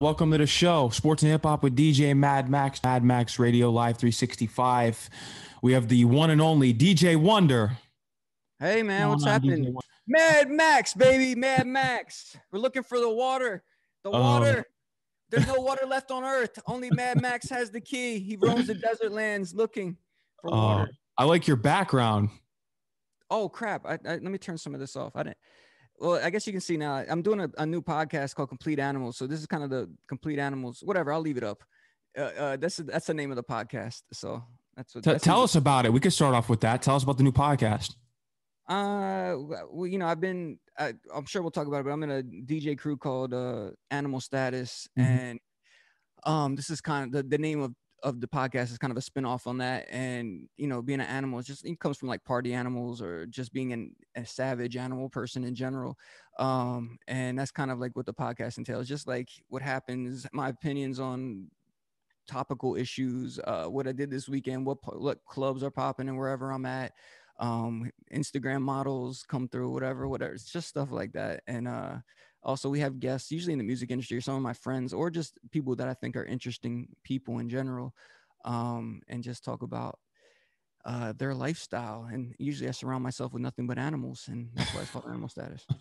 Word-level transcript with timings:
Welcome 0.00 0.30
to 0.30 0.38
the 0.38 0.46
show, 0.46 0.90
Sports 0.90 1.24
and 1.24 1.32
Hip 1.32 1.42
Hop 1.42 1.64
with 1.64 1.74
DJ 1.76 2.16
Mad 2.16 2.48
Max, 2.48 2.80
Mad 2.84 3.02
Max 3.02 3.36
Radio 3.40 3.68
Live 3.68 3.96
365. 3.98 5.10
We 5.60 5.72
have 5.72 5.88
the 5.88 6.04
one 6.04 6.30
and 6.30 6.40
only 6.40 6.72
DJ 6.72 7.16
Wonder. 7.16 7.72
Hey 8.60 8.84
man, 8.84 9.08
what's 9.08 9.24
happening? 9.24 9.74
Mad 10.06 10.50
Max, 10.50 10.94
baby, 10.94 11.34
Mad 11.34 11.66
Max. 11.66 12.36
We're 12.52 12.60
looking 12.60 12.84
for 12.84 13.00
the 13.00 13.10
water. 13.10 13.64
The 14.04 14.10
Oh. 14.10 14.20
water. 14.20 14.66
There's 15.30 15.48
no 15.48 15.54
water 15.60 15.84
left 15.84 16.12
on 16.12 16.22
earth. 16.22 16.60
Only 16.68 16.90
Mad 16.92 17.20
Max 17.20 17.48
has 17.50 17.72
the 17.72 17.80
key. 17.80 18.20
He 18.20 18.36
roams 18.36 18.68
the 18.68 18.74
desert 18.74 19.10
lands 19.10 19.52
looking 19.52 19.96
for 20.40 20.54
Uh, 20.54 20.56
water. 20.56 20.90
I 21.16 21.24
like 21.24 21.48
your 21.48 21.56
background. 21.56 22.30
Oh 23.30 23.48
crap! 23.48 23.84
I, 23.84 23.94
I, 23.94 23.98
let 24.04 24.22
me 24.22 24.38
turn 24.38 24.58
some 24.58 24.74
of 24.74 24.80
this 24.80 24.94
off. 24.94 25.16
I 25.16 25.24
didn't. 25.24 25.38
Well, 26.00 26.20
I 26.22 26.30
guess 26.30 26.46
you 26.46 26.52
can 26.52 26.60
see 26.60 26.76
now. 26.76 27.04
I'm 27.08 27.22
doing 27.22 27.40
a, 27.40 27.50
a 27.58 27.66
new 27.66 27.82
podcast 27.82 28.34
called 28.34 28.48
Complete 28.48 28.78
Animals. 28.78 29.16
So 29.16 29.26
this 29.26 29.40
is 29.40 29.46
kind 29.46 29.64
of 29.64 29.70
the 29.70 29.90
Complete 30.08 30.38
Animals. 30.38 30.80
Whatever. 30.84 31.12
I'll 31.12 31.20
leave 31.20 31.36
it 31.36 31.44
up. 31.44 31.62
Uh, 32.16 32.20
uh, 32.22 32.56
that's 32.56 32.76
that's 32.76 33.06
the 33.06 33.14
name 33.14 33.30
of 33.30 33.36
the 33.36 33.42
podcast. 33.44 34.02
So 34.12 34.42
that's 34.76 34.94
what. 34.94 35.04
T- 35.04 35.10
that's 35.10 35.24
tell 35.24 35.42
us 35.42 35.54
about 35.56 35.86
it. 35.86 35.92
We 35.92 36.00
could 36.00 36.12
start 36.12 36.34
off 36.34 36.48
with 36.48 36.60
that. 36.60 36.82
Tell 36.82 36.96
us 36.96 37.02
about 37.02 37.16
the 37.16 37.24
new 37.24 37.32
podcast. 37.32 37.94
Uh, 38.68 39.34
well, 39.70 39.86
you 39.86 39.98
know, 39.98 40.06
I've 40.06 40.20
been. 40.20 40.58
I, 40.78 40.94
I'm 41.14 41.26
sure 41.26 41.42
we'll 41.42 41.50
talk 41.50 41.66
about 41.66 41.78
it, 41.80 41.84
but 41.84 41.90
I'm 41.90 42.02
in 42.02 42.10
a 42.10 42.22
DJ 42.22 42.78
crew 42.78 42.96
called 42.96 43.34
uh, 43.34 43.70
Animal 43.90 44.20
Status, 44.20 44.86
Mhm. 44.98 45.02
and 45.04 45.40
um, 46.24 46.54
this 46.54 46.70
is 46.70 46.80
kind 46.80 47.06
of 47.06 47.12
the, 47.12 47.22
the 47.36 47.38
name 47.38 47.60
of 47.60 47.72
of 48.02 48.20
the 48.20 48.28
podcast 48.28 48.70
is 48.70 48.78
kind 48.78 48.90
of 48.90 48.96
a 48.96 49.02
spin-off 49.02 49.46
on 49.46 49.58
that 49.58 49.86
and 49.90 50.48
you 50.56 50.68
know 50.68 50.80
being 50.80 51.00
an 51.00 51.06
animal 51.06 51.38
is 51.38 51.46
just 51.46 51.64
it 51.66 51.80
comes 51.80 51.96
from 51.96 52.08
like 52.08 52.24
party 52.24 52.54
animals 52.54 53.02
or 53.02 53.26
just 53.26 53.52
being 53.52 53.72
an, 53.72 53.94
a 54.14 54.24
savage 54.24 54.76
animal 54.76 55.08
person 55.08 55.42
in 55.42 55.54
general 55.54 55.96
um 56.38 56.96
and 57.08 57.38
that's 57.38 57.50
kind 57.50 57.70
of 57.70 57.78
like 57.78 57.96
what 57.96 58.06
the 58.06 58.14
podcast 58.14 58.58
entails 58.58 58.86
just 58.86 59.08
like 59.08 59.28
what 59.48 59.62
happens 59.62 60.26
my 60.32 60.48
opinions 60.48 61.00
on 61.00 61.46
topical 62.28 62.76
issues 62.76 63.40
uh 63.44 63.64
what 63.64 63.88
i 63.88 63.92
did 63.92 64.10
this 64.10 64.28
weekend 64.28 64.64
what 64.64 64.78
what 65.00 65.24
clubs 65.24 65.62
are 65.62 65.70
popping 65.70 66.08
and 66.08 66.16
wherever 66.18 66.52
i'm 66.52 66.66
at 66.66 66.92
um 67.40 67.90
instagram 68.12 68.60
models 68.60 69.24
come 69.28 69.48
through 69.48 69.70
whatever 69.70 70.06
whatever 70.06 70.34
it's 70.34 70.50
just 70.52 70.68
stuff 70.68 70.92
like 70.92 71.12
that 71.12 71.42
and 71.46 71.66
uh 71.66 71.96
also 72.48 72.68
we 72.70 72.80
have 72.80 72.98
guests 72.98 73.30
usually 73.30 73.52
in 73.52 73.58
the 73.62 73.70
music 73.72 73.90
industry 73.90 74.16
or 74.16 74.20
some 74.22 74.34
of 74.40 74.42
my 74.42 74.54
friends 74.66 74.92
or 74.92 75.10
just 75.10 75.38
people 75.50 75.76
that 75.76 75.88
i 75.88 75.94
think 76.00 76.16
are 76.16 76.24
interesting 76.24 76.88
people 77.04 77.38
in 77.42 77.48
general 77.48 77.94
um 78.44 79.00
and 79.08 79.22
just 79.22 79.44
talk 79.44 79.62
about 79.62 79.98
uh 80.84 81.12
their 81.20 81.34
lifestyle 81.34 82.08
and 82.12 82.34
usually 82.38 82.68
i 82.68 82.72
surround 82.72 83.02
myself 83.04 83.32
with 83.34 83.42
nothing 83.42 83.66
but 83.66 83.78
animals 83.78 84.28
and 84.30 84.48
that's 84.54 84.72
why 84.74 84.80
it's 84.82 84.90
called 84.90 85.06
animal 85.06 85.28
status 85.28 85.66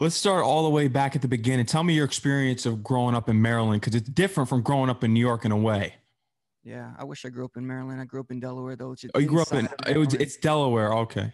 Let's 0.00 0.14
start 0.14 0.44
all 0.44 0.64
the 0.64 0.68
way 0.78 0.88
back 0.88 1.16
at 1.16 1.22
the 1.22 1.28
beginning. 1.28 1.64
Tell 1.64 1.82
me 1.82 1.94
your 1.94 2.04
experience 2.04 2.66
of 2.66 2.82
growing 2.84 3.14
up 3.14 3.30
in 3.30 3.40
Maryland 3.40 3.80
because 3.80 3.94
it's 3.94 4.10
different 4.10 4.48
from 4.48 4.60
growing 4.60 4.90
up 4.90 5.02
in 5.04 5.14
New 5.14 5.20
York 5.20 5.46
in 5.46 5.52
a 5.52 5.56
way. 5.56 5.94
yeah 6.62 6.92
i 6.98 7.04
wish 7.04 7.24
i 7.24 7.30
grew 7.30 7.46
up 7.46 7.56
in 7.56 7.66
maryland 7.66 7.98
i 7.98 8.04
grew 8.04 8.20
up 8.20 8.30
in 8.30 8.38
delaware 8.38 8.76
though 8.76 8.90
which 8.90 9.06
Oh, 9.14 9.18
you 9.18 9.26
grew 9.26 9.40
up 9.40 9.52
in 9.54 9.66
it 9.88 9.96
was 9.96 10.12
it's 10.24 10.36
Delaware. 10.36 10.92
Okay. 11.04 11.32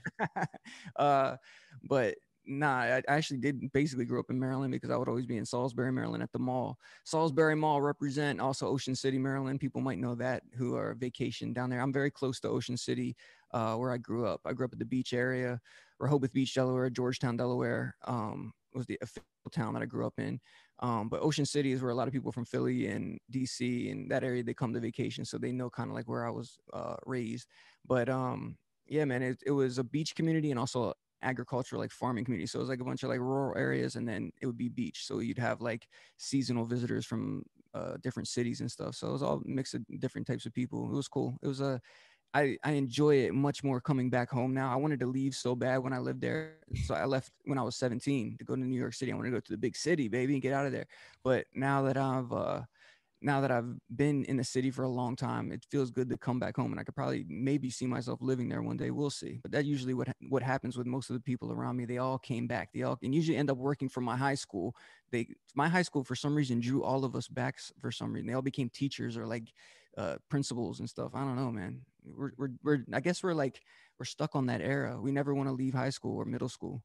uh, 0.97 1.37
but 1.83 2.15
nah, 2.47 2.81
I 2.81 3.03
actually 3.09 3.39
did 3.39 3.73
basically 3.73 4.05
grow 4.05 4.21
up 4.21 4.31
in 4.31 4.39
Maryland 4.39 4.73
because 4.73 4.91
I 4.91 4.97
would 4.97 5.09
always 5.09 5.27
be 5.27 5.37
in 5.37 5.45
Salisbury, 5.47 5.93
Maryland 5.93 6.23
at 6.23 6.33
the 6.33 6.39
mall. 6.39 6.79
Salisbury 7.05 7.57
Mall 7.57 7.81
represent 7.81 8.41
also 8.41 8.69
Ocean 8.69 8.95
City, 8.95 9.19
Maryland. 9.19 9.61
People 9.61 9.81
might 9.81 9.99
know 9.99 10.15
that 10.15 10.43
who 10.57 10.77
are 10.77 10.95
vacation 10.95 11.53
down 11.53 11.71
there. 11.71 11.81
I'm 11.81 11.93
very 11.93 12.11
close 12.11 12.41
to 12.41 12.49
Ocean 12.49 12.77
City, 12.77 13.17
uh, 13.53 13.75
where 13.77 13.93
I 13.93 13.99
grew 13.99 14.27
up. 14.27 14.41
I 14.45 14.53
grew 14.53 14.67
up 14.67 14.73
at 14.73 14.79
the 14.79 14.85
beach 14.85 15.13
area, 15.13 15.61
Rehoboth 15.99 16.33
Beach, 16.33 16.55
Delaware, 16.55 16.91
Georgetown, 16.91 17.37
Delaware. 17.37 17.97
Um, 18.05 18.53
was 18.77 18.87
the 18.87 18.99
official 19.03 19.25
town 19.51 19.75
that 19.75 19.83
I 19.83 19.87
grew 19.87 20.07
up 20.07 20.19
in. 20.19 20.39
Um, 20.81 21.09
but 21.09 21.23
Ocean 21.23 21.47
City 21.47 21.73
is 21.73 21.81
where 21.81 21.91
a 21.91 21.95
lot 21.95 22.07
of 22.07 22.13
people 22.13 22.31
from 22.31 22.45
Philly 22.45 22.89
and 22.89 23.19
DC 23.33 23.91
and 23.91 24.11
that 24.11 24.23
area 24.23 24.43
they 24.43 24.55
come 24.55 24.75
to 24.75 24.81
vacation, 24.81 25.25
so 25.25 25.39
they 25.39 25.53
know 25.53 25.71
kind 25.71 25.89
of 25.89 25.97
like 25.97 26.09
where 26.09 26.27
I 26.27 26.31
was 26.31 26.59
uh, 26.73 26.97
raised. 27.07 27.49
But 27.87 28.09
um, 28.09 28.59
yeah, 28.87 29.05
man, 29.05 29.23
it, 29.23 29.39
it 29.47 29.51
was 29.51 29.79
a 29.79 29.85
beach 29.85 30.15
community 30.15 30.51
and 30.51 30.61
also 30.61 30.93
agricultural 31.22 31.81
like 31.81 31.91
farming 31.91 32.25
community. 32.25 32.47
So 32.47 32.59
it 32.59 32.62
was 32.62 32.69
like 32.69 32.81
a 32.81 32.84
bunch 32.84 33.03
of 33.03 33.09
like 33.09 33.21
rural 33.21 33.56
areas 33.56 33.97
and 33.97 34.09
then 34.09 34.32
it 34.41 34.47
would 34.47 34.59
be 34.59 34.69
beach. 34.69 35.06
So 35.06 35.21
you'd 35.21 35.38
have 35.38 35.60
like 35.60 35.88
seasonal 36.19 36.65
visitors 36.65 37.06
from 37.06 37.44
uh, 37.75 37.97
different 38.03 38.28
cities 38.28 38.60
and 38.60 38.71
stuff. 38.71 38.94
So 38.94 39.09
it 39.09 39.12
was 39.12 39.22
all 39.22 39.43
a 39.44 39.49
mix 39.49 39.75
of 39.75 39.82
different 40.00 40.26
types 40.26 40.47
of 40.47 40.55
people. 40.55 40.91
It 40.91 40.97
was 40.97 41.09
cool. 41.09 41.38
It 41.43 41.49
was 41.49 41.60
a 41.60 41.81
I, 42.34 42.59
I 42.62 42.72
enjoy 42.72 43.16
it 43.16 43.32
much 43.32 43.65
more 43.65 43.81
coming 43.81 44.10
back 44.10 44.28
home 44.31 44.53
now. 44.53 44.71
I 44.71 44.76
wanted 44.76 45.00
to 45.00 45.06
leave 45.06 45.34
so 45.34 45.55
bad 45.55 45.78
when 45.78 45.94
I 45.94 45.99
lived 45.99 46.21
there. 46.21 46.56
So 46.84 46.94
I 46.94 47.06
left 47.06 47.32
when 47.44 47.56
I 47.56 47.62
was 47.62 47.76
17 47.76 48.37
to 48.38 48.44
go 48.44 48.55
to 48.55 48.60
New 48.60 48.78
York 48.78 48.93
City. 48.93 49.10
I 49.10 49.15
wanted 49.15 49.31
to 49.31 49.37
go 49.37 49.41
to 49.41 49.53
the 49.53 49.56
big 49.56 49.75
city, 49.75 50.09
baby, 50.09 50.34
and 50.34 50.43
get 50.43 50.53
out 50.53 50.66
of 50.66 50.72
there. 50.72 50.87
But 51.25 51.47
now 51.55 51.82
that 51.82 51.97
I've 51.97 52.31
uh 52.32 52.62
now 53.26 53.41
that 53.41 53.50
I've 53.50 53.75
been 53.94 54.25
in 54.26 54.37
the 54.37 54.44
city 54.44 54.70
for 54.70 54.84
a 54.84 54.88
long 54.88 55.16
time, 55.16 55.50
it 55.50 55.66
feels 55.69 55.91
good 55.91 56.09
to 56.10 56.16
come 56.16 56.38
back 56.38 56.54
home, 56.54 56.70
and 56.70 56.78
I 56.78 56.84
could 56.84 56.94
probably 56.94 57.26
maybe 57.28 57.70
see 57.70 57.84
myself 57.84 58.22
living 58.22 58.48
there 58.48 58.62
one 58.62 58.76
day. 58.76 58.92
We'll 58.92 59.10
see. 59.10 59.41
But 59.42 59.50
that 59.50 59.64
usually 59.64 59.94
what 59.94 60.09
what 60.28 60.44
happens 60.44 60.78
with 60.78 60.87
most 60.87 61.10
of 61.10 61.14
the 61.14 61.20
people 61.20 61.50
around 61.50 61.76
me. 61.76 61.87
They 61.87 61.98
all 61.98 62.19
came 62.19 62.47
back. 62.47 62.70
They 62.72 62.84
all 62.84 62.97
and 63.03 63.12
usually 63.12 63.37
end 63.37 63.50
up 63.50 63.59
working 63.59 63.88
for 63.88 64.00
my 64.00 64.16
high 64.16 64.37
school. 64.37 64.76
They 65.10 65.26
my 65.56 65.69
high 65.69 65.82
school 65.82 66.04
for 66.04 66.14
some 66.14 66.37
reason 66.37 66.60
drew 66.60 66.84
all 66.84 67.04
of 67.04 67.16
us 67.16 67.26
back 67.26 67.59
for 67.81 67.91
some 67.91 68.12
reason. 68.12 68.28
They 68.28 68.34
all 68.34 68.42
became 68.42 68.70
teachers 68.70 69.16
or 69.16 69.26
like 69.26 69.53
uh, 69.98 70.16
principals 70.31 70.78
and 70.78 70.88
stuff. 70.88 71.10
I 71.12 71.20
don't 71.20 71.37
know, 71.37 71.50
man. 71.50 71.81
We're 72.04 72.31
we're, 72.38 72.50
we're 72.62 72.84
I 72.94 73.00
guess 73.00 73.25
we're 73.25 73.34
like 73.34 73.60
we're 73.98 74.06
stuck 74.06 74.37
on 74.37 74.47
that 74.47 74.60
era. 74.60 75.00
We 75.00 75.10
never 75.10 75.34
want 75.34 75.48
to 75.48 75.53
leave 75.53 75.75
high 75.75 75.91
school 75.91 76.16
or 76.16 76.25
middle 76.25 76.48
school. 76.48 76.84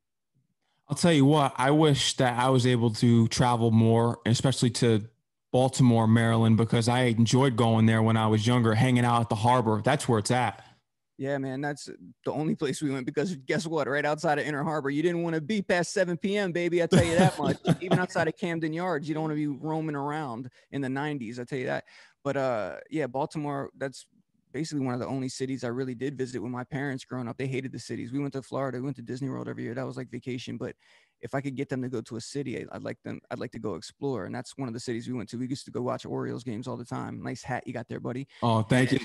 I'll 0.90 0.98
tell 0.98 1.14
you 1.14 1.24
what, 1.24 1.54
I 1.56 1.72
wish 1.72 2.18
that 2.18 2.38
I 2.38 2.50
was 2.50 2.66
able 2.66 2.90
to 2.96 3.28
travel 3.30 3.72
more, 3.72 4.20
especially 4.26 4.72
to 4.72 5.08
Baltimore, 5.52 6.08
Maryland, 6.08 6.58
because 6.58 6.88
I 6.88 7.04
enjoyed 7.04 7.56
going 7.56 7.86
there 7.86 8.02
when 8.02 8.18
I 8.18 8.28
was 8.28 8.48
younger, 8.48 8.74
hanging 8.74 9.06
out 9.06 9.22
at 9.22 9.30
the 9.30 9.36
harbor. 9.36 9.82
That's 9.84 10.08
where 10.08 10.20
it's 10.20 10.32
at. 10.32 10.64
Yeah, 11.18 11.38
man, 11.38 11.62
that's 11.62 11.88
the 12.26 12.32
only 12.32 12.56
place 12.56 12.82
we 12.82 12.90
went 12.90 13.06
because 13.06 13.36
guess 13.36 13.68
what? 13.68 13.88
Right 13.88 14.06
outside 14.06 14.40
of 14.40 14.46
Inner 14.48 14.64
Harbor, 14.64 14.90
you 14.90 15.04
didn't 15.04 15.22
want 15.22 15.36
to 15.36 15.42
be 15.42 15.62
past 15.62 15.94
7 15.94 16.18
p.m., 16.18 16.52
baby. 16.52 16.82
I 16.82 16.88
tell 16.88 17.04
you 17.04 17.16
that 17.16 17.38
much. 17.38 17.58
Even 17.82 18.00
outside 18.00 18.28
of 18.28 18.36
Camden 18.38 18.74
Yards, 18.74 19.08
you 19.08 19.14
don't 19.14 19.26
want 19.26 19.34
to 19.34 19.36
be 19.36 19.46
roaming 19.46 19.96
around 19.96 20.50
in 20.72 20.82
the 20.82 20.88
90s. 20.88 21.40
I 21.40 21.44
tell 21.44 21.60
you 21.60 21.68
that. 21.68 21.84
But 22.24 22.38
uh, 22.38 22.78
yeah, 22.90 23.06
Baltimore. 23.06 23.70
That's 23.78 24.08
basically 24.52 24.84
one 24.84 24.96
of 24.96 25.00
the 25.00 25.06
only 25.06 25.30
cities 25.30 25.64
I 25.64 25.68
really 25.68 25.94
did 25.96 26.18
visit 26.18 26.42
with 26.42 26.52
my 26.52 26.64
parents 26.64 27.06
growing 27.06 27.28
up. 27.28 27.38
They 27.38 27.46
hated 27.46 27.72
the 27.72 27.80
cities. 27.80 28.12
We 28.12 28.20
went 28.20 28.34
to 28.34 28.42
Florida. 28.42 28.80
We 28.80 28.86
went 28.86 28.96
to 28.98 29.04
Disney 29.04 29.30
World 29.30 29.48
every 29.48 29.64
year. 29.64 29.76
That 29.76 29.86
was 29.86 29.98
like 29.98 30.10
vacation. 30.10 30.58
But 30.58 30.76
if 31.22 31.36
I 31.36 31.42
could 31.42 31.56
get 31.56 31.70
them 31.70 31.82
to 31.82 31.90
go 31.90 32.02
to 32.02 32.16
a 32.16 32.22
city, 32.22 32.66
I'd 32.72 32.84
like 32.84 32.98
them. 33.04 33.20
I'd 33.30 33.40
like 33.40 33.52
to 33.52 33.60
go 33.60 33.76
explore. 33.76 34.26
And 34.26 34.34
that's 34.34 34.58
one 34.58 34.68
of 34.68 34.74
the 34.74 34.80
cities 34.80 35.08
we 35.08 35.14
went 35.14 35.30
to. 35.30 35.38
We 35.38 35.48
used 35.48 35.66
to 35.66 35.72
go 35.72 35.82
watch 35.82 36.06
Orioles 36.06 36.44
games 36.44 36.68
all 36.68 36.78
the 36.78 36.86
time. 36.86 37.22
Nice 37.22 37.44
hat 37.44 37.66
you 37.68 37.74
got 37.74 37.88
there, 37.88 38.00
buddy. 38.00 38.28
Oh, 38.42 38.62
thank 38.64 38.92
you. 38.92 39.00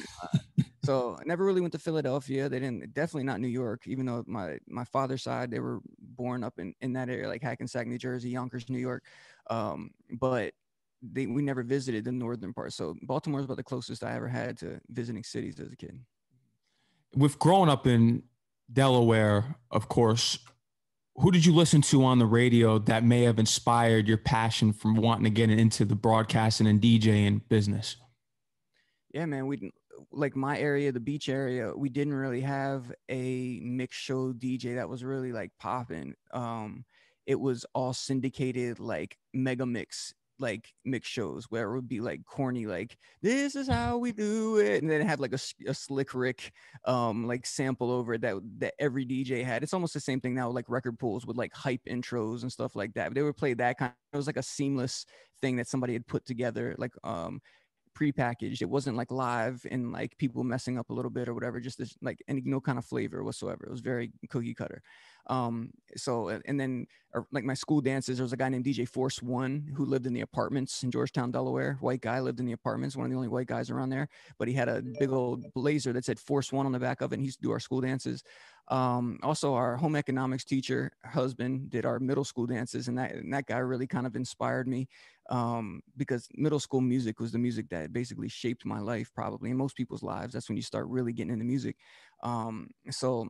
So 0.86 1.16
I 1.20 1.24
never 1.24 1.44
really 1.44 1.60
went 1.60 1.72
to 1.72 1.80
Philadelphia. 1.80 2.48
They 2.48 2.60
didn't 2.60 2.94
definitely 2.94 3.24
not 3.24 3.40
New 3.40 3.48
York, 3.48 3.88
even 3.88 4.06
though 4.06 4.22
my 4.28 4.58
my 4.68 4.84
father's 4.84 5.24
side 5.24 5.50
they 5.50 5.58
were 5.58 5.80
born 5.98 6.44
up 6.44 6.60
in 6.60 6.74
in 6.80 6.92
that 6.92 7.08
area, 7.08 7.26
like 7.26 7.42
Hackensack, 7.42 7.88
New 7.88 7.98
Jersey, 7.98 8.30
Yonkers, 8.30 8.70
New 8.70 8.78
York. 8.78 9.02
Um, 9.50 9.90
but 10.20 10.52
they 11.02 11.26
we 11.26 11.42
never 11.42 11.64
visited 11.64 12.04
the 12.04 12.12
northern 12.12 12.54
part. 12.54 12.72
So 12.72 12.94
Baltimore 13.02 13.40
is 13.40 13.46
about 13.46 13.56
the 13.56 13.64
closest 13.64 14.04
I 14.04 14.14
ever 14.14 14.28
had 14.28 14.56
to 14.58 14.80
visiting 14.88 15.24
cities 15.24 15.58
as 15.58 15.72
a 15.72 15.76
kid. 15.76 15.98
With 17.16 17.36
growing 17.40 17.68
up 17.68 17.88
in 17.88 18.22
Delaware, 18.72 19.56
of 19.72 19.88
course, 19.88 20.38
who 21.18 21.30
did 21.30 21.46
you 21.46 21.54
listen 21.54 21.80
to 21.82 22.04
on 22.04 22.18
the 22.18 22.26
radio 22.26 22.78
that 22.80 23.04
may 23.04 23.22
have 23.22 23.38
inspired 23.38 24.06
your 24.06 24.18
passion 24.18 24.72
from 24.72 24.96
wanting 24.96 25.24
to 25.24 25.30
get 25.30 25.50
into 25.50 25.84
the 25.84 25.94
broadcasting 25.94 26.66
and 26.66 26.80
DJing 26.80 27.40
business? 27.48 27.96
Yeah, 29.12 29.24
man. 29.24 29.46
We 29.46 29.72
like 30.12 30.36
my 30.36 30.58
area, 30.58 30.92
the 30.92 31.00
beach 31.00 31.28
area. 31.28 31.72
We 31.74 31.88
didn't 31.88 32.14
really 32.14 32.42
have 32.42 32.92
a 33.08 33.60
mix 33.62 33.96
show 33.96 34.32
DJ 34.32 34.76
that 34.76 34.88
was 34.88 35.02
really 35.02 35.32
like 35.32 35.52
popping. 35.58 36.14
Um, 36.32 36.84
it 37.26 37.40
was 37.40 37.64
all 37.74 37.92
syndicated 37.92 38.78
like 38.78 39.16
mega 39.32 39.64
mix 39.64 40.12
like 40.38 40.74
mix 40.84 41.08
shows 41.08 41.46
where 41.50 41.70
it 41.70 41.74
would 41.74 41.88
be 41.88 42.00
like 42.00 42.24
corny 42.26 42.66
like 42.66 42.96
this 43.22 43.56
is 43.56 43.68
how 43.68 43.96
we 43.96 44.12
do 44.12 44.58
it 44.58 44.82
and 44.82 44.90
then 44.90 45.00
had 45.00 45.20
like 45.20 45.32
a 45.32 45.38
slick 45.74 46.14
rick 46.14 46.52
um 46.84 47.26
like 47.26 47.46
sample 47.46 47.90
over 47.90 48.14
it 48.14 48.20
that 48.20 48.36
that 48.58 48.74
every 48.78 49.06
dj 49.06 49.44
had. 49.44 49.62
It's 49.62 49.74
almost 49.74 49.94
the 49.94 50.00
same 50.00 50.20
thing 50.20 50.34
now 50.34 50.50
like 50.50 50.68
record 50.68 50.98
pools 50.98 51.26
with 51.26 51.36
like 51.36 51.54
hype 51.54 51.82
intros 51.88 52.42
and 52.42 52.52
stuff 52.52 52.76
like 52.76 52.92
that 52.94 53.08
but 53.08 53.14
they 53.14 53.22
would 53.22 53.36
play 53.36 53.54
that 53.54 53.78
kind 53.78 53.92
it 54.12 54.16
was 54.16 54.26
like 54.26 54.36
a 54.36 54.42
seamless 54.42 55.06
thing 55.40 55.56
that 55.56 55.68
somebody 55.68 55.92
had 55.92 56.06
put 56.06 56.24
together 56.24 56.74
like 56.78 56.92
um 57.04 57.40
prepackaged. 57.98 58.62
It 58.62 58.68
wasn't 58.68 58.96
like 58.96 59.10
live 59.10 59.66
and 59.70 59.92
like 59.92 60.16
people 60.18 60.44
messing 60.44 60.78
up 60.78 60.90
a 60.90 60.92
little 60.92 61.10
bit 61.10 61.28
or 61.28 61.34
whatever, 61.34 61.60
just 61.60 61.78
this, 61.78 61.96
like 62.02 62.22
any 62.28 62.42
no 62.44 62.60
kind 62.60 62.78
of 62.78 62.84
flavor 62.84 63.24
whatsoever. 63.24 63.64
It 63.66 63.70
was 63.70 63.80
very 63.80 64.12
cookie 64.28 64.54
cutter. 64.54 64.82
Um, 65.28 65.70
so 65.96 66.28
and 66.28 66.60
then 66.60 66.86
or, 67.12 67.26
like 67.32 67.44
my 67.44 67.54
school 67.54 67.80
dances, 67.80 68.18
there 68.18 68.24
was 68.24 68.32
a 68.32 68.36
guy 68.36 68.48
named 68.48 68.64
DJ 68.64 68.88
Force 68.88 69.22
One 69.22 69.72
who 69.74 69.84
lived 69.84 70.06
in 70.06 70.12
the 70.12 70.20
apartments 70.20 70.82
in 70.82 70.90
Georgetown, 70.90 71.30
Delaware. 71.30 71.78
White 71.80 72.00
guy 72.00 72.20
lived 72.20 72.38
in 72.38 72.46
the 72.46 72.52
apartments, 72.52 72.96
one 72.96 73.06
of 73.06 73.10
the 73.10 73.16
only 73.16 73.28
white 73.28 73.48
guys 73.48 73.70
around 73.70 73.90
there. 73.90 74.08
But 74.38 74.48
he 74.48 74.54
had 74.54 74.68
a 74.68 74.82
big 74.82 75.10
old 75.10 75.52
blazer 75.54 75.92
that 75.94 76.04
said 76.04 76.20
Force 76.20 76.52
One 76.52 76.66
on 76.66 76.72
the 76.72 76.78
back 76.78 77.00
of 77.00 77.12
it. 77.12 77.16
And 77.16 77.22
he 77.22 77.26
used 77.26 77.40
to 77.40 77.46
do 77.46 77.52
our 77.52 77.60
school 77.60 77.80
dances. 77.80 78.22
Um, 78.68 79.18
also, 79.22 79.54
our 79.54 79.76
home 79.76 79.94
economics 79.94 80.44
teacher 80.44 80.90
husband 81.04 81.70
did 81.70 81.86
our 81.86 82.00
middle 82.00 82.24
school 82.24 82.46
dances, 82.46 82.88
and 82.88 82.98
that 82.98 83.12
and 83.12 83.32
that 83.32 83.46
guy 83.46 83.58
really 83.58 83.86
kind 83.86 84.06
of 84.06 84.16
inspired 84.16 84.66
me 84.66 84.88
um, 85.30 85.82
because 85.96 86.28
middle 86.34 86.58
school 86.58 86.80
music 86.80 87.20
was 87.20 87.32
the 87.32 87.38
music 87.38 87.68
that 87.70 87.92
basically 87.92 88.28
shaped 88.28 88.64
my 88.64 88.80
life, 88.80 89.10
probably 89.14 89.50
in 89.50 89.56
most 89.56 89.76
people's 89.76 90.02
lives. 90.02 90.32
That's 90.32 90.48
when 90.48 90.56
you 90.56 90.62
start 90.62 90.88
really 90.88 91.12
getting 91.12 91.32
into 91.32 91.44
music. 91.44 91.76
Um, 92.22 92.70
so 92.90 93.28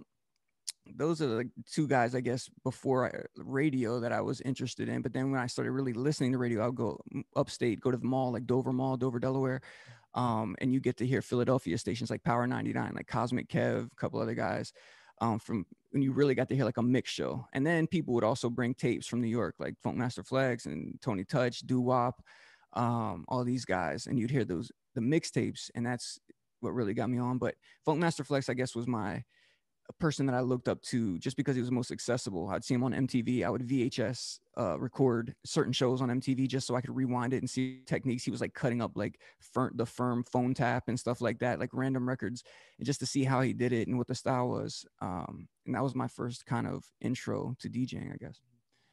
those 0.94 1.20
are 1.20 1.26
the 1.26 1.50
two 1.70 1.86
guys, 1.86 2.14
I 2.14 2.20
guess, 2.20 2.48
before 2.62 3.06
I, 3.06 3.24
radio 3.36 4.00
that 4.00 4.12
I 4.12 4.20
was 4.20 4.40
interested 4.40 4.88
in. 4.88 5.02
But 5.02 5.12
then 5.12 5.30
when 5.30 5.40
I 5.40 5.48
started 5.48 5.72
really 5.72 5.92
listening 5.92 6.32
to 6.32 6.38
radio, 6.38 6.62
I'll 6.62 6.72
go 6.72 7.00
upstate, 7.34 7.80
go 7.80 7.90
to 7.90 7.96
the 7.96 8.06
mall, 8.06 8.32
like 8.32 8.46
Dover 8.46 8.72
Mall, 8.72 8.96
Dover, 8.96 9.18
Delaware. 9.18 9.60
Um, 10.14 10.56
and 10.60 10.72
you 10.72 10.80
get 10.80 10.96
to 10.98 11.06
hear 11.06 11.20
Philadelphia 11.20 11.76
stations 11.76 12.08
like 12.08 12.22
Power 12.22 12.46
99, 12.46 12.92
like 12.94 13.06
Cosmic 13.06 13.48
Kev, 13.48 13.92
a 13.92 13.96
couple 13.96 14.20
other 14.20 14.34
guys 14.34 14.72
um, 15.20 15.38
from 15.38 15.66
when 15.90 16.02
you 16.02 16.12
really 16.12 16.34
got 16.34 16.48
to 16.48 16.54
hear 16.54 16.64
like 16.64 16.76
a 16.76 16.82
mix 16.82 17.10
show. 17.10 17.46
And 17.52 17.66
then 17.66 17.86
people 17.86 18.14
would 18.14 18.24
also 18.24 18.50
bring 18.50 18.74
tapes 18.74 19.06
from 19.06 19.20
New 19.20 19.28
York, 19.28 19.54
like 19.58 19.74
Funkmaster 19.84 20.26
Flex 20.26 20.66
and 20.66 20.98
Tony 21.00 21.24
Touch, 21.24 21.60
Doo 21.60 21.80
Wop, 21.80 22.22
um, 22.74 23.24
all 23.28 23.44
these 23.44 23.64
guys. 23.64 24.06
And 24.06 24.18
you'd 24.18 24.30
hear 24.30 24.44
those, 24.44 24.70
the 24.94 25.00
mixtapes. 25.00 25.70
And 25.74 25.86
that's 25.86 26.18
what 26.60 26.74
really 26.74 26.94
got 26.94 27.08
me 27.08 27.18
on. 27.18 27.38
But 27.38 27.54
Funkmaster 27.86 28.26
Flex, 28.26 28.48
I 28.48 28.54
guess, 28.54 28.74
was 28.74 28.86
my, 28.86 29.24
a 29.88 29.92
person 29.94 30.26
that 30.26 30.34
I 30.34 30.40
looked 30.40 30.68
up 30.68 30.82
to 30.82 31.18
just 31.18 31.36
because 31.36 31.54
he 31.54 31.60
was 31.60 31.70
most 31.70 31.90
accessible. 31.90 32.48
I'd 32.48 32.64
see 32.64 32.74
him 32.74 32.82
on 32.82 32.92
MTV. 32.92 33.44
I 33.44 33.50
would 33.50 33.66
VHS 33.66 34.38
uh, 34.58 34.78
record 34.78 35.34
certain 35.44 35.72
shows 35.72 36.00
on 36.00 36.08
MTV 36.08 36.48
just 36.48 36.66
so 36.66 36.74
I 36.74 36.80
could 36.80 36.94
rewind 36.94 37.32
it 37.32 37.38
and 37.38 37.48
see 37.48 37.82
techniques. 37.86 38.24
He 38.24 38.30
was 38.30 38.40
like 38.40 38.54
cutting 38.54 38.82
up 38.82 38.92
like 38.94 39.20
fir- 39.40 39.72
the 39.74 39.86
firm 39.86 40.24
phone 40.24 40.54
tap 40.54 40.84
and 40.88 40.98
stuff 40.98 41.20
like 41.20 41.38
that, 41.40 41.60
like 41.60 41.70
random 41.72 42.08
records, 42.08 42.42
and 42.78 42.86
just 42.86 43.00
to 43.00 43.06
see 43.06 43.24
how 43.24 43.40
he 43.40 43.52
did 43.52 43.72
it 43.72 43.88
and 43.88 43.98
what 43.98 44.08
the 44.08 44.14
style 44.14 44.48
was. 44.48 44.84
Um, 45.00 45.48
and 45.66 45.74
that 45.74 45.82
was 45.82 45.94
my 45.94 46.08
first 46.08 46.46
kind 46.46 46.66
of 46.66 46.84
intro 47.00 47.54
to 47.60 47.68
DJing, 47.68 48.12
I 48.12 48.16
guess. 48.16 48.40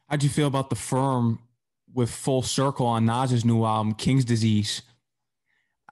How'd 0.09 0.23
you 0.23 0.29
feel 0.29 0.47
about 0.47 0.69
the 0.69 0.75
firm 0.75 1.39
with 1.93 2.11
Full 2.11 2.41
Circle 2.41 2.85
on 2.85 3.05
Nas's 3.05 3.45
new 3.45 3.63
album, 3.65 3.93
King's 3.93 4.25
Disease? 4.25 4.81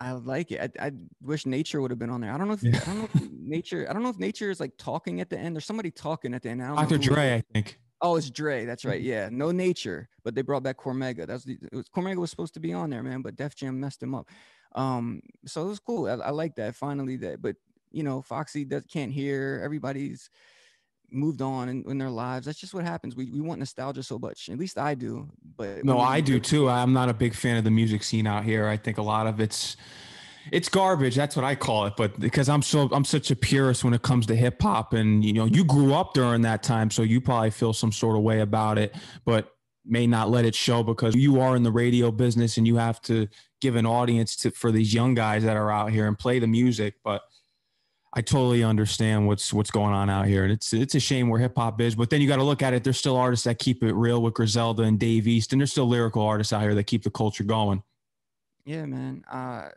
I 0.01 0.13
like 0.13 0.51
it. 0.51 0.73
I, 0.79 0.87
I, 0.87 0.91
wish 1.21 1.45
nature 1.45 1.79
would 1.79 1.91
have 1.91 1.99
been 1.99 2.09
on 2.09 2.21
there. 2.21 2.33
I 2.33 2.37
don't 2.39 2.47
know 2.47 2.55
if 2.55 2.63
yeah. 2.63 2.79
I 2.81 2.85
don't 2.85 2.97
know 2.97 3.09
if 3.13 3.21
nature. 3.51 3.85
I 3.89 3.93
don't 3.93 4.01
know 4.01 4.09
if 4.09 4.17
nature 4.17 4.49
is 4.49 4.59
like 4.59 4.75
talking 4.77 5.21
at 5.21 5.29
the 5.29 5.37
end. 5.37 5.55
There's 5.55 5.65
somebody 5.65 5.91
talking 5.91 6.33
at 6.33 6.41
the 6.41 6.49
end. 6.49 6.61
Dr. 6.61 6.97
Dre, 6.97 7.35
I 7.35 7.43
think. 7.53 7.77
Oh, 8.01 8.15
it's 8.15 8.31
Dre. 8.31 8.65
That's 8.65 8.83
right. 8.83 8.99
Mm-hmm. 8.99 9.09
Yeah, 9.09 9.29
no 9.31 9.51
nature, 9.51 10.09
but 10.23 10.33
they 10.33 10.41
brought 10.41 10.63
back 10.63 10.77
Cormega. 10.77 11.27
That's 11.27 11.43
the 11.43 11.59
it 11.71 11.75
was, 11.75 11.87
Cormega 11.89 12.15
was 12.15 12.31
supposed 12.31 12.55
to 12.55 12.59
be 12.59 12.73
on 12.73 12.89
there, 12.89 13.03
man, 13.03 13.21
but 13.21 13.35
Def 13.35 13.55
Jam 13.55 13.79
messed 13.79 14.01
him 14.01 14.15
up. 14.15 14.27
Um, 14.73 15.21
so 15.45 15.63
it 15.63 15.67
was 15.67 15.79
cool. 15.79 16.07
I, 16.07 16.13
I 16.13 16.31
like 16.31 16.55
that. 16.55 16.75
Finally, 16.75 17.17
that. 17.17 17.41
But 17.41 17.57
you 17.91 18.01
know, 18.01 18.21
Foxy 18.21 18.65
does 18.65 18.85
can't 18.91 19.11
hear. 19.11 19.61
Everybody's 19.63 20.29
moved 21.11 21.41
on 21.41 21.69
in, 21.69 21.83
in, 21.87 21.97
their 21.97 22.09
lives. 22.09 22.45
That's 22.45 22.59
just 22.59 22.73
what 22.73 22.85
happens. 22.85 23.15
We, 23.15 23.29
we 23.29 23.41
want 23.41 23.59
nostalgia 23.59 24.01
so 24.01 24.17
much. 24.17 24.49
At 24.49 24.57
least 24.57 24.77
I 24.77 24.95
do. 24.95 25.29
But 25.57 25.83
no, 25.83 25.99
I 25.99 26.21
do 26.21 26.39
too. 26.39 26.69
I'm 26.69 26.93
not 26.93 27.09
a 27.09 27.13
big 27.13 27.35
fan 27.35 27.57
of 27.57 27.65
the 27.65 27.71
music 27.71 28.03
scene 28.03 28.25
out 28.25 28.45
here. 28.45 28.67
I 28.67 28.77
think 28.77 28.97
a 28.97 29.01
lot 29.01 29.27
of 29.27 29.39
it's 29.39 29.75
it's 30.51 30.69
garbage. 30.69 31.15
That's 31.15 31.35
what 31.35 31.45
I 31.45 31.55
call 31.55 31.85
it. 31.85 31.93
But 31.97 32.19
because 32.19 32.49
I'm 32.49 32.61
so 32.61 32.89
I'm 32.91 33.05
such 33.05 33.31
a 33.31 33.35
purist 33.35 33.83
when 33.83 33.93
it 33.93 34.01
comes 34.01 34.25
to 34.27 34.35
hip 34.35 34.61
hop, 34.61 34.93
and 34.93 35.23
you 35.23 35.33
know, 35.33 35.45
you 35.45 35.63
grew 35.63 35.93
up 35.93 36.13
during 36.13 36.41
that 36.41 36.63
time, 36.63 36.89
so 36.89 37.03
you 37.03 37.21
probably 37.21 37.51
feel 37.51 37.73
some 37.73 37.91
sort 37.91 38.15
of 38.15 38.23
way 38.23 38.41
about 38.41 38.77
it, 38.77 38.95
but 39.25 39.53
may 39.85 40.05
not 40.05 40.29
let 40.29 40.45
it 40.45 40.55
show 40.55 40.83
because 40.83 41.15
you 41.15 41.39
are 41.39 41.55
in 41.55 41.63
the 41.63 41.71
radio 41.71 42.11
business 42.11 42.57
and 42.57 42.67
you 42.67 42.77
have 42.77 43.01
to 43.01 43.27
give 43.61 43.75
an 43.75 43.85
audience 43.85 44.35
to 44.35 44.51
for 44.51 44.71
these 44.71 44.93
young 44.93 45.13
guys 45.13 45.43
that 45.43 45.57
are 45.57 45.71
out 45.71 45.91
here 45.91 46.07
and 46.07 46.17
play 46.17 46.39
the 46.39 46.47
music. 46.47 46.95
But 47.03 47.21
I 48.13 48.21
totally 48.21 48.63
understand 48.63 49.27
what's 49.27 49.53
what's 49.53 49.71
going 49.71 49.93
on 49.93 50.09
out 50.09 50.27
here, 50.27 50.43
and 50.43 50.51
it's 50.51 50.73
it's 50.73 50.95
a 50.95 50.99
shame 50.99 51.29
where 51.29 51.39
hip 51.39 51.53
hop 51.55 51.79
is. 51.79 51.95
But 51.95 52.09
then 52.09 52.19
you 52.19 52.27
got 52.27 52.37
to 52.37 52.43
look 52.43 52.61
at 52.61 52.73
it. 52.73 52.83
There's 52.83 52.97
still 52.97 53.15
artists 53.15 53.45
that 53.45 53.57
keep 53.57 53.83
it 53.83 53.93
real 53.93 54.21
with 54.21 54.33
Griselda 54.33 54.83
and 54.83 54.99
Dave 54.99 55.27
East, 55.27 55.53
and 55.53 55.61
there's 55.61 55.71
still 55.71 55.87
lyrical 55.87 56.21
artists 56.23 56.51
out 56.51 56.61
here 56.61 56.75
that 56.75 56.85
keep 56.85 57.03
the 57.03 57.09
culture 57.09 57.43
going. 57.43 57.83
Yeah, 58.65 58.85
man. 58.85 59.23
Uh, 59.31 59.69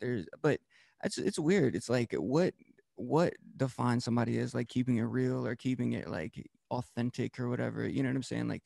there's, 0.00 0.26
but 0.42 0.60
it's 1.04 1.18
it's 1.18 1.38
weird. 1.38 1.74
It's 1.74 1.88
like 1.88 2.12
what 2.14 2.54
what 2.96 3.34
defines 3.56 4.04
somebody 4.04 4.38
as 4.38 4.54
like 4.54 4.68
keeping 4.68 4.98
it 4.98 5.04
real 5.04 5.46
or 5.46 5.56
keeping 5.56 5.92
it 5.92 6.08
like 6.08 6.46
authentic 6.70 7.38
or 7.38 7.48
whatever. 7.48 7.88
You 7.88 8.02
know 8.02 8.08
what 8.08 8.16
I'm 8.16 8.22
saying? 8.22 8.48
Like 8.48 8.62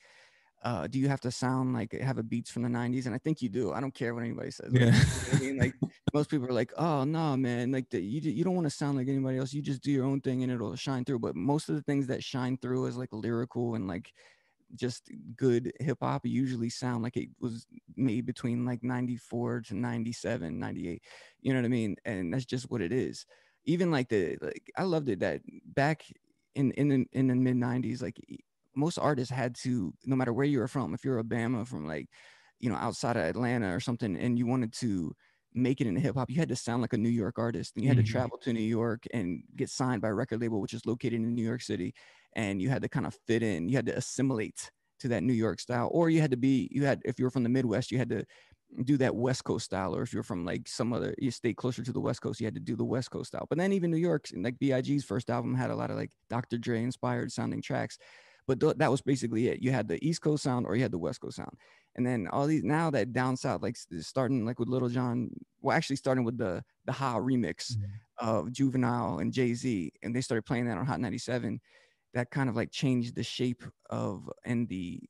uh, 0.65 0.87
do 0.87 0.99
you 0.99 1.09
have 1.09 1.21
to 1.21 1.31
sound 1.31 1.75
like 1.75 1.93
have 1.93 2.17
a 2.17 2.23
beats 2.23 2.51
from 2.51 2.63
the 2.63 2.69
90s 2.69 3.05
and 3.05 3.15
i 3.15 3.19
think 3.19 3.43
you 3.43 3.51
do 3.51 3.73
i 3.73 3.81
don't 3.81 3.95
care 3.95 4.15
what 4.15 4.25
anybody 4.25 4.51
says 4.51 4.73
like, 4.73 4.81
yeah. 4.81 5.05
I 5.33 5.39
mean? 5.39 5.59
like 5.59 5.75
most 6.15 6.31
people 6.31 6.49
are 6.49 6.55
like 6.55 6.73
oh 6.79 7.05
no 7.05 7.37
man 7.37 7.71
like 7.71 7.89
the, 7.91 8.01
you, 8.01 8.21
you 8.21 8.45
don't 8.45 8.55
want 8.55 8.67
to 8.67 8.71
sound 8.71 8.97
like 8.97 9.09
anybody 9.09 9.37
else 9.37 9.53
you 9.53 9.61
just 9.61 9.83
do 9.83 9.93
your 9.93 10.07
own 10.07 10.23
thing 10.23 10.43
and 10.43 10.51
it'll 10.51 10.75
shine 10.75 11.05
through 11.05 11.19
but 11.19 11.37
most 11.37 11.69
of 11.69 11.75
the 11.75 11.83
things 11.83 12.07
that 12.07 12.25
shine 12.25 12.57
through 12.57 12.87
is 12.87 12.97
like 12.97 13.11
lyrical 13.13 13.75
and 13.75 13.87
like 13.87 14.11
just 14.75 15.11
good 15.37 15.73
hip 15.81 15.99
hop 16.01 16.25
usually 16.25 16.71
sound 16.71 17.03
like 17.03 17.17
it 17.17 17.29
was 17.41 17.67
made 17.97 18.27
between 18.27 18.65
like 18.65 18.83
94 18.83 19.63
to 19.63 19.75
97 19.77 20.59
98 20.59 21.03
you 21.41 21.53
know 21.53 21.61
what 21.61 21.67
i 21.67 21.69
mean? 21.69 21.97
And 22.05 22.33
that's 22.33 22.45
just 22.45 22.71
what 22.71 22.81
it 22.81 22.93
is. 22.93 23.27
Even 23.65 23.91
like 23.91 24.09
the 24.09 24.37
like 24.41 24.71
i 24.77 24.83
loved 24.83 25.09
it 25.09 25.21
that 25.21 25.41
back 25.75 26.05
in 26.55 26.71
in 26.73 26.89
the, 26.89 27.07
in 27.13 27.29
the 27.29 27.35
mid 27.35 27.57
90s 27.57 28.03
like 28.03 28.19
most 28.77 28.99
artists 28.99 29.33
had 29.33 29.55
to, 29.55 29.93
no 30.05 30.17
matter 30.17 30.33
where 30.33 30.47
you 30.47 30.59
were 30.59 30.69
from, 30.69 30.95
if 30.95 31.05
you're 31.05 31.19
a 31.19 31.25
Bama 31.25 31.67
from 31.67 31.87
like, 31.87 32.09
you 32.61 32.69
know, 32.69 32.77
outside 32.77 33.17
of 33.17 33.23
Atlanta 33.23 33.75
or 33.75 33.81
something, 33.81 34.17
and 34.17 34.39
you 34.39 34.47
wanted 34.47 34.73
to 34.75 35.15
make 35.53 35.81
it 35.81 35.87
in 35.87 35.97
hip 35.97 36.17
hop, 36.17 36.31
you 36.31 36.37
had 36.37 36.49
to 36.49 36.57
sound 36.57 36.83
like 36.83 36.93
a 36.93 36.99
New 36.99 37.09
York 37.09 37.39
artist, 37.39 37.75
and 37.75 37.85
you 37.85 37.89
had 37.89 37.97
mm-hmm. 37.97 38.07
to 38.07 38.13
travel 38.13 38.39
to 38.39 38.53
New 38.53 38.61
York 38.61 39.05
and 39.13 39.43
get 39.57 39.71
signed 39.71 40.03
by 40.03 40.09
a 40.09 40.15
record 40.15 40.41
label, 40.41 40.61
which 40.61 40.75
is 40.75 40.87
located 40.87 41.15
in 41.15 41.35
New 41.35 41.45
York 41.45 41.63
City, 41.63 41.95
and 42.35 42.61
you 42.61 42.69
had 42.69 42.83
to 42.83 42.89
kind 42.89 43.07
of 43.07 43.17
fit 43.27 43.43
in, 43.43 43.69
you 43.69 43.77
had 43.77 43.87
to 43.87 43.97
assimilate 43.97 44.71
to 45.01 45.09
that 45.09 45.23
New 45.23 45.33
York 45.33 45.61
style, 45.61 45.89
or 45.93 46.11
you 46.11 46.21
had 46.21 46.31
to 46.31 46.37
be, 46.37 46.69
you 46.71 46.85
had, 46.85 47.01
if 47.05 47.19
you 47.19 47.25
were 47.25 47.31
from 47.31 47.43
the 47.43 47.49
Midwest, 47.49 47.91
you 47.91 47.99
had 47.99 48.11
to 48.11 48.25
do 48.83 48.97
that 48.97 49.15
West 49.15 49.45
Coast 49.45 49.67
style, 49.67 49.95
or 49.95 50.03
if 50.03 50.13
you're 50.13 50.23
from 50.23 50.45
like 50.45 50.67
some 50.67 50.93
other 50.93 51.15
you 51.19 51.31
stay 51.31 51.55
closer 51.55 51.83
to 51.83 51.93
the 51.93 52.01
West 52.01 52.21
Coast, 52.23 52.41
you 52.41 52.47
had 52.47 52.55
to 52.55 52.61
do 52.61 52.77
the 52.77 52.85
West 52.85 53.11
Coast 53.11 53.29
style. 53.29 53.47
But 53.49 53.59
then 53.59 53.73
even 53.73 53.91
New 53.91 53.99
York, 53.99 54.27
like 54.37 54.59
Big's 54.59 55.05
first 55.05 55.31
album 55.31 55.55
had 55.55 55.71
a 55.71 55.77
lot 55.77 55.91
of 55.91 55.97
like 55.97 56.11
Dr. 56.29 56.59
Dre 56.59 56.83
inspired 56.83 57.31
sounding 57.31 57.63
tracks. 57.63 57.99
But 58.47 58.61
th- 58.61 58.77
that 58.77 58.91
was 58.91 59.01
basically 59.01 59.49
it. 59.49 59.63
You 59.63 59.71
had 59.71 59.89
the 59.89 60.05
East 60.07 60.21
Coast 60.21 60.43
sound 60.43 60.67
or 60.67 60.77
you 60.77 60.83
had 60.83 60.93
the 60.93 60.99
West 60.99 61.21
Coast 61.21 61.37
sound. 61.37 61.57
And 61.97 62.05
then 62.05 62.29
all 62.31 62.47
these 62.47 62.65
now 62.65 62.91
that 62.91 63.13
down 63.13 63.37
south, 63.37 63.63
like 63.63 63.77
starting 64.01 64.45
like 64.45 64.59
with 64.59 64.69
Lil 64.69 64.89
Jon, 64.89 65.31
well, 65.61 65.77
actually 65.77 65.97
starting 65.97 66.25
with 66.25 66.37
the 66.37 66.63
the 66.85 66.93
Ha 66.93 67.19
remix 67.19 67.73
mm-hmm. 67.73 68.29
of 68.29 68.53
Juvenile 68.53 69.19
and 69.19 69.33
Jay 69.33 69.55
Z, 69.55 69.93
and 70.03 70.15
they 70.15 70.21
started 70.21 70.45
playing 70.45 70.67
that 70.67 70.77
on 70.77 70.87
Hot 70.87 71.01
97. 71.01 71.61
That 72.15 72.31
kind 72.31 72.49
of 72.49 72.57
like 72.57 72.71
changed 72.71 73.17
the 73.17 73.23
shape 73.23 73.63
of 73.91 74.31
and 74.45 74.69
the. 74.69 75.01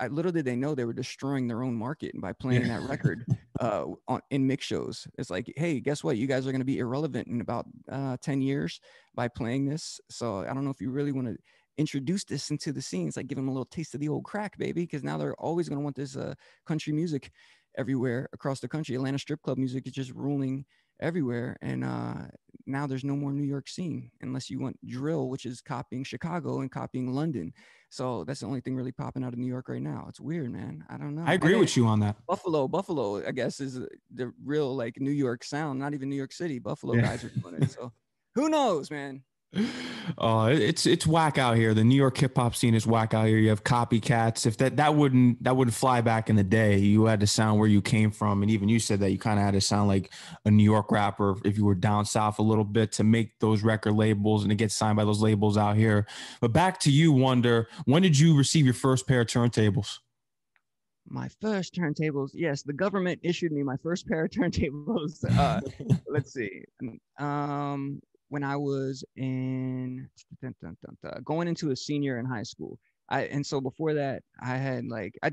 I, 0.00 0.06
little 0.06 0.32
did 0.32 0.44
they 0.44 0.56
know 0.56 0.74
they 0.74 0.84
were 0.84 0.92
destroying 0.92 1.48
their 1.48 1.62
own 1.62 1.74
market 1.74 2.12
by 2.20 2.32
playing 2.32 2.68
that 2.68 2.88
record 2.88 3.26
uh, 3.60 3.86
on 4.06 4.20
in 4.30 4.46
mix 4.46 4.64
shows. 4.64 5.08
It's 5.18 5.30
like, 5.30 5.52
hey, 5.56 5.80
guess 5.80 6.04
what? 6.04 6.16
You 6.16 6.26
guys 6.26 6.46
are 6.46 6.52
going 6.52 6.60
to 6.60 6.64
be 6.64 6.78
irrelevant 6.78 7.26
in 7.26 7.40
about 7.40 7.66
uh, 7.90 8.16
ten 8.22 8.40
years 8.40 8.80
by 9.14 9.28
playing 9.28 9.66
this. 9.66 10.00
So 10.08 10.40
I 10.40 10.54
don't 10.54 10.64
know 10.64 10.70
if 10.70 10.80
you 10.80 10.90
really 10.90 11.12
want 11.12 11.26
to 11.26 11.36
introduce 11.78 12.24
this 12.24 12.50
into 12.50 12.72
the 12.72 12.82
scene. 12.82 13.08
It's 13.08 13.16
like 13.16 13.26
give 13.26 13.36
them 13.36 13.48
a 13.48 13.52
little 13.52 13.66
taste 13.66 13.94
of 13.94 14.00
the 14.00 14.08
old 14.08 14.24
crack, 14.24 14.56
baby, 14.58 14.82
because 14.82 15.02
now 15.02 15.18
they're 15.18 15.34
always 15.40 15.68
going 15.68 15.78
to 15.78 15.84
want 15.84 15.96
this 15.96 16.16
uh, 16.16 16.34
country 16.64 16.92
music 16.92 17.30
everywhere 17.76 18.28
across 18.32 18.60
the 18.60 18.68
country. 18.68 18.94
Atlanta 18.94 19.18
strip 19.18 19.42
club 19.42 19.58
music 19.58 19.86
is 19.86 19.92
just 19.92 20.12
ruling 20.12 20.64
everywhere, 21.00 21.56
and 21.60 21.84
uh, 21.84 22.14
now 22.66 22.86
there's 22.86 23.04
no 23.04 23.16
more 23.16 23.32
New 23.32 23.44
York 23.44 23.68
scene 23.68 24.10
unless 24.20 24.50
you 24.50 24.58
want 24.58 24.78
drill, 24.86 25.28
which 25.28 25.46
is 25.46 25.60
copying 25.60 26.04
Chicago 26.04 26.60
and 26.60 26.70
copying 26.70 27.12
London. 27.14 27.52
So 27.88 28.24
that's 28.24 28.40
the 28.40 28.46
only 28.46 28.60
thing 28.60 28.74
really 28.74 28.92
popping 28.92 29.22
out 29.22 29.32
of 29.32 29.38
New 29.38 29.46
York 29.46 29.68
right 29.68 29.80
now. 29.80 30.06
It's 30.08 30.20
weird, 30.20 30.52
man. 30.52 30.84
I 30.88 30.96
don't 30.96 31.14
know. 31.14 31.24
I 31.24 31.34
agree 31.34 31.54
I 31.54 31.58
with 31.58 31.76
you 31.76 31.86
on 31.86 32.00
that. 32.00 32.16
Buffalo, 32.26 32.66
Buffalo, 32.66 33.26
I 33.26 33.30
guess 33.30 33.60
is 33.60 33.80
the 34.12 34.32
real 34.44 34.74
like 34.74 35.00
New 35.00 35.12
York 35.12 35.44
sound. 35.44 35.78
Not 35.78 35.94
even 35.94 36.08
New 36.08 36.16
York 36.16 36.32
City. 36.32 36.58
Buffalo 36.58 36.94
yeah. 36.94 37.02
guys 37.02 37.24
are 37.24 37.28
doing 37.28 37.54
it. 37.62 37.70
So 37.70 37.92
who 38.34 38.48
knows, 38.48 38.90
man? 38.90 39.22
Uh, 40.18 40.50
it's 40.52 40.86
it's 40.86 41.06
whack 41.06 41.38
out 41.38 41.56
here. 41.56 41.74
The 41.74 41.84
New 41.84 41.96
York 41.96 42.16
hip 42.16 42.36
hop 42.36 42.54
scene 42.54 42.74
is 42.74 42.86
whack 42.86 43.12
out 43.12 43.26
here. 43.26 43.38
You 43.38 43.48
have 43.48 43.64
copycats. 43.64 44.46
If 44.46 44.56
that 44.58 44.76
that 44.76 44.94
wouldn't 44.94 45.42
that 45.42 45.56
wouldn't 45.56 45.74
fly 45.74 46.00
back 46.00 46.30
in 46.30 46.36
the 46.36 46.44
day, 46.44 46.78
you 46.78 47.06
had 47.06 47.20
to 47.20 47.26
sound 47.26 47.58
where 47.58 47.68
you 47.68 47.82
came 47.82 48.10
from, 48.10 48.42
and 48.42 48.50
even 48.50 48.68
you 48.68 48.78
said 48.78 49.00
that 49.00 49.10
you 49.10 49.18
kind 49.18 49.38
of 49.38 49.44
had 49.44 49.54
to 49.54 49.60
sound 49.60 49.88
like 49.88 50.12
a 50.44 50.50
New 50.50 50.64
York 50.64 50.90
rapper 50.92 51.36
if 51.44 51.58
you 51.58 51.64
were 51.64 51.74
down 51.74 52.04
south 52.04 52.38
a 52.38 52.42
little 52.42 52.64
bit 52.64 52.92
to 52.92 53.04
make 53.04 53.38
those 53.40 53.62
record 53.62 53.94
labels 53.94 54.42
and 54.42 54.50
to 54.50 54.54
get 54.54 54.70
signed 54.70 54.96
by 54.96 55.04
those 55.04 55.20
labels 55.20 55.56
out 55.56 55.76
here. 55.76 56.06
But 56.40 56.52
back 56.52 56.78
to 56.80 56.90
you, 56.90 57.12
Wonder. 57.12 57.68
When 57.84 58.02
did 58.02 58.18
you 58.18 58.36
receive 58.36 58.64
your 58.64 58.74
first 58.74 59.06
pair 59.08 59.22
of 59.22 59.26
turntables? 59.26 59.98
My 61.08 61.28
first 61.40 61.74
turntables, 61.74 62.30
yes, 62.34 62.62
the 62.62 62.72
government 62.72 63.20
issued 63.22 63.52
me 63.52 63.62
my 63.62 63.76
first 63.76 64.08
pair 64.08 64.24
of 64.24 64.30
turntables. 64.30 65.24
Uh, 65.38 65.60
let's 66.08 66.32
see, 66.32 66.64
um, 67.18 68.00
when 68.28 68.42
I 68.42 68.56
was 68.56 69.04
in 69.16 70.08
going 71.24 71.48
into 71.48 71.70
a 71.70 71.76
senior 71.76 72.18
in 72.18 72.26
high 72.26 72.42
school. 72.42 72.78
I 73.08 73.22
and 73.22 73.46
so 73.46 73.60
before 73.60 73.94
that, 73.94 74.22
I 74.42 74.56
had 74.56 74.86
like 74.86 75.14
I 75.22 75.30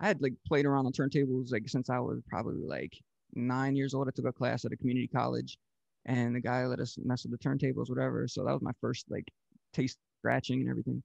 I 0.00 0.06
had 0.06 0.22
like 0.22 0.34
played 0.46 0.66
around 0.66 0.86
on 0.86 0.92
turntables 0.92 1.52
like 1.52 1.68
since 1.68 1.90
I 1.90 1.98
was 1.98 2.20
probably 2.28 2.62
like 2.64 2.92
nine 3.34 3.76
years 3.76 3.94
old. 3.94 4.08
I 4.08 4.12
took 4.14 4.26
a 4.26 4.32
class 4.32 4.64
at 4.64 4.72
a 4.72 4.76
community 4.76 5.08
college, 5.08 5.58
and 6.06 6.34
the 6.34 6.40
guy 6.40 6.66
let 6.66 6.80
us 6.80 6.96
mess 7.02 7.24
with 7.24 7.32
the 7.32 7.48
turntables, 7.48 7.88
whatever. 7.88 8.26
So 8.28 8.44
that 8.44 8.52
was 8.52 8.62
my 8.62 8.72
first 8.80 9.06
like 9.10 9.28
taste 9.72 9.98
scratching 10.20 10.60
and 10.60 10.70
everything, 10.70 11.02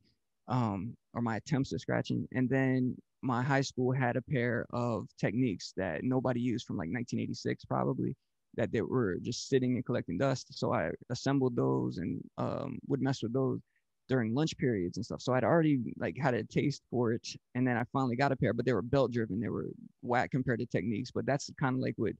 um, 0.47 0.95
or 1.13 1.21
my 1.21 1.37
attempts 1.37 1.73
at 1.73 1.81
scratching. 1.81 2.27
And 2.33 2.47
then 2.49 2.95
my 3.21 3.41
high 3.41 3.61
school 3.61 3.91
had 3.91 4.15
a 4.15 4.21
pair 4.21 4.67
of 4.71 5.07
techniques 5.19 5.73
that 5.77 6.03
nobody 6.03 6.39
used 6.39 6.67
from 6.67 6.77
like 6.77 6.89
1986 6.89 7.65
probably 7.65 8.15
that 8.57 8.71
they 8.71 8.81
were 8.81 9.17
just 9.21 9.49
sitting 9.49 9.75
and 9.75 9.85
collecting 9.85 10.17
dust. 10.17 10.47
So 10.51 10.73
I 10.73 10.91
assembled 11.09 11.55
those 11.55 11.97
and 11.97 12.21
um, 12.37 12.79
would 12.87 13.01
mess 13.01 13.21
with 13.23 13.33
those 13.33 13.59
during 14.07 14.33
lunch 14.33 14.57
periods 14.57 14.97
and 14.97 15.05
stuff. 15.05 15.21
So 15.21 15.33
I'd 15.33 15.43
already 15.43 15.79
like 15.97 16.15
had 16.17 16.33
a 16.33 16.43
taste 16.43 16.83
for 16.89 17.11
it, 17.13 17.27
and 17.55 17.67
then 17.67 17.77
I 17.77 17.83
finally 17.91 18.15
got 18.15 18.31
a 18.31 18.35
pair, 18.35 18.53
but 18.53 18.65
they 18.65 18.73
were 18.73 18.81
belt 18.81 19.11
driven. 19.11 19.39
They 19.39 19.49
were 19.49 19.69
whack 20.01 20.31
compared 20.31 20.59
to 20.59 20.65
techniques, 20.65 21.11
but 21.11 21.25
that's 21.25 21.49
kind 21.59 21.75
of 21.75 21.81
like 21.81 21.95
what 21.97 22.13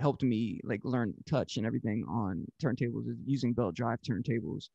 helped 0.00 0.22
me 0.22 0.60
like 0.64 0.80
learn 0.84 1.14
touch 1.28 1.56
and 1.56 1.66
everything 1.66 2.04
on 2.08 2.44
turntables 2.62 3.08
is 3.08 3.16
using 3.24 3.52
belt 3.52 3.74
drive 3.74 3.98
turntables. 4.02 4.68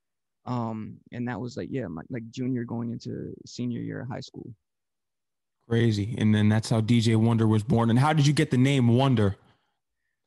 Um, 0.46 0.98
and 1.12 1.28
that 1.28 1.40
was 1.40 1.58
like 1.58 1.70
yeah, 1.72 1.88
my, 1.88 2.02
like 2.10 2.24
junior 2.32 2.64
going 2.64 2.92
into 2.92 3.34
senior 3.46 3.82
year 3.82 4.02
of 4.02 4.10
high 4.10 4.22
school. 4.22 4.54
Crazy, 5.68 6.16
and 6.18 6.34
then 6.34 6.50
that's 6.50 6.70
how 6.70 6.82
DJ 6.82 7.16
Wonder 7.16 7.48
was 7.48 7.64
born. 7.64 7.90
And 7.90 7.98
how 7.98 8.14
did 8.14 8.28
you 8.28 8.34
get 8.34 8.52
the 8.52 8.58
name 8.58 8.88
Wonder? 8.88 9.38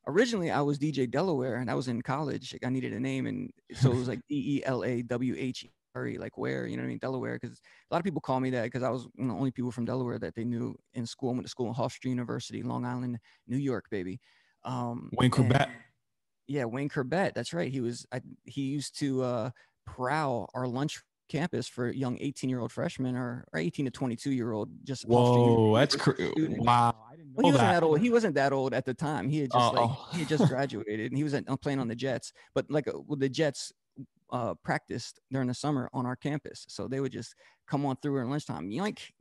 Originally 0.07 0.51
I 0.51 0.61
was 0.61 0.79
DJ 0.79 1.11
Delaware 1.11 1.57
and 1.57 1.71
I 1.71 1.75
was 1.75 1.89
in 1.89 2.03
college. 2.03 2.53
Like 2.53 2.65
I 2.65 2.71
needed 2.71 2.93
a 2.93 3.01
name, 3.01 3.27
and 3.27 3.51
so 3.75 3.91
it 3.91 3.97
was 3.97 4.09
like 4.09 4.21
D 4.29 4.59
E 4.59 4.63
L 4.65 4.85
A 4.85 5.03
W 5.03 5.35
H 5.37 5.65
E, 5.65 6.19
like 6.19 6.37
where 6.37 6.67
you 6.67 6.77
know 6.77 6.83
what 6.83 6.89
I 6.89 6.91
mean, 6.91 6.99
Delaware. 6.99 7.39
Because 7.41 7.59
a 7.91 7.95
lot 7.95 7.99
of 7.99 8.05
people 8.05 8.21
call 8.21 8.41
me 8.41 8.51
that 8.51 8.65
because 8.65 8.83
I 8.83 8.91
was 8.91 9.07
one 9.15 9.31
of 9.31 9.35
the 9.35 9.39
only 9.39 9.51
people 9.51 9.71
from 9.71 9.85
Delaware 9.85 10.19
that 10.19 10.35
they 10.35 10.45
knew 10.45 10.77
in 10.93 11.07
school. 11.07 11.31
I 11.31 11.33
went 11.35 11.45
to 11.45 11.51
school 11.51 11.69
in 11.69 11.75
Hofstra 11.75 12.07
University, 12.07 12.63
Long 12.63 12.85
Island, 12.85 13.19
New 13.47 13.57
York, 13.59 13.87
baby. 13.91 14.21
Um, 14.65 15.11
Wayne 15.17 15.31
Chrebet. 15.31 15.69
Yeah, 16.47 16.65
Wayne 16.65 16.89
Chrebet. 16.91 17.35
That's 17.35 17.53
right. 17.53 17.71
He 17.71 17.81
was. 17.81 18.07
I, 18.13 18.21
he 18.45 18.63
used 18.63 18.99
to 18.99 19.23
uh, 19.23 19.51
prowl 19.87 20.51
our 20.55 20.67
lunch 20.67 21.01
campus 21.29 21.67
for 21.67 21.91
young 21.91 22.19
18 22.21 22.51
year 22.51 22.61
old 22.61 22.73
freshmen 22.73 23.17
or, 23.17 23.45
or 23.53 23.59
18 23.59 23.87
to 23.87 23.91
22 23.91 24.31
year 24.31 24.53
old 24.53 24.69
just 24.85 25.07
whoa 25.07 25.75
that's 25.75 25.97
cr- 25.97 26.13
wow 26.37 26.95
well, 27.35 27.47
he 27.47 27.53
wasn't 27.53 27.59
that. 27.59 27.73
that. 27.73 27.83
old 27.83 28.01
he 28.01 28.11
wasn't 28.11 28.35
that 28.35 28.53
old 28.53 28.75
at 28.75 28.85
the 28.85 28.95
time 28.95 29.29
he 29.29 29.41
had 29.41 29.51
just 29.51 29.75
Uh-oh. 29.75 29.87
like 29.87 30.15
he 30.15 30.19
had 30.21 30.29
just 30.29 30.49
graduated 30.49 31.11
and 31.11 31.17
he 31.17 31.25
was 31.25 31.35
at, 31.35 31.49
uh, 31.49 31.57
playing 31.57 31.79
on 31.79 31.89
the 31.89 31.97
jets 31.97 32.33
but 32.55 32.67
like 32.71 32.87
uh, 32.89 32.93
well, 33.07 33.17
the 33.17 33.29
jets 33.29 33.73
uh, 34.33 34.55
practiced 34.65 35.21
during 35.31 35.49
the 35.49 35.55
summer 35.55 35.89
on 35.93 36.07
our 36.07 36.17
campus 36.17 36.67
so 36.69 36.89
they 36.89 37.01
would 37.01 37.13
just 37.13 37.35
come 37.67 37.87
on 37.87 37.97
through 37.97 38.21
at 38.21 38.27
lunchtime 38.27 38.71
like 38.71 39.13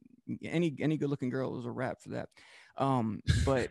any 0.43 0.75
any 0.79 0.97
good 0.97 1.09
looking 1.09 1.29
girl 1.29 1.51
was 1.51 1.65
a 1.65 1.71
rap 1.71 2.01
for 2.01 2.09
that 2.09 2.29
um 2.77 3.21
but 3.45 3.69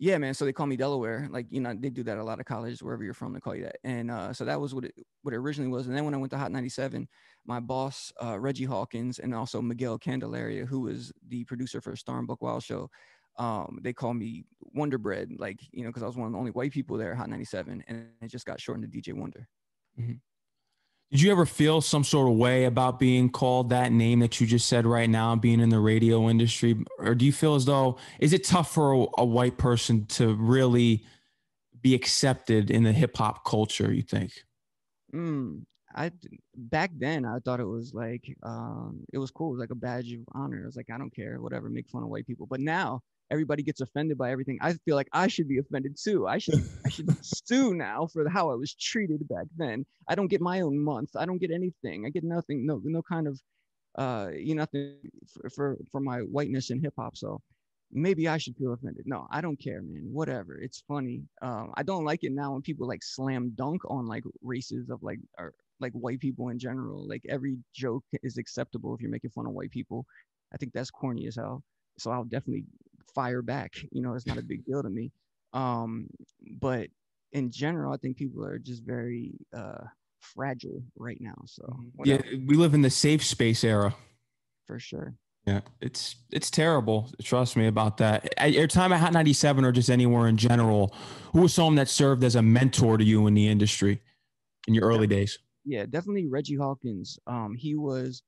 yeah, 0.00 0.16
man. 0.18 0.32
So 0.32 0.44
they 0.44 0.52
call 0.52 0.66
me 0.66 0.76
Delaware. 0.76 1.28
Like, 1.30 1.46
you 1.50 1.60
know, 1.60 1.74
they 1.76 1.90
do 1.90 2.04
that 2.04 2.18
a 2.18 2.24
lot 2.24 2.38
of 2.38 2.46
colleges, 2.46 2.82
wherever 2.82 3.02
you're 3.02 3.14
from, 3.14 3.32
they 3.32 3.40
call 3.40 3.56
you 3.56 3.64
that. 3.64 3.78
And 3.82 4.10
uh, 4.10 4.32
so 4.32 4.44
that 4.44 4.60
was 4.60 4.74
what 4.74 4.84
it 4.84 4.94
what 5.22 5.34
it 5.34 5.38
originally 5.38 5.70
was. 5.70 5.88
And 5.88 5.96
then 5.96 6.04
when 6.04 6.14
I 6.14 6.18
went 6.18 6.30
to 6.30 6.38
Hot 6.38 6.52
97, 6.52 7.08
my 7.48 7.58
boss, 7.60 8.12
uh, 8.22 8.38
Reggie 8.38 8.66
Hawkins, 8.66 9.18
and 9.18 9.34
also 9.34 9.62
Miguel 9.62 9.98
Candelaria, 9.98 10.66
who 10.66 10.82
was 10.82 11.12
the 11.28 11.44
producer 11.44 11.80
for 11.80 11.96
Star 11.96 12.18
and 12.18 12.28
Buc 12.28 12.36
Wild 12.42 12.62
Show, 12.62 12.90
um, 13.38 13.78
they 13.82 13.94
call 13.94 14.12
me 14.12 14.44
Wonder 14.74 14.98
Bread, 14.98 15.30
like, 15.38 15.60
you 15.72 15.82
know, 15.82 15.88
because 15.88 16.02
I 16.02 16.06
was 16.06 16.16
one 16.16 16.26
of 16.26 16.32
the 16.32 16.38
only 16.38 16.50
white 16.50 16.72
people 16.72 16.98
there 16.98 17.12
at 17.12 17.16
Hot 17.16 17.30
97. 17.30 17.84
And 17.88 18.08
it 18.20 18.28
just 18.28 18.44
got 18.44 18.60
shortened 18.60 18.92
to 18.92 18.98
DJ 18.98 19.14
Wonder. 19.14 19.48
Mm-hmm. 19.98 20.14
Did 21.10 21.22
you 21.22 21.32
ever 21.32 21.46
feel 21.46 21.80
some 21.80 22.04
sort 22.04 22.30
of 22.30 22.36
way 22.36 22.66
about 22.66 22.98
being 22.98 23.30
called 23.30 23.70
that 23.70 23.92
name 23.92 24.18
that 24.18 24.40
you 24.40 24.46
just 24.46 24.68
said 24.68 24.84
right 24.84 25.08
now, 25.08 25.34
being 25.34 25.60
in 25.60 25.70
the 25.70 25.78
radio 25.78 26.28
industry? 26.28 26.84
Or 26.98 27.14
do 27.14 27.24
you 27.24 27.32
feel 27.32 27.54
as 27.54 27.64
though, 27.64 27.96
is 28.20 28.34
it 28.34 28.44
tough 28.44 28.74
for 28.74 28.92
a, 28.92 29.06
a 29.18 29.24
white 29.24 29.56
person 29.56 30.04
to 30.06 30.34
really 30.34 31.06
be 31.80 31.94
accepted 31.94 32.70
in 32.70 32.82
the 32.82 32.92
hip 32.92 33.16
hop 33.16 33.46
culture, 33.46 33.90
you 33.90 34.02
think? 34.02 34.32
Mm, 35.14 35.62
I 35.98 36.10
back 36.56 36.92
then 36.96 37.24
I 37.24 37.38
thought 37.40 37.60
it 37.60 37.66
was 37.66 37.92
like 37.92 38.24
um, 38.44 39.04
it 39.12 39.18
was 39.18 39.30
cool, 39.32 39.48
it 39.48 39.52
was 39.54 39.60
like 39.60 39.70
a 39.70 39.74
badge 39.74 40.12
of 40.12 40.20
honor. 40.32 40.60
I 40.62 40.66
was 40.66 40.76
like, 40.76 40.90
I 40.94 40.98
don't 40.98 41.14
care, 41.14 41.40
whatever, 41.40 41.68
make 41.68 41.88
fun 41.88 42.04
of 42.04 42.08
white 42.08 42.26
people. 42.26 42.46
But 42.46 42.60
now 42.60 43.02
everybody 43.30 43.62
gets 43.62 43.80
offended 43.80 44.16
by 44.16 44.30
everything. 44.30 44.58
I 44.62 44.74
feel 44.84 44.94
like 44.94 45.08
I 45.12 45.26
should 45.26 45.48
be 45.48 45.58
offended 45.58 45.96
too. 46.02 46.28
I 46.28 46.38
should 46.38 46.62
I 46.86 46.88
should 46.88 47.08
sue 47.24 47.74
now 47.74 48.06
for 48.06 48.28
how 48.28 48.50
I 48.50 48.54
was 48.54 48.74
treated 48.74 49.28
back 49.28 49.46
then. 49.56 49.84
I 50.08 50.14
don't 50.14 50.28
get 50.28 50.40
my 50.40 50.60
own 50.60 50.78
month. 50.78 51.10
I 51.16 51.26
don't 51.26 51.40
get 51.40 51.50
anything. 51.50 52.06
I 52.06 52.10
get 52.10 52.24
nothing. 52.24 52.64
No 52.64 52.80
no 52.84 53.02
kind 53.02 53.26
of 53.26 53.40
uh 53.96 54.28
you 54.32 54.54
know 54.54 54.62
nothing 54.62 54.98
for 55.26 55.50
for, 55.50 55.78
for 55.90 56.00
my 56.00 56.20
whiteness 56.20 56.70
in 56.70 56.80
hip 56.80 56.94
hop. 56.96 57.16
So 57.16 57.40
maybe 57.90 58.28
I 58.28 58.38
should 58.38 58.56
feel 58.56 58.72
offended. 58.72 59.04
No, 59.06 59.26
I 59.30 59.40
don't 59.40 59.60
care, 59.60 59.82
man. 59.82 60.08
Whatever. 60.12 60.58
It's 60.60 60.84
funny. 60.86 61.22
Um, 61.42 61.72
I 61.76 61.82
don't 61.82 62.04
like 62.04 62.22
it 62.22 62.32
now 62.32 62.52
when 62.52 62.62
people 62.62 62.86
like 62.86 63.02
slam 63.02 63.52
dunk 63.56 63.82
on 63.88 64.06
like 64.06 64.24
races 64.42 64.90
of 64.90 65.02
like 65.02 65.18
or 65.38 65.54
like 65.80 65.92
white 65.92 66.20
people 66.20 66.48
in 66.48 66.58
general. 66.58 67.06
Like 67.08 67.22
every 67.28 67.56
joke 67.74 68.04
is 68.22 68.38
acceptable 68.38 68.94
if 68.94 69.00
you're 69.00 69.10
making 69.10 69.30
fun 69.30 69.46
of 69.46 69.52
white 69.52 69.70
people. 69.70 70.06
I 70.52 70.56
think 70.56 70.72
that's 70.72 70.90
corny 70.90 71.26
as 71.26 71.36
hell. 71.36 71.62
So 71.98 72.10
I'll 72.10 72.24
definitely 72.24 72.64
fire 73.14 73.42
back. 73.42 73.74
You 73.92 74.02
know, 74.02 74.14
it's 74.14 74.26
not 74.26 74.38
a 74.38 74.42
big 74.42 74.64
deal 74.64 74.82
to 74.82 74.90
me. 74.90 75.12
Um, 75.52 76.08
but 76.60 76.88
in 77.32 77.50
general, 77.50 77.92
I 77.92 77.96
think 77.96 78.16
people 78.16 78.44
are 78.44 78.58
just 78.58 78.84
very 78.84 79.32
uh, 79.56 79.84
fragile 80.20 80.82
right 80.96 81.18
now. 81.20 81.36
So 81.46 81.62
mm-hmm. 81.62 81.88
whatever. 81.94 82.24
yeah, 82.26 82.38
we 82.46 82.56
live 82.56 82.74
in 82.74 82.82
the 82.82 82.90
safe 82.90 83.24
space 83.24 83.64
era. 83.64 83.94
For 84.66 84.78
sure. 84.78 85.14
Yeah, 85.46 85.60
it's 85.80 86.16
it's 86.30 86.50
terrible. 86.50 87.10
Trust 87.22 87.56
me 87.56 87.68
about 87.68 87.96
that. 87.98 88.34
At 88.36 88.52
your 88.52 88.66
time 88.66 88.92
at 88.92 89.00
Hot 89.00 89.14
97 89.14 89.64
or 89.64 89.72
just 89.72 89.88
anywhere 89.88 90.28
in 90.28 90.36
general, 90.36 90.94
who 91.32 91.40
was 91.40 91.54
someone 91.54 91.76
that 91.76 91.88
served 91.88 92.22
as 92.22 92.36
a 92.36 92.42
mentor 92.42 92.98
to 92.98 93.04
you 93.04 93.26
in 93.26 93.32
the 93.32 93.48
industry 93.48 94.02
in 94.66 94.74
your 94.74 94.84
early 94.84 95.06
days? 95.06 95.38
Yeah, 95.64 95.86
definitely 95.86 96.26
Reggie 96.26 96.56
Hawkins. 96.56 97.18
Um, 97.26 97.54
he 97.54 97.74
was 97.74 98.22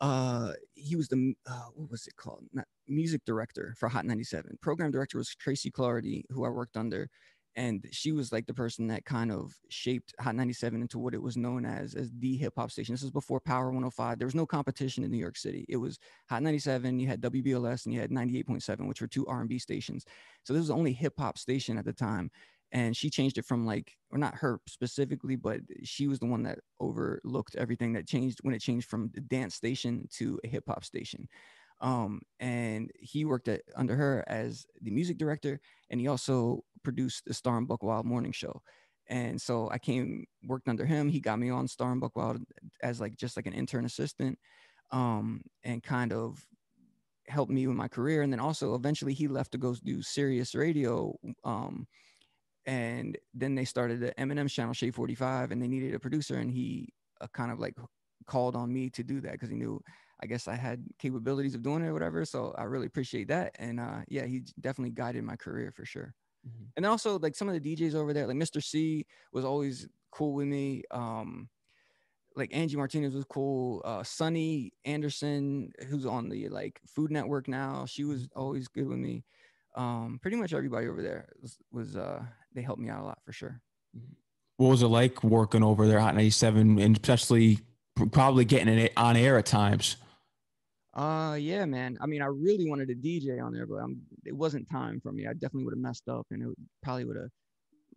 uh 0.00 0.52
he 0.74 0.96
was 0.96 1.08
the 1.08 1.34
uh, 1.48 1.66
what 1.74 1.90
was 1.90 2.06
it 2.06 2.16
called? 2.16 2.44
Not 2.52 2.66
music 2.88 3.22
director 3.26 3.74
for 3.78 3.88
hot 3.88 4.06
97 4.06 4.58
program 4.62 4.90
director 4.92 5.18
was 5.18 5.34
tracy 5.36 5.70
cloherty 5.70 6.24
who 6.30 6.44
i 6.44 6.48
worked 6.50 6.76
under. 6.76 7.08
And 7.56 7.84
she 7.92 8.12
was 8.12 8.32
like 8.32 8.46
the 8.46 8.54
person 8.54 8.86
that 8.88 9.04
kind 9.04 9.32
of 9.32 9.52
shaped 9.70 10.14
hot 10.20 10.36
97 10.36 10.80
into 10.82 10.98
what 10.98 11.14
it 11.14 11.22
was 11.22 11.36
known 11.36 11.64
as 11.66 11.94
as 11.94 12.10
the 12.18 12.36
hip 12.36 12.54
hop 12.56 12.70
station. 12.70 12.94
This 12.94 13.02
was 13.02 13.10
before 13.12 13.40
power 13.40 13.66
105 13.66 14.18
there 14.18 14.26
was 14.28 14.34
no 14.36 14.46
competition 14.46 15.04
in 15.04 15.10
new 15.10 15.18
york 15.18 15.36
city. 15.36 15.66
It 15.68 15.76
was 15.78 15.98
hot 16.30 16.42
97 16.42 16.98
you 17.00 17.08
had 17.08 17.20
wbls 17.22 17.86
and 17.86 17.94
you 17.94 18.00
had 18.00 18.10
98.7 18.12 18.88
which 18.88 19.00
were 19.02 19.08
two 19.08 19.26
r&b 19.26 19.58
stations. 19.58 20.04
So 20.44 20.52
this 20.54 20.60
was 20.62 20.68
the 20.68 20.76
only 20.76 20.92
hip 20.92 21.14
hop 21.18 21.38
station 21.38 21.78
at 21.78 21.84
the 21.84 21.92
time 21.92 22.30
and 22.72 22.96
she 22.96 23.08
changed 23.10 23.38
it 23.38 23.44
from 23.44 23.64
like 23.64 23.96
or 24.10 24.18
not 24.18 24.34
her 24.34 24.60
specifically 24.66 25.36
but 25.36 25.60
she 25.84 26.06
was 26.06 26.18
the 26.18 26.26
one 26.26 26.42
that 26.42 26.58
overlooked 26.80 27.56
everything 27.56 27.92
that 27.92 28.06
changed 28.06 28.38
when 28.42 28.54
it 28.54 28.60
changed 28.60 28.88
from 28.88 29.10
the 29.14 29.20
dance 29.20 29.54
station 29.54 30.06
to 30.10 30.38
a 30.44 30.48
hip-hop 30.48 30.84
station. 30.84 31.28
Um, 31.80 32.22
and 32.40 32.90
he 32.98 33.24
worked 33.24 33.46
at, 33.46 33.62
under 33.76 33.94
her 33.94 34.24
as 34.26 34.66
the 34.82 34.90
music 34.90 35.16
director 35.16 35.60
and 35.90 36.00
he 36.00 36.08
also 36.08 36.64
produced 36.82 37.24
the 37.26 37.34
star 37.34 37.56
and 37.56 37.68
buc 37.68 37.82
wild 37.82 38.06
morning 38.06 38.32
show. 38.32 38.60
And 39.10 39.40
so 39.40 39.70
i 39.70 39.78
came 39.78 40.26
worked 40.44 40.68
under 40.68 40.84
him. 40.84 41.08
He 41.08 41.20
got 41.20 41.38
me 41.38 41.50
on 41.50 41.68
star 41.68 41.92
and 41.92 42.02
buc 42.02 42.10
wild 42.14 42.38
as 42.82 43.00
like 43.00 43.16
just 43.16 43.36
like 43.36 43.46
an 43.46 43.54
intern 43.54 43.84
assistant 43.86 44.38
um, 44.90 45.42
and 45.64 45.82
kind 45.82 46.12
of 46.12 46.44
helped 47.28 47.52
me 47.52 47.66
with 47.66 47.76
my 47.76 47.88
career. 47.88 48.22
And 48.22 48.32
then 48.32 48.40
also 48.40 48.74
eventually 48.74 49.14
he 49.14 49.28
left 49.28 49.52
to 49.52 49.58
go 49.58 49.74
do 49.84 50.02
Sirius 50.02 50.54
radio 50.54 51.14
um, 51.44 51.86
and 52.68 53.16
then 53.32 53.54
they 53.54 53.64
started 53.64 53.98
the 53.98 54.12
Eminem's 54.18 54.52
channel 54.52 54.74
Shade 54.74 54.94
45 54.94 55.52
and 55.52 55.60
they 55.60 55.66
needed 55.66 55.94
a 55.94 55.98
producer 55.98 56.36
and 56.36 56.50
he 56.50 56.92
uh, 57.22 57.26
kind 57.32 57.50
of 57.50 57.58
like 57.58 57.74
called 58.26 58.54
on 58.54 58.70
me 58.70 58.90
to 58.90 59.02
do 59.02 59.22
that 59.22 59.32
because 59.32 59.48
he 59.48 59.56
knew 59.56 59.82
I 60.22 60.26
guess 60.26 60.46
I 60.46 60.54
had 60.54 60.84
capabilities 60.98 61.54
of 61.54 61.62
doing 61.62 61.82
it 61.82 61.86
or 61.88 61.92
whatever. 61.94 62.24
So 62.24 62.54
I 62.58 62.64
really 62.64 62.86
appreciate 62.86 63.28
that. 63.28 63.54
And 63.58 63.80
uh, 63.80 64.00
yeah, 64.08 64.26
he 64.26 64.42
definitely 64.60 64.90
guided 64.90 65.24
my 65.24 65.36
career 65.36 65.72
for 65.74 65.86
sure. 65.86 66.12
Mm-hmm. 66.46 66.64
And 66.76 66.84
also 66.86 67.18
like 67.18 67.34
some 67.34 67.48
of 67.48 67.54
the 67.54 67.76
DJs 67.76 67.94
over 67.94 68.12
there, 68.12 68.26
like 68.26 68.36
Mister 68.36 68.60
Cee 68.60 69.06
was 69.32 69.46
always 69.46 69.88
cool 70.10 70.34
with 70.34 70.46
me. 70.46 70.82
Um, 70.90 71.48
like 72.36 72.54
Angie 72.54 72.76
Martinez 72.76 73.14
was 73.14 73.24
cool. 73.24 73.80
Uh, 73.84 74.02
Sunny 74.02 74.72
Anderson, 74.84 75.72
who's 75.88 76.04
on 76.04 76.28
the 76.28 76.48
like 76.50 76.80
Food 76.86 77.12
Network 77.12 77.48
now, 77.48 77.86
she 77.86 78.04
was 78.04 78.24
mm-hmm. 78.24 78.38
always 78.38 78.68
good 78.68 78.88
with 78.88 78.98
me. 78.98 79.24
Um, 79.74 80.18
pretty 80.20 80.36
much 80.36 80.52
everybody 80.52 80.88
over 80.88 81.02
there 81.02 81.28
was, 81.40 81.56
was 81.72 81.96
uh, 81.96 82.22
they 82.54 82.62
helped 82.62 82.80
me 82.80 82.88
out 82.88 83.02
a 83.02 83.04
lot 83.04 83.18
for 83.24 83.32
sure. 83.32 83.60
What 84.56 84.70
was 84.70 84.82
it 84.82 84.88
like 84.88 85.22
working 85.22 85.62
over 85.62 85.86
there, 85.86 86.00
Hot 86.00 86.14
97, 86.14 86.80
and 86.80 86.96
especially 86.96 87.60
probably 88.10 88.44
getting 88.44 88.76
it 88.76 88.92
on 88.96 89.16
air 89.16 89.38
at 89.38 89.46
times? 89.46 89.96
Uh, 90.94 91.36
yeah, 91.38 91.64
man. 91.64 91.96
I 92.00 92.06
mean, 92.06 92.22
I 92.22 92.26
really 92.26 92.68
wanted 92.68 92.90
a 92.90 92.94
DJ 92.94 93.40
on 93.42 93.52
there, 93.52 93.66
but 93.66 93.76
I'm, 93.76 94.00
it 94.24 94.34
wasn't 94.34 94.68
time 94.68 95.00
for 95.00 95.12
me. 95.12 95.26
I 95.26 95.32
definitely 95.32 95.64
would 95.64 95.74
have 95.74 95.82
messed 95.82 96.08
up, 96.08 96.26
and 96.32 96.42
it 96.42 96.46
would, 96.46 96.56
probably 96.82 97.04
would 97.04 97.16
have 97.16 97.30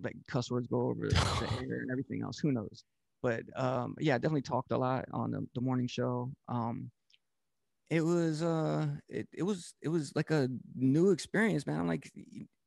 like 0.03 0.15
cuss 0.27 0.51
words 0.51 0.67
go 0.67 0.81
over 0.81 1.09
the 1.09 1.47
air 1.67 1.79
and 1.81 1.91
everything 1.91 2.21
else. 2.21 2.37
Who 2.37 2.51
knows? 2.51 2.83
But 3.23 3.41
um, 3.55 3.95
yeah, 3.99 4.15
I 4.15 4.17
definitely 4.17 4.43
talked 4.43 4.71
a 4.71 4.77
lot 4.77 5.05
on 5.11 5.31
the, 5.31 5.47
the 5.55 5.61
morning 5.61 5.87
show. 5.87 6.31
Um, 6.47 6.91
it 7.91 8.05
was 8.05 8.41
uh, 8.41 8.87
it, 9.09 9.27
it 9.33 9.43
was 9.43 9.73
it 9.81 9.89
was 9.89 10.13
like 10.15 10.31
a 10.31 10.47
new 10.75 11.11
experience, 11.11 11.67
man. 11.67 11.77
I'm 11.77 11.87
like, 11.87 12.09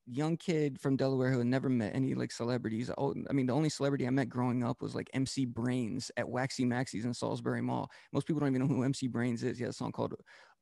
young 0.07 0.37
kid 0.37 0.79
from 0.79 0.97
Delaware 0.97 1.33
who 1.33 1.39
had 1.39 1.47
never 1.47 1.71
met 1.71 1.95
any 1.95 2.15
like 2.15 2.31
celebrities. 2.31 2.91
Oh, 2.99 3.15
I 3.31 3.33
mean, 3.33 3.47
the 3.47 3.55
only 3.55 3.71
celebrity 3.71 4.07
I 4.07 4.11
met 4.11 4.29
growing 4.29 4.63
up 4.63 4.83
was 4.83 4.95
like 4.95 5.09
MC 5.15 5.47
Brains 5.47 6.11
at 6.19 6.29
Waxie 6.29 6.67
Maxie's 6.67 7.07
in 7.07 7.15
Salisbury 7.15 7.63
Mall. 7.63 7.91
Most 8.13 8.27
people 8.27 8.41
don't 8.41 8.55
even 8.55 8.69
know 8.69 8.75
who 8.75 8.83
MC 8.83 9.09
Brains 9.09 9.43
is. 9.43 9.57
He 9.57 9.65
has 9.65 9.75
a 9.75 9.79
song 9.79 9.93
called 9.93 10.15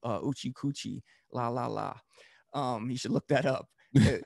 uh, 0.04 0.20
Oochie 0.20 0.52
Coochie 0.52 1.00
La 1.32 1.48
La 1.48 1.66
La. 1.66 1.94
Um, 2.54 2.88
you 2.88 2.96
should 2.96 3.10
look 3.10 3.26
that 3.28 3.46
up. 3.46 3.66
I, 3.98 4.20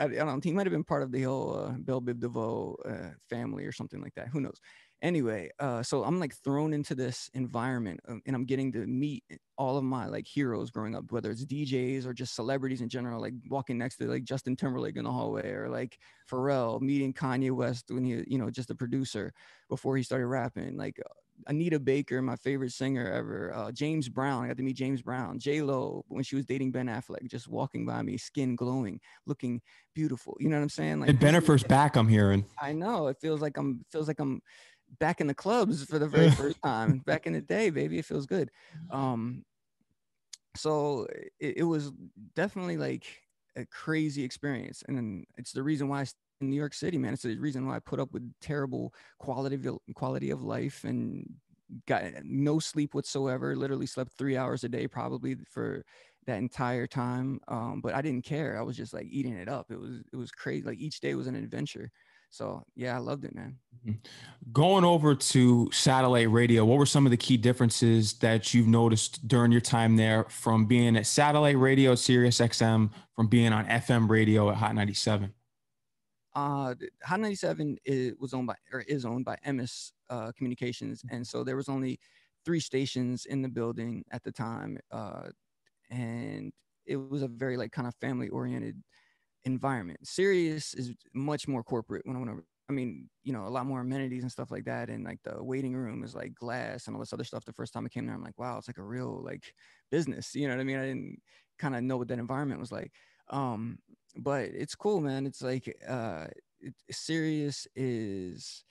I, 0.00 0.08
don't 0.08 0.26
know. 0.26 0.40
He 0.42 0.52
might 0.52 0.66
have 0.66 0.72
been 0.72 0.84
part 0.84 1.02
of 1.02 1.12
the 1.12 1.22
whole 1.22 1.54
uh, 1.54 1.72
Bell 1.78 2.00
Biv 2.00 2.18
DeVoe 2.18 2.76
uh, 2.88 3.10
family 3.28 3.66
or 3.66 3.72
something 3.72 4.00
like 4.00 4.14
that. 4.14 4.28
Who 4.28 4.40
knows? 4.40 4.58
Anyway 5.02 5.50
uh, 5.60 5.82
so 5.82 6.04
i'm 6.04 6.18
like 6.18 6.34
thrown 6.34 6.72
into 6.72 6.94
this 6.94 7.30
environment 7.34 8.00
um, 8.08 8.22
and 8.26 8.34
i'm 8.34 8.44
getting 8.44 8.72
to 8.72 8.86
meet 8.86 9.22
all 9.58 9.76
of 9.76 9.84
my 9.84 10.06
like 10.06 10.26
heroes 10.26 10.70
growing 10.70 10.94
up 10.94 11.10
whether 11.10 11.30
it's 11.30 11.44
djs 11.44 12.06
or 12.06 12.12
just 12.12 12.34
celebrities 12.34 12.80
in 12.80 12.88
general 12.88 13.20
like 13.20 13.34
walking 13.50 13.78
next 13.78 13.96
to 13.96 14.06
like 14.06 14.24
justin 14.24 14.56
timberlake 14.56 14.96
in 14.96 15.04
the 15.04 15.12
hallway 15.12 15.50
or 15.50 15.68
like 15.68 15.98
pharrell 16.30 16.80
meeting 16.80 17.12
kanye 17.12 17.50
west 17.50 17.84
when 17.90 18.04
he 18.04 18.24
you 18.26 18.38
know 18.38 18.50
just 18.50 18.70
a 18.70 18.74
producer 18.74 19.32
before 19.68 19.96
he 19.96 20.02
started 20.02 20.26
rapping 20.26 20.76
like 20.76 20.98
uh, 21.04 21.08
anita 21.48 21.78
baker 21.78 22.22
my 22.22 22.36
favorite 22.36 22.72
singer 22.72 23.10
ever 23.12 23.52
uh, 23.54 23.70
james 23.70 24.08
brown 24.08 24.44
i 24.44 24.48
got 24.48 24.56
to 24.56 24.62
meet 24.62 24.76
james 24.76 25.02
brown 25.02 25.38
j 25.38 25.60
lo 25.60 26.02
when 26.08 26.24
she 26.24 26.34
was 26.36 26.46
dating 26.46 26.72
ben 26.72 26.86
affleck 26.86 27.26
just 27.26 27.48
walking 27.48 27.84
by 27.84 28.00
me 28.00 28.16
skin 28.16 28.56
glowing 28.56 28.98
looking 29.26 29.60
beautiful 29.94 30.36
you 30.40 30.48
know 30.48 30.56
what 30.56 30.62
i'm 30.62 30.68
saying? 30.68 31.00
Like 31.00 31.18
Bennifer's 31.18 31.62
back 31.62 31.96
i'm 31.96 32.08
hearing. 32.08 32.44
I 32.60 32.72
know 32.72 33.06
it 33.08 33.16
feels 33.20 33.40
like 33.40 33.56
i'm 33.56 33.84
feels 33.90 34.08
like 34.08 34.20
i'm 34.20 34.42
back 34.98 35.20
in 35.20 35.26
the 35.26 35.34
clubs 35.34 35.84
for 35.84 35.98
the 35.98 36.08
very 36.08 36.30
first 36.36 36.60
time 36.62 36.98
back 37.00 37.26
in 37.26 37.32
the 37.32 37.40
day 37.40 37.70
baby 37.70 37.98
it 37.98 38.04
feels 38.04 38.26
good 38.26 38.50
um 38.90 39.44
so 40.54 41.06
it, 41.38 41.58
it 41.58 41.64
was 41.64 41.92
definitely 42.34 42.76
like 42.76 43.04
a 43.56 43.66
crazy 43.66 44.22
experience 44.24 44.82
and 44.88 45.26
it's 45.36 45.52
the 45.52 45.62
reason 45.62 45.88
why 45.88 46.02
I 46.02 46.06
in 46.40 46.50
New 46.50 46.56
York 46.56 46.74
City, 46.74 46.98
man. 46.98 47.14
It's 47.14 47.22
the 47.22 47.38
reason 47.38 47.66
why 47.66 47.76
I 47.76 47.80
put 47.80 48.00
up 48.00 48.12
with 48.12 48.30
terrible 48.40 48.94
quality 49.18 49.56
of 49.56 49.78
quality 49.94 50.30
of 50.30 50.42
life 50.42 50.84
and 50.84 51.26
got 51.86 52.04
no 52.24 52.58
sleep 52.58 52.94
whatsoever. 52.94 53.56
Literally 53.56 53.86
slept 53.86 54.12
three 54.12 54.36
hours 54.36 54.64
a 54.64 54.68
day 54.68 54.86
probably 54.86 55.36
for 55.50 55.84
that 56.26 56.38
entire 56.38 56.86
time. 56.86 57.40
Um, 57.48 57.80
but 57.80 57.94
I 57.94 58.02
didn't 58.02 58.24
care. 58.24 58.58
I 58.58 58.62
was 58.62 58.76
just 58.76 58.92
like 58.92 59.06
eating 59.10 59.34
it 59.34 59.48
up. 59.48 59.70
It 59.70 59.80
was 59.80 60.02
it 60.12 60.16
was 60.16 60.30
crazy. 60.30 60.64
Like 60.64 60.78
each 60.78 61.00
day 61.00 61.14
was 61.14 61.26
an 61.26 61.36
adventure. 61.36 61.90
So 62.36 62.62
yeah, 62.74 62.94
I 62.94 62.98
loved 62.98 63.24
it, 63.24 63.34
man. 63.34 63.56
Mm-hmm. 63.86 64.52
Going 64.52 64.84
over 64.84 65.14
to 65.14 65.70
satellite 65.72 66.30
radio, 66.30 66.66
what 66.66 66.78
were 66.78 66.86
some 66.86 67.06
of 67.06 67.10
the 67.10 67.16
key 67.16 67.38
differences 67.38 68.12
that 68.14 68.52
you've 68.52 68.66
noticed 68.66 69.26
during 69.26 69.50
your 69.52 69.62
time 69.62 69.96
there 69.96 70.24
from 70.24 70.66
being 70.66 70.96
at 70.96 71.06
satellite 71.06 71.58
radio, 71.58 71.94
Sirius 71.94 72.38
XM, 72.38 72.90
from 73.14 73.28
being 73.28 73.54
on 73.54 73.64
FM 73.66 74.10
radio 74.10 74.50
at 74.50 74.56
Hot 74.56 74.74
97? 74.74 75.32
Uh, 76.34 76.74
Hot 77.04 77.20
97 77.20 77.78
is, 77.86 78.12
was 78.20 78.34
owned 78.34 78.48
by 78.48 78.54
or 78.70 78.80
is 78.80 79.06
owned 79.06 79.24
by 79.24 79.38
Emmis 79.46 79.92
uh, 80.10 80.30
Communications, 80.36 81.02
and 81.10 81.26
so 81.26 81.42
there 81.42 81.56
was 81.56 81.70
only 81.70 81.98
three 82.44 82.60
stations 82.60 83.24
in 83.24 83.40
the 83.40 83.48
building 83.48 84.04
at 84.10 84.22
the 84.22 84.32
time, 84.32 84.78
uh, 84.92 85.28
and 85.90 86.52
it 86.84 86.96
was 86.96 87.22
a 87.22 87.28
very 87.28 87.56
like 87.56 87.72
kind 87.72 87.88
of 87.88 87.94
family 87.94 88.28
oriented 88.28 88.76
environment. 89.46 90.00
Sirius 90.06 90.74
is 90.74 90.92
much 91.14 91.48
more 91.48 91.64
corporate 91.64 92.06
when 92.06 92.16
I 92.16 92.18
went 92.20 92.32
over. 92.32 92.46
I 92.68 92.72
mean, 92.72 93.08
you 93.24 93.32
know, 93.32 93.46
a 93.46 93.48
lot 93.48 93.66
more 93.66 93.80
amenities 93.80 94.24
and 94.24 94.32
stuff 94.32 94.50
like 94.50 94.64
that. 94.64 94.90
And 94.90 95.04
like 95.04 95.20
the 95.24 95.42
waiting 95.42 95.74
room 95.76 96.02
is 96.04 96.14
like 96.16 96.34
glass 96.34 96.86
and 96.86 96.96
all 96.96 97.00
this 97.00 97.12
other 97.12 97.24
stuff. 97.24 97.44
The 97.44 97.52
first 97.52 97.72
time 97.72 97.86
I 97.86 97.88
came 97.88 98.06
there, 98.06 98.14
I'm 98.16 98.24
like, 98.24 98.38
wow, 98.38 98.58
it's 98.58 98.68
like 98.68 98.78
a 98.78 98.84
real 98.84 99.22
like 99.24 99.54
business. 99.90 100.34
You 100.34 100.48
know 100.48 100.54
what 100.54 100.60
I 100.60 100.64
mean? 100.64 100.78
I 100.78 100.86
didn't 100.86 101.22
kind 101.58 101.76
of 101.76 101.82
know 101.84 101.96
what 101.96 102.08
that 102.08 102.18
environment 102.18 102.60
was 102.60 102.72
like. 102.72 102.92
Um, 103.30 103.78
but 104.16 104.46
it's 104.46 104.74
cool, 104.74 105.00
man. 105.00 105.26
It's 105.26 105.42
like 105.42 105.74
uh 105.88 106.26
it, 106.60 106.74
Sirius 106.90 107.68
is 107.76 108.64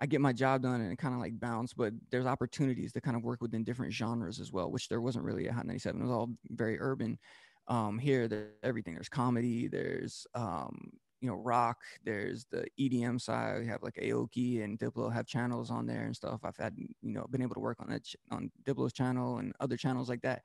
I 0.00 0.06
get 0.06 0.20
my 0.22 0.32
job 0.32 0.62
done 0.62 0.80
and 0.80 0.98
kind 0.98 1.14
of 1.14 1.20
like 1.20 1.38
bounce, 1.38 1.74
but 1.74 1.92
there's 2.10 2.26
opportunities 2.26 2.92
to 2.94 3.00
kind 3.02 3.16
of 3.16 3.22
work 3.22 3.42
within 3.42 3.64
different 3.64 3.92
genres 3.92 4.40
as 4.40 4.52
well, 4.52 4.70
which 4.70 4.88
there 4.88 5.00
wasn't 5.00 5.24
really 5.26 5.46
at 5.48 5.54
Hot 5.54 5.66
97. 5.66 6.00
It 6.00 6.04
was 6.04 6.12
all 6.12 6.30
very 6.50 6.78
urban 6.80 7.18
um, 7.68 7.98
here 7.98 8.28
there's 8.28 8.54
everything. 8.62 8.94
There's 8.94 9.08
comedy 9.08 9.68
there's 9.68 10.26
um, 10.34 10.92
you 11.20 11.28
know 11.28 11.36
rock 11.36 11.78
there's 12.04 12.46
the 12.46 12.66
edm 12.78 13.20
side. 13.20 13.60
We 13.60 13.66
have 13.68 13.82
like 13.82 13.94
aoki 13.94 14.62
and 14.62 14.78
diplo 14.78 15.12
have 15.12 15.26
channels 15.26 15.70
on 15.70 15.86
there 15.86 16.04
and 16.04 16.16
stuff. 16.16 16.40
I've 16.44 16.56
had 16.56 16.76
you 16.78 16.88
know 17.02 17.26
been 17.30 17.42
able 17.42 17.54
to 17.54 17.60
work 17.60 17.80
on 17.80 17.88
that 17.90 18.04
ch- 18.04 18.16
on 18.30 18.50
diplo's 18.64 18.92
channel 18.92 19.38
and 19.38 19.52
other 19.60 19.76
channels 19.76 20.08
like 20.08 20.22
that. 20.22 20.42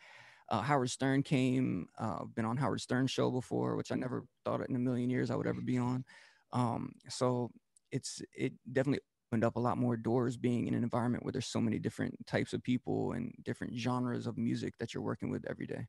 Uh, 0.49 0.61
howard 0.61 0.89
stern 0.91 1.23
came 1.23 1.87
uh, 1.97 2.23
been 2.25 2.45
on 2.45 2.57
howard 2.57 2.79
stern 2.79 3.07
show 3.07 3.31
before 3.31 3.75
which 3.75 3.91
i 3.91 3.95
never 3.95 4.25
thought 4.43 4.61
in 4.69 4.75
a 4.75 4.79
million 4.79 5.09
years 5.09 5.31
i 5.31 5.35
would 5.35 5.47
ever 5.47 5.61
be 5.61 5.77
on. 5.77 6.05
Um, 6.53 6.93
so 7.09 7.51
it's 7.91 8.21
it 8.33 8.53
definitely 8.71 9.01
opened 9.31 9.43
up 9.43 9.55
a 9.55 9.59
lot 9.59 9.77
more 9.77 9.97
doors 9.97 10.37
being 10.37 10.67
in 10.67 10.73
an 10.75 10.83
environment 10.83 11.23
where 11.23 11.31
there's 11.31 11.47
so 11.47 11.61
many 11.61 11.79
different 11.79 12.25
types 12.27 12.53
of 12.53 12.61
people 12.63 13.11
and 13.13 13.33
different 13.43 13.75
genres 13.75 14.27
of 14.27 14.37
music 14.37 14.77
that 14.77 14.93
you're 14.93 15.03
working 15.03 15.29
with 15.31 15.45
every 15.49 15.65
day 15.65 15.87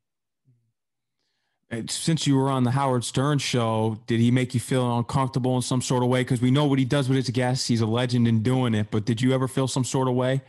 since 1.88 2.26
you 2.26 2.36
were 2.36 2.48
on 2.48 2.64
the 2.64 2.70
Howard 2.70 3.04
Stern 3.04 3.38
show, 3.38 3.98
did 4.06 4.20
he 4.20 4.30
make 4.30 4.54
you 4.54 4.60
feel 4.60 4.98
uncomfortable 4.98 5.56
in 5.56 5.62
some 5.62 5.82
sort 5.82 6.02
of 6.02 6.08
way? 6.08 6.20
Because 6.20 6.40
we 6.40 6.50
know 6.50 6.66
what 6.66 6.78
he 6.78 6.84
does 6.84 7.08
with 7.08 7.16
his 7.16 7.30
guests. 7.30 7.66
He's 7.66 7.80
a 7.80 7.86
legend 7.86 8.28
in 8.28 8.42
doing 8.42 8.74
it. 8.74 8.88
But 8.90 9.04
did 9.04 9.20
you 9.20 9.32
ever 9.32 9.48
feel 9.48 9.66
some 9.66 9.84
sort 9.84 10.08
of 10.08 10.14
way? 10.14 10.42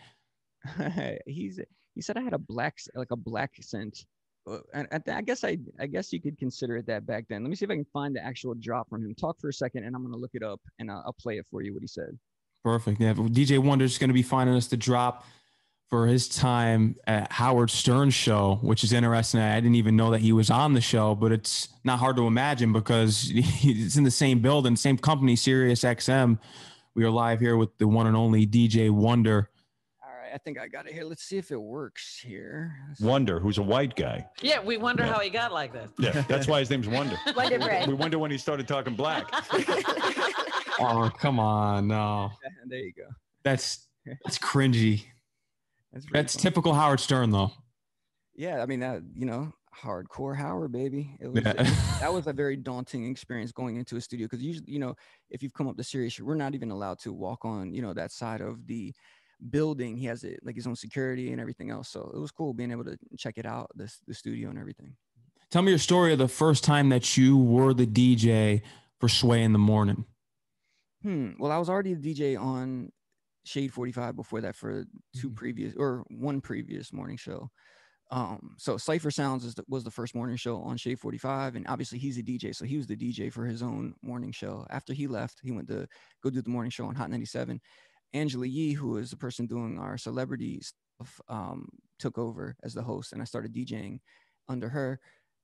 He's 1.26 1.60
he 1.96 2.02
said 2.02 2.18
I 2.18 2.22
had 2.22 2.34
a 2.34 2.38
black 2.38 2.78
like 2.94 3.12
a 3.12 3.16
black 3.16 3.54
scent, 3.62 4.06
uh, 4.48 4.60
and 4.74 4.88
I 5.08 5.22
guess 5.22 5.44
I 5.44 5.58
I 5.80 5.88
guess 5.88 6.12
you 6.12 6.22
could 6.22 6.38
consider 6.38 6.78
it 6.78 6.88
that 6.88 7.06
back 7.06 7.26
then. 7.30 7.44
Let 7.44 7.50
me 7.50 7.56
see 7.56 7.66
if 7.66 7.72
I 7.72 7.76
can 7.76 7.86
find 7.86 8.16
the 8.16 8.24
actual 8.24 8.54
drop 8.54 8.90
from 8.90 9.04
him. 9.04 9.16
Talk 9.16 9.40
for 9.40 9.50
a 9.50 9.54
second, 9.54 9.86
and 9.86 9.96
I'm 9.96 10.04
gonna 10.04 10.18
look 10.18 10.32
it 10.34 10.44
up 10.44 10.62
and 10.80 10.92
I'll, 10.92 11.04
I'll 11.08 11.16
play 11.20 11.38
it 11.38 11.46
for 11.50 11.62
you. 11.62 11.74
What 11.74 11.82
he 11.82 11.88
said. 11.88 12.18
Perfect. 12.64 13.00
Yeah, 13.00 13.14
DJ 13.14 13.60
Wonder's 13.60 13.98
going 13.98 14.10
to 14.10 14.14
be 14.14 14.24
finding 14.24 14.54
us 14.56 14.68
the 14.68 14.76
drop 14.76 15.26
for 15.90 16.06
his 16.06 16.28
time 16.28 16.96
at 17.06 17.32
Howard 17.32 17.70
Stern's 17.70 18.14
show, 18.14 18.60
which 18.62 18.84
is 18.84 18.92
interesting. 18.92 19.40
I 19.40 19.56
didn't 19.56 19.76
even 19.76 19.96
know 19.96 20.12
that 20.12 20.20
he 20.20 20.34
was 20.34 20.50
on 20.50 20.74
the 20.74 20.82
show, 20.82 21.16
but 21.16 21.32
it's 21.32 21.70
not 21.84 22.00
hard 22.00 22.18
to 22.18 22.28
imagine 22.28 22.74
because 22.74 23.32
it's 23.34 23.96
in 23.96 24.04
the 24.04 24.12
same 24.12 24.40
building, 24.40 24.76
same 24.76 24.98
company, 24.98 25.36
Sirius 25.36 25.84
XM. 25.84 26.40
We 26.94 27.04
are 27.06 27.12
live 27.12 27.40
here 27.40 27.56
with 27.56 27.78
the 27.78 27.88
one 27.88 28.08
and 28.08 28.18
only 28.18 28.46
DJ 28.46 28.90
Wonder. 28.90 29.50
All 30.04 30.10
right, 30.10 30.32
I 30.34 30.38
think 30.40 30.60
I 30.60 30.68
got 30.68 30.88
it 30.88 30.94
here. 30.94 31.06
Let's 31.06 31.24
see 31.24 31.38
if 31.38 31.52
it 31.52 31.62
works 31.62 32.20
here. 32.20 32.76
Wonder, 33.00 33.40
who's 33.40 33.60
a 33.60 33.64
white 33.64 33.96
guy. 33.96 34.28
Yeah, 34.42 34.62
we 34.62 34.78
wonder 34.78 35.06
yeah. 35.06 35.14
how 35.14 35.20
he 35.20 35.30
got 35.30 35.54
like 35.54 35.72
this. 35.72 35.90
Yeah, 36.00 36.24
that's 36.28 36.48
why 36.48 36.60
his 36.60 36.70
name's 36.70 36.88
Wonder. 36.88 37.16
Wonder 37.36 37.60
Bread. 37.60 37.88
We 37.88 37.94
wonder 37.94 38.20
when 38.20 38.32
he 38.32 38.38
started 38.38 38.68
talking 38.68 38.96
black. 38.96 39.30
oh, 40.80 41.10
come 41.18 41.40
on, 41.40 41.88
no. 41.88 42.32
There 42.66 42.80
you 42.80 42.92
go. 42.92 43.08
That's 43.44 43.88
that's 44.24 44.38
cringy. 44.38 45.06
That's, 45.92 46.06
That's 46.12 46.36
typical 46.36 46.74
Howard 46.74 47.00
Stern, 47.00 47.32
though. 47.32 47.52
Yeah, 48.36 48.62
I 48.62 48.68
mean 48.68 48.80
that 48.82 49.02
you 49.16 49.26
know 49.26 49.52
hardcore 49.76 50.36
Howard 50.36 50.72
baby. 50.72 51.18
It 51.20 51.28
was 51.28 51.44
yeah. 51.44 51.54
it, 51.58 51.74
that 52.00 52.14
was 52.14 52.28
a 52.28 52.34
very 52.34 52.56
daunting 52.56 53.10
experience 53.10 53.52
going 53.52 53.78
into 53.78 53.96
a 53.96 54.02
studio 54.02 54.26
because 54.26 54.44
usually 54.44 54.72
you 54.72 54.80
know 54.80 54.96
if 55.30 55.42
you've 55.42 55.54
come 55.54 55.68
up 55.68 55.76
to 55.78 55.84
Sirius, 55.84 56.20
we're 56.20 56.36
not 56.36 56.54
even 56.54 56.72
allowed 56.72 57.00
to 57.00 57.12
walk 57.12 57.44
on 57.46 57.74
you 57.74 57.82
know 57.82 57.94
that 57.94 58.12
side 58.12 58.42
of 58.42 58.66
the 58.68 58.94
building. 59.50 59.98
He 59.98 60.06
has 60.06 60.24
it 60.24 60.40
like 60.44 60.56
his 60.56 60.68
own 60.68 60.76
security 60.76 61.32
and 61.32 61.42
everything 61.42 61.72
else. 61.72 61.90
So 61.90 62.12
it 62.14 62.20
was 62.20 62.32
cool 62.32 62.54
being 62.54 62.72
able 62.72 62.86
to 62.86 62.98
check 63.18 63.38
it 63.38 63.46
out, 63.46 63.72
this 63.76 64.00
the 64.08 64.14
studio 64.14 64.50
and 64.50 64.60
everything. 64.60 64.96
Tell 65.50 65.64
me 65.64 65.72
your 65.72 65.80
story 65.80 66.14
of 66.14 66.20
the 66.20 66.28
first 66.28 66.64
time 66.64 66.90
that 66.90 67.18
you 67.18 67.38
were 67.38 67.74
the 67.74 67.88
DJ 67.88 68.62
for 69.00 69.10
Sway 69.10 69.42
in 69.42 69.54
the 69.54 69.60
morning. 69.60 70.06
Hmm. 71.02 71.32
Well, 71.40 71.52
I 71.52 71.58
was 71.58 71.70
already 71.70 71.94
the 71.94 72.14
DJ 72.14 72.40
on 72.40 72.92
Shade 73.48 73.74
45 73.74 74.16
before 74.16 74.42
that 74.42 74.56
for 74.56 74.84
2 75.16 75.28
mm-hmm. 75.28 75.36
previous 75.36 75.74
or 75.78 76.04
one 76.10 76.42
previous 76.42 76.92
morning 76.92 77.18
show. 77.18 77.50
Um, 78.10 78.56
so 78.58 78.76
Cipha 78.76 79.12
Sounds 79.12 79.54
the, 79.54 79.64
was 79.68 79.84
the 79.84 79.92
first 79.92 80.16
morning 80.16 80.38
show 80.38 80.62
on 80.62 80.78
Shade 80.78 81.00
45, 81.00 81.56
and 81.56 81.68
obviously 81.68 81.98
he's 81.98 82.18
a 82.18 82.24
DJ, 82.24 82.56
so 82.56 82.64
he 82.64 82.78
was 82.78 82.88
the 82.88 82.96
DJ 82.96 83.32
for 83.32 83.46
his 83.46 83.62
own 83.62 83.96
morning 84.02 84.32
show. 84.32 84.66
After 84.70 84.94
he 84.94 85.08
left, 85.08 85.40
he 85.44 85.52
went 85.52 85.68
to 85.68 85.88
go 86.24 86.30
do 86.30 86.42
the 86.42 86.50
morning 86.50 86.72
show 86.72 86.86
on 86.86 86.96
Hot 86.96 87.10
97. 87.10 87.60
Angela 88.14 88.46
Yee, 88.46 88.74
who 88.74 88.98
is 88.98 89.10
the 89.10 89.18
person 89.18 89.46
doing 89.46 89.78
our 89.78 89.98
celebrity 89.98 90.62
stuff, 90.62 91.20
um, 91.28 91.68
took 92.00 92.18
over 92.18 92.56
as 92.64 92.74
the 92.74 92.82
host, 92.82 93.12
and 93.12 93.22
I 93.22 93.26
started 93.26 93.54
DJing 93.54 94.00
under 94.48 94.70
her. 94.70 95.00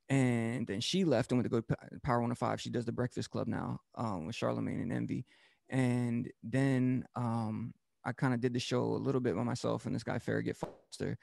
And 0.10 0.68
then 0.68 0.80
she 0.80 1.06
left 1.06 1.32
and 1.32 1.40
went 1.40 1.46
to 1.46 1.50
go 1.50 1.62
to 1.62 2.00
Power 2.04 2.20
105. 2.20 2.62
She 2.62 2.70
does 2.70 2.86
the 2.86 2.92
Breakfast 2.92 3.30
Club 3.30 3.48
now 3.48 3.80
um, 3.96 4.26
with 4.26 4.36
Charlemagne 4.36 4.82
and 4.82 4.92
Envy. 4.92 5.26
And 5.70 6.30
then 6.44 7.06
um, 7.16 7.74
I 8.06 8.14
kind 8.14 8.34
of 8.34 8.42
did 8.42 8.54
the 8.54 8.60
show 8.60 8.84
a 8.84 8.98
little 9.04 9.22
bit 9.22 9.36
by 9.36 9.44
myself 9.44 9.86
and 9.86 9.96
this 9.96 10.04
guy 10.04 10.20
Farragut 10.20 10.58
Foster 10.58 11.18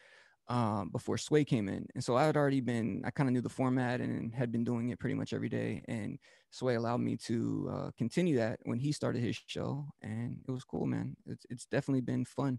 um, 0.48 0.90
before 0.90 1.16
Sway 1.18 1.44
came 1.44 1.68
in, 1.68 1.86
and 1.94 2.02
so 2.02 2.16
I 2.16 2.24
had 2.24 2.36
already 2.36 2.60
been 2.60 3.02
I 3.04 3.10
kind 3.12 3.28
of 3.28 3.32
knew 3.32 3.40
the 3.42 3.48
format 3.48 4.00
and 4.00 4.34
had 4.34 4.50
been 4.50 4.64
doing 4.64 4.90
it 4.90 4.98
pretty 4.98 5.14
much 5.14 5.32
every 5.32 5.48
day. 5.48 5.82
And 5.86 6.18
Sway 6.50 6.74
allowed 6.74 7.00
me 7.00 7.16
to 7.18 7.70
uh, 7.72 7.90
continue 7.96 8.36
that 8.38 8.58
when 8.64 8.80
he 8.80 8.90
started 8.92 9.22
his 9.22 9.36
show, 9.46 9.86
and 10.02 10.42
it 10.46 10.50
was 10.50 10.64
cool, 10.64 10.86
man. 10.86 11.16
It's 11.26 11.46
it's 11.50 11.66
definitely 11.66 12.00
been 12.02 12.24
fun 12.24 12.58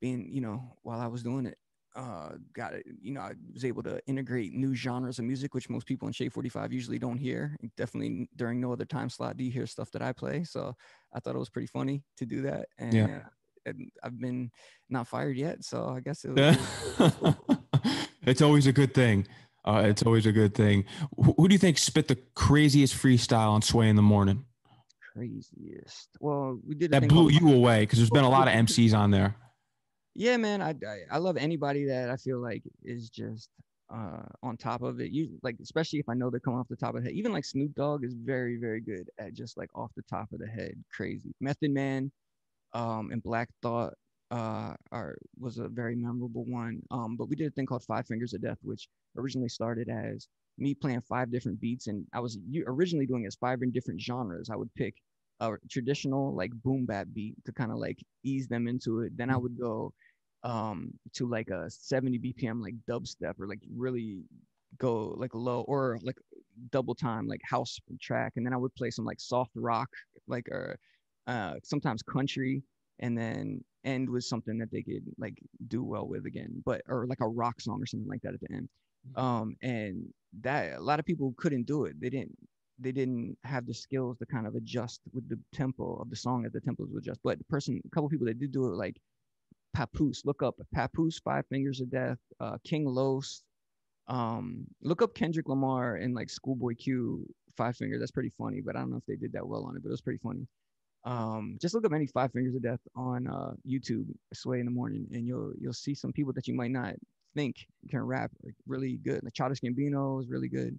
being 0.00 0.28
you 0.32 0.40
know 0.40 0.76
while 0.82 1.00
I 1.00 1.06
was 1.06 1.22
doing 1.22 1.46
it. 1.46 1.58
uh, 1.96 2.32
got 2.52 2.74
it. 2.74 2.84
You 3.00 3.12
know, 3.12 3.20
I 3.20 3.34
was 3.52 3.64
able 3.64 3.82
to 3.84 4.00
integrate 4.06 4.52
new 4.52 4.74
genres 4.74 5.18
of 5.20 5.24
music, 5.26 5.54
which 5.54 5.70
most 5.70 5.86
people 5.86 6.08
in 6.08 6.12
Shade 6.12 6.32
45 6.32 6.72
usually 6.72 6.98
don't 6.98 7.18
hear. 7.18 7.56
Definitely 7.76 8.28
during 8.36 8.60
no 8.60 8.72
other 8.72 8.84
time 8.84 9.08
slot 9.08 9.36
do 9.36 9.44
you 9.44 9.52
hear 9.52 9.66
stuff 9.66 9.92
that 9.92 10.02
I 10.02 10.12
play. 10.12 10.44
So 10.44 10.74
I 11.12 11.20
thought 11.20 11.36
it 11.36 11.38
was 11.38 11.50
pretty 11.50 11.68
funny 11.68 12.04
to 12.16 12.26
do 12.26 12.42
that. 12.42 12.68
And, 12.78 13.06
Yeah. 13.08 13.28
And 13.66 13.90
I've 14.02 14.18
been 14.18 14.50
not 14.88 15.08
fired 15.08 15.36
yet, 15.36 15.64
so 15.64 15.88
I 15.88 16.00
guess 16.00 16.24
it 16.24 16.32
was. 16.32 17.34
it's 18.22 18.42
always 18.42 18.66
a 18.66 18.72
good 18.72 18.94
thing. 18.94 19.26
Uh, 19.64 19.84
it's 19.86 20.02
always 20.02 20.26
a 20.26 20.32
good 20.32 20.54
thing. 20.54 20.84
Who, 21.16 21.34
who 21.36 21.48
do 21.48 21.54
you 21.54 21.58
think 21.58 21.78
spit 21.78 22.08
the 22.08 22.18
craziest 22.34 22.94
freestyle 22.94 23.50
on 23.50 23.62
Sway 23.62 23.88
in 23.88 23.96
the 23.96 24.02
Morning? 24.02 24.44
craziest. 25.14 26.08
Well, 26.20 26.58
we 26.66 26.74
did 26.74 26.90
That 26.90 27.08
blew 27.08 27.30
you 27.30 27.52
away 27.52 27.80
because 27.80 27.98
there's 27.98 28.10
been 28.10 28.24
a 28.24 28.30
lot 28.30 28.48
of 28.48 28.54
MCs 28.54 28.94
on 28.94 29.10
there. 29.10 29.36
Yeah, 30.14 30.36
man. 30.36 30.62
I, 30.62 30.70
I 30.70 30.98
I 31.12 31.18
love 31.18 31.36
anybody 31.36 31.86
that 31.86 32.10
I 32.10 32.16
feel 32.16 32.40
like 32.40 32.62
is 32.84 33.10
just 33.10 33.48
uh 33.92 34.22
on 34.42 34.56
top 34.56 34.82
of 34.82 35.00
it. 35.00 35.10
You 35.10 35.38
like 35.42 35.56
especially 35.62 35.98
if 35.98 36.08
I 36.08 36.14
know 36.14 36.30
they're 36.30 36.40
coming 36.40 36.60
off 36.60 36.68
the 36.68 36.76
top 36.76 36.94
of 36.94 37.02
the 37.02 37.08
head. 37.08 37.16
Even 37.16 37.32
like 37.32 37.44
Snoop 37.44 37.74
Dogg 37.74 38.04
is 38.04 38.14
very 38.14 38.56
very 38.58 38.80
good 38.80 39.08
at 39.18 39.34
just 39.34 39.56
like 39.56 39.70
off 39.74 39.90
the 39.96 40.02
top 40.02 40.32
of 40.32 40.38
the 40.38 40.46
head, 40.46 40.74
crazy. 40.92 41.34
Method 41.40 41.72
Man, 41.72 42.12
um, 42.74 43.10
and 43.12 43.22
Black 43.22 43.48
Thought 43.62 43.94
uh 44.30 44.74
are 44.90 45.16
was 45.38 45.58
a 45.58 45.68
very 45.68 45.94
memorable 45.94 46.44
one. 46.46 46.82
Um, 46.90 47.16
but 47.16 47.28
we 47.28 47.36
did 47.36 47.48
a 47.48 47.50
thing 47.50 47.66
called 47.66 47.84
Five 47.84 48.06
Fingers 48.06 48.34
of 48.34 48.42
Death, 48.42 48.58
which 48.62 48.88
originally 49.16 49.48
started 49.48 49.88
as 49.88 50.28
me 50.58 50.74
playing 50.74 51.02
five 51.02 51.30
different 51.30 51.60
beats, 51.60 51.86
and 51.88 52.06
I 52.12 52.20
was 52.20 52.38
originally 52.66 53.06
doing 53.06 53.24
it 53.24 53.28
as 53.28 53.36
five 53.36 53.62
in 53.62 53.70
different 53.72 54.00
genres. 54.00 54.50
I 54.50 54.56
would 54.56 54.74
pick 54.74 54.94
a 55.40 55.52
traditional 55.70 56.34
like 56.34 56.52
boom 56.62 56.86
bap 56.86 57.08
beat 57.12 57.34
to 57.44 57.52
kind 57.52 57.72
of 57.72 57.78
like 57.78 57.98
ease 58.24 58.48
them 58.48 58.68
into 58.68 59.00
it. 59.00 59.16
Then 59.16 59.30
I 59.30 59.36
would 59.36 59.58
go 59.58 59.92
um 60.44 60.92
to 61.14 61.26
like 61.26 61.48
a 61.48 61.70
70 61.70 62.18
bpm 62.18 62.62
like 62.62 62.74
dubstep 62.88 63.34
or 63.40 63.46
like 63.48 63.60
really 63.74 64.22
go 64.78 65.14
like 65.18 65.34
low 65.34 65.62
or 65.62 65.98
like 66.02 66.16
double 66.70 66.94
time 66.94 67.26
like 67.26 67.40
house 67.44 67.78
track 68.00 68.34
and 68.36 68.44
then 68.44 68.52
i 68.52 68.56
would 68.56 68.74
play 68.74 68.90
some 68.90 69.04
like 69.04 69.20
soft 69.20 69.52
rock 69.54 69.88
like 70.26 70.46
or 70.50 70.72
uh 70.72 70.76
sometimes 71.62 72.02
country 72.02 72.62
and 73.00 73.16
then 73.16 73.62
end 73.84 74.08
with 74.08 74.24
something 74.24 74.58
that 74.58 74.70
they 74.70 74.82
could 74.82 75.04
like 75.18 75.38
do 75.68 75.82
well 75.82 76.06
with 76.06 76.24
again 76.26 76.62
but 76.64 76.80
or 76.88 77.06
like 77.06 77.20
a 77.20 77.28
rock 77.28 77.60
song 77.60 77.80
or 77.82 77.86
something 77.86 78.08
like 78.08 78.22
that 78.22 78.34
at 78.34 78.40
the 78.40 78.54
end 78.54 78.68
um 79.16 79.56
and 79.62 80.06
that 80.40 80.74
a 80.74 80.80
lot 80.80 80.98
of 80.98 81.04
people 81.04 81.34
couldn't 81.36 81.66
do 81.66 81.84
it 81.84 82.00
they 82.00 82.08
didn't 82.08 82.36
they 82.78 82.92
didn't 82.92 83.36
have 83.44 83.66
the 83.66 83.74
skills 83.74 84.16
to 84.18 84.26
kind 84.26 84.46
of 84.46 84.54
adjust 84.54 85.00
with 85.12 85.28
the 85.28 85.38
tempo 85.52 85.96
of 85.96 86.08
the 86.08 86.16
song 86.16 86.44
as 86.46 86.52
the 86.52 86.60
tempos 86.60 86.90
would 86.90 87.02
adjust 87.02 87.20
but 87.22 87.38
the 87.38 87.44
person 87.44 87.80
a 87.84 87.90
couple 87.90 88.08
people 88.08 88.26
that 88.26 88.38
did 88.38 88.52
do 88.52 88.64
it 88.64 88.76
like 88.76 88.96
Papoose. 89.74 90.22
Look 90.24 90.42
up 90.42 90.54
Papoose, 90.72 91.18
Five 91.18 91.46
Fingers 91.48 91.80
of 91.80 91.90
Death, 91.90 92.18
uh, 92.40 92.56
King 92.64 92.86
Los. 92.86 93.42
Um, 94.06 94.66
look 94.82 95.02
up 95.02 95.14
Kendrick 95.14 95.48
Lamar 95.48 95.96
and 95.96 96.14
like 96.14 96.30
Schoolboy 96.30 96.74
Q, 96.76 97.26
Five 97.56 97.76
Fingers. 97.76 98.00
That's 98.00 98.12
pretty 98.12 98.32
funny, 98.38 98.60
but 98.64 98.76
I 98.76 98.80
don't 98.80 98.90
know 98.90 98.96
if 98.96 99.06
they 99.06 99.16
did 99.16 99.32
that 99.32 99.46
well 99.46 99.64
on 99.64 99.76
it, 99.76 99.82
but 99.82 99.88
it 99.88 99.92
was 99.92 100.00
pretty 100.00 100.20
funny. 100.22 100.46
Um, 101.04 101.58
just 101.60 101.74
look 101.74 101.84
up 101.84 101.92
any 101.92 102.06
Five 102.06 102.32
Fingers 102.32 102.54
of 102.54 102.62
Death 102.62 102.80
on 102.96 103.26
uh, 103.26 103.52
YouTube, 103.68 104.06
Sway 104.32 104.60
in 104.60 104.64
the 104.64 104.70
Morning, 104.72 105.06
and 105.12 105.26
you'll 105.26 105.52
you'll 105.58 105.72
see 105.72 105.94
some 105.94 106.12
people 106.12 106.32
that 106.32 106.48
you 106.48 106.54
might 106.54 106.70
not 106.70 106.94
think 107.34 107.56
can 107.90 108.00
rap 108.00 108.30
like 108.42 108.54
really 108.66 108.96
good. 108.96 109.22
Like 109.22 109.34
Childish 109.34 109.60
Gambino 109.60 110.20
is 110.22 110.28
really 110.28 110.48
good. 110.48 110.78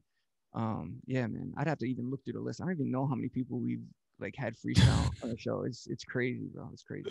Um, 0.53 0.95
yeah, 1.05 1.27
man, 1.27 1.53
I'd 1.57 1.67
have 1.67 1.77
to 1.79 1.85
even 1.85 2.09
look 2.09 2.23
through 2.23 2.33
the 2.33 2.39
list. 2.39 2.61
I 2.61 2.65
don't 2.65 2.73
even 2.73 2.91
know 2.91 3.05
how 3.05 3.15
many 3.15 3.29
people 3.29 3.59
we've 3.59 3.83
like 4.19 4.35
had 4.37 4.55
freestyle 4.55 5.11
on 5.21 5.29
the 5.29 5.37
show. 5.37 5.63
It's 5.63 5.85
it's 5.87 6.03
crazy, 6.03 6.47
bro. 6.53 6.69
It's 6.73 6.83
crazy. 6.83 7.09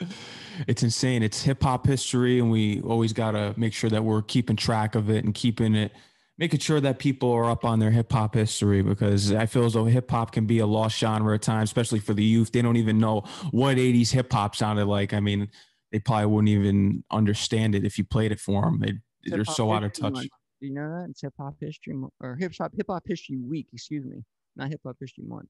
It's 0.67 0.83
insane. 0.83 1.23
It's 1.23 1.43
hip 1.43 1.63
hop 1.63 1.87
history, 1.87 2.41
and 2.41 2.51
we 2.51 2.81
always 2.81 3.13
got 3.13 3.33
to 3.33 3.55
make 3.57 3.75
sure 3.75 3.91
that 3.91 4.03
we're 4.03 4.23
keeping 4.23 4.57
track 4.57 4.95
of 4.95 5.11
it 5.11 5.25
and 5.25 5.35
keeping 5.35 5.75
it, 5.75 5.93
making 6.39 6.61
sure 6.61 6.81
that 6.81 6.99
people 6.99 7.31
are 7.31 7.49
up 7.49 7.65
on 7.65 7.79
their 7.79 7.91
hip 7.91 8.11
hop 8.11 8.35
history 8.35 8.83
because 8.83 9.33
I 9.33 9.47
feel 9.47 9.65
as 9.65 9.75
though 9.75 9.85
hip 9.85 10.11
hop 10.11 10.33
can 10.33 10.47
be 10.47 10.59
a 10.59 10.67
lost 10.67 10.99
genre 10.99 11.35
at 11.35 11.43
times, 11.43 11.69
especially 11.69 12.01
for 12.01 12.15
the 12.15 12.25
youth. 12.25 12.53
They 12.53 12.63
don't 12.63 12.77
even 12.77 12.99
know 12.99 13.23
what 13.51 13.77
80s 13.77 14.13
hip 14.13 14.33
hop 14.33 14.57
sounded 14.57 14.87
like. 14.87 15.13
I 15.13 15.21
mean, 15.21 15.49
they 15.93 16.01
probably 16.01 16.27
wouldn't 16.27 16.49
even 16.49 17.05
understand 17.11 17.75
it 17.75 17.85
if 17.85 17.99
you 17.99 18.05
played 18.05 18.33
it 18.33 18.41
for 18.41 18.63
them. 18.63 18.81
They, 18.81 18.95
they're 19.31 19.45
so 19.45 19.73
out 19.73 19.85
of 19.85 19.93
touch. 19.93 20.13
Month. 20.13 20.29
Do 20.61 20.67
you 20.67 20.75
know 20.75 20.89
that? 20.89 21.09
It's 21.11 21.23
Hip 21.23 21.35
Hop 21.39 21.55
History 21.61 21.95
or 22.21 22.37
Hip 22.37 22.53
Hop 22.61 22.73
Hip 22.77 22.87
Hop 22.89 23.05
History 23.07 23.39
Week, 23.39 23.69
excuse 23.73 24.05
me. 24.05 24.25
Not 24.57 24.71
Hip 24.71 24.81
Hop 24.85 24.97
History 25.01 25.25
Month. 25.27 25.49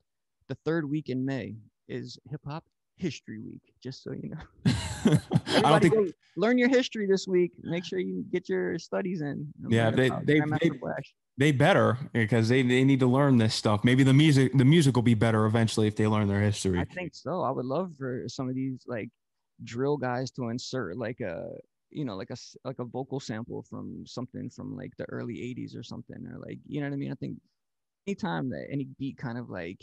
The 0.49 0.57
third 0.65 0.91
week 0.91 1.09
in 1.09 1.25
May 1.25 1.55
is 1.89 2.19
Hip 2.31 2.41
Hop 2.47 2.65
History 2.97 3.41
Week, 3.41 3.63
just 3.83 4.03
so 4.03 4.13
you 4.13 4.31
know. 4.31 4.73
I 5.47 5.61
don't 5.63 5.83
think 5.83 6.15
learn 6.37 6.59
your 6.59 6.69
history 6.69 7.07
this 7.07 7.27
week. 7.29 7.53
Make 7.63 7.85
sure 7.85 7.99
you 7.99 8.25
get 8.31 8.49
your 8.49 8.79
studies 8.79 9.21
in. 9.21 9.53
Yeah, 9.69 9.91
they- 9.91 10.09
they- 10.25 10.41
they- 10.61 10.71
they 11.37 11.51
better 11.51 11.99
because 12.13 12.49
they, 12.49 12.63
they 12.63 12.85
need 12.85 13.01
to 13.01 13.09
learn 13.09 13.39
this 13.39 13.55
stuff. 13.57 13.83
Maybe 13.83 14.05
the 14.05 14.15
music 14.15 14.53
the 14.55 14.65
music 14.65 14.95
will 14.95 15.03
be 15.03 15.15
better 15.15 15.45
eventually 15.47 15.89
if 15.89 15.97
they 15.97 16.07
learn 16.07 16.29
their 16.29 16.41
history. 16.41 16.79
I 16.79 16.85
think 16.85 17.15
so. 17.15 17.43
I 17.43 17.51
would 17.51 17.67
love 17.67 17.95
for 17.99 18.25
some 18.29 18.49
of 18.49 18.55
these 18.55 18.85
like 18.87 19.09
drill 19.65 19.97
guys 19.97 20.31
to 20.33 20.49
insert 20.49 20.97
like 20.97 21.21
a 21.21 21.49
you 21.91 22.05
know 22.05 22.15
like 22.17 22.31
a 22.31 22.37
like 22.65 22.79
a 22.79 22.85
vocal 22.85 23.19
sample 23.19 23.63
from 23.69 24.05
something 24.07 24.49
from 24.51 24.77
like 24.77 24.93
the 24.97 25.05
early 25.11 25.35
80s 25.35 25.77
or 25.77 25.83
something 25.83 26.25
or 26.33 26.39
like 26.39 26.59
you 26.67 26.81
know 26.81 26.87
what 26.87 26.95
I 26.95 26.99
mean. 26.99 27.11
I 27.11 27.17
think 27.17 27.39
anytime 28.07 28.49
that 28.51 28.67
any 28.71 28.85
beat 28.99 29.17
kind 29.17 29.37
of 29.37 29.51
like 29.51 29.81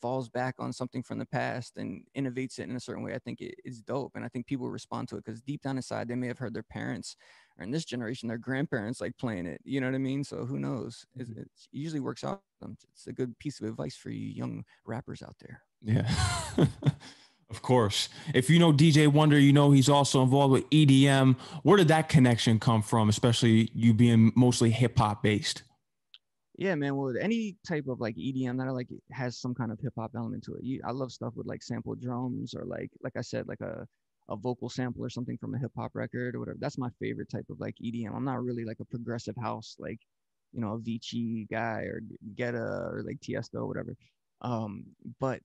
falls 0.00 0.28
back 0.28 0.54
on 0.58 0.72
something 0.72 1.02
from 1.02 1.18
the 1.18 1.26
past 1.26 1.76
and 1.76 2.04
innovates 2.16 2.58
it 2.58 2.68
in 2.68 2.76
a 2.76 2.80
certain 2.80 3.02
way, 3.02 3.14
I 3.14 3.18
think 3.18 3.40
it 3.40 3.54
is 3.64 3.80
dope. 3.82 4.12
And 4.14 4.24
I 4.24 4.28
think 4.28 4.46
people 4.46 4.68
respond 4.70 5.08
to 5.08 5.16
it 5.16 5.24
because 5.24 5.42
deep 5.42 5.62
down 5.62 5.76
inside, 5.76 6.08
they 6.08 6.14
may 6.14 6.26
have 6.28 6.38
heard 6.38 6.54
their 6.54 6.62
parents 6.62 7.16
or 7.58 7.64
in 7.64 7.70
this 7.70 7.84
generation, 7.84 8.28
their 8.28 8.38
grandparents 8.38 9.00
like 9.00 9.16
playing 9.18 9.46
it. 9.46 9.60
You 9.64 9.80
know 9.80 9.86
what 9.86 9.94
I 9.94 9.98
mean? 9.98 10.24
So 10.24 10.44
who 10.44 10.58
knows? 10.58 11.04
It's, 11.16 11.30
Mm-hmm. 11.30 11.40
it 11.40 11.48
usually 11.72 12.00
works 12.00 12.24
out. 12.24 12.42
It's 12.92 13.06
a 13.06 13.12
good 13.12 13.38
piece 13.38 13.60
of 13.60 13.66
advice 13.66 13.96
for 13.96 14.10
you 14.10 14.28
young 14.28 14.64
rappers 14.84 15.22
out 15.22 15.36
there. 15.40 15.62
Yeah. 15.82 16.08
of 17.50 17.62
course. 17.62 18.08
If 18.34 18.50
you 18.50 18.58
know 18.58 18.72
DJ 18.72 19.08
Wonder, 19.08 19.38
you 19.38 19.52
know 19.52 19.70
he's 19.70 19.88
also 19.88 20.22
involved 20.22 20.52
with 20.52 20.70
EDM. 20.70 21.38
Where 21.62 21.76
did 21.76 21.88
that 21.88 22.08
connection 22.08 22.58
come 22.58 22.82
from, 22.82 23.08
especially 23.08 23.70
you 23.74 23.94
being 23.94 24.32
mostly 24.34 24.70
hip 24.70 24.98
hop 24.98 25.22
based? 25.22 25.62
Yeah, 26.58 26.74
man. 26.74 26.96
Well, 26.96 27.14
any 27.20 27.56
type 27.66 27.86
of 27.88 28.00
like 28.00 28.16
EDM 28.16 28.56
that 28.58 28.66
I 28.68 28.70
like 28.70 28.88
has 29.12 29.38
some 29.38 29.54
kind 29.54 29.70
of 29.70 29.78
hip 29.80 29.92
hop 29.98 30.12
element 30.16 30.44
to 30.44 30.54
it. 30.54 30.64
You, 30.64 30.80
I 30.86 30.90
love 30.92 31.12
stuff 31.12 31.34
with 31.36 31.46
like 31.46 31.62
sampled 31.62 32.00
drums 32.00 32.54
or 32.54 32.64
like, 32.64 32.90
like 33.02 33.12
I 33.16 33.20
said, 33.20 33.46
like 33.46 33.60
a, 33.60 33.86
a 34.30 34.36
vocal 34.36 34.70
sample 34.70 35.04
or 35.04 35.10
something 35.10 35.36
from 35.38 35.54
a 35.54 35.58
hip 35.58 35.72
hop 35.76 35.90
record 35.94 36.34
or 36.34 36.40
whatever. 36.40 36.56
That's 36.60 36.78
my 36.78 36.88
favorite 36.98 37.28
type 37.30 37.44
of 37.50 37.60
like 37.60 37.74
EDM. 37.82 38.14
I'm 38.16 38.24
not 38.24 38.42
really 38.42 38.64
like 38.64 38.80
a 38.80 38.86
progressive 38.86 39.36
house, 39.40 39.76
like, 39.78 40.00
you 40.52 40.60
know, 40.62 40.78
Avicii 40.78 41.46
guy 41.50 41.82
or 41.82 42.00
Guetta 42.34 42.54
or 42.92 43.02
like 43.06 43.20
Tiesto 43.20 43.56
or 43.56 43.66
whatever. 43.66 43.94
Um, 44.40 44.84
but 45.20 45.42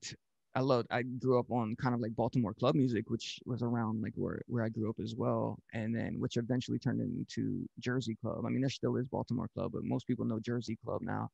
I 0.53 0.59
love, 0.59 0.85
I 0.91 1.03
grew 1.03 1.39
up 1.39 1.49
on 1.49 1.75
kind 1.77 1.95
of 1.95 2.01
like 2.01 2.15
Baltimore 2.15 2.53
club 2.53 2.75
music, 2.75 3.09
which 3.09 3.39
was 3.45 3.61
around 3.61 4.01
like 4.01 4.13
where, 4.15 4.41
where 4.47 4.63
I 4.63 4.69
grew 4.69 4.89
up 4.89 4.99
as 5.01 5.15
well. 5.15 5.57
And 5.73 5.95
then 5.95 6.19
which 6.19 6.35
eventually 6.37 6.77
turned 6.77 6.99
into 6.99 7.65
Jersey 7.79 8.15
club. 8.21 8.45
I 8.45 8.49
mean, 8.49 8.61
there 8.61 8.69
still 8.69 8.97
is 8.97 9.07
Baltimore 9.07 9.49
club, 9.53 9.71
but 9.73 9.85
most 9.85 10.07
people 10.07 10.25
know 10.25 10.39
Jersey 10.39 10.77
club 10.83 11.01
now. 11.03 11.29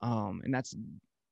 Um, 0.00 0.42
and 0.44 0.54
that's, 0.54 0.76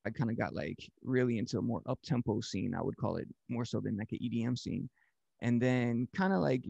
I 0.07 0.11
kind 0.11 0.31
of 0.31 0.39
got 0.39 0.55
like 0.55 0.79
really 1.05 1.39
into 1.39 1.59
a 1.59 1.63
more 1.63 1.83
up 1.87 2.01
tempo 2.05 2.41
scene, 2.41 2.75
I 2.75 2.83
would 2.83 2.97
call 2.97 3.17
it 3.17 3.29
more 3.49 3.65
so 3.65 3.81
than 3.81 3.97
like 3.97 4.13
an 4.13 4.19
EDM 4.23 4.59
scene. 4.59 4.89
And 5.43 5.63
then 5.63 6.09
kind 6.15 6.33
of 6.33 6.41
like 6.41 6.65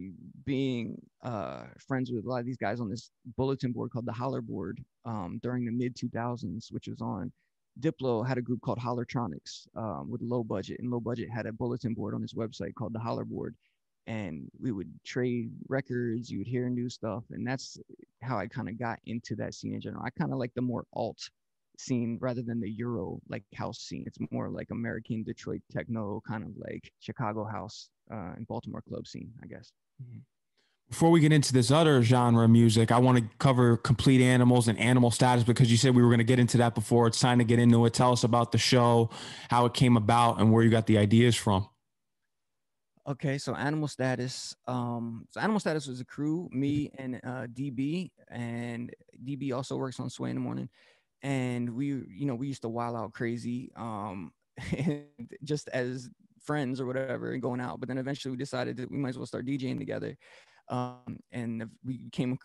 being 0.44 0.96
uh, 1.24 1.64
friends 1.86 2.10
with 2.12 2.24
a 2.24 2.28
lot 2.28 2.40
of 2.40 2.46
these 2.46 2.56
guys 2.56 2.80
on 2.80 2.90
this 2.90 3.10
bulletin 3.36 3.72
board 3.72 3.90
called 3.92 4.06
the 4.06 4.12
Holler 4.12 4.42
Board 4.42 4.78
um, 5.04 5.40
during 5.42 5.64
the 5.64 5.72
mid 5.72 5.96
2000s, 5.96 6.70
which 6.70 6.86
was 6.86 7.00
on 7.00 7.32
Diplo 7.78 8.26
had 8.26 8.38
a 8.38 8.42
group 8.42 8.60
called 8.60 8.78
Hollertronix 8.78 9.66
um, 9.76 10.10
with 10.10 10.22
low 10.22 10.42
budget, 10.42 10.80
and 10.80 10.90
low 10.90 11.00
budget 11.00 11.30
had 11.30 11.46
a 11.46 11.52
bulletin 11.52 11.94
board 11.94 12.14
on 12.14 12.22
his 12.22 12.34
website 12.34 12.74
called 12.74 12.92
the 12.92 12.98
Holler 12.98 13.24
Board, 13.24 13.54
and 14.06 14.50
we 14.60 14.72
would 14.72 14.92
trade 15.04 15.52
records. 15.68 16.30
You 16.30 16.38
would 16.38 16.46
hear 16.46 16.68
new 16.68 16.88
stuff, 16.88 17.24
and 17.30 17.46
that's 17.46 17.78
how 18.22 18.38
I 18.38 18.46
kind 18.48 18.68
of 18.68 18.78
got 18.78 18.98
into 19.06 19.34
that 19.36 19.54
scene 19.54 19.74
in 19.74 19.80
general. 19.80 20.04
I 20.04 20.10
kind 20.10 20.32
of 20.32 20.38
like 20.38 20.52
the 20.54 20.62
more 20.62 20.84
alt 20.92 21.30
scene 21.78 22.18
rather 22.20 22.42
than 22.42 22.60
the 22.60 22.70
Euro 22.70 23.20
like 23.28 23.44
house 23.54 23.78
scene. 23.80 24.04
It's 24.06 24.18
more 24.30 24.50
like 24.50 24.70
American 24.70 25.22
Detroit 25.22 25.62
techno, 25.72 26.22
kind 26.26 26.44
of 26.44 26.50
like 26.56 26.92
Chicago 27.00 27.44
house 27.44 27.88
uh, 28.12 28.32
and 28.36 28.46
Baltimore 28.46 28.82
club 28.82 29.06
scene, 29.06 29.32
I 29.42 29.46
guess. 29.46 29.72
Before 30.90 31.10
we 31.10 31.20
get 31.20 31.32
into 31.32 31.52
this 31.52 31.70
other 31.70 32.02
genre 32.02 32.44
of 32.44 32.50
music, 32.50 32.90
I 32.90 32.98
want 32.98 33.18
to 33.18 33.24
cover 33.38 33.76
complete 33.76 34.20
animals 34.20 34.66
and 34.66 34.76
animal 34.76 35.12
status 35.12 35.44
because 35.44 35.70
you 35.70 35.76
said 35.76 35.94
we 35.94 36.02
were 36.02 36.08
going 36.08 36.18
to 36.18 36.24
get 36.24 36.40
into 36.40 36.58
that 36.58 36.74
before. 36.74 37.06
It's 37.06 37.20
time 37.20 37.38
to 37.38 37.44
get 37.44 37.60
into 37.60 37.86
it. 37.86 37.94
Tell 37.94 38.10
us 38.10 38.24
about 38.24 38.50
the 38.50 38.58
show, 38.58 39.08
how 39.50 39.66
it 39.66 39.72
came 39.72 39.96
about, 39.96 40.40
and 40.40 40.52
where 40.52 40.64
you 40.64 40.68
got 40.70 40.88
the 40.88 40.98
ideas 40.98 41.36
from. 41.36 41.68
Okay, 43.06 43.38
so 43.38 43.54
Animal 43.54 43.86
Status. 43.86 44.56
Um, 44.66 45.26
so 45.30 45.40
Animal 45.40 45.60
Status 45.60 45.86
was 45.86 46.00
a 46.00 46.04
crew, 46.04 46.48
me 46.52 46.90
and 46.98 47.20
uh, 47.24 47.46
DB, 47.46 48.10
and 48.28 48.92
DB 49.24 49.54
also 49.54 49.76
works 49.76 50.00
on 50.00 50.10
Sway 50.10 50.30
in 50.30 50.36
the 50.36 50.40
Morning, 50.40 50.68
and 51.22 51.70
we, 51.70 51.86
you 51.86 52.26
know, 52.26 52.34
we 52.34 52.48
used 52.48 52.62
to 52.62 52.68
wild 52.68 52.96
out 52.96 53.12
crazy, 53.12 53.70
um, 53.76 54.32
just 55.44 55.68
as 55.68 56.10
friends 56.42 56.80
or 56.80 56.86
whatever, 56.86 57.32
and 57.32 57.42
going 57.42 57.60
out. 57.60 57.78
But 57.78 57.88
then 57.88 57.98
eventually 57.98 58.32
we 58.32 58.36
decided 58.36 58.76
that 58.78 58.90
we 58.90 58.98
might 58.98 59.10
as 59.10 59.18
well 59.18 59.26
start 59.26 59.46
DJing 59.46 59.78
together. 59.78 60.16
Um, 60.70 61.18
and 61.32 61.68
we 61.84 62.08
came 62.12 62.38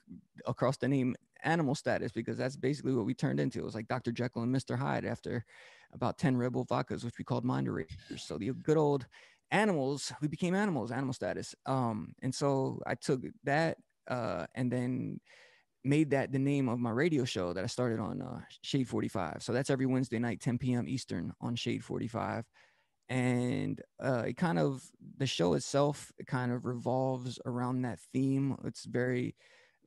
across 0.45 0.77
the 0.77 0.87
name 0.87 1.15
Animal 1.43 1.75
Status 1.75 2.11
because 2.11 2.37
that's 2.37 2.57
basically 2.57 2.93
what 2.93 3.05
we 3.05 3.13
turned 3.13 3.39
into. 3.39 3.59
It 3.59 3.65
was 3.65 3.75
like 3.75 3.87
Dr. 3.87 4.11
Jekyll 4.11 4.41
and 4.41 4.53
Mr. 4.53 4.77
Hyde 4.77 5.05
after 5.05 5.45
about 5.93 6.17
10 6.17 6.35
Red 6.35 6.53
Bull 6.53 6.65
vodkas, 6.65 7.05
which 7.05 7.17
we 7.17 7.23
called 7.23 7.45
mind 7.45 7.67
erasers. 7.67 8.23
So 8.23 8.37
the 8.37 8.51
good 8.51 8.77
old 8.77 9.05
animals, 9.51 10.11
we 10.21 10.27
became 10.27 10.55
animals, 10.55 10.91
animal 10.91 11.13
status. 11.13 11.53
Um, 11.67 12.15
and 12.23 12.33
so 12.33 12.81
I 12.87 12.95
took 12.95 13.21
that 13.43 13.77
uh, 14.07 14.47
and 14.55 14.71
then 14.71 15.19
made 15.83 16.09
that 16.09 16.31
the 16.31 16.39
name 16.39 16.67
of 16.67 16.79
my 16.79 16.89
radio 16.89 17.23
show 17.25 17.53
that 17.53 17.63
I 17.63 17.67
started 17.67 17.99
on 17.99 18.21
uh, 18.21 18.41
Shade 18.63 18.89
45. 18.89 19.37
So 19.43 19.53
that's 19.53 19.69
every 19.69 19.85
Wednesday 19.85 20.17
night, 20.17 20.41
10 20.41 20.57
p.m. 20.57 20.89
Eastern 20.89 21.31
on 21.39 21.55
Shade 21.55 21.83
45. 21.83 22.43
And 23.09 23.81
uh, 24.03 24.23
it 24.27 24.37
kind 24.37 24.57
of, 24.59 24.83
the 25.17 25.27
show 25.27 25.53
itself, 25.53 26.11
it 26.17 26.27
kind 26.27 26.51
of 26.51 26.65
revolves 26.65 27.39
around 27.45 27.83
that 27.83 27.99
theme. 28.13 28.57
It's 28.65 28.85
very, 28.85 29.35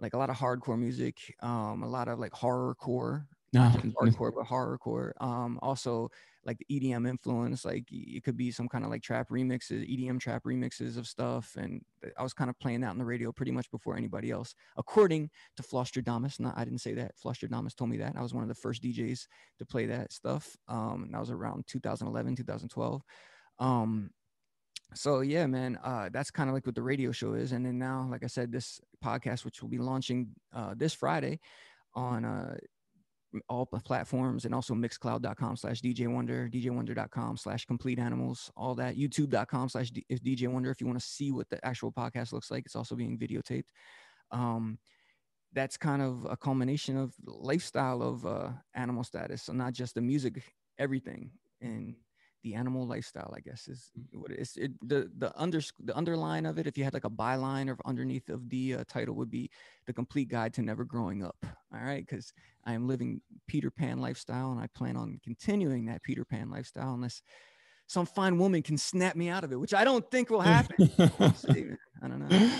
like 0.00 0.14
a 0.14 0.18
lot 0.18 0.30
of 0.30 0.36
hardcore 0.36 0.78
music, 0.78 1.34
um, 1.42 1.82
a 1.82 1.88
lot 1.88 2.06
of 2.08 2.20
like 2.20 2.32
horrorcore, 2.32 3.26
No. 3.52 3.60
hardcore, 4.00 4.32
but 4.34 4.46
horrorcore. 4.46 5.12
Um, 5.22 5.58
also 5.62 6.10
like 6.44 6.58
the 6.58 6.80
EDM 6.80 7.08
influence, 7.08 7.64
like 7.64 7.84
it 7.90 8.22
could 8.24 8.36
be 8.36 8.50
some 8.50 8.68
kind 8.68 8.84
of 8.84 8.90
like 8.90 9.02
trap 9.02 9.28
remixes, 9.30 9.88
EDM 9.88 10.20
trap 10.20 10.44
remixes 10.44 10.96
of 10.96 11.06
stuff. 11.06 11.56
And 11.58 11.82
I 12.18 12.22
was 12.22 12.32
kind 12.32 12.50
of 12.50 12.58
playing 12.58 12.80
that 12.82 12.90
on 12.90 12.98
the 12.98 13.04
radio 13.04 13.32
pretty 13.32 13.52
much 13.52 13.70
before 13.70 13.96
anybody 13.96 14.30
else, 14.30 14.54
according 14.76 15.30
to 15.56 15.62
Flosstradamus. 15.62 16.40
Not, 16.40 16.56
I 16.56 16.64
didn't 16.64 16.80
say 16.80 16.94
that. 16.94 17.12
Flosstradamus 17.22 17.74
told 17.74 17.90
me 17.90 17.98
that. 17.98 18.14
I 18.16 18.22
was 18.22 18.34
one 18.34 18.42
of 18.42 18.48
the 18.48 18.54
first 18.54 18.82
DJs 18.82 19.26
to 19.58 19.66
play 19.66 19.86
that 19.86 20.12
stuff. 20.12 20.56
Um, 20.68 21.04
and 21.04 21.14
that 21.14 21.20
was 21.20 21.30
around 21.30 21.66
2011, 21.66 22.36
2012. 22.36 23.02
Um, 23.58 24.10
so 24.94 25.20
yeah, 25.20 25.46
man, 25.46 25.78
uh, 25.82 26.08
that's 26.12 26.30
kind 26.30 26.48
of 26.48 26.54
like 26.54 26.66
what 26.66 26.74
the 26.74 26.82
radio 26.82 27.12
show 27.12 27.34
is. 27.34 27.52
And 27.52 27.64
then 27.64 27.78
now, 27.78 28.08
like 28.10 28.24
I 28.24 28.28
said, 28.28 28.52
this 28.52 28.80
podcast, 29.04 29.44
which 29.44 29.62
will 29.62 29.68
be 29.68 29.78
launching 29.78 30.28
uh, 30.54 30.74
this 30.76 30.94
Friday 30.94 31.40
on 31.94 32.24
uh, 32.24 32.56
all 33.48 33.66
platforms 33.66 34.44
and 34.44 34.54
also 34.54 34.74
mixcloud.com 34.74 35.56
slash 35.56 35.80
DJ 35.80 36.08
Wonder, 36.08 36.48
djwonder.com 36.48 37.36
slash 37.36 37.64
complete 37.66 37.98
animals, 37.98 38.50
all 38.56 38.74
that, 38.74 38.96
youtube.com 38.96 39.68
slash 39.68 39.90
if 40.08 40.22
DJ 40.22 40.48
Wonder. 40.48 40.70
If 40.70 40.80
you 40.80 40.86
want 40.86 40.98
to 40.98 41.06
see 41.06 41.30
what 41.30 41.48
the 41.50 41.64
actual 41.64 41.92
podcast 41.92 42.32
looks 42.32 42.50
like, 42.50 42.64
it's 42.66 42.76
also 42.76 42.94
being 42.94 43.18
videotaped. 43.18 43.68
Um, 44.30 44.78
that's 45.52 45.76
kind 45.76 46.02
of 46.02 46.26
a 46.28 46.36
culmination 46.36 46.96
of 46.96 47.14
lifestyle 47.24 48.02
of 48.02 48.26
uh, 48.26 48.50
animal 48.74 49.04
status. 49.04 49.42
So 49.42 49.52
not 49.52 49.72
just 49.72 49.94
the 49.94 50.02
music, 50.02 50.42
everything. 50.78 51.30
And 51.60 51.94
the 52.42 52.54
animal 52.54 52.86
lifestyle, 52.86 53.34
I 53.36 53.40
guess, 53.40 53.68
is 53.68 53.90
what 54.12 54.30
it 54.30 54.38
is. 54.38 54.56
It, 54.56 54.72
the 54.86 55.10
the 55.16 55.32
under 55.36 55.60
the 55.80 55.96
underline 55.96 56.46
of 56.46 56.58
it, 56.58 56.66
if 56.66 56.78
you 56.78 56.84
had 56.84 56.94
like 56.94 57.04
a 57.04 57.10
byline 57.10 57.68
or 57.68 57.76
underneath 57.84 58.28
of 58.28 58.48
the 58.48 58.76
uh, 58.76 58.84
title, 58.88 59.14
would 59.16 59.30
be 59.30 59.50
the 59.86 59.92
complete 59.92 60.28
guide 60.28 60.54
to 60.54 60.62
never 60.62 60.84
growing 60.84 61.24
up. 61.24 61.36
All 61.44 61.80
right, 61.80 62.06
because 62.06 62.32
I 62.64 62.74
am 62.74 62.86
living 62.86 63.20
Peter 63.46 63.70
Pan 63.70 63.98
lifestyle, 63.98 64.52
and 64.52 64.60
I 64.60 64.68
plan 64.68 64.96
on 64.96 65.20
continuing 65.22 65.86
that 65.86 66.02
Peter 66.02 66.24
Pan 66.24 66.50
lifestyle 66.50 66.94
unless 66.94 67.22
some 67.88 68.04
fine 68.04 68.38
woman 68.38 68.62
can 68.62 68.76
snap 68.76 69.16
me 69.16 69.30
out 69.30 69.44
of 69.44 69.52
it, 69.52 69.56
which 69.56 69.72
I 69.72 69.82
don't 69.82 70.08
think 70.10 70.28
will 70.28 70.42
happen. 70.42 70.90
We'll 71.18 71.32
see, 71.34 71.64
man. 71.64 71.78
I 72.02 72.06
don't 72.06 72.28
know. 72.28 72.50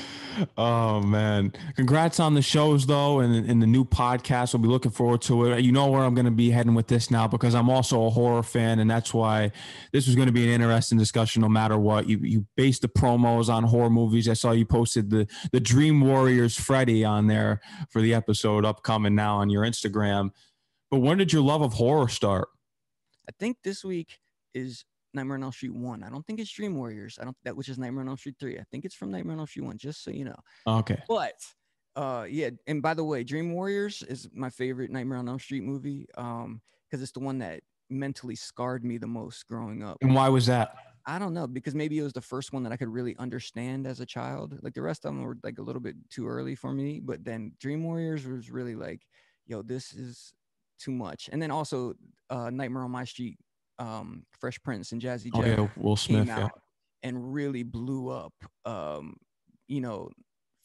oh 0.57 1.01
man. 1.01 1.53
Congrats 1.77 2.19
on 2.19 2.35
the 2.35 2.43
shows 2.43 2.87
though 2.87 3.21
and, 3.21 3.49
and 3.49 3.62
the 3.62 3.67
new 3.67 3.85
podcast. 3.85 4.55
We'll 4.55 4.62
be 4.62 4.69
looking 4.69 4.91
forward 4.91 5.21
to 5.23 5.53
it. 5.53 5.61
You 5.64 5.71
know 5.71 5.87
where 5.88 6.03
i'm 6.03 6.14
going 6.14 6.25
to 6.25 6.33
be 6.33 6.51
heading 6.51 6.75
with 6.75 6.88
this 6.88 7.09
now 7.09 7.29
because 7.29 7.55
i'm 7.55 7.71
also 7.71 8.07
a 8.07 8.11
horror 8.11 8.43
fan 8.43 8.81
and 8.81 8.91
that's 8.91 9.14
why 9.14 9.53
this 9.93 10.07
was 10.07 10.17
going 10.17 10.27
to 10.27 10.33
be 10.33 10.43
an 10.45 10.51
interesting 10.51 10.99
discussion 10.99 11.43
no 11.43 11.49
matter 11.49 11.79
what. 11.79 12.09
You 12.09 12.19
you 12.19 12.47
base 12.57 12.81
the 12.81 12.88
promos 12.88 13.49
on 13.49 13.62
horror 13.62 13.91
movies. 13.91 14.29
I 14.29 14.33
saw 14.33 14.51
you 14.51 14.64
posted 14.64 15.11
the 15.11 15.29
the 15.53 15.61
dream 15.61 16.01
warriors 16.01 16.57
freddy 16.59 17.05
on 17.05 17.27
there 17.29 17.61
for 17.91 18.01
the 18.03 18.14
episode 18.14 18.64
upcoming 18.64 19.14
now 19.14 19.37
on 19.37 19.51
your 19.51 19.62
instagram. 19.62 20.31
But 20.91 20.99
when 20.99 21.19
did 21.19 21.33
your 21.33 21.43
love 21.43 21.62
of 21.62 21.75
horror 21.75 22.09
start? 22.09 22.49
I 23.29 23.33
think 23.38 23.59
this 23.62 23.85
week 23.85 24.19
is 24.55 24.85
Nightmare 25.14 25.37
on 25.37 25.42
Elm 25.42 25.53
Street 25.53 25.75
one. 25.75 26.03
I 26.03 26.11
don't 26.11 26.27
think 26.27 26.40
it's 26.40 26.53
Dream 26.53 26.77
Warriors. 26.77 27.18
I 27.21 27.25
don't 27.25 27.37
that 27.44 27.57
which 27.57 27.68
is 27.68 27.79
Nightmare 27.79 28.03
on 28.03 28.09
Elm 28.09 28.16
Street 28.18 28.37
three. 28.38 28.59
I 28.59 28.64
think 28.71 28.85
it's 28.85 28.94
from 28.94 29.11
Nightmare 29.11 29.33
on 29.35 29.38
Elm 29.40 29.47
Street 29.47 29.64
one. 29.66 29.79
Just 29.79 30.05
so 30.05 30.11
you 30.11 30.25
know. 30.25 30.37
okay 30.66 31.03
But 31.09 31.35
uh 31.97 32.27
yeah, 32.29 32.51
and 32.66 32.83
by 32.83 32.94
the 32.94 33.05
way, 33.05 33.25
Dream 33.25 33.53
Warriors 33.53 34.03
is 34.03 34.29
my 34.35 34.51
favorite 34.51 34.90
Nightmare 34.90 35.18
on 35.18 35.29
Elm 35.29 35.38
Street 35.38 35.62
movie. 35.64 36.07
Um, 36.16 36.61
because 36.88 37.03
it's 37.03 37.12
the 37.12 37.21
one 37.21 37.38
that 37.40 37.61
mentally 37.90 38.35
scarred 38.35 38.85
me 38.85 38.97
the 38.99 39.07
most 39.07 39.47
growing 39.47 39.83
up. 39.83 39.99
and 40.01 40.14
why 40.14 40.29
was 40.29 40.47
that 40.47 40.75
I 41.07 41.18
don't 41.18 41.33
know 41.33 41.47
because 41.47 41.75
maybe 41.75 41.99
it 41.99 42.03
was 42.03 42.12
the 42.12 42.21
first 42.21 42.53
one 42.53 42.62
that 42.64 42.73
I 42.73 42.77
could 42.77 42.88
really 42.88 43.16
understand 43.18 43.87
as 43.87 44.01
a 44.01 44.07
child. 44.07 44.59
Like 44.62 44.75
the 44.75 44.83
rest 44.83 45.07
of 45.07 45.14
them 45.14 45.23
were 45.23 45.38
like 45.42 45.59
a 45.59 45.62
little 45.62 45.81
bit 45.81 45.97
too 46.11 46.27
early 46.29 46.55
for 46.55 46.73
me. 46.75 47.01
But 47.03 47.25
then 47.25 47.53
Dream 47.61 47.83
Warriors 47.83 48.27
was 48.27 48.51
really 48.51 48.75
like, 48.75 49.01
yo, 49.47 49.62
this 49.62 49.94
is 49.94 50.35
too 50.79 50.90
much. 50.92 51.31
And 51.33 51.40
then 51.40 51.51
also 51.51 51.94
uh 52.29 52.51
Nightmare 52.51 52.83
on 52.83 52.90
My 52.90 53.05
Street, 53.05 53.38
um, 53.79 54.25
Fresh 54.41 54.62
Prince 54.62 54.93
and 54.93 55.01
Jazzy 55.01 55.31
oh 55.35 55.43
Jeff 55.43 55.59
yeah 55.59 55.69
will 55.77 55.97
smith 55.97 56.27
came 56.27 56.37
yeah 56.37 56.45
out 56.45 56.61
and 57.03 57.33
really 57.33 57.62
blew 57.62 58.09
up 58.11 58.33
um 58.64 59.17
you 59.69 59.81
know 59.81 60.11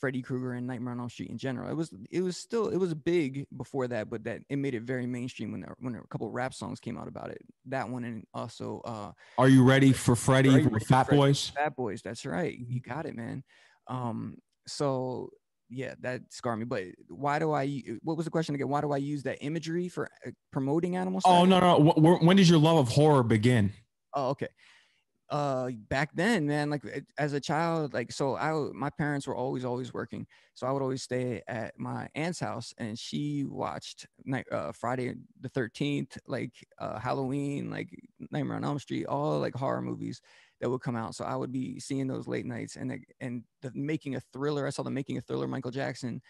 Freddy 0.03 0.21
Krueger 0.21 0.51
and 0.51 0.67
Nightmare 0.67 0.91
on 0.91 0.99
Elm 0.99 1.09
Street 1.09 1.29
in 1.29 1.37
general. 1.37 1.69
It 1.69 1.75
was 1.75 1.93
it 2.11 2.19
was 2.19 2.35
still 2.35 2.67
it 2.67 2.75
was 2.75 2.93
big 2.93 3.47
before 3.55 3.87
that, 3.87 4.09
but 4.09 4.25
that 4.25 4.41
it 4.49 4.57
made 4.57 4.75
it 4.75 4.81
very 4.81 5.05
mainstream 5.05 5.53
when 5.53 5.61
there 5.61 5.75
when 5.79 5.95
a 5.95 6.01
couple 6.09 6.29
rap 6.29 6.53
songs 6.53 6.81
came 6.81 6.97
out 6.97 7.07
about 7.07 7.29
it. 7.29 7.37
That 7.67 7.87
one 7.87 8.03
and 8.03 8.25
also 8.33 8.81
uh 8.83 9.11
are 9.37 9.47
you 9.47 9.63
ready 9.63 9.93
for 9.93 10.17
freddy 10.17 10.49
Are 10.49 10.67
with 10.67 10.83
for 10.83 10.87
fat 10.87 11.09
boys 11.09 11.53
Fat 11.55 11.77
Boys. 11.77 12.01
That's 12.01 12.25
right. 12.25 12.53
You 12.53 12.81
got 12.81 13.05
it, 13.05 13.15
man. 13.15 13.45
Um 13.87 14.39
so 14.67 15.29
yeah, 15.69 15.95
that 16.01 16.21
scarred 16.29 16.59
me. 16.59 16.65
But 16.65 16.83
why 17.07 17.39
do 17.39 17.51
I? 17.51 17.81
What 18.01 18.17
was 18.17 18.25
the 18.25 18.31
question 18.31 18.55
again? 18.55 18.69
Why 18.69 18.81
do 18.81 18.91
I 18.91 18.97
use 18.97 19.23
that 19.23 19.37
imagery 19.41 19.87
for 19.89 20.09
uh, 20.25 20.31
promoting 20.51 20.95
animals? 20.95 21.23
oh 21.25 21.45
no 21.45 21.59
no 21.59 21.83
Wh- 21.83 21.95
wh- 21.95 22.23
when 22.23 22.37
did 22.37 22.47
your 22.47 22.59
love 22.59 22.77
of 22.77 22.89
horror 22.89 23.23
begin 23.23 23.71
Oh, 24.15 24.29
okay. 24.29 24.49
Uh, 25.29 25.71
back 25.89 26.11
then, 26.13 26.45
man, 26.45 26.69
like 26.69 26.83
as 27.17 27.33
a 27.33 27.39
child, 27.39 27.91
like 27.91 28.11
so, 28.11 28.35
I 28.35 28.51
my 28.73 28.91
parents 28.91 29.25
were 29.25 29.35
always 29.35 29.65
always 29.65 29.91
working, 29.91 30.27
so 30.53 30.67
I 30.67 30.71
would 30.71 30.83
always 30.83 31.01
stay 31.01 31.41
at 31.47 31.73
my 31.79 32.07
aunt's 32.13 32.39
house, 32.39 32.71
and 32.77 32.99
she 32.99 33.43
watched 33.43 34.05
night 34.25 34.45
uh 34.51 34.71
Friday 34.73 35.15
the 35.41 35.49
Thirteenth, 35.49 36.19
like 36.27 36.51
uh 36.77 36.99
Halloween, 36.99 37.71
like 37.71 37.89
Nightmare 38.29 38.57
on 38.57 38.63
Elm 38.63 38.77
Street, 38.77 39.07
all 39.07 39.39
like 39.39 39.55
horror 39.55 39.81
movies 39.81 40.21
that 40.63 40.69
would 40.71 40.81
come 40.81 40.95
out. 40.95 41.15
So 41.15 41.25
I 41.25 41.35
would 41.35 41.51
be 41.51 41.79
seeing 41.79 42.07
those 42.07 42.27
late 42.27 42.45
nights, 42.47 42.77
and 42.77 42.91
the- 42.91 43.05
and 43.19 43.43
the 43.61 43.71
making 43.75 44.15
a 44.15 44.21
thriller. 44.21 44.65
I 44.67 44.71
saw 44.71 44.83
the 44.83 44.91
making 44.91 45.17
a 45.17 45.21
thriller, 45.21 45.47
Michael 45.47 45.71
Jackson, 45.71 46.21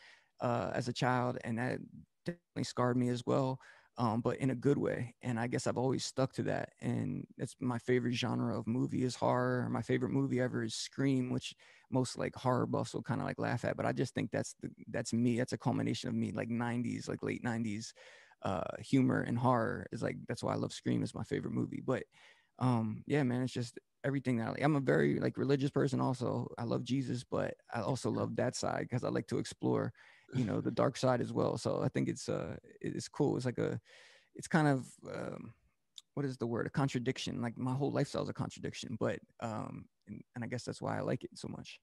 uh, 0.42 0.72
as 0.74 0.88
a 0.90 0.94
child, 0.94 1.38
and 1.44 1.60
that 1.60 1.80
definitely 2.26 2.64
scarred 2.64 2.98
me 2.98 3.10
as 3.10 3.24
well 3.26 3.60
um, 3.98 4.22
but 4.22 4.38
in 4.38 4.50
a 4.50 4.56
good 4.56 4.80
way. 4.80 5.14
And 5.22 5.40
I 5.40 5.46
guess 5.46 5.68
I've 5.68 5.78
always 5.78 6.04
stuck 6.04 6.34
to 6.34 6.44
that. 6.44 6.70
And 6.82 7.28
it's 7.38 7.56
my 7.60 7.78
favorite 7.78 8.14
genre 8.16 8.58
of 8.58 8.66
movie 8.66 9.04
is 9.04 9.14
horror. 9.16 9.70
My 9.70 9.84
favorite 9.84 10.10
movie 10.10 10.40
ever 10.42 10.64
is 10.64 10.74
Scream, 10.74 11.30
which 11.30 11.54
most 11.92 12.18
like 12.18 12.36
horror 12.36 12.66
buffs 12.66 12.96
will 12.96 13.04
kind 13.04 13.22
of 13.22 13.28
like 13.28 13.38
laugh 13.38 13.64
at. 13.64 13.78
But 13.78 13.86
I 13.86 13.92
just 13.92 14.16
think 14.16 14.32
that's 14.32 14.56
the 14.62 14.72
that's 14.88 15.14
me. 15.14 15.38
That's 15.38 15.54
a 15.54 15.60
culmination 15.60 16.10
of 16.10 16.16
me, 16.16 16.32
like 16.32 16.50
'90s, 16.50 17.08
like 17.08 17.22
late 17.22 17.44
'90s 17.44 17.94
uh, 18.42 18.64
humor 18.80 19.22
and 19.22 19.38
horror 19.38 19.86
is 19.92 20.02
like 20.02 20.18
that's 20.28 20.42
why 20.44 20.54
I 20.54 20.58
love 20.58 20.74
Scream 20.74 21.04
is 21.04 21.14
my 21.14 21.24
favorite 21.24 21.54
movie. 21.54 21.82
But 21.86 22.06
um, 22.60 23.04
yeah, 23.08 23.24
man, 23.24 23.42
it's 23.44 23.54
just 23.54 23.80
everything 24.04 24.38
that 24.38 24.48
I 24.48 24.52
like. 24.52 24.64
I'm 24.64 24.76
a 24.76 24.82
very 24.82 25.20
like 25.20 25.38
religious 25.38 25.70
person. 25.70 26.02
Also, 26.02 26.52
I 26.58 26.64
love 26.64 26.84
Jesus, 26.84 27.24
but 27.24 27.56
I 27.74 27.82
also 27.82 28.10
love 28.10 28.36
that 28.36 28.56
side 28.56 28.88
because 28.90 29.04
I 29.04 29.10
like 29.10 29.28
to 29.28 29.40
explore 29.40 29.94
you 30.34 30.46
know 30.46 30.62
the 30.62 30.72
dark 30.72 30.98
side 30.98 31.22
as 31.22 31.32
well 31.32 31.58
so 31.58 31.82
i 31.84 31.88
think 31.88 32.10
it's 32.10 32.30
uh 32.30 32.56
it's 32.82 33.08
cool 33.08 33.36
it's 33.36 33.46
like 33.46 33.58
a 33.58 33.80
it's 34.36 34.48
kind 34.48 34.68
of 34.68 34.86
um 35.14 35.54
what 36.16 36.26
is 36.26 36.38
the 36.38 36.48
word 36.48 36.66
a 36.66 36.70
contradiction 36.70 37.42
like 37.42 37.58
my 37.58 37.74
whole 37.74 37.92
lifestyle 37.92 38.24
is 38.24 38.30
a 38.30 38.34
contradiction 38.34 38.98
but 39.00 39.20
um 39.42 39.86
and, 40.08 40.22
and 40.36 40.44
i 40.44 40.48
guess 40.48 40.64
that's 40.64 40.82
why 40.82 40.98
i 40.98 41.02
like 41.02 41.24
it 41.24 41.32
so 41.36 41.48
much 41.48 41.80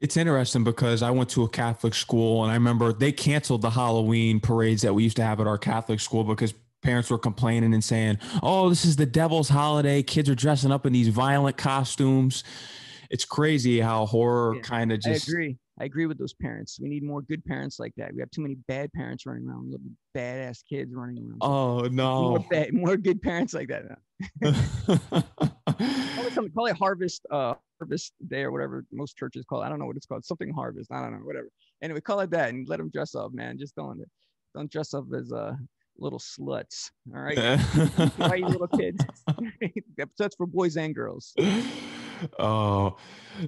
It's 0.00 0.16
interesting 0.16 0.64
because 0.64 1.02
I 1.02 1.10
went 1.10 1.28
to 1.30 1.44
a 1.44 1.48
Catholic 1.48 1.94
school 1.94 2.42
and 2.42 2.50
I 2.50 2.54
remember 2.54 2.90
they 2.92 3.12
canceled 3.12 3.60
the 3.60 3.68
Halloween 3.68 4.40
parades 4.40 4.80
that 4.80 4.94
we 4.94 5.02
used 5.04 5.16
to 5.16 5.22
have 5.22 5.40
at 5.40 5.46
our 5.46 5.58
Catholic 5.58 6.00
school 6.00 6.24
because 6.24 6.54
parents 6.82 7.10
were 7.10 7.18
complaining 7.18 7.74
and 7.74 7.84
saying, 7.84 8.18
"Oh, 8.42 8.68
this 8.68 8.84
is 8.84 8.96
the 8.96 9.06
devil's 9.06 9.48
holiday. 9.48 10.02
Kids 10.02 10.28
are 10.28 10.34
dressing 10.34 10.72
up 10.72 10.86
in 10.86 10.92
these 10.92 11.08
violent 11.08 11.56
costumes." 11.56 12.44
It's 13.10 13.24
crazy 13.24 13.80
how 13.80 14.06
horror 14.06 14.54
Yeah, 14.56 14.62
kind 14.62 14.92
of 14.92 15.00
just 15.00 15.28
i 15.28 15.32
agree. 15.32 15.58
I 15.80 15.84
agree 15.84 16.06
with 16.06 16.18
those 16.18 16.34
parents. 16.34 16.78
We 16.80 16.88
need 16.88 17.02
more 17.02 17.22
good 17.22 17.44
parents 17.44 17.80
like 17.80 17.94
that. 17.96 18.14
We 18.14 18.20
have 18.20 18.30
too 18.30 18.42
many 18.42 18.56
bad 18.68 18.92
parents 18.92 19.24
running 19.24 19.48
around 19.48 19.70
little 19.70 19.86
badass 20.14 20.62
kids 20.68 20.94
running 20.94 21.18
around. 21.18 21.38
Oh 21.40 21.88
more, 21.88 21.90
no. 21.90 22.44
bad, 22.50 22.74
more 22.74 22.96
good 22.96 23.20
parents 23.22 23.54
like 23.54 23.68
that 23.68 23.84
call 26.34 26.44
it, 26.44 26.54
call 26.54 26.66
it 26.66 26.76
harvest 26.76 27.24
uh 27.30 27.54
harvest 27.78 28.12
day 28.28 28.42
or 28.42 28.52
whatever 28.52 28.84
most 28.92 29.16
churches 29.16 29.46
call 29.48 29.62
it. 29.62 29.64
i 29.64 29.68
don't 29.70 29.78
know 29.78 29.86
what 29.86 29.96
it's 29.96 30.04
called. 30.06 30.24
Something 30.24 30.52
harvest. 30.52 30.92
I 30.92 31.00
don't 31.00 31.12
know 31.12 31.18
whatever. 31.18 31.48
Anyway 31.82 32.00
call 32.00 32.20
it 32.20 32.30
that 32.30 32.50
and 32.50 32.68
let 32.68 32.78
them 32.78 32.90
dress 32.90 33.14
up 33.14 33.32
man. 33.32 33.58
Just 33.58 33.74
don't 33.74 34.04
don't 34.54 34.70
dress 34.70 34.92
up 34.94 35.06
as 35.16 35.32
uh 35.32 35.54
little 36.00 36.18
sluts 36.18 36.90
all 37.14 37.20
right 37.20 37.60
why 38.16 38.36
you 38.36 38.46
little 38.46 38.68
kids 38.68 39.04
that's 40.18 40.36
for 40.36 40.46
boys 40.46 40.76
and 40.76 40.94
girls 40.94 41.34
Oh, 42.38 42.96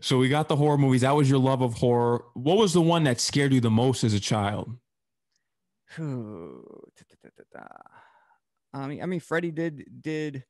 so 0.01 0.19
we 0.19 0.29
got 0.29 0.49
the 0.49 0.57
horror 0.57 0.79
movies. 0.79 1.03
That 1.03 1.15
was 1.15 1.29
your 1.29 1.39
love 1.39 1.63
of 1.63 1.75
horror. 1.75 2.25
What 2.35 2.57
was 2.57 2.73
the 2.73 2.81
one 2.81 3.05
that 3.05 3.21
scared 3.21 3.53
you 3.53 3.61
the 3.61 3.71
most 3.71 4.05
as 4.05 4.15
a 4.15 4.21
child? 4.21 4.71
I 5.99 6.03
mean, 8.87 9.03
I 9.03 9.07
mean, 9.07 9.21
Freddie 9.21 9.51
did 9.51 9.85
did. 10.01 10.45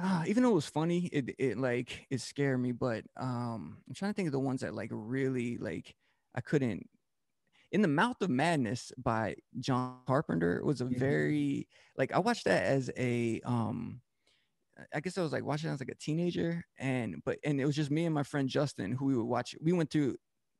Uh, 0.00 0.24
even 0.26 0.42
though 0.42 0.50
it 0.50 0.54
was 0.54 0.68
funny, 0.68 1.06
it 1.06 1.34
it 1.38 1.58
like 1.58 2.06
it 2.10 2.20
scared 2.20 2.60
me. 2.60 2.72
But 2.72 3.04
um, 3.16 3.78
I'm 3.88 3.94
trying 3.94 4.12
to 4.12 4.14
think 4.14 4.28
of 4.28 4.32
the 4.32 4.38
ones 4.38 4.60
that 4.60 4.74
like 4.74 4.90
really 4.92 5.58
like 5.58 5.94
I 6.34 6.40
couldn't. 6.40 6.88
In 7.72 7.82
the 7.82 7.88
Mouth 7.88 8.22
of 8.22 8.30
Madness 8.30 8.92
by 8.96 9.36
John 9.58 10.02
Carpenter 10.06 10.64
was 10.64 10.80
a 10.80 10.84
very 10.84 11.68
like 11.96 12.12
I 12.12 12.18
watched 12.20 12.44
that 12.44 12.64
as 12.64 12.90
a 12.96 13.40
um 13.42 14.00
I 14.92 15.00
guess 15.00 15.16
I 15.16 15.22
was 15.22 15.32
like 15.32 15.44
watching 15.44 15.70
it 15.70 15.72
as 15.72 15.80
like 15.80 15.88
a 15.90 15.94
teenager 15.94 16.64
and 16.78 17.22
but 17.24 17.38
and 17.44 17.60
it 17.60 17.66
was 17.66 17.76
just 17.76 17.90
me 17.90 18.04
and 18.04 18.14
my 18.14 18.22
friend 18.22 18.48
Justin 18.48 18.92
who 18.92 19.06
we 19.06 19.16
would 19.16 19.24
watch 19.24 19.54
we 19.60 19.72
went 19.72 19.90
to 19.90 20.16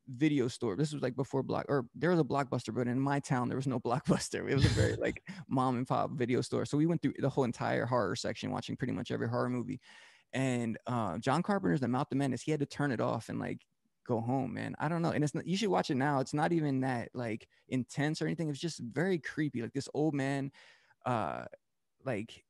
video 0.08 0.48
store. 0.48 0.76
This 0.76 0.92
was 0.92 1.02
like 1.02 1.16
before 1.16 1.42
block 1.42 1.66
or 1.68 1.86
there 1.94 2.10
was 2.10 2.20
a 2.20 2.24
blockbuster 2.24 2.74
but 2.74 2.88
in 2.88 3.00
my 3.00 3.20
town 3.20 3.48
there 3.48 3.56
was 3.58 3.66
no 3.66 3.80
blockbuster. 3.86 4.48
It 4.50 4.54
was 4.54 4.64
a 4.66 4.70
very 4.70 4.96
like 4.96 5.22
mom 5.48 5.76
and 5.76 5.86
pop 5.86 6.12
video 6.12 6.40
store. 6.40 6.64
So 6.64 6.76
we 6.78 6.86
went 6.86 7.02
through 7.02 7.14
the 7.18 7.30
whole 7.30 7.44
entire 7.44 7.86
horror 7.86 8.16
section 8.16 8.50
watching 8.50 8.76
pretty 8.76 8.92
much 8.94 9.10
every 9.10 9.28
horror 9.28 9.50
movie. 9.50 9.80
And 10.32 10.78
uh 10.86 11.18
John 11.18 11.42
Carpenter's 11.42 11.80
The 11.80 11.88
Mouth 11.88 12.08
of 12.10 12.18
Madness 12.18 12.42
he 12.42 12.50
had 12.50 12.60
to 12.60 12.66
turn 12.66 12.90
it 12.90 13.00
off 13.00 13.28
and 13.28 13.38
like 13.38 13.66
go 14.06 14.20
home 14.20 14.54
man. 14.54 14.74
I 14.78 14.88
don't 14.88 15.02
know 15.02 15.10
and 15.10 15.22
it's 15.24 15.34
not 15.34 15.46
you 15.46 15.56
should 15.56 15.68
watch 15.68 15.90
it 15.90 15.96
now. 15.96 16.20
It's 16.20 16.34
not 16.34 16.52
even 16.52 16.80
that 16.80 17.10
like 17.14 17.48
intense 17.68 18.22
or 18.22 18.26
anything. 18.26 18.48
It's 18.48 18.60
just 18.60 18.80
very 18.80 19.18
creepy. 19.18 19.62
Like 19.62 19.72
this 19.72 19.88
old 19.94 20.14
man 20.14 20.50
uh 21.04 21.44
like 22.04 22.44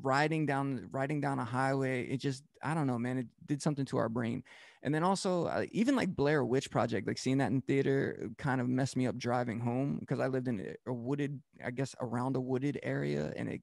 riding 0.00 0.46
down 0.46 0.88
riding 0.90 1.20
down 1.20 1.38
a 1.38 1.44
highway. 1.44 2.04
It 2.04 2.18
just 2.18 2.44
i 2.62 2.74
don't 2.74 2.86
know 2.86 2.98
man. 2.98 3.18
It 3.18 3.26
did 3.46 3.62
something 3.62 3.84
to 3.86 3.96
our 3.98 4.08
brain. 4.08 4.42
And 4.82 4.94
then 4.94 5.02
also 5.02 5.46
uh, 5.46 5.66
even 5.72 5.96
like 5.96 6.14
blair 6.14 6.44
witch 6.44 6.70
project 6.70 7.06
like 7.06 7.18
seeing 7.18 7.38
that 7.38 7.50
in 7.50 7.60
theater 7.62 8.30
kind 8.38 8.60
of 8.60 8.68
messed 8.68 8.96
me 8.96 9.06
up 9.06 9.16
driving 9.16 9.58
home 9.58 9.98
because 9.98 10.20
i 10.20 10.28
lived 10.28 10.46
in 10.46 10.74
a, 10.86 10.92
wooded 10.92 11.40
i 11.64 11.70
guess 11.70 11.96
around 12.00 12.36
a 12.36 12.40
wooded 12.40 12.78
area 12.84 13.32
and 13.36 13.48
it 13.48 13.60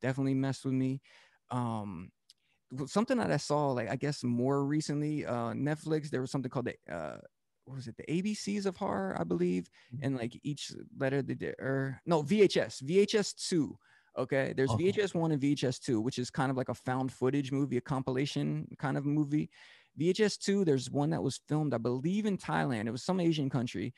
definitely 0.00 0.34
messed 0.34 0.64
with 0.64 0.74
me. 0.74 1.00
Um 1.50 2.10
something 2.86 3.16
that 3.18 3.30
i 3.30 3.36
saw 3.36 3.70
like 3.72 3.88
i 3.88 3.96
guess 3.96 4.22
more 4.22 4.64
recently 4.64 5.24
uh 5.24 5.52
netflix 5.52 6.10
there 6.10 6.20
was 6.20 6.30
something 6.30 6.50
called 6.50 6.66
the 6.66 6.94
uh 6.94 7.18
what 7.64 7.76
was 7.76 7.88
it 7.88 7.96
the 7.96 8.04
abcs 8.04 8.66
of 8.66 8.76
horror 8.76 9.16
i 9.18 9.24
believe 9.24 9.68
and 10.00 10.16
like 10.16 10.38
each 10.42 10.72
letter 10.98 11.22
they 11.22 11.34
did 11.34 11.54
or 11.58 12.00
no 12.06 12.22
vhs 12.22 12.82
vhs 12.82 13.34
2 13.48 13.78
okay? 14.16 14.52
There's 14.56 14.74
Okay. 14.74 14.74
vhs 14.74 15.14
1 15.14 15.32
and 15.32 15.40
vhs 15.40 15.78
2 15.80 16.00
which 16.00 16.18
is 16.18 16.30
kind 16.30 16.50
of 16.50 16.56
like 16.56 16.68
a 16.68 16.74
found 16.74 17.12
footage 17.12 17.52
movie 17.52 17.76
a 17.76 17.80
compilation 17.80 18.66
kind 18.78 18.96
of 18.96 19.04
movie. 19.06 19.48
Vhs 20.00 20.38
2 20.38 20.64
there's 20.64 20.90
one 20.90 21.10
that 21.10 21.22
was 21.22 21.40
filmed 21.48 21.74
i 21.74 21.78
believe 21.78 22.26
in 22.26 22.36
thailand. 22.38 22.86
It 22.86 22.90
was 22.90 23.02
some 23.04 23.20
asian 23.20 23.50
country 23.50 23.94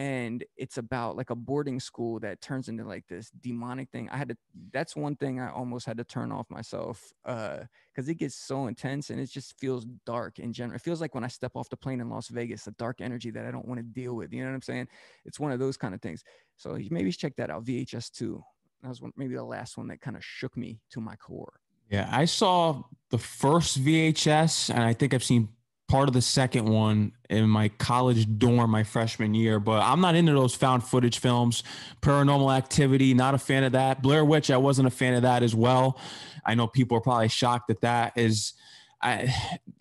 and 0.00 0.44
it's 0.56 0.78
about 0.78 1.14
like 1.14 1.28
a 1.28 1.34
boarding 1.34 1.78
school 1.78 2.18
that 2.20 2.40
turns 2.40 2.70
into 2.70 2.84
like 2.84 3.06
this 3.06 3.30
demonic 3.42 3.90
thing. 3.90 4.08
I 4.08 4.16
had 4.16 4.30
to 4.30 4.36
that's 4.72 4.96
one 4.96 5.14
thing 5.14 5.38
i 5.40 5.50
almost 5.50 5.84
had 5.84 5.98
to 5.98 6.04
turn 6.04 6.32
off 6.32 6.48
myself 6.48 7.12
uh 7.26 7.58
because 7.92 8.08
it 8.08 8.14
gets 8.14 8.34
so 8.34 8.66
intense 8.66 9.10
and 9.10 9.20
it 9.20 9.26
just 9.30 9.58
feels 9.58 9.84
dark 10.06 10.38
in 10.38 10.54
general. 10.54 10.76
It 10.76 10.80
feels 10.80 11.02
like 11.02 11.14
when 11.14 11.24
i 11.24 11.28
step 11.28 11.52
off 11.54 11.68
the 11.68 11.76
plane 11.76 12.00
in 12.00 12.08
las 12.08 12.28
vegas 12.28 12.66
a 12.66 12.70
dark 12.72 13.02
energy 13.02 13.30
that 13.30 13.44
i 13.44 13.50
don't 13.50 13.68
want 13.68 13.78
to 13.78 13.84
deal 13.84 14.16
with 14.16 14.32
you 14.32 14.40
know 14.40 14.48
what 14.48 14.54
i'm 14.54 14.62
saying? 14.62 14.88
It's 15.26 15.38
one 15.38 15.52
of 15.52 15.58
those 15.58 15.76
kind 15.76 15.94
of 15.94 16.00
things. 16.00 16.24
So 16.56 16.78
maybe 16.90 17.12
check 17.12 17.36
that 17.36 17.50
out 17.50 17.64
vhs 17.64 18.10
2 18.10 18.42
that 18.82 18.88
was 18.88 19.02
one, 19.02 19.12
maybe 19.16 19.34
the 19.34 19.44
last 19.44 19.76
one 19.76 19.88
that 19.88 20.00
kind 20.00 20.16
of 20.16 20.24
shook 20.24 20.56
me 20.56 20.80
to 20.92 21.00
my 21.00 21.16
core. 21.16 21.60
Yeah, 21.90 22.08
I 22.10 22.24
saw 22.24 22.84
the 23.10 23.18
first 23.18 23.82
VHS, 23.84 24.70
and 24.70 24.82
I 24.82 24.94
think 24.94 25.12
I've 25.12 25.24
seen 25.24 25.48
part 25.90 26.08
of 26.08 26.14
the 26.14 26.22
second 26.22 26.66
one 26.66 27.10
in 27.28 27.48
my 27.50 27.68
college 27.68 28.38
dorm 28.38 28.70
my 28.70 28.84
freshman 28.84 29.34
year. 29.34 29.58
But 29.58 29.82
I'm 29.82 30.00
not 30.00 30.14
into 30.14 30.32
those 30.32 30.54
found 30.54 30.84
footage 30.84 31.18
films. 31.18 31.64
Paranormal 32.00 32.56
Activity, 32.56 33.12
not 33.12 33.34
a 33.34 33.38
fan 33.38 33.64
of 33.64 33.72
that. 33.72 34.00
Blair 34.00 34.24
Witch, 34.24 34.50
I 34.50 34.56
wasn't 34.56 34.86
a 34.86 34.90
fan 34.90 35.14
of 35.14 35.22
that 35.22 35.42
as 35.42 35.54
well. 35.54 35.98
I 36.46 36.54
know 36.54 36.68
people 36.68 36.96
are 36.96 37.00
probably 37.00 37.28
shocked 37.28 37.68
that 37.68 37.80
that 37.80 38.12
is. 38.16 38.54
I, 39.02 39.34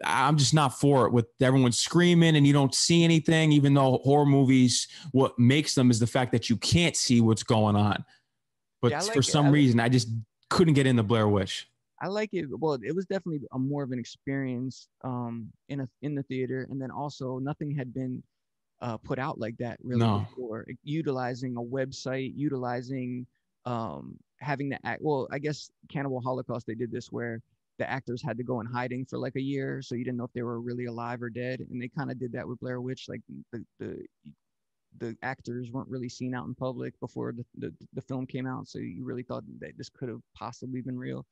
I'm 0.04 0.38
just 0.38 0.54
not 0.54 0.80
for 0.80 1.06
it 1.06 1.12
with 1.12 1.26
everyone 1.42 1.74
screaming 1.74 2.38
and 2.38 2.48
you 2.48 2.54
don't 2.54 2.74
see 2.74 3.04
anything, 3.04 3.52
even 3.52 3.74
though 3.74 4.00
horror 4.06 4.26
movies, 4.26 4.88
what 5.12 5.38
makes 5.38 5.76
them 5.76 5.92
is 5.92 6.00
the 6.00 6.08
fact 6.08 6.32
that 6.32 6.50
you 6.50 6.56
can't 6.56 6.96
see 6.96 7.20
what's 7.20 7.44
going 7.44 7.76
on. 7.76 8.04
But 8.82 8.92
Yeah, 8.92 9.00
I 9.00 9.02
for 9.02 9.20
it. 9.20 9.24
some 9.24 9.48
I 9.48 9.50
like- 9.50 9.54
reason, 9.56 9.80
I 9.82 9.90
just 9.90 10.08
couldn't 10.50 10.74
get 10.74 10.88
into 10.88 11.04
Blair 11.04 11.28
Witch. 11.28 11.68
I 12.02 12.08
like 12.08 12.30
it. 12.34 12.46
Well, 12.60 12.78
it 12.82 12.96
was 12.96 13.06
definitely 13.06 13.42
a 13.52 13.60
more 13.60 13.84
of 13.84 13.92
an 13.92 14.00
experience 14.00 14.88
um, 15.04 15.52
in 15.68 15.82
a 15.82 15.90
in 16.02 16.16
the 16.16 16.24
theater, 16.24 16.66
and 16.70 16.82
then 16.82 16.92
also 16.92 17.40
nothing 17.40 17.76
had 17.76 17.94
been 17.94 18.24
uh, 18.82 18.98
put 18.98 19.20
out 19.20 19.40
like 19.40 19.58
that 19.58 19.78
really 19.84 20.08
No. 20.08 20.20
before. 20.30 20.66
Utilizing 20.84 21.58
a 21.58 21.62
website, 21.62 22.34
utilizing 22.36 23.28
um, 23.66 24.18
having 24.40 24.70
the 24.70 24.80
act. 24.86 25.02
Well, 25.02 25.28
I 25.32 25.40
guess 25.40 25.70
Cannibal 25.90 26.22
Holocaust 26.22 26.68
they 26.68 26.76
did 26.76 26.92
this 26.92 27.12
where 27.12 27.42
the 27.78 27.90
actors 27.90 28.22
had 28.22 28.38
to 28.38 28.44
go 28.44 28.60
in 28.62 28.66
hiding 28.68 29.06
for 29.06 29.18
like 29.18 29.36
a 29.36 29.42
year, 29.42 29.82
so 29.82 29.96
you 29.96 30.06
didn't 30.06 30.18
know 30.18 30.26
if 30.26 30.34
they 30.34 30.44
were 30.44 30.62
really 30.62 30.86
alive 30.86 31.22
or 31.22 31.30
dead, 31.30 31.60
and 31.70 31.82
they 31.82 31.90
kind 31.90 32.12
of 32.12 32.20
did 32.20 32.32
that 32.34 32.48
with 32.48 32.60
Blair 32.60 32.80
Witch. 32.82 33.08
Like 33.10 33.22
the 33.52 33.66
the 33.80 34.06
the 35.00 35.16
actors 35.22 35.72
weren't 35.72 35.90
really 35.90 36.10
seen 36.10 36.34
out 36.34 36.48
in 36.48 36.56
public 36.56 37.00
before 37.00 37.32
the, 37.32 37.46
the, 37.58 37.74
the 37.94 38.02
film 38.02 38.26
came 38.26 38.48
out 38.48 38.68
so 38.68 38.80
you 38.80 39.04
really 39.04 39.22
thought 39.22 39.44
that 39.60 39.78
this 39.78 39.88
could 39.88 40.10
have 40.10 40.20
possibly 40.36 40.82
been 40.82 40.98
real 40.98 41.26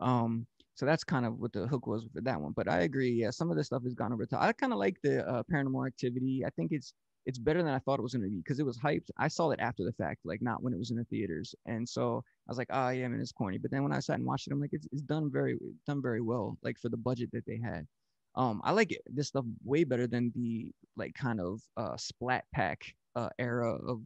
um 0.00 0.46
so 0.74 0.86
that's 0.86 1.04
kind 1.04 1.26
of 1.26 1.38
what 1.38 1.52
the 1.52 1.66
hook 1.66 1.86
was 1.86 2.04
for 2.12 2.20
that 2.20 2.40
one 2.40 2.52
but 2.52 2.68
i 2.68 2.80
agree 2.80 3.10
yeah 3.10 3.30
some 3.30 3.50
of 3.50 3.56
the 3.56 3.64
stuff 3.64 3.82
has 3.84 3.94
gone 3.94 4.12
over 4.12 4.26
top. 4.26 4.42
I 4.42 4.52
kind 4.52 4.72
of 4.72 4.78
like 4.78 4.96
the 5.02 5.26
uh, 5.28 5.42
paranormal 5.52 5.86
activity. 5.86 6.44
I 6.46 6.50
think 6.50 6.72
it's 6.72 6.92
it's 7.24 7.38
better 7.38 7.62
than 7.62 7.72
i 7.72 7.78
thought 7.78 8.00
it 8.00 8.02
was 8.02 8.14
going 8.14 8.24
to 8.24 8.28
be 8.30 8.38
because 8.38 8.58
it 8.58 8.66
was 8.66 8.78
hyped. 8.78 9.08
I 9.18 9.28
saw 9.28 9.50
it 9.50 9.60
after 9.60 9.84
the 9.84 9.92
fact 9.92 10.20
like 10.24 10.42
not 10.42 10.62
when 10.62 10.72
it 10.72 10.78
was 10.78 10.90
in 10.90 10.96
the 10.96 11.04
theaters. 11.04 11.54
And 11.66 11.88
so 11.88 12.24
i 12.48 12.50
was 12.50 12.58
like 12.58 12.68
oh 12.70 12.88
yeah 12.88 13.06
man 13.08 13.20
it's 13.20 13.32
corny. 13.32 13.58
But 13.58 13.70
then 13.70 13.82
when 13.82 13.92
i 13.92 14.00
sat 14.00 14.16
and 14.16 14.26
watched 14.26 14.48
it 14.48 14.52
i'm 14.52 14.60
like 14.60 14.72
it's, 14.72 14.86
it's 14.92 15.02
done 15.02 15.30
very 15.30 15.56
done 15.86 16.02
very 16.02 16.20
well 16.20 16.56
like 16.62 16.78
for 16.78 16.88
the 16.88 16.96
budget 16.96 17.30
that 17.32 17.46
they 17.46 17.60
had. 17.62 17.86
Um 18.34 18.60
i 18.64 18.72
like 18.72 18.92
it, 18.92 19.02
this 19.06 19.28
stuff 19.28 19.44
way 19.64 19.84
better 19.84 20.06
than 20.06 20.32
the 20.34 20.72
like 20.96 21.14
kind 21.14 21.40
of 21.40 21.60
uh 21.76 21.96
splat 21.96 22.44
pack 22.52 22.82
uh 23.14 23.28
era 23.38 23.74
of 23.74 24.00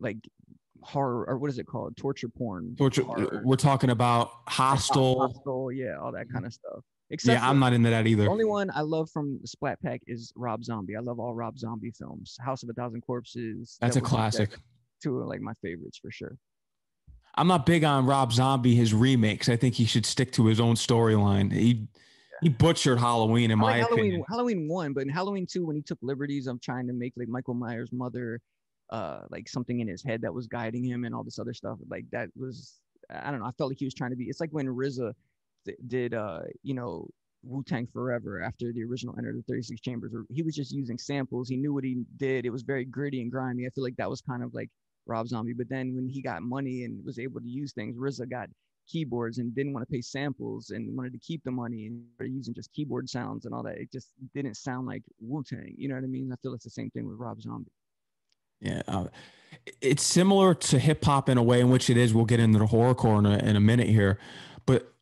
like 0.00 0.18
horror 0.82 1.24
or 1.28 1.38
what 1.38 1.50
is 1.50 1.58
it 1.58 1.66
called 1.66 1.96
torture 1.96 2.28
porn 2.28 2.74
Torture, 2.76 3.02
uh, 3.02 3.04
horror. 3.04 3.42
we're 3.44 3.56
talking 3.56 3.90
about 3.90 4.30
hostile. 4.46 5.20
Hostel, 5.20 5.72
yeah, 5.72 5.98
all 5.98 6.12
that 6.12 6.26
mm-hmm. 6.26 6.34
kind 6.34 6.46
of 6.46 6.52
stuff. 6.52 6.84
Except 7.10 7.40
Yeah, 7.40 7.48
I'm 7.48 7.58
not 7.58 7.72
into 7.72 7.90
that 7.90 8.06
either. 8.06 8.24
The 8.24 8.30
only 8.30 8.44
one 8.44 8.70
I 8.74 8.82
love 8.82 9.10
from 9.10 9.40
Splat 9.44 9.80
Pack 9.82 10.02
is 10.06 10.32
Rob 10.36 10.62
Zombie. 10.64 10.94
I 10.96 11.00
love 11.00 11.18
all 11.18 11.34
Rob 11.34 11.58
Zombie 11.58 11.90
films. 11.90 12.36
House 12.40 12.62
of 12.62 12.68
a 12.68 12.74
Thousand 12.74 13.00
Corpses. 13.00 13.78
That's 13.80 13.96
a 13.96 14.00
classic. 14.00 14.50
Two 15.02 15.16
are 15.18 15.26
like 15.26 15.40
my 15.40 15.54
favorites 15.62 15.98
for 16.02 16.10
sure. 16.10 16.36
I'm 17.34 17.46
not 17.46 17.64
big 17.64 17.84
on 17.84 18.04
Rob 18.04 18.32
Zombie 18.32 18.74
his 18.74 18.92
remakes. 18.92 19.48
I 19.48 19.56
think 19.56 19.74
he 19.74 19.84
should 19.84 20.04
stick 20.04 20.32
to 20.32 20.46
his 20.46 20.60
own 20.60 20.74
storyline. 20.74 21.52
He 21.52 21.88
he 22.42 22.48
butchered 22.48 22.98
Halloween 22.98 23.50
in 23.50 23.58
I 23.58 23.62
my 23.62 23.66
like 23.66 23.80
Halloween, 23.82 24.04
opinion. 24.06 24.24
Halloween 24.28 24.68
one, 24.68 24.92
but 24.92 25.02
in 25.04 25.08
Halloween 25.08 25.46
two, 25.46 25.66
when 25.66 25.76
he 25.76 25.82
took 25.82 25.98
liberties 26.02 26.46
of 26.46 26.60
trying 26.60 26.86
to 26.88 26.92
make 26.92 27.14
like 27.16 27.28
Michael 27.28 27.54
Myers' 27.54 27.90
mother, 27.92 28.40
uh, 28.90 29.20
like 29.30 29.48
something 29.48 29.80
in 29.80 29.88
his 29.88 30.02
head 30.02 30.22
that 30.22 30.32
was 30.32 30.46
guiding 30.46 30.84
him 30.84 31.04
and 31.04 31.14
all 31.14 31.24
this 31.24 31.38
other 31.38 31.54
stuff, 31.54 31.78
like 31.88 32.04
that 32.10 32.28
was 32.36 32.80
I 33.10 33.30
don't 33.30 33.40
know. 33.40 33.46
I 33.46 33.52
felt 33.52 33.70
like 33.70 33.78
he 33.78 33.86
was 33.86 33.94
trying 33.94 34.10
to 34.10 34.16
be. 34.16 34.24
It's 34.24 34.40
like 34.40 34.50
when 34.50 34.66
RZA 34.66 35.14
th- 35.64 35.78
did, 35.86 36.14
uh, 36.14 36.40
you 36.62 36.74
know, 36.74 37.08
Wu 37.42 37.62
Tang 37.62 37.86
Forever 37.92 38.42
after 38.42 38.72
the 38.72 38.84
original 38.84 39.14
Enter 39.16 39.32
the 39.32 39.42
36 39.42 39.80
Chambers, 39.80 40.12
he 40.28 40.42
was 40.42 40.54
just 40.54 40.72
using 40.72 40.98
samples. 40.98 41.48
He 41.48 41.56
knew 41.56 41.72
what 41.72 41.84
he 41.84 42.04
did. 42.16 42.44
It 42.44 42.50
was 42.50 42.62
very 42.62 42.84
gritty 42.84 43.22
and 43.22 43.30
grimy. 43.30 43.66
I 43.66 43.70
feel 43.70 43.84
like 43.84 43.96
that 43.96 44.10
was 44.10 44.20
kind 44.20 44.42
of 44.42 44.52
like 44.54 44.68
Rob 45.06 45.28
Zombie. 45.28 45.54
But 45.54 45.68
then 45.68 45.94
when 45.94 46.08
he 46.08 46.20
got 46.20 46.42
money 46.42 46.84
and 46.84 47.04
was 47.04 47.18
able 47.18 47.40
to 47.40 47.48
use 47.48 47.72
things, 47.72 47.96
RZA 47.96 48.28
got 48.28 48.48
keyboards 48.88 49.38
and 49.38 49.54
didn't 49.54 49.72
want 49.72 49.86
to 49.86 49.92
pay 49.92 50.00
samples 50.00 50.70
and 50.70 50.96
wanted 50.96 51.12
to 51.12 51.18
keep 51.18 51.42
the 51.44 51.50
money 51.50 51.86
and 51.86 52.04
using 52.20 52.54
just 52.54 52.72
keyboard 52.72 53.08
sounds 53.08 53.44
and 53.44 53.54
all 53.54 53.62
that. 53.62 53.78
It 53.78 53.92
just 53.92 54.08
didn't 54.34 54.56
sound 54.56 54.86
like 54.86 55.02
Wu 55.20 55.42
Tang. 55.44 55.74
You 55.76 55.88
know 55.88 55.94
what 55.94 56.04
I 56.04 56.08
mean? 56.08 56.30
I 56.32 56.36
feel 56.42 56.54
it's 56.54 56.64
the 56.64 56.70
same 56.70 56.90
thing 56.90 57.06
with 57.06 57.18
Rob 57.18 57.40
Zombie. 57.40 57.70
Yeah, 58.60 58.82
uh, 58.88 59.06
it's 59.80 60.02
similar 60.02 60.54
to 60.54 60.78
hip 60.78 61.04
hop 61.04 61.28
in 61.28 61.38
a 61.38 61.42
way 61.42 61.60
in 61.60 61.70
which 61.70 61.90
it 61.90 61.96
is. 61.96 62.14
We'll 62.14 62.24
get 62.24 62.40
into 62.40 62.58
the 62.58 62.66
horrorcore 62.66 63.18
in 63.18 63.26
a, 63.26 63.38
in 63.38 63.56
a 63.56 63.60
minute 63.60 63.88
here, 63.88 64.18
but 64.66 64.92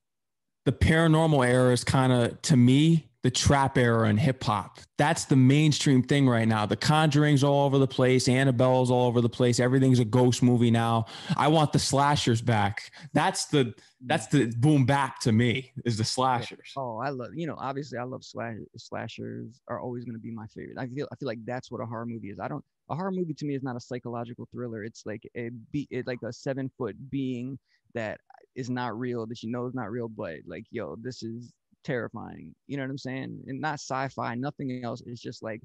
the 0.64 0.72
paranormal 0.72 1.46
era 1.46 1.72
is 1.72 1.84
kind 1.84 2.12
of 2.12 2.40
to 2.42 2.56
me 2.56 3.08
the 3.26 3.30
trap 3.32 3.76
era 3.76 4.08
in 4.08 4.16
hip 4.16 4.44
hop. 4.44 4.78
That's 4.98 5.24
the 5.24 5.34
mainstream 5.34 6.00
thing 6.02 6.28
right 6.28 6.46
now. 6.46 6.64
The 6.64 6.76
Conjuring's 6.76 7.42
all 7.42 7.66
over 7.66 7.76
the 7.76 7.86
place. 7.88 8.28
Annabelle's 8.28 8.88
all 8.88 9.08
over 9.08 9.20
the 9.20 9.28
place. 9.28 9.58
Everything's 9.58 9.98
a 9.98 10.04
ghost 10.04 10.44
movie 10.44 10.70
now. 10.70 11.06
I 11.36 11.48
want 11.48 11.72
the 11.72 11.80
slashers 11.80 12.40
back. 12.40 12.92
That's 13.14 13.46
the 13.46 13.74
that's 14.04 14.28
the 14.28 14.54
boom 14.58 14.86
bap 14.86 15.18
to 15.20 15.32
me 15.32 15.72
is 15.84 15.96
the 15.98 16.04
slashers. 16.04 16.72
Oh, 16.76 16.98
I 16.98 17.08
love 17.08 17.30
you 17.34 17.48
know 17.48 17.56
obviously 17.58 17.98
I 17.98 18.04
love 18.04 18.22
slash, 18.22 18.58
slashers 18.76 19.60
are 19.66 19.80
always 19.80 20.04
going 20.04 20.14
to 20.14 20.20
be 20.20 20.30
my 20.30 20.46
favorite. 20.46 20.78
I 20.78 20.86
feel 20.86 21.08
I 21.10 21.16
feel 21.16 21.26
like 21.26 21.44
that's 21.44 21.68
what 21.70 21.80
a 21.80 21.86
horror 21.86 22.06
movie 22.06 22.30
is. 22.30 22.38
I 22.38 22.46
don't 22.46 22.64
a 22.88 22.94
horror 22.94 23.12
movie 23.12 23.34
to 23.34 23.44
me 23.44 23.54
is 23.54 23.62
not 23.62 23.76
a 23.76 23.80
psychological 23.80 24.48
thriller. 24.52 24.84
It's 24.84 25.04
like 25.06 25.22
a 25.36 25.50
be 25.72 25.86
it 25.90 26.06
like 26.06 26.22
a 26.24 26.32
seven 26.32 26.70
foot 26.76 26.96
being 27.10 27.58
that 27.94 28.20
is 28.54 28.70
not 28.70 28.98
real 28.98 29.26
that 29.26 29.42
you 29.42 29.50
know 29.50 29.66
is 29.66 29.74
not 29.74 29.90
real, 29.90 30.08
but 30.08 30.36
like 30.46 30.64
yo 30.70 30.96
this 31.00 31.22
is 31.22 31.52
terrifying. 31.84 32.54
You 32.66 32.76
know 32.76 32.82
what 32.82 32.90
I'm 32.90 32.98
saying? 32.98 33.42
And 33.46 33.60
not 33.60 33.74
sci-fi, 33.74 34.34
nothing 34.34 34.84
else. 34.84 35.02
It's 35.06 35.20
just 35.20 35.42
like 35.42 35.62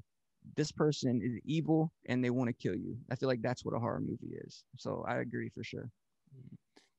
this 0.56 0.72
person 0.72 1.20
is 1.22 1.40
evil 1.44 1.92
and 2.06 2.24
they 2.24 2.30
want 2.30 2.48
to 2.48 2.54
kill 2.54 2.74
you. 2.74 2.96
I 3.10 3.16
feel 3.16 3.28
like 3.28 3.42
that's 3.42 3.64
what 3.64 3.74
a 3.74 3.78
horror 3.78 4.00
movie 4.00 4.36
is. 4.44 4.64
So 4.76 5.04
I 5.06 5.18
agree 5.18 5.48
for 5.48 5.62
sure. 5.62 5.90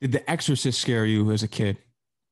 Did 0.01 0.11
The 0.11 0.29
Exorcist 0.29 0.79
scare 0.81 1.05
you 1.05 1.31
as 1.31 1.43
a 1.43 1.47
kid? 1.47 1.77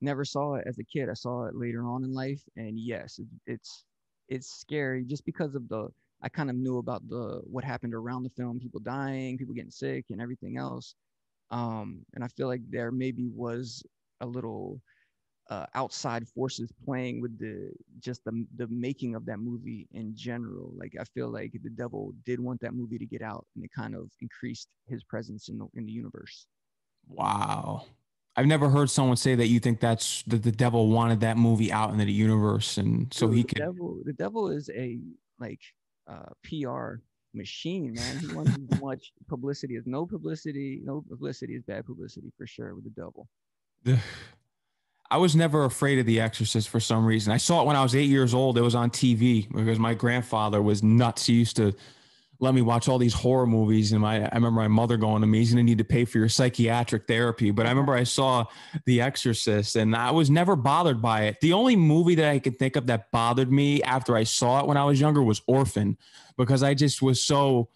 Never 0.02 0.26
saw 0.26 0.56
it 0.56 0.66
as 0.68 0.80
a 0.80 0.84
kid. 0.84 1.10
I 1.10 1.14
saw 1.14 1.46
it 1.46 1.56
later 1.56 1.86
on 1.86 2.04
in 2.04 2.14
life, 2.14 2.42
and 2.58 2.78
yes, 2.80 3.20
it's 3.46 3.86
it's 4.28 4.48
scary 4.48 5.06
just 5.06 5.26
because 5.26 5.56
of 5.56 5.68
the. 5.70 5.89
I 6.22 6.30
kind 6.30 6.49
of 6.49 6.55
knew 6.55 6.78
about 6.78 7.07
the 7.09 7.41
what 7.45 7.63
happened 7.63 7.93
around 7.93 8.24
the 8.24 8.30
film, 8.30 8.59
people 8.59 8.80
dying, 8.80 9.38
people 9.38 9.53
getting 9.53 9.72
sick, 9.72 10.05
and 10.09 10.22
everything 10.22 10.57
else. 10.57 10.95
Um, 11.49 12.05
and 12.13 12.24
I 12.24 12.28
feel 12.28 12.47
like 12.47 12.61
there 12.69 12.91
maybe 12.91 13.28
was 13.28 13.84
a 14.22 14.26
little 14.26 14.80
uh, 15.49 15.65
outside 15.74 16.28
forces 16.28 16.72
playing 16.86 17.22
with 17.22 17.38
the 17.39 17.72
just 17.99 18.24
the 18.24 18.45
the 18.55 18.67
making 18.67 19.15
of 19.15 19.26
that 19.26 19.39
movie 19.39 19.88
in 19.91 20.15
general. 20.15 20.72
Like 20.76 20.95
I 20.99 21.03
feel 21.05 21.30
like 21.30 21.51
the 21.63 21.69
devil 21.69 22.13
did 22.26 22.39
want 22.39 22.61
that 22.61 22.74
movie 22.74 22.97
to 22.97 23.05
get 23.05 23.22
out, 23.22 23.45
and 23.55 23.65
it 23.65 23.72
kind 23.76 23.95
of 23.95 24.09
increased 24.22 24.69
his 24.88 25.03
presence 25.03 25.49
in 25.49 25.57
the 25.57 25.67
in 25.76 25.86
the 25.86 25.91
universe. 25.91 26.45
Wow. 27.07 27.86
I've 28.38 28.45
never 28.45 28.69
heard 28.69 28.89
someone 28.89 29.17
say 29.17 29.36
that 29.36 29.47
you 29.47 29.59
think 29.59 29.82
that's 29.82 30.24
that 30.24 30.43
the 30.43 30.53
devil 30.53 30.88
wanted 30.88 31.19
that 31.19 31.38
movie 31.38 31.72
out 31.72 31.91
into 31.91 32.05
the 32.05 32.13
universe 32.13 32.78
and 32.78 33.13
so 33.13 33.28
Dude, 33.28 33.36
he 33.36 33.43
the 33.43 33.55
Devil, 33.55 33.99
the 34.05 34.13
devil 34.13 34.49
is 34.49 34.69
a 34.74 34.99
like 35.38 35.59
uh, 36.08 36.30
PR 36.43 36.95
machine, 37.34 37.93
man. 37.93 38.20
He 38.20 38.28
wants 38.34 38.52
as 38.72 38.82
much 38.82 39.14
publicity 39.28 39.76
as 39.76 39.84
no 39.86 40.06
publicity. 40.06 40.82
No 40.84 41.04
publicity 41.08 41.56
is 41.56 41.64
bad 41.64 41.86
publicity 41.86 42.32
for 42.38 42.47
sure 42.47 42.76
with 42.76 42.84
the 42.84 42.89
devil. 42.91 43.28
I 45.10 45.18
was 45.18 45.36
never 45.36 45.66
afraid 45.66 45.99
of 45.99 46.06
The 46.06 46.22
Exorcist 46.22 46.70
for 46.70 46.80
some 46.80 47.06
reason. 47.06 47.34
I 47.34 47.38
saw 47.38 47.62
it 47.62 47.68
when 47.68 47.76
I 47.76 47.84
was 47.84 47.95
eight 47.95 48.10
years 48.10 48.34
old. 48.34 48.58
It 48.58 48.62
was 48.62 48.76
on 48.76 48.89
TV 48.89 49.52
because 49.54 49.78
my 49.78 49.93
grandfather 49.93 50.62
was 50.62 50.84
nuts. 50.84 51.26
He 51.26 51.34
used 51.34 51.58
to 51.58 51.74
let 52.42 52.56
me 52.56 52.62
watch 52.64 52.89
all 52.89 52.98
these 52.98 53.14
horror 53.14 53.46
movies. 53.46 53.92
And 53.92 54.02
my, 54.02 54.26
I 54.26 54.36
remember 54.36 54.60
my 54.60 54.68
mother 54.68 54.98
going 54.98 55.22
to 55.22 55.28
me, 55.28 55.38
he's 55.38 55.54
going 55.54 55.64
to 55.64 55.70
need 55.70 55.78
to 55.78 55.84
pay 55.84 56.06
for 56.06 56.18
your 56.18 56.28
psychiatric 56.28 57.08
therapy. 57.08 57.52
But 57.52 57.68
I 57.68 57.70
remember 57.70 57.94
I 57.94 58.04
saw 58.04 58.46
The 58.86 59.00
Exorcist 59.00 59.76
and 59.76 59.96
I 59.96 60.10
was 60.10 60.32
never 60.32 60.56
bothered 60.56 61.04
by 61.04 61.26
it. 61.26 61.39
The 61.39 61.54
only 61.54 61.76
movie 61.76 62.16
that 62.16 62.30
I 62.30 62.39
could 62.39 62.58
think 62.58 62.76
of 62.76 62.88
that 62.88 63.12
bothered 63.12 63.52
me 63.52 63.84
after 63.84 64.16
I 64.16 64.24
saw 64.24 64.60
it 64.60 64.66
when 64.66 64.76
I 64.76 64.84
was 64.86 65.00
younger 65.00 65.22
was 65.22 65.44
Orphan 65.46 65.98
because 66.36 66.64
I 66.64 66.74
just 66.74 67.02
was 67.04 67.24
so 67.24 67.70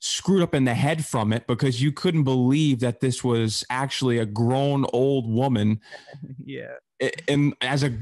screwed 0.00 0.42
up 0.42 0.54
in 0.54 0.64
the 0.64 0.74
head 0.74 1.04
from 1.04 1.32
it 1.32 1.46
because 1.46 1.80
you 1.82 1.90
couldn't 1.90 2.24
believe 2.24 2.80
that 2.80 3.00
this 3.00 3.24
was 3.24 3.64
actually 3.70 4.18
a 4.18 4.26
grown 4.26 4.84
old 4.92 5.30
woman 5.30 5.80
yeah, 6.44 6.74
And 7.26 7.54
as 7.62 7.82
a 7.82 7.96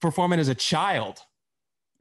performing 0.00 0.38
as 0.38 0.48
a 0.48 0.54
child. 0.54 1.18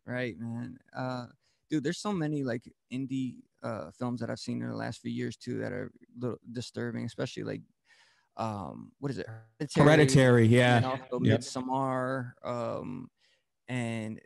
right, 0.06 0.40
man. 0.40 0.78
Uh, 0.96 1.28
dude, 1.70 1.84
there's 1.84 1.98
so 1.98 2.12
many 2.12 2.44
like 2.44 2.72
indie 2.94 3.38
uh 3.66 3.92
films 3.92 4.22
that 4.22 4.30
I've 4.30 4.40
seen 4.40 4.62
in 4.62 4.70
the 4.70 4.76
last 4.76 5.02
few 5.02 5.12
years 5.12 5.38
too 5.38 5.58
that 5.60 5.74
are 5.74 5.88
a 5.88 6.20
little 6.20 6.38
disturbing, 6.52 7.06
especially 7.06 7.44
like 7.44 7.62
um, 8.38 8.92
what 9.00 9.12
is 9.12 9.20
it? 9.20 9.28
Hereditary, 9.76 10.44
and 10.46 10.52
yeah. 10.52 10.90
also 10.90 11.20
Yep. 11.22 11.40
Midsommar, 11.40 12.32
um, 12.44 13.10
and 13.68 14.20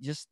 just 0.00 0.28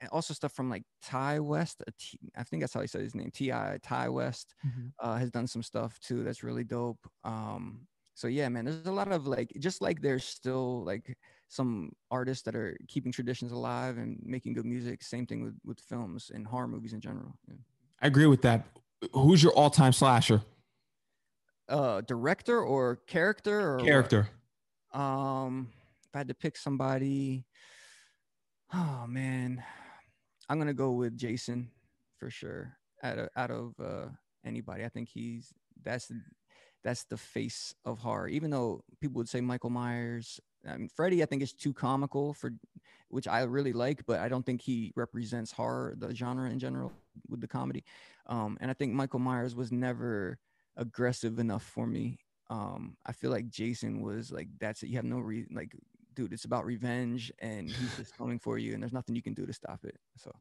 and 0.00 0.10
also 0.10 0.34
stuff 0.34 0.52
from 0.52 0.70
like 0.70 0.84
Ti 1.02 1.40
West. 1.40 1.82
T- 1.98 2.18
I 2.36 2.42
think 2.44 2.62
that's 2.62 2.74
how 2.74 2.80
he 2.80 2.86
said 2.86 3.02
his 3.02 3.14
name. 3.14 3.30
Ti 3.32 3.50
Ty 3.82 4.08
West 4.08 4.54
uh, 4.98 5.16
has 5.16 5.30
done 5.30 5.46
some 5.46 5.62
stuff 5.62 5.98
too. 6.00 6.24
That's 6.24 6.42
really 6.42 6.64
dope. 6.64 7.06
Um, 7.24 7.86
so 8.14 8.28
yeah, 8.28 8.48
man, 8.48 8.64
there's 8.66 8.86
a 8.86 8.92
lot 8.92 9.10
of 9.10 9.26
like, 9.26 9.52
just 9.58 9.80
like 9.80 10.00
there's 10.00 10.24
still 10.24 10.84
like 10.84 11.16
some 11.52 11.92
artists 12.10 12.42
that 12.44 12.54
are 12.56 12.74
keeping 12.88 13.12
traditions 13.12 13.52
alive 13.52 13.98
and 13.98 14.18
making 14.24 14.54
good 14.54 14.64
music. 14.64 15.02
Same 15.02 15.26
thing 15.26 15.42
with 15.44 15.54
with 15.64 15.78
films 15.80 16.30
and 16.34 16.46
horror 16.46 16.66
movies 16.68 16.94
in 16.94 17.00
general. 17.00 17.36
Yeah. 17.46 17.56
I 18.00 18.06
agree 18.06 18.26
with 18.26 18.40
that. 18.42 18.64
Who's 19.12 19.42
your 19.42 19.52
all-time 19.52 19.92
slasher 19.92 20.40
Uh, 21.68 22.00
director 22.02 22.58
or 22.60 22.96
character 23.06 23.56
or 23.60 23.76
what? 23.76 23.86
character? 23.86 24.28
Um, 24.92 25.68
if 26.08 26.14
I 26.14 26.18
had 26.18 26.28
to 26.28 26.34
pick 26.34 26.56
somebody, 26.56 27.44
oh 28.72 29.04
man, 29.08 29.62
I'm 30.48 30.58
gonna 30.58 30.74
go 30.74 30.92
with 30.92 31.16
Jason 31.16 31.70
for 32.18 32.30
sure. 32.30 32.76
Out 33.02 33.18
of 33.18 33.28
out 33.36 33.50
of 33.50 33.74
uh, 33.80 34.08
anybody, 34.44 34.84
I 34.84 34.88
think 34.88 35.08
he's 35.08 35.52
that's 35.82 36.10
that's 36.84 37.04
the 37.04 37.16
face 37.16 37.74
of 37.84 37.98
horror. 37.98 38.28
Even 38.28 38.50
though 38.50 38.82
people 39.00 39.18
would 39.18 39.28
say 39.28 39.40
Michael 39.40 39.70
Myers, 39.70 40.40
I 40.66 40.76
mean 40.76 40.88
Freddy, 40.88 41.22
I 41.22 41.26
think 41.26 41.42
is 41.42 41.52
too 41.52 41.72
comical 41.72 42.34
for, 42.34 42.52
which 43.08 43.28
I 43.28 43.42
really 43.42 43.72
like, 43.72 44.04
but 44.06 44.20
I 44.20 44.28
don't 44.28 44.44
think 44.44 44.62
he 44.62 44.92
represents 44.96 45.52
horror, 45.52 45.94
the 45.96 46.14
genre 46.14 46.48
in 46.50 46.58
general, 46.58 46.92
with 47.28 47.40
the 47.40 47.48
comedy. 47.48 47.84
Um, 48.26 48.56
and 48.60 48.70
I 48.70 48.74
think 48.74 48.92
Michael 48.92 49.18
Myers 49.18 49.54
was 49.54 49.72
never 49.72 50.38
aggressive 50.76 51.38
enough 51.38 51.62
for 51.62 51.86
me 51.86 52.18
um 52.48 52.96
i 53.06 53.12
feel 53.12 53.30
like 53.30 53.48
jason 53.50 54.00
was 54.00 54.32
like 54.32 54.48
that's 54.58 54.82
it 54.82 54.88
you 54.88 54.96
have 54.96 55.04
no 55.04 55.18
reason 55.18 55.54
like 55.54 55.76
dude 56.14 56.32
it's 56.32 56.46
about 56.46 56.64
revenge 56.64 57.30
and 57.40 57.68
he's 57.68 57.96
just 57.98 58.16
coming 58.16 58.38
for 58.38 58.56
you 58.56 58.72
and 58.72 58.82
there's 58.82 58.92
nothing 58.92 59.14
you 59.14 59.22
can 59.22 59.34
do 59.34 59.44
to 59.44 59.52
stop 59.52 59.84
it 59.84 59.98
so 60.16 60.32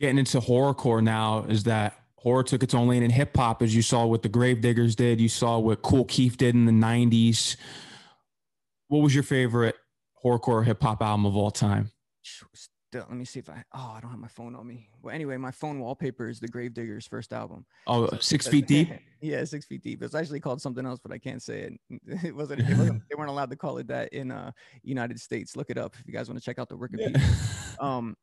Getting 0.00 0.18
into 0.18 0.38
horrorcore 0.38 1.02
now 1.02 1.44
is 1.48 1.64
that 1.64 1.94
horror 2.16 2.44
took 2.44 2.62
its 2.62 2.72
own 2.72 2.86
lane 2.86 3.02
in 3.02 3.10
hip 3.10 3.36
hop, 3.36 3.62
as 3.62 3.74
you 3.74 3.82
saw 3.82 4.06
what 4.06 4.22
the 4.22 4.28
Gravediggaz 4.28 4.94
did. 4.94 5.20
You 5.20 5.28
saw 5.28 5.58
what 5.58 5.82
Kool 5.82 6.04
Keith 6.04 6.36
did 6.36 6.54
in 6.54 6.66
the 6.66 6.72
'90s. 6.72 7.56
What 8.88 9.02
was 9.02 9.14
your 9.14 9.22
favorite 9.24 9.76
horrorcore 10.24 10.64
hip 10.64 10.82
hop 10.82 11.02
album 11.02 11.26
of 11.26 11.36
all 11.36 11.50
time? 11.50 11.90
let 12.94 13.10
me 13.10 13.24
see 13.26 13.38
if 13.38 13.50
i 13.50 13.62
oh 13.74 13.92
i 13.96 14.00
don't 14.00 14.10
have 14.10 14.18
my 14.18 14.28
phone 14.28 14.54
on 14.56 14.66
me. 14.66 14.88
Well 15.02 15.14
anyway 15.14 15.36
my 15.36 15.50
phone 15.50 15.78
wallpaper 15.78 16.26
is 16.26 16.40
the 16.40 16.48
gravediggaz 16.48 17.06
first 17.06 17.34
album. 17.34 17.66
Oh, 17.86 18.08
So 18.08 18.16
Six 18.18 18.48
Feet 18.48 18.66
Deep. 18.74 18.88
yeah 19.20 19.44
six 19.44 19.66
feet 19.66 19.82
deep. 19.82 20.02
It's 20.02 20.14
actually 20.14 20.40
called 20.40 20.62
something 20.62 20.86
else 20.86 20.98
but 21.02 21.12
i 21.12 21.18
can't 21.18 21.42
say 21.42 21.60
it. 21.68 21.72
It 22.24 22.34
wasn't, 22.34 22.60
it 22.60 22.78
wasn't 22.78 23.02
they 23.10 23.14
weren't 23.14 23.28
allowed 23.30 23.50
to 23.50 23.56
call 23.56 23.76
it 23.76 23.88
that 23.88 24.10
in 24.14 24.30
uh 24.30 24.52
united 24.82 25.20
states. 25.20 25.54
Look 25.54 25.68
it 25.68 25.76
up 25.76 25.96
if 26.00 26.06
you 26.06 26.14
guys 26.14 26.28
want 26.30 26.40
to 26.40 26.44
check 26.44 26.58
out 26.58 26.70
the 26.70 26.78
wikipedia. 26.78 27.20
Um 27.82 28.16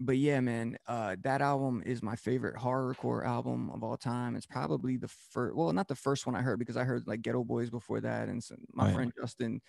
but 0.00 0.16
yeah 0.16 0.40
man 0.40 0.76
uh 0.86 1.14
that 1.22 1.42
album 1.42 1.82
is 1.84 2.02
my 2.02 2.16
favorite 2.16 2.56
horrorcore 2.56 3.24
album 3.24 3.70
of 3.70 3.84
all 3.84 3.96
time. 3.96 4.34
It's 4.34 4.46
probably 4.46 4.96
the 4.96 5.08
first 5.08 5.54
well 5.54 5.72
not 5.72 5.88
the 5.88 5.94
first 5.94 6.26
one 6.26 6.34
i 6.34 6.40
heard 6.40 6.58
because 6.58 6.76
i 6.76 6.84
heard 6.84 7.06
like 7.06 7.22
geto 7.22 7.46
boys 7.46 7.70
before 7.70 8.00
that 8.00 8.28
and 8.28 8.42
some, 8.42 8.58
my 8.72 8.92
friend 8.92 9.12
justin 9.20 9.60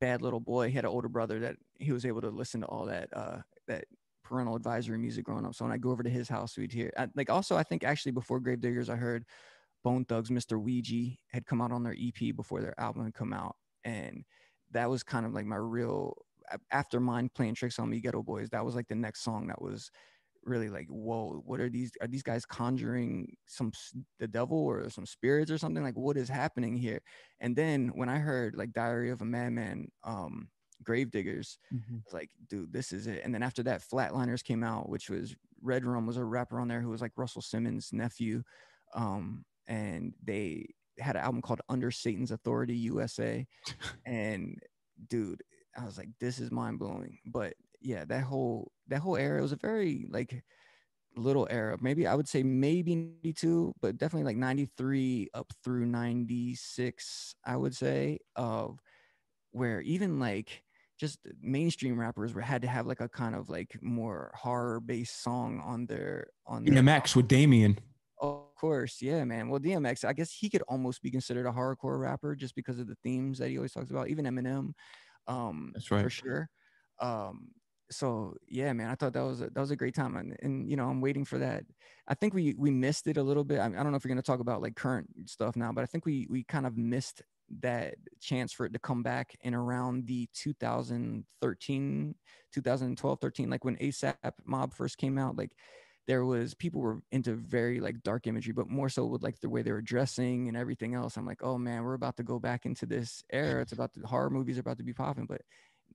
bad 0.00 0.20
little 0.20 0.40
boy 0.40 0.68
he 0.68 0.74
had 0.74 0.84
an 0.84 0.90
older 0.90 1.08
brother 1.08 1.38
that 1.40 1.56
he 1.78 1.92
was 1.92 2.04
able 2.04 2.20
to 2.20 2.28
listen 2.28 2.60
to 2.60 2.66
all 2.66 2.84
that 2.86 3.08
uh 3.14 3.38
that 3.66 3.84
parental 4.22 4.56
advisory 4.56 4.98
music 4.98 5.24
growing 5.24 5.46
up. 5.46 5.54
So 5.54 5.64
when 5.64 5.72
i 5.72 5.78
go 5.78 5.90
over 5.90 6.02
to 6.02 6.10
his 6.10 6.28
house 6.28 6.58
we'd 6.58 6.72
hear 6.72 6.92
I, 6.98 7.08
like 7.14 7.30
also 7.30 7.56
i 7.56 7.62
think 7.62 7.84
actually 7.84 8.12
before 8.12 8.40
gravediggaz 8.40 8.88
i 8.88 8.96
heard 8.96 9.24
bone 9.84 10.04
thugs 10.04 10.30
mr 10.30 10.60
ouija 10.60 11.16
had 11.28 11.46
come 11.46 11.62
out 11.62 11.70
on 11.70 11.84
their 11.84 11.94
ep 11.94 12.34
before 12.34 12.60
their 12.60 12.78
album 12.80 13.04
had 13.04 13.14
come 13.14 13.32
out. 13.32 13.56
And 13.84 14.24
that 14.72 14.90
was 14.90 15.04
kind 15.04 15.24
of 15.24 15.32
like 15.32 15.46
my 15.46 15.56
real 15.56 16.16
after 16.70 17.00
mind 17.00 17.32
playing 17.34 17.54
tricks 17.54 17.78
on 17.78 17.90
me 17.90 18.00
geto 18.00 18.24
boys 18.24 18.48
that 18.50 18.64
was 18.64 18.74
like 18.74 18.88
the 18.88 18.94
next 18.94 19.22
song 19.22 19.46
that 19.46 19.60
was 19.60 19.90
really 20.44 20.68
like 20.68 20.86
whoa 20.88 21.42
what 21.44 21.58
are 21.58 21.68
these 21.68 21.90
are 22.00 22.06
these 22.06 22.22
guys 22.22 22.46
conjuring 22.46 23.34
some 23.46 23.72
the 24.20 24.28
devil 24.28 24.58
or 24.58 24.88
some 24.88 25.04
spirits 25.04 25.50
or 25.50 25.58
something 25.58 25.82
like 25.82 25.96
what 25.96 26.16
is 26.16 26.28
happening 26.28 26.76
here 26.76 27.00
and 27.40 27.56
then 27.56 27.90
when 27.96 28.08
i 28.08 28.16
heard 28.16 28.54
like 28.54 28.72
diary 28.72 29.10
of 29.10 29.22
a 29.22 29.24
madman 29.24 29.88
um 30.04 30.48
gravediggaz 30.84 31.58
Mm-hmm. 31.74 31.96
Like, 32.12 32.30
dude, 32.48 32.72
this 32.72 32.92
is 32.92 33.06
it. 33.06 33.22
And 33.24 33.34
then 33.34 33.42
after 33.42 33.62
that, 33.64 33.82
Flatlinerz 33.82 34.44
came 34.44 34.62
out, 34.62 34.88
which 34.88 35.10
was 35.10 35.34
Redrum 35.64 36.06
was 36.06 36.16
a 36.16 36.24
rapper 36.24 36.60
on 36.60 36.68
there 36.68 36.80
who 36.80 36.90
was 36.90 37.00
like 37.00 37.12
Russell 37.16 37.42
Simmons' 37.42 37.90
nephew. 37.92 38.42
Um, 38.94 39.44
and 39.66 40.14
they 40.22 40.66
had 40.98 41.16
an 41.16 41.22
album 41.22 41.42
called 41.42 41.60
Under 41.68 41.90
Satan's 41.90 42.30
Authority 42.30 42.76
USA. 42.76 43.46
and 44.06 44.58
dude, 45.08 45.42
I 45.76 45.84
was 45.84 45.98
like, 45.98 46.08
this 46.20 46.38
is 46.38 46.50
mind 46.50 46.78
blowing. 46.78 47.18
But 47.26 47.54
yeah, 47.80 48.04
that 48.06 48.22
whole 48.22 48.72
that 48.88 49.00
whole 49.00 49.16
era 49.16 49.38
it 49.38 49.42
was 49.42 49.52
a 49.52 49.56
very 49.56 50.06
like 50.10 50.42
little 51.16 51.46
era. 51.50 51.76
Maybe 51.80 52.06
I 52.06 52.14
would 52.14 52.28
say 52.28 52.42
maybe 52.42 52.94
92, 52.94 53.74
but 53.80 53.96
definitely 53.96 54.24
like 54.24 54.36
93 54.36 55.28
up 55.34 55.52
through 55.64 55.86
96, 55.86 57.34
I 57.44 57.56
would 57.56 57.74
say, 57.74 58.18
of 58.36 58.78
where 59.52 59.80
even 59.80 60.20
like 60.20 60.62
just 60.98 61.18
mainstream 61.42 61.98
rappers 61.98 62.34
were 62.34 62.40
had 62.40 62.62
to 62.62 62.68
have 62.68 62.86
like 62.86 63.00
a 63.00 63.08
kind 63.08 63.34
of 63.34 63.48
like 63.50 63.76
more 63.82 64.32
horror 64.34 64.80
based 64.80 65.22
song 65.22 65.60
on 65.64 65.86
their 65.86 66.28
on 66.46 66.64
their 66.64 66.82
DMX 66.82 67.14
with 67.14 67.28
Damien. 67.28 67.78
of 68.20 68.54
course, 68.58 69.02
yeah, 69.02 69.24
man. 69.24 69.48
Well, 69.48 69.60
DMX, 69.60 70.04
I 70.04 70.12
guess 70.14 70.32
he 70.32 70.48
could 70.48 70.62
almost 70.68 71.02
be 71.02 71.10
considered 71.10 71.46
a 71.46 71.52
horrorcore 71.52 72.00
rapper 72.00 72.34
just 72.34 72.54
because 72.54 72.78
of 72.78 72.86
the 72.86 72.96
themes 73.02 73.38
that 73.38 73.50
he 73.50 73.58
always 73.58 73.72
talks 73.72 73.90
about. 73.90 74.08
Even 74.08 74.24
Eminem, 74.24 74.72
um, 75.28 75.70
That's 75.74 75.86
for 75.86 76.10
sure. 76.10 76.48
Um, 77.00 77.48
so 77.90 78.34
yeah, 78.48 78.72
man, 78.72 78.90
I 78.90 78.94
thought 78.94 79.12
that 79.12 79.22
was 79.22 79.40
a, 79.40 79.50
that 79.50 79.60
was 79.60 79.70
a 79.70 79.76
great 79.76 79.94
time, 79.94 80.16
and, 80.16 80.36
and 80.42 80.68
you 80.68 80.76
know, 80.76 80.88
I'm 80.88 81.00
waiting 81.00 81.24
for 81.24 81.38
that. 81.38 81.64
I 82.08 82.14
think 82.14 82.34
we 82.34 82.54
we 82.58 82.70
missed 82.70 83.06
it 83.06 83.16
a 83.16 83.22
little 83.22 83.44
bit. 83.44 83.60
I, 83.60 83.68
mean, 83.68 83.78
I 83.78 83.82
don't 83.82 83.92
know 83.92 83.96
if 83.96 84.04
you're 84.04 84.10
gonna 84.10 84.22
talk 84.22 84.40
about 84.40 84.62
like 84.62 84.74
current 84.74 85.08
stuff 85.26 85.56
now, 85.56 85.72
but 85.72 85.82
I 85.82 85.86
think 85.86 86.04
we 86.04 86.26
we 86.28 86.44
kind 86.44 86.66
of 86.66 86.76
missed 86.76 87.22
that 87.60 87.94
chance 88.20 88.52
for 88.52 88.66
it 88.66 88.72
to 88.72 88.78
come 88.78 89.02
back 89.02 89.36
in 89.42 89.54
around 89.54 90.06
the 90.06 90.28
2013 90.34 92.14
2012 92.52 93.20
13 93.20 93.50
like 93.50 93.64
when 93.64 93.76
asap 93.76 94.32
mob 94.44 94.74
first 94.74 94.98
came 94.98 95.16
out 95.16 95.36
like 95.36 95.52
there 96.06 96.24
was 96.24 96.54
people 96.54 96.80
were 96.80 97.00
into 97.12 97.34
very 97.34 97.80
like 97.80 98.02
dark 98.02 98.26
imagery 98.26 98.52
but 98.52 98.68
more 98.68 98.88
so 98.88 99.04
with 99.06 99.22
like 99.22 99.40
the 99.40 99.48
way 99.48 99.62
they 99.62 99.72
were 99.72 99.82
dressing 99.82 100.48
and 100.48 100.56
everything 100.56 100.94
else 100.94 101.16
i'm 101.16 101.26
like 101.26 101.42
oh 101.42 101.58
man 101.58 101.82
we're 101.82 101.94
about 101.94 102.16
to 102.16 102.22
go 102.22 102.38
back 102.38 102.64
into 102.64 102.86
this 102.86 103.22
era 103.30 103.60
it's 103.60 103.72
about 103.72 103.92
the 103.92 104.06
horror 104.06 104.30
movies 104.30 104.56
are 104.56 104.60
about 104.60 104.78
to 104.78 104.84
be 104.84 104.92
popping 104.92 105.26
but 105.26 105.40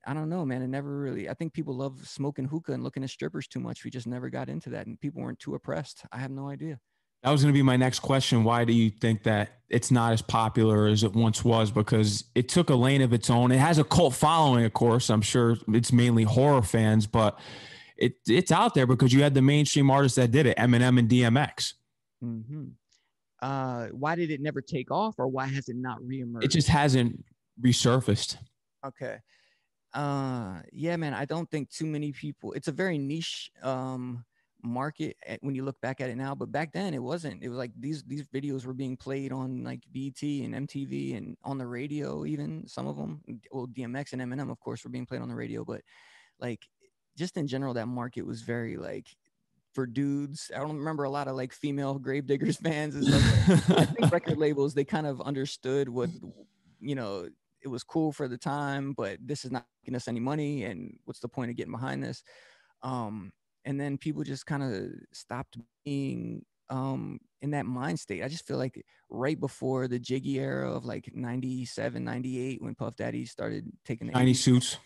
I 0.05 0.13
don't 0.13 0.29
know, 0.29 0.45
man. 0.45 0.61
It 0.61 0.67
never 0.67 0.97
really. 0.97 1.29
I 1.29 1.33
think 1.33 1.53
people 1.53 1.75
love 1.75 2.07
smoking 2.07 2.45
hookah 2.45 2.73
and 2.73 2.83
looking 2.83 3.03
at 3.03 3.09
strippers 3.09 3.47
too 3.47 3.59
much. 3.59 3.83
We 3.83 3.91
just 3.91 4.07
never 4.07 4.29
got 4.29 4.49
into 4.49 4.69
that, 4.71 4.87
and 4.87 4.99
people 4.99 5.21
weren't 5.21 5.39
too 5.39 5.53
oppressed. 5.53 6.05
I 6.11 6.17
have 6.17 6.31
no 6.31 6.49
idea. 6.49 6.79
That 7.23 7.29
was 7.29 7.43
going 7.43 7.53
to 7.53 7.57
be 7.57 7.61
my 7.61 7.77
next 7.77 7.99
question. 7.99 8.43
Why 8.43 8.65
do 8.65 8.73
you 8.73 8.89
think 8.89 9.23
that 9.23 9.59
it's 9.69 9.91
not 9.91 10.13
as 10.13 10.23
popular 10.23 10.87
as 10.87 11.03
it 11.03 11.13
once 11.13 11.45
was? 11.45 11.69
Because 11.69 12.23
it 12.33 12.49
took 12.49 12.71
a 12.71 12.75
lane 12.75 13.03
of 13.03 13.13
its 13.13 13.29
own. 13.29 13.51
It 13.51 13.59
has 13.59 13.77
a 13.77 13.83
cult 13.83 14.15
following, 14.15 14.65
of 14.65 14.73
course. 14.73 15.11
I'm 15.11 15.21
sure 15.21 15.55
it's 15.67 15.93
mainly 15.93 16.23
horror 16.23 16.63
fans, 16.63 17.05
but 17.05 17.37
it 18.01 18.15
it's 18.27 18.51
out 18.51 18.73
there 18.73 18.87
because 18.87 19.13
you 19.13 19.21
had 19.21 19.33
the 19.33 19.41
mainstream 19.41 19.91
artists 19.91 20.15
that 20.15 20.31
did 20.31 20.47
it, 20.47 20.57
Eminem 20.57 20.97
and 20.97 21.07
DMX. 21.07 21.73
Mm-hmm. 22.23 22.65
Uh, 23.41 23.87
why 23.87 24.15
did 24.15 24.31
it 24.31 24.41
never 24.41 24.61
take 24.61 24.91
off, 24.91 25.15
or 25.19 25.27
why 25.27 25.47
has 25.47 25.69
it 25.69 25.75
not 25.75 25.99
reemerged? 26.01 26.43
It 26.43 26.49
just 26.49 26.67
hasn't 26.67 27.23
resurfaced. 27.61 28.37
Okay. 28.85 29.17
Uh, 29.93 30.61
yeah, 30.71 30.95
man. 30.97 31.13
I 31.13 31.25
don't 31.25 31.49
think 31.49 31.69
too 31.69 31.85
many 31.85 32.11
people. 32.11 32.53
It's 32.53 32.67
a 32.67 32.71
very 32.71 32.97
niche 32.97 33.51
um 33.61 34.25
market 34.63 35.17
when 35.41 35.55
you 35.55 35.63
look 35.63 35.79
back 35.81 36.01
at 36.01 36.09
it 36.11 36.15
now 36.15 36.35
but 36.35 36.51
back 36.51 36.71
then 36.71 36.93
it 36.93 37.01
wasn't 37.01 37.41
it 37.41 37.49
was 37.49 37.57
like 37.57 37.71
these 37.79 38.03
these 38.03 38.23
videos 38.27 38.63
were 38.63 38.75
being 38.75 38.95
played 38.95 39.31
on 39.31 39.63
like 39.63 39.81
bt 39.91 40.43
and 40.43 40.53
mtv 40.67 41.17
and 41.17 41.35
on 41.43 41.57
the 41.57 41.65
radio 41.65 42.25
even 42.25 42.67
some 42.67 42.87
of 42.87 42.95
them 42.95 43.21
well 43.51 43.67
dmx 43.67 44.13
and 44.13 44.21
eminem 44.21 44.51
of 44.51 44.59
course 44.59 44.83
were 44.83 44.91
being 44.91 45.05
played 45.05 45.19
on 45.19 45.29
the 45.29 45.35
radio 45.35 45.65
but 45.65 45.81
like 46.39 46.59
just 47.21 47.37
in 47.37 47.45
general 47.45 47.75
that 47.75 47.85
market 47.85 48.25
was 48.25 48.41
very 48.41 48.77
like 48.77 49.05
for 49.75 49.85
dudes. 49.85 50.49
I 50.55 50.59
don't 50.59 50.77
remember 50.77 51.03
a 51.03 51.09
lot 51.09 51.27
of 51.27 51.35
like 51.35 51.53
female 51.53 51.99
gravediggers 51.99 52.57
fans 52.65 52.95
and 52.95 53.05
stuff 53.05 53.69
i 53.77 53.85
think 53.85 54.11
record 54.19 54.39
labels 54.39 54.73
they 54.73 54.83
kind 54.83 55.05
of 55.05 55.21
understood 55.21 55.87
what 55.87 56.09
you 56.79 56.95
know 56.95 57.29
it 57.61 57.67
was 57.67 57.83
cool 57.83 58.11
for 58.11 58.27
the 58.27 58.39
time 58.39 58.93
but 58.93 59.19
this 59.23 59.45
is 59.45 59.51
not 59.51 59.67
getting 59.85 59.95
us 59.95 60.07
any 60.07 60.19
money 60.19 60.63
and 60.63 60.97
what's 61.05 61.19
the 61.19 61.27
point 61.27 61.51
of 61.51 61.55
getting 61.55 61.71
behind 61.71 62.03
this? 62.03 62.23
Um 62.81 63.31
and 63.65 63.79
then 63.79 63.99
people 63.99 64.23
just 64.23 64.47
kind 64.47 64.63
of 64.63 64.89
stopped 65.13 65.59
being 65.85 66.43
um 66.71 67.19
in 67.43 67.51
that 67.51 67.67
mind 67.67 67.99
state. 67.99 68.23
I 68.23 68.29
just 68.29 68.47
feel 68.47 68.57
like 68.57 68.83
right 69.11 69.39
before 69.39 69.87
the 69.87 69.99
jiggy 69.99 70.39
era 70.39 70.71
of 70.71 70.85
like 70.85 71.11
97 71.13 72.03
98 72.03 72.63
when 72.63 72.73
puff 72.73 72.95
daddy 72.95 73.25
started 73.25 73.71
taking 73.85 74.07
the 74.07 74.13
shiny 74.13 74.33
suits 74.33 74.77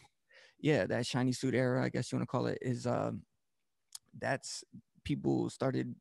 yeah 0.59 0.85
that 0.85 1.05
shiny 1.05 1.31
suit 1.31 1.55
era 1.55 1.83
i 1.83 1.89
guess 1.89 2.11
you 2.11 2.17
want 2.17 2.27
to 2.27 2.31
call 2.31 2.47
it 2.47 2.57
is 2.61 2.85
um 2.85 3.21
that's 4.19 4.63
people 5.03 5.49
started 5.49 5.93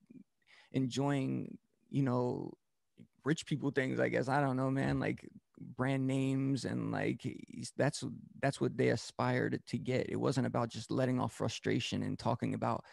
enjoying 0.72 1.56
you 1.90 2.02
know 2.02 2.52
rich 3.24 3.46
people 3.46 3.70
things 3.70 4.00
i 4.00 4.08
guess. 4.08 4.28
I 4.28 4.40
don't 4.40 4.56
know 4.56 4.70
man 4.70 5.00
like 5.00 5.28
brand 5.60 6.06
names 6.06 6.64
and 6.64 6.90
like 6.90 7.26
that's 7.76 8.04
that's 8.40 8.60
what 8.60 8.76
they 8.76 8.88
aspired 8.88 9.60
to 9.68 9.78
get. 9.78 10.10
It 10.10 10.16
wasn't 10.16 10.46
about 10.46 10.68
just 10.68 10.90
letting 10.90 11.20
off 11.20 11.32
frustration 11.32 12.02
and 12.02 12.18
talking 12.18 12.54
about 12.54 12.84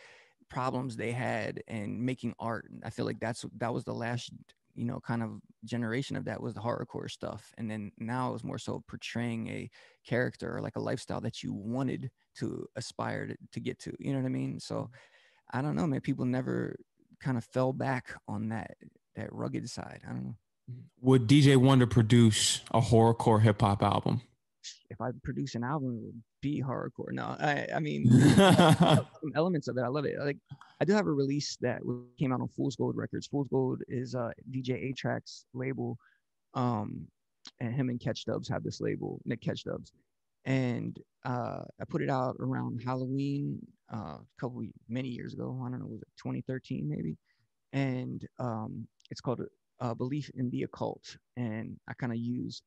problems 0.49 0.95
they 0.95 1.11
had 1.11 1.63
and 1.67 2.01
making 2.01 2.33
art. 2.39 2.67
I 2.83 2.89
feel 2.89 3.05
like 3.05 3.19
that's 3.19 3.45
that 3.57 3.73
was 3.73 3.83
the 3.83 3.93
last 3.93 4.31
you 4.75 4.85
know 4.85 4.99
kind 4.99 5.23
of 5.23 5.39
generation 5.65 6.15
of 6.15 6.25
that 6.25 6.41
was 6.41 6.53
the 6.53 6.61
horrorcore 6.61 7.09
stuff. 7.09 7.53
And 7.57 7.69
then 7.69 7.91
now 7.97 8.29
it 8.29 8.33
was 8.33 8.43
more 8.43 8.57
so 8.57 8.83
portraying 8.87 9.47
a 9.47 9.69
character 10.05 10.55
or 10.55 10.61
like 10.61 10.75
a 10.75 10.81
lifestyle 10.81 11.21
that 11.21 11.43
you 11.43 11.53
wanted 11.53 12.09
to 12.35 12.65
aspire 12.75 13.27
to, 13.27 13.35
to 13.53 13.59
get 13.59 13.79
to 13.79 13.93
you 13.99 14.13
know 14.13 14.19
what 14.19 14.25
i 14.25 14.29
mean? 14.29 14.59
So 14.59 14.75
mm-hmm. 14.75 15.59
i 15.59 15.61
don't 15.61 15.75
know 15.75 15.87
man 15.87 16.01
people 16.01 16.25
never 16.25 16.77
kind 17.19 17.37
of 17.37 17.45
fell 17.45 17.73
back 17.73 18.13
on 18.27 18.49
that 18.49 18.75
that 19.15 19.31
rugged 19.31 19.69
side. 19.69 20.01
I 20.07 20.11
don't 20.11 20.23
know. 20.23 20.35
Would 21.01 21.27
DJ 21.27 21.57
Wonder 21.57 21.87
produce 21.87 22.61
a 22.71 22.79
horrorcore 22.79 23.41
hip 23.41 23.61
hop 23.61 23.83
album? 23.83 24.21
If 24.89 25.01
I 25.01 25.09
produce 25.23 25.55
an 25.55 25.63
album, 25.63 25.97
it 25.97 26.05
would 26.05 26.23
be 26.41 26.61
hardcore. 26.61 27.11
No, 27.11 27.35
I, 27.39 27.67
I 27.73 27.79
mean, 27.79 28.07
elements 29.35 29.67
of 29.67 29.77
it. 29.77 29.81
I 29.81 29.87
love 29.87 30.05
it. 30.05 30.19
Like, 30.19 30.37
I 30.79 30.85
do 30.85 30.93
have 30.93 31.07
a 31.07 31.11
release 31.11 31.57
that 31.61 31.81
came 32.19 32.31
out 32.31 32.41
on 32.41 32.47
Fool's 32.49 32.75
Gold 32.75 32.95
Records. 32.95 33.27
Fool's 33.27 33.47
Gold 33.49 33.81
is 33.87 34.15
uh, 34.15 34.31
DJ 34.51 34.91
A-Trak's 34.91 35.45
label, 35.53 35.97
um, 36.53 37.07
and 37.59 37.73
him 37.73 37.89
and 37.89 37.99
Catchdubs 37.99 38.49
have 38.49 38.63
this 38.63 38.81
label, 38.81 39.21
Nick 39.25 39.41
Catchdubs, 39.41 39.91
and 40.45 40.97
uh, 41.25 41.61
I 41.79 41.85
put 41.87 42.01
it 42.01 42.09
out 42.09 42.35
around 42.39 42.81
Halloween 42.83 43.59
uh, 43.93 44.17
a 44.17 44.25
couple 44.39 44.63
many 44.89 45.09
years 45.09 45.33
ago. 45.33 45.59
I 45.65 45.69
don't 45.69 45.79
know, 45.79 45.87
was 45.87 46.01
it 46.01 46.07
2013 46.17 46.87
maybe? 46.89 47.17
And 47.73 48.27
um, 48.39 48.87
it's 49.09 49.21
called 49.21 49.41
uh, 49.79 49.93
belief 49.93 50.29
in 50.35 50.49
the 50.49 50.63
occult, 50.63 51.17
and 51.37 51.77
I 51.87 51.93
kind 51.93 52.11
of 52.11 52.19
use 52.19 52.61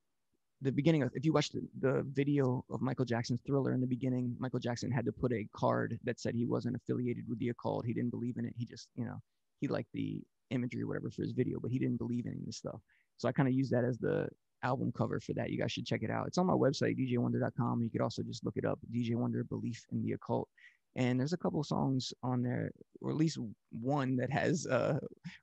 the 0.64 0.72
beginning 0.72 1.02
of 1.02 1.10
if 1.14 1.24
you 1.24 1.32
watch 1.32 1.50
the, 1.50 1.60
the 1.80 2.02
video 2.12 2.64
of 2.70 2.80
Michael 2.80 3.04
Jackson's 3.04 3.40
Thriller 3.46 3.72
in 3.74 3.80
the 3.80 3.86
beginning, 3.86 4.34
Michael 4.38 4.58
Jackson 4.58 4.90
had 4.90 5.04
to 5.04 5.12
put 5.12 5.32
a 5.32 5.46
card 5.54 5.98
that 6.04 6.18
said 6.18 6.34
he 6.34 6.46
wasn't 6.46 6.76
affiliated 6.76 7.24
with 7.28 7.38
the 7.38 7.50
occult. 7.50 7.84
He 7.84 7.92
didn't 7.92 8.10
believe 8.10 8.38
in 8.38 8.46
it. 8.46 8.54
He 8.56 8.64
just, 8.64 8.88
you 8.96 9.04
know, 9.04 9.20
he 9.60 9.68
liked 9.68 9.90
the 9.92 10.22
imagery 10.50 10.82
or 10.82 10.86
whatever 10.86 11.10
for 11.10 11.22
his 11.22 11.32
video, 11.32 11.58
but 11.60 11.70
he 11.70 11.78
didn't 11.78 11.98
believe 11.98 12.24
in 12.24 12.32
any 12.32 12.40
of 12.40 12.46
this 12.46 12.56
stuff. 12.56 12.80
So 13.18 13.28
I 13.28 13.32
kind 13.32 13.48
of 13.48 13.54
use 13.54 13.70
that 13.70 13.84
as 13.84 13.98
the 13.98 14.28
album 14.62 14.90
cover 14.96 15.20
for 15.20 15.34
that. 15.34 15.50
You 15.50 15.58
guys 15.58 15.70
should 15.70 15.86
check 15.86 16.02
it 16.02 16.10
out. 16.10 16.26
It's 16.26 16.38
on 16.38 16.46
my 16.46 16.54
website, 16.54 16.98
djwonder.com. 16.98 17.82
You 17.82 17.90
could 17.90 18.00
also 18.00 18.22
just 18.22 18.44
look 18.44 18.56
it 18.56 18.64
up, 18.64 18.78
DJ 18.92 19.14
Wonder 19.14 19.44
Belief 19.44 19.84
in 19.92 20.02
the 20.02 20.12
Occult 20.12 20.48
and 20.96 21.18
there's 21.18 21.32
a 21.32 21.38
couple 21.38 21.62
songs 21.64 22.12
on 22.22 22.42
there 22.42 22.70
or 23.00 23.10
at 23.10 23.16
least 23.16 23.38
one 23.80 24.16
that 24.16 24.30
has 24.30 24.66
uh 24.66 24.98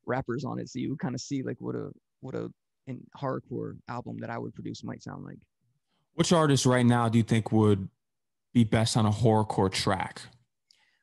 rappers 0.05 0.45
on 0.45 0.59
it 0.59 0.69
so 0.69 0.79
you 0.79 0.95
kind 0.95 1.15
of 1.15 1.21
see 1.21 1.43
like 1.43 1.57
what 1.59 1.75
a 1.75 1.89
what 2.21 2.35
a 2.35 2.49
in 2.87 3.05
hardcore 3.17 3.77
album 3.87 4.17
that 4.19 4.29
i 4.29 4.37
would 4.37 4.53
produce 4.53 4.83
might 4.83 5.03
sound 5.03 5.23
like 5.23 5.39
which 6.13 6.33
artist 6.33 6.65
right 6.65 6.85
now 6.85 7.07
do 7.09 7.17
you 7.17 7.23
think 7.23 7.51
would 7.51 7.87
be 8.53 8.63
best 8.63 8.97
on 8.97 9.05
a 9.05 9.11
horrorcore 9.11 9.71
track 9.71 10.21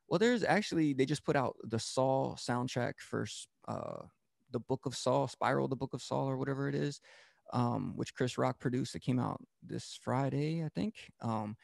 well 0.08 0.18
there's 0.18 0.44
actually 0.44 0.92
they 0.92 1.06
just 1.06 1.24
put 1.24 1.36
out 1.36 1.56
the 1.64 1.78
saw 1.78 2.34
soundtrack 2.34 2.94
for 2.98 3.26
uh 3.68 4.02
the 4.50 4.60
book 4.60 4.86
of 4.86 4.94
saw 4.94 5.26
spiral 5.26 5.68
the 5.68 5.76
book 5.76 5.94
of 5.94 6.02
saw 6.02 6.24
or 6.24 6.36
whatever 6.36 6.68
it 6.68 6.74
is 6.74 7.00
um 7.52 7.92
which 7.96 8.14
chris 8.14 8.36
rock 8.36 8.58
produced 8.58 8.94
it 8.94 9.00
came 9.00 9.18
out 9.18 9.40
this 9.62 9.98
friday 10.02 10.62
i 10.64 10.68
think 10.68 10.94
um 11.22 11.56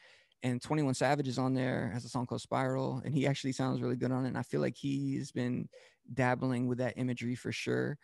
and 0.45 0.61
21 0.61 0.93
Savage 0.93 1.27
is 1.27 1.39
on 1.39 1.55
there, 1.55 1.89
has 1.91 2.05
a 2.05 2.09
song 2.09 2.27
called 2.27 2.39
Spiral, 2.39 3.01
and 3.03 3.15
he 3.15 3.25
actually 3.25 3.51
sounds 3.51 3.81
really 3.81 3.95
good 3.95 4.11
on 4.11 4.25
it. 4.25 4.27
And 4.27 4.37
I 4.37 4.43
feel 4.43 4.61
like 4.61 4.75
he's 4.77 5.31
been 5.31 5.67
dabbling 6.13 6.67
with 6.67 6.77
that 6.77 6.93
imagery 6.97 7.33
for 7.33 7.51
sure. 7.51 7.97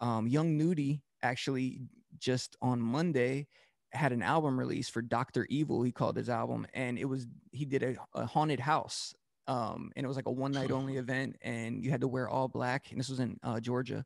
Um, 0.00 0.26
Young 0.26 0.56
Nudy 0.56 1.02
actually 1.22 1.80
just 2.18 2.56
on 2.62 2.80
Monday 2.80 3.46
had 3.92 4.12
an 4.12 4.22
album 4.22 4.58
release 4.58 4.88
for 4.88 5.02
Dr. 5.02 5.46
Evil, 5.48 5.82
he 5.82 5.92
called 5.92 6.16
his 6.16 6.28
album, 6.28 6.66
and 6.74 6.98
it 6.98 7.06
was 7.06 7.26
he 7.52 7.64
did 7.64 7.82
a, 7.82 7.96
a 8.14 8.26
haunted 8.26 8.60
house. 8.60 9.14
Um, 9.46 9.90
and 9.96 10.04
it 10.04 10.06
was 10.06 10.16
like 10.16 10.26
a 10.26 10.30
one 10.30 10.52
night 10.52 10.70
only 10.70 10.98
event, 10.98 11.36
and 11.40 11.82
you 11.82 11.90
had 11.90 12.02
to 12.02 12.08
wear 12.08 12.28
all 12.28 12.48
black. 12.48 12.90
And 12.90 13.00
this 13.00 13.08
was 13.08 13.18
in 13.20 13.38
uh, 13.42 13.60
Georgia 13.60 14.04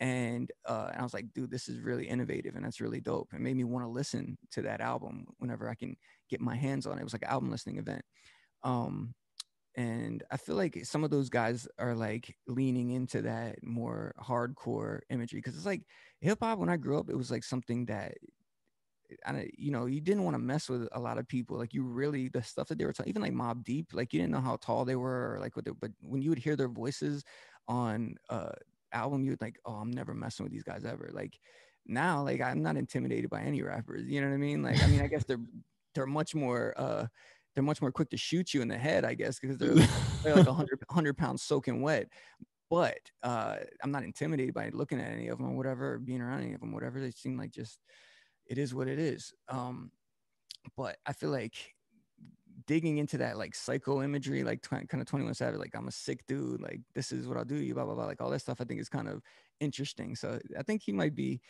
and 0.00 0.50
uh, 0.66 0.88
and 0.92 1.00
I 1.00 1.02
was 1.02 1.14
like, 1.14 1.32
dude, 1.34 1.50
this 1.50 1.68
is 1.68 1.78
really 1.78 2.08
innovative 2.08 2.56
and 2.56 2.64
that's 2.64 2.80
really 2.80 3.00
dope. 3.00 3.28
It 3.34 3.40
made 3.40 3.56
me 3.56 3.64
want 3.64 3.84
to 3.84 3.90
listen 3.90 4.38
to 4.52 4.62
that 4.62 4.80
album 4.80 5.26
whenever 5.38 5.68
I 5.68 5.74
can 5.74 5.94
get 6.30 6.40
my 6.40 6.56
hands 6.56 6.86
on 6.86 6.96
it. 6.96 7.02
It 7.02 7.04
was 7.04 7.12
like 7.12 7.22
an 7.22 7.28
album 7.28 7.50
listening 7.50 7.78
event. 7.78 8.02
Um, 8.62 9.14
and 9.76 10.22
I 10.30 10.36
feel 10.36 10.56
like 10.56 10.84
some 10.84 11.04
of 11.04 11.10
those 11.10 11.28
guys 11.28 11.68
are 11.78 11.94
like 11.94 12.36
leaning 12.46 12.90
into 12.90 13.22
that 13.22 13.62
more 13.62 14.14
hardcore 14.20 15.00
imagery 15.10 15.38
because 15.38 15.56
it's 15.56 15.66
like 15.66 15.82
hip 16.20 16.38
hop. 16.42 16.58
When 16.58 16.68
I 16.68 16.76
grew 16.76 16.98
up, 16.98 17.08
it 17.08 17.16
was 17.16 17.30
like 17.30 17.44
something 17.44 17.86
that 17.86 18.14
I, 19.26 19.48
you 19.56 19.70
know, 19.70 19.86
you 19.86 20.00
didn't 20.00 20.24
want 20.24 20.34
to 20.34 20.38
mess 20.38 20.68
with 20.68 20.88
a 20.92 21.00
lot 21.00 21.18
of 21.18 21.28
people. 21.28 21.56
Like 21.56 21.74
you 21.74 21.82
really, 21.82 22.28
the 22.28 22.42
stuff 22.42 22.68
that 22.68 22.78
they 22.78 22.84
were 22.84 22.92
talking, 22.92 23.10
even 23.10 23.22
like 23.22 23.32
Mobb 23.32 23.64
Deep, 23.64 23.88
like 23.92 24.12
you 24.12 24.20
didn't 24.20 24.32
know 24.32 24.40
how 24.40 24.56
tall 24.56 24.84
they 24.84 24.96
were, 24.96 25.34
or 25.34 25.38
like 25.40 25.56
what. 25.56 25.64
They, 25.64 25.72
but 25.72 25.92
when 26.00 26.22
you 26.22 26.30
would 26.30 26.38
hear 26.38 26.56
their 26.56 26.68
voices 26.68 27.24
on 27.68 28.16
uh, 28.28 28.52
album, 28.92 29.24
you 29.24 29.30
would 29.30 29.40
like, 29.40 29.58
oh, 29.64 29.74
I'm 29.74 29.90
never 29.90 30.14
messing 30.14 30.44
with 30.44 30.52
these 30.52 30.62
guys 30.64 30.84
ever. 30.84 31.10
Like 31.12 31.38
now, 31.86 32.22
like 32.22 32.40
I'm 32.40 32.62
not 32.62 32.76
intimidated 32.76 33.30
by 33.30 33.42
any 33.42 33.62
rappers. 33.62 34.06
You 34.06 34.20
know 34.20 34.28
what 34.28 34.34
I 34.34 34.38
mean? 34.38 34.62
Like 34.62 34.82
I 34.82 34.86
mean, 34.86 35.00
I 35.02 35.06
guess 35.06 35.24
they're 35.28 35.40
they're 35.94 36.06
much 36.06 36.34
more 36.34 36.74
uh 36.76 37.06
they're 37.54 37.64
much 37.64 37.80
more 37.80 37.92
quick 37.92 38.10
to 38.10 38.16
shoot 38.16 38.54
you 38.54 38.62
in 38.62 38.68
the 38.68 38.78
head, 38.78 39.04
I 39.04 39.14
guess, 39.14 39.38
because 39.38 39.58
they're 39.58 39.74
they're 40.22 40.36
like 40.36 40.46
100 40.46 40.80
100 40.88 41.16
pounds 41.16 41.42
soaking 41.42 41.82
wet. 41.82 42.08
But 42.68 43.00
uh, 43.24 43.56
I'm 43.82 43.90
not 43.90 44.04
intimidated 44.04 44.54
by 44.54 44.70
looking 44.72 45.00
at 45.00 45.10
any 45.10 45.26
of 45.28 45.38
them 45.38 45.48
or 45.48 45.56
whatever, 45.56 45.94
or 45.94 45.98
being 45.98 46.20
around 46.20 46.42
any 46.42 46.54
of 46.54 46.60
them, 46.60 46.72
whatever. 46.72 47.00
They 47.00 47.10
seem 47.10 47.36
like 47.36 47.50
just 47.50 47.80
it 48.46 48.58
is 48.58 48.74
what 48.74 48.88
it 48.88 48.98
is. 48.98 49.32
Um, 49.48 49.90
but 50.76 50.96
I 51.06 51.12
feel 51.12 51.30
like 51.30 51.54
digging 52.66 52.98
into 52.98 53.18
that 53.18 53.38
like 53.38 53.54
psycho 53.54 54.02
imagery, 54.02 54.44
like 54.44 54.62
kind 54.62 55.00
of 55.00 55.06
21 55.06 55.34
Savage, 55.34 55.58
like 55.58 55.74
I'm 55.74 55.88
a 55.88 55.92
sick 55.92 56.24
dude, 56.28 56.60
like 56.60 56.80
this 56.94 57.10
is 57.10 57.26
what 57.26 57.36
I'll 57.36 57.44
do, 57.44 57.56
you 57.56 57.74
blah 57.74 57.84
blah 57.84 57.94
blah, 57.94 58.06
like 58.06 58.20
all 58.20 58.30
that 58.30 58.40
stuff. 58.40 58.60
I 58.60 58.64
think 58.64 58.80
is 58.80 58.88
kind 58.88 59.08
of 59.08 59.22
interesting. 59.58 60.14
So 60.14 60.38
I 60.56 60.62
think 60.62 60.82
he 60.82 60.92
might 60.92 61.14
be 61.14 61.40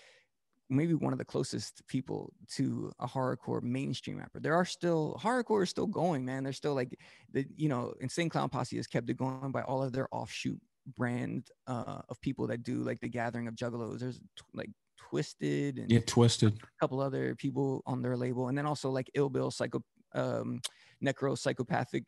maybe 0.71 0.95
one 0.95 1.13
of 1.13 1.19
the 1.19 1.25
closest 1.25 1.87
people 1.89 2.33
to 2.55 2.93
a 3.01 3.07
horrorcore 3.07 3.63
mainstream 3.63 4.19
rapper. 4.19 4.41
There 4.41 4.55
are 4.55 4.65
still 4.65 5.19
horrorcore 5.21 5.65
is 5.65 5.71
still 5.71 5.87
going, 5.87 6.25
man. 6.25 6.45
They're 6.45 6.53
still 6.53 6.75
like 6.75 6.99
the 7.33 7.47
you 7.57 7.69
know, 7.69 7.95
Insane 8.01 8.29
Clown 8.29 8.49
Posse 8.49 8.77
has 8.77 8.87
kept 8.87 9.11
it 9.11 9.17
going 9.17 9.51
by 9.53 9.63
all 9.63 9.83
of 9.83 9.93
their 9.93 10.09
offshoot 10.13 10.61
brand 10.97 11.49
uh, 11.67 12.01
of 12.09 12.21
people 12.21 12.47
that 12.47 12.63
do 12.63 12.77
like 12.83 13.01
the 13.01 13.09
gathering 13.09 13.49
of 13.49 13.55
juggalos. 13.55 14.01
There's 14.01 14.19
t- 14.19 14.45
like 14.55 14.71
Twiztid 15.11 15.79
and 15.79 15.91
Yeah, 15.91 16.01
twiztid. 16.01 16.57
a 16.63 16.67
couple 16.81 17.01
other 17.01 17.35
people 17.35 17.83
on 17.87 18.03
their 18.03 18.17
label, 18.17 18.49
and 18.49 18.57
then 18.57 18.67
also 18.67 18.91
like 18.91 19.11
Ill 19.15 19.29
Bill, 19.29 19.51
Psycho, 19.51 19.83
um, 20.15 20.61
Necro, 21.05 21.37
Psychopathic, 21.37 22.05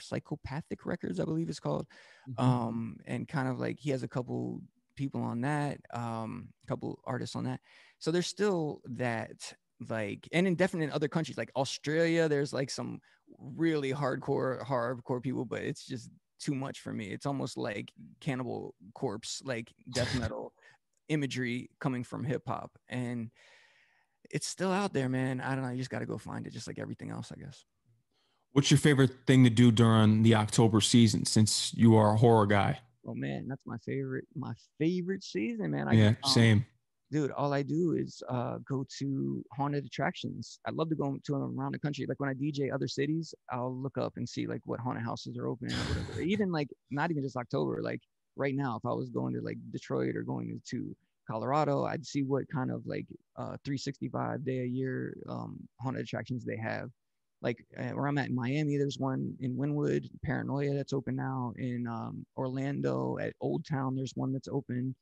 Psychopathic 0.00 0.86
Records, 0.86 1.20
I 1.20 1.24
believe 1.24 1.48
it's 1.48 1.60
called. 1.60 1.86
Mm-hmm. 2.28 2.44
Um, 2.44 2.96
and 3.06 3.28
kind 3.28 3.48
of 3.48 3.58
like 3.58 3.78
he 3.78 3.90
has 3.90 4.02
a 4.02 4.08
couple 4.08 4.62
people 4.96 5.22
on 5.22 5.42
that, 5.42 5.78
um, 5.92 6.48
a 6.64 6.66
couple 6.66 7.00
artists 7.04 7.36
on 7.36 7.44
that. 7.44 7.60
So 8.00 8.10
there's 8.10 8.26
still 8.26 8.80
that 8.86 9.54
like, 9.88 10.26
and 10.32 10.46
in 10.46 10.56
definitely 10.56 10.86
in 10.86 10.92
other 10.92 11.08
countries 11.08 11.38
like 11.38 11.52
Australia, 11.54 12.28
there's 12.28 12.52
like 12.52 12.70
some 12.70 13.00
really 13.38 13.92
hardcore, 13.92 14.64
hardcore 14.64 15.22
people, 15.22 15.44
but 15.44 15.62
it's 15.62 15.86
just 15.86 16.10
too 16.40 16.54
much 16.54 16.80
for 16.80 16.92
me. 16.92 17.06
It's 17.06 17.26
almost 17.26 17.56
like 17.56 17.92
Cannibal 18.20 18.74
Corpse, 18.94 19.42
like 19.44 19.72
death 19.92 20.14
metal 20.18 20.54
imagery 21.08 21.70
coming 21.78 22.02
from 22.02 22.24
hip 22.24 22.42
hop, 22.46 22.72
and 22.88 23.30
it's 24.30 24.46
still 24.46 24.72
out 24.72 24.92
there, 24.92 25.08
man. 25.08 25.40
I 25.40 25.54
don't 25.54 25.64
know. 25.64 25.70
You 25.70 25.78
just 25.78 25.90
got 25.90 25.98
to 26.00 26.06
go 26.06 26.18
find 26.18 26.46
it, 26.46 26.52
just 26.52 26.66
like 26.66 26.78
everything 26.78 27.10
else, 27.10 27.32
I 27.32 27.40
guess. 27.40 27.64
What's 28.52 28.70
your 28.70 28.78
favorite 28.78 29.12
thing 29.26 29.44
to 29.44 29.50
do 29.50 29.70
during 29.70 30.22
the 30.22 30.34
October 30.34 30.80
season 30.80 31.24
since 31.24 31.72
you 31.74 31.96
are 31.96 32.14
a 32.14 32.16
horror 32.16 32.46
guy? 32.46 32.80
Oh 33.06 33.14
man, 33.14 33.46
that's 33.48 33.66
my 33.66 33.78
favorite, 33.78 34.26
my 34.34 34.52
favorite 34.78 35.22
season, 35.22 35.70
man. 35.70 35.88
I, 35.88 35.92
yeah, 35.92 36.14
um, 36.24 36.32
same. 36.32 36.66
Dude 37.12 37.32
all 37.32 37.52
i 37.52 37.62
do 37.62 37.94
is 37.98 38.22
uh, 38.28 38.58
go 38.68 38.84
to 38.98 39.44
haunted 39.56 39.84
attractions. 39.84 40.60
I 40.66 40.70
love 40.70 40.88
to 40.90 40.94
go 40.94 41.18
to 41.24 41.32
them 41.32 41.58
around 41.58 41.72
the 41.72 41.78
country. 41.80 42.06
Like 42.08 42.20
when 42.20 42.30
i 42.30 42.34
dj 42.34 42.72
other 42.72 42.86
cities 42.88 43.34
i'll 43.50 43.74
look 43.76 43.98
up 43.98 44.12
and 44.16 44.28
see 44.28 44.46
like 44.46 44.60
what 44.64 44.78
haunted 44.80 45.04
houses 45.04 45.36
are 45.36 45.48
open 45.48 45.68
or 45.80 45.86
whatever. 45.86 46.20
Even 46.22 46.52
like 46.52 46.68
not 46.90 47.10
even 47.10 47.22
just 47.24 47.36
october 47.36 47.80
like 47.82 48.00
right 48.36 48.54
now 48.54 48.76
if 48.76 48.84
i 48.88 48.92
was 48.92 49.10
going 49.10 49.34
to 49.34 49.40
like 49.40 49.58
detroit 49.72 50.14
or 50.16 50.22
going 50.22 50.60
to 50.70 50.94
colorado 51.28 51.84
i'd 51.84 52.06
see 52.06 52.22
what 52.22 52.44
kind 52.52 52.70
of 52.70 52.86
like 52.86 53.06
uh 53.36 53.56
365 53.64 54.44
day 54.44 54.60
a 54.60 54.64
year 54.64 55.16
um 55.28 55.58
haunted 55.80 56.02
attractions 56.02 56.44
they 56.44 56.56
have. 56.56 56.90
Like 57.42 57.64
uh, 57.76 57.90
where 57.94 58.06
i'm 58.06 58.18
at 58.18 58.28
in 58.28 58.34
miami 58.36 58.76
there's 58.76 58.98
one 58.98 59.34
in 59.40 59.56
wynwood 59.56 60.08
paranoia 60.24 60.74
that's 60.74 60.92
open 60.92 61.16
now. 61.16 61.52
In 61.56 61.86
um 61.88 62.24
orlando 62.36 63.18
at 63.18 63.32
old 63.40 63.64
town 63.66 63.96
there's 63.96 64.12
one 64.14 64.32
that's 64.32 64.48
open 64.48 64.94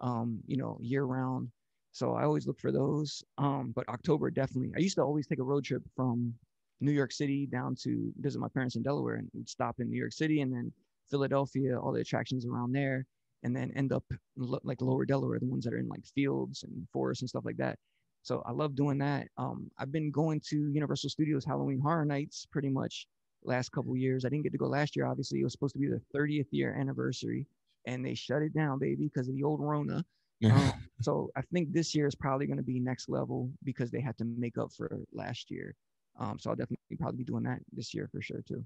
um, 0.00 0.40
you 0.46 0.56
know, 0.58 0.78
year 0.80 1.04
round. 1.04 1.48
So 1.96 2.12
I 2.12 2.24
always 2.24 2.46
look 2.46 2.60
for 2.60 2.70
those. 2.70 3.24
Um, 3.38 3.72
but 3.74 3.88
October 3.88 4.30
definitely. 4.30 4.70
I 4.76 4.80
used 4.80 4.96
to 4.96 5.02
always 5.02 5.26
take 5.26 5.38
a 5.38 5.42
road 5.42 5.64
trip 5.64 5.82
from 5.96 6.34
New 6.82 6.92
York 6.92 7.10
City 7.10 7.46
down 7.46 7.74
to 7.84 8.12
visit 8.20 8.38
my 8.38 8.48
parents 8.48 8.76
in 8.76 8.82
Delaware, 8.82 9.14
and 9.14 9.30
would 9.32 9.48
stop 9.48 9.76
in 9.80 9.88
New 9.88 9.96
York 9.96 10.12
City 10.12 10.42
and 10.42 10.52
then 10.52 10.70
Philadelphia, 11.10 11.80
all 11.80 11.92
the 11.92 12.02
attractions 12.02 12.44
around 12.44 12.72
there, 12.72 13.06
and 13.44 13.56
then 13.56 13.72
end 13.76 13.94
up 13.94 14.04
lo- 14.36 14.60
like 14.62 14.82
lower 14.82 15.06
Delaware, 15.06 15.38
the 15.38 15.46
ones 15.46 15.64
that 15.64 15.72
are 15.72 15.78
in 15.78 15.88
like 15.88 16.04
fields 16.04 16.64
and 16.64 16.86
forests 16.92 17.22
and 17.22 17.30
stuff 17.30 17.46
like 17.46 17.56
that. 17.56 17.78
So 18.22 18.42
I 18.44 18.50
love 18.52 18.74
doing 18.74 18.98
that. 18.98 19.28
Um, 19.38 19.70
I've 19.78 19.90
been 19.90 20.10
going 20.10 20.42
to 20.50 20.68
Universal 20.70 21.08
Studios 21.08 21.46
Halloween 21.46 21.80
Horror 21.80 22.04
Nights 22.04 22.46
pretty 22.52 22.68
much 22.68 23.06
last 23.42 23.72
couple 23.72 23.96
years. 23.96 24.26
I 24.26 24.28
didn't 24.28 24.42
get 24.42 24.52
to 24.52 24.58
go 24.58 24.66
last 24.66 24.96
year. 24.96 25.06
Obviously, 25.06 25.40
it 25.40 25.44
was 25.44 25.52
supposed 25.52 25.76
to 25.76 25.80
be 25.80 25.88
the 25.88 26.02
30th 26.14 26.48
year 26.50 26.76
anniversary, 26.78 27.46
and 27.86 28.04
they 28.04 28.14
shut 28.14 28.42
it 28.42 28.52
down, 28.52 28.78
baby, 28.78 29.08
because 29.14 29.30
of 29.30 29.34
the 29.34 29.44
old 29.44 29.62
Rona. 29.62 30.04
Um, 30.44 30.72
so 31.00 31.30
I 31.36 31.42
think 31.52 31.72
this 31.72 31.94
year 31.94 32.06
is 32.06 32.14
probably 32.14 32.46
going 32.46 32.58
to 32.58 32.62
be 32.62 32.78
next 32.78 33.08
level 33.08 33.50
because 33.64 33.90
they 33.90 34.00
had 34.00 34.16
to 34.18 34.24
make 34.24 34.58
up 34.58 34.70
for 34.76 34.98
last 35.12 35.50
year. 35.50 35.74
Um, 36.18 36.38
so 36.38 36.50
I'll 36.50 36.56
definitely 36.56 36.96
probably 36.98 37.18
be 37.18 37.24
doing 37.24 37.44
that 37.44 37.60
this 37.72 37.94
year 37.94 38.08
for 38.12 38.22
sure 38.22 38.42
too. 38.46 38.64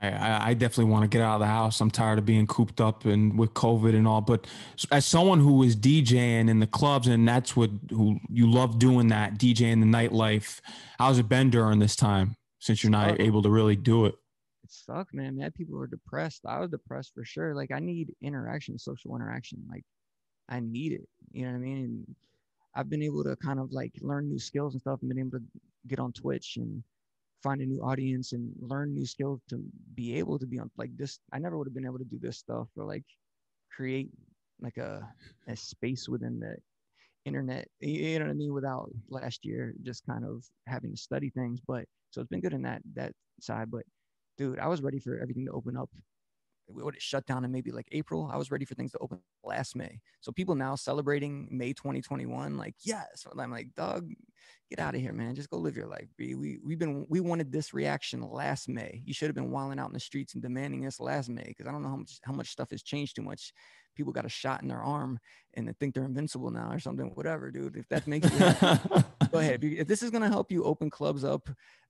I- 0.00 0.50
I, 0.50 0.54
definitely 0.54 0.90
want 0.90 1.04
to 1.04 1.08
get 1.08 1.22
out 1.22 1.34
of 1.34 1.40
the 1.40 1.46
house. 1.46 1.80
I'm 1.80 1.90
tired 1.90 2.18
of 2.18 2.26
being 2.26 2.46
cooped 2.48 2.80
up 2.80 3.04
and 3.04 3.38
with 3.38 3.54
COVID 3.54 3.94
and 3.94 4.08
all. 4.08 4.20
But 4.20 4.48
as 4.90 5.06
someone 5.06 5.38
who 5.38 5.62
is 5.62 5.76
DJing 5.76 6.48
in 6.50 6.58
the 6.58 6.66
clubs 6.66 7.06
and 7.06 7.26
that's 7.26 7.54
what 7.56 7.70
who 7.90 8.18
you 8.28 8.50
love 8.50 8.80
doing 8.80 9.08
that 9.08 9.38
DJing 9.38 9.80
the 9.80 9.86
nightlife, 9.86 10.60
how's 10.98 11.18
it 11.18 11.28
been 11.28 11.50
during 11.50 11.78
this 11.78 11.94
time 11.94 12.34
since 12.58 12.82
you're 12.82 12.90
not 12.90 13.20
able 13.20 13.42
to 13.42 13.50
really 13.50 13.76
do 13.76 14.06
it? 14.06 14.16
It 14.64 14.70
sucked, 14.72 15.14
man. 15.14 15.36
Mad 15.36 15.54
people 15.54 15.78
were 15.78 15.86
depressed. 15.86 16.42
I 16.46 16.58
was 16.58 16.70
depressed 16.70 17.12
for 17.14 17.24
sure. 17.24 17.54
Like 17.54 17.70
I 17.70 17.78
need 17.78 18.12
interaction, 18.20 18.80
social 18.80 19.14
interaction. 19.14 19.62
Like 19.70 19.84
I 20.52 20.60
need 20.60 20.92
it. 20.92 21.08
You 21.32 21.46
know 21.46 21.52
what 21.52 21.56
I 21.56 21.60
mean? 21.60 21.78
And 21.78 22.16
I've 22.74 22.90
been 22.90 23.02
able 23.02 23.24
to 23.24 23.34
kind 23.36 23.58
of 23.58 23.72
like 23.72 23.92
learn 24.02 24.28
new 24.28 24.38
skills 24.38 24.74
and 24.74 24.80
stuff 24.82 25.00
and 25.00 25.08
been 25.08 25.18
able 25.18 25.38
to 25.38 25.44
get 25.88 25.98
on 25.98 26.12
Twitch 26.12 26.58
and 26.58 26.84
find 27.42 27.60
a 27.62 27.66
new 27.66 27.80
audience 27.82 28.32
and 28.32 28.52
learn 28.60 28.94
new 28.94 29.06
skills 29.06 29.40
to 29.48 29.62
be 29.94 30.14
able 30.18 30.38
to 30.38 30.46
be 30.46 30.58
on 30.58 30.70
like 30.76 30.94
this. 30.96 31.18
I 31.32 31.38
never 31.38 31.56
would 31.56 31.66
have 31.66 31.74
been 31.74 31.86
able 31.86 31.98
to 31.98 32.04
do 32.04 32.18
this 32.20 32.38
stuff 32.38 32.68
or 32.76 32.84
like 32.84 33.04
create 33.74 34.10
like 34.60 34.76
a, 34.76 35.08
a 35.48 35.56
space 35.56 36.08
within 36.08 36.38
the 36.38 36.56
internet, 37.24 37.68
you 37.80 38.18
know 38.18 38.26
what 38.26 38.30
I 38.32 38.34
mean? 38.34 38.52
Without 38.52 38.90
last 39.08 39.44
year 39.44 39.74
just 39.82 40.04
kind 40.06 40.24
of 40.24 40.44
having 40.66 40.90
to 40.92 40.96
study 40.96 41.30
things. 41.30 41.60
But 41.66 41.86
so 42.10 42.20
it's 42.20 42.28
been 42.28 42.40
good 42.40 42.52
in 42.52 42.62
that 42.62 42.82
that 42.94 43.12
side. 43.40 43.70
But 43.70 43.84
dude, 44.36 44.58
I 44.58 44.68
was 44.68 44.82
ready 44.82 44.98
for 44.98 45.18
everything 45.18 45.46
to 45.46 45.52
open 45.52 45.76
up. 45.76 45.90
What 46.74 46.94
it 46.94 47.02
shut 47.02 47.26
down 47.26 47.44
in 47.44 47.52
maybe 47.52 47.70
like 47.70 47.88
April. 47.92 48.30
I 48.32 48.36
was 48.36 48.50
ready 48.50 48.64
for 48.64 48.74
things 48.74 48.92
to 48.92 48.98
open 48.98 49.20
last 49.44 49.76
May. 49.76 50.00
So 50.20 50.32
people 50.32 50.54
now 50.54 50.74
celebrating 50.74 51.48
May 51.50 51.72
2021, 51.72 52.56
like 52.56 52.74
yes. 52.82 53.26
I'm 53.38 53.50
like, 53.50 53.68
Doug, 53.76 54.10
get 54.70 54.78
out 54.78 54.94
of 54.94 55.00
here, 55.00 55.12
man. 55.12 55.34
Just 55.34 55.50
go 55.50 55.58
live 55.58 55.76
your 55.76 55.86
life. 55.86 56.08
We 56.18 56.58
we've 56.64 56.78
been 56.78 57.06
we 57.08 57.20
wanted 57.20 57.52
this 57.52 57.74
reaction 57.74 58.22
last 58.22 58.68
May. 58.68 59.02
You 59.04 59.14
should 59.14 59.28
have 59.28 59.34
been 59.34 59.50
wilding 59.50 59.78
out 59.78 59.88
in 59.88 59.94
the 59.94 60.00
streets 60.00 60.34
and 60.34 60.42
demanding 60.42 60.82
this 60.82 61.00
last 61.00 61.28
May 61.28 61.44
because 61.46 61.66
I 61.66 61.72
don't 61.72 61.82
know 61.82 61.90
how 61.90 61.96
much 61.96 62.20
how 62.22 62.32
much 62.32 62.50
stuff 62.50 62.70
has 62.70 62.82
changed 62.82 63.16
too 63.16 63.22
much. 63.22 63.52
People 63.94 64.12
got 64.12 64.26
a 64.26 64.30
shot 64.30 64.62
in 64.62 64.68
their 64.68 64.82
arm 64.82 65.18
and 65.54 65.68
they 65.68 65.72
think 65.72 65.94
they're 65.94 66.04
invincible 66.04 66.50
now 66.50 66.70
or 66.70 66.78
something. 66.78 67.10
Whatever, 67.14 67.50
dude. 67.50 67.76
If 67.76 67.88
that 67.88 68.06
makes 68.06 68.30
you 68.32 68.38
go 69.30 69.38
ahead. 69.38 69.62
If 69.62 69.86
this 69.86 70.02
is 70.02 70.10
going 70.10 70.22
to 70.22 70.28
help 70.28 70.50
you 70.50 70.64
open 70.64 70.90
clubs 70.90 71.24
up, 71.24 71.48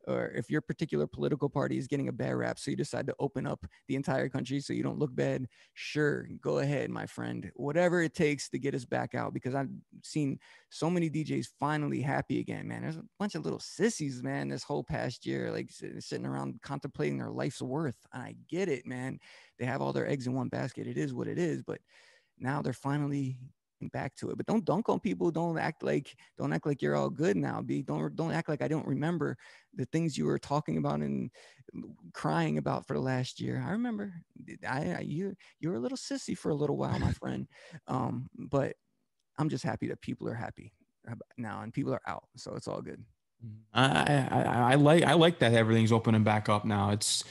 or 0.08 0.32
if 0.34 0.50
your 0.50 0.60
particular 0.60 1.06
political 1.06 1.48
party 1.48 1.78
is 1.78 1.86
getting 1.86 2.08
a 2.08 2.12
bad 2.12 2.34
rap, 2.34 2.58
so 2.58 2.72
you 2.72 2.76
decide 2.76 3.06
to 3.06 3.14
open 3.20 3.46
up 3.46 3.64
the 3.86 3.94
entire 3.94 4.28
country 4.28 4.58
so 4.58 4.72
you 4.72 4.82
don't 4.82 4.98
look 4.98 5.14
bad, 5.14 5.46
sure, 5.74 6.26
go 6.40 6.58
ahead, 6.58 6.90
my 6.90 7.06
friend. 7.06 7.52
Whatever 7.54 8.02
it 8.02 8.12
takes 8.12 8.48
to 8.48 8.58
get 8.58 8.74
us 8.74 8.84
back 8.84 9.14
out, 9.14 9.32
because 9.32 9.54
I've 9.54 9.68
seen 10.02 10.40
so 10.70 10.90
many 10.90 11.08
DJs 11.08 11.46
finally 11.60 12.00
happy 12.00 12.40
again, 12.40 12.66
man. 12.66 12.82
There's 12.82 12.96
a 12.96 13.04
bunch 13.20 13.36
of 13.36 13.44
little 13.44 13.60
sissies, 13.60 14.24
man, 14.24 14.48
this 14.48 14.64
whole 14.64 14.82
past 14.82 15.24
year, 15.24 15.52
like 15.52 15.70
sitting 15.70 16.26
around 16.26 16.60
contemplating 16.62 17.18
their 17.18 17.30
life's 17.30 17.62
worth. 17.62 18.04
And 18.12 18.24
I 18.24 18.34
get 18.48 18.68
it, 18.68 18.84
man. 18.84 19.20
They 19.60 19.66
have 19.66 19.80
all 19.80 19.92
their 19.92 20.08
eggs 20.08 20.26
in 20.26 20.34
one 20.34 20.48
basket. 20.48 20.88
It 20.88 20.98
is 20.98 21.14
what 21.14 21.28
it 21.28 21.38
is, 21.38 21.62
but 21.62 21.78
now 22.38 22.62
they're 22.62 22.72
finally 22.72 23.38
back 23.92 24.14
to 24.14 24.30
it. 24.30 24.36
But 24.36 24.46
don't 24.46 24.64
dunk 24.64 24.88
on 24.88 25.00
people. 25.00 25.30
Don't 25.32 25.58
act 25.58 25.82
like 25.82 26.14
don't 26.38 26.52
act 26.52 26.66
like 26.66 26.80
you're 26.82 26.94
all 26.94 27.10
good 27.10 27.36
now. 27.36 27.60
Be 27.62 27.82
don't 27.82 28.14
don't 28.14 28.30
act 28.32 28.48
like 28.48 28.62
I 28.62 28.68
don't 28.68 28.86
remember 28.86 29.36
the 29.74 29.86
things 29.86 30.16
you 30.16 30.26
were 30.26 30.38
talking 30.38 30.76
about 30.76 31.00
and 31.00 31.30
crying 32.14 32.58
about 32.58 32.86
for 32.86 32.94
the 32.94 33.00
last 33.00 33.40
year. 33.40 33.62
I 33.66 33.72
remember. 33.72 34.12
I, 34.68 34.92
I 34.92 35.00
you 35.00 35.34
you 35.60 35.70
were 35.70 35.76
a 35.76 35.80
little 35.80 35.98
sissy 35.98 36.36
for 36.38 36.50
a 36.50 36.54
little 36.54 36.76
while, 36.76 36.98
my 36.98 37.12
friend. 37.22 37.48
Um, 37.88 38.28
but 38.38 38.76
I'm 39.38 39.48
just 39.48 39.64
happy 39.64 39.88
that 39.88 40.00
people 40.00 40.28
are 40.28 40.34
happy 40.34 40.72
now 41.36 41.62
and 41.62 41.72
people 41.72 41.92
are 41.92 42.02
out, 42.06 42.24
so 42.36 42.54
it's 42.54 42.68
all 42.68 42.82
good. 42.82 43.02
I, 43.74 43.84
I, 43.84 44.28
I- 44.30 44.72
I 44.72 44.74
like 44.76 45.02
I 45.02 45.14
like 45.14 45.40
that 45.40 45.54
everything's 45.54 45.90
opening 45.90 46.22
back 46.22 46.48
up 46.48 46.64
now. 46.64 46.90
It's 46.90 47.24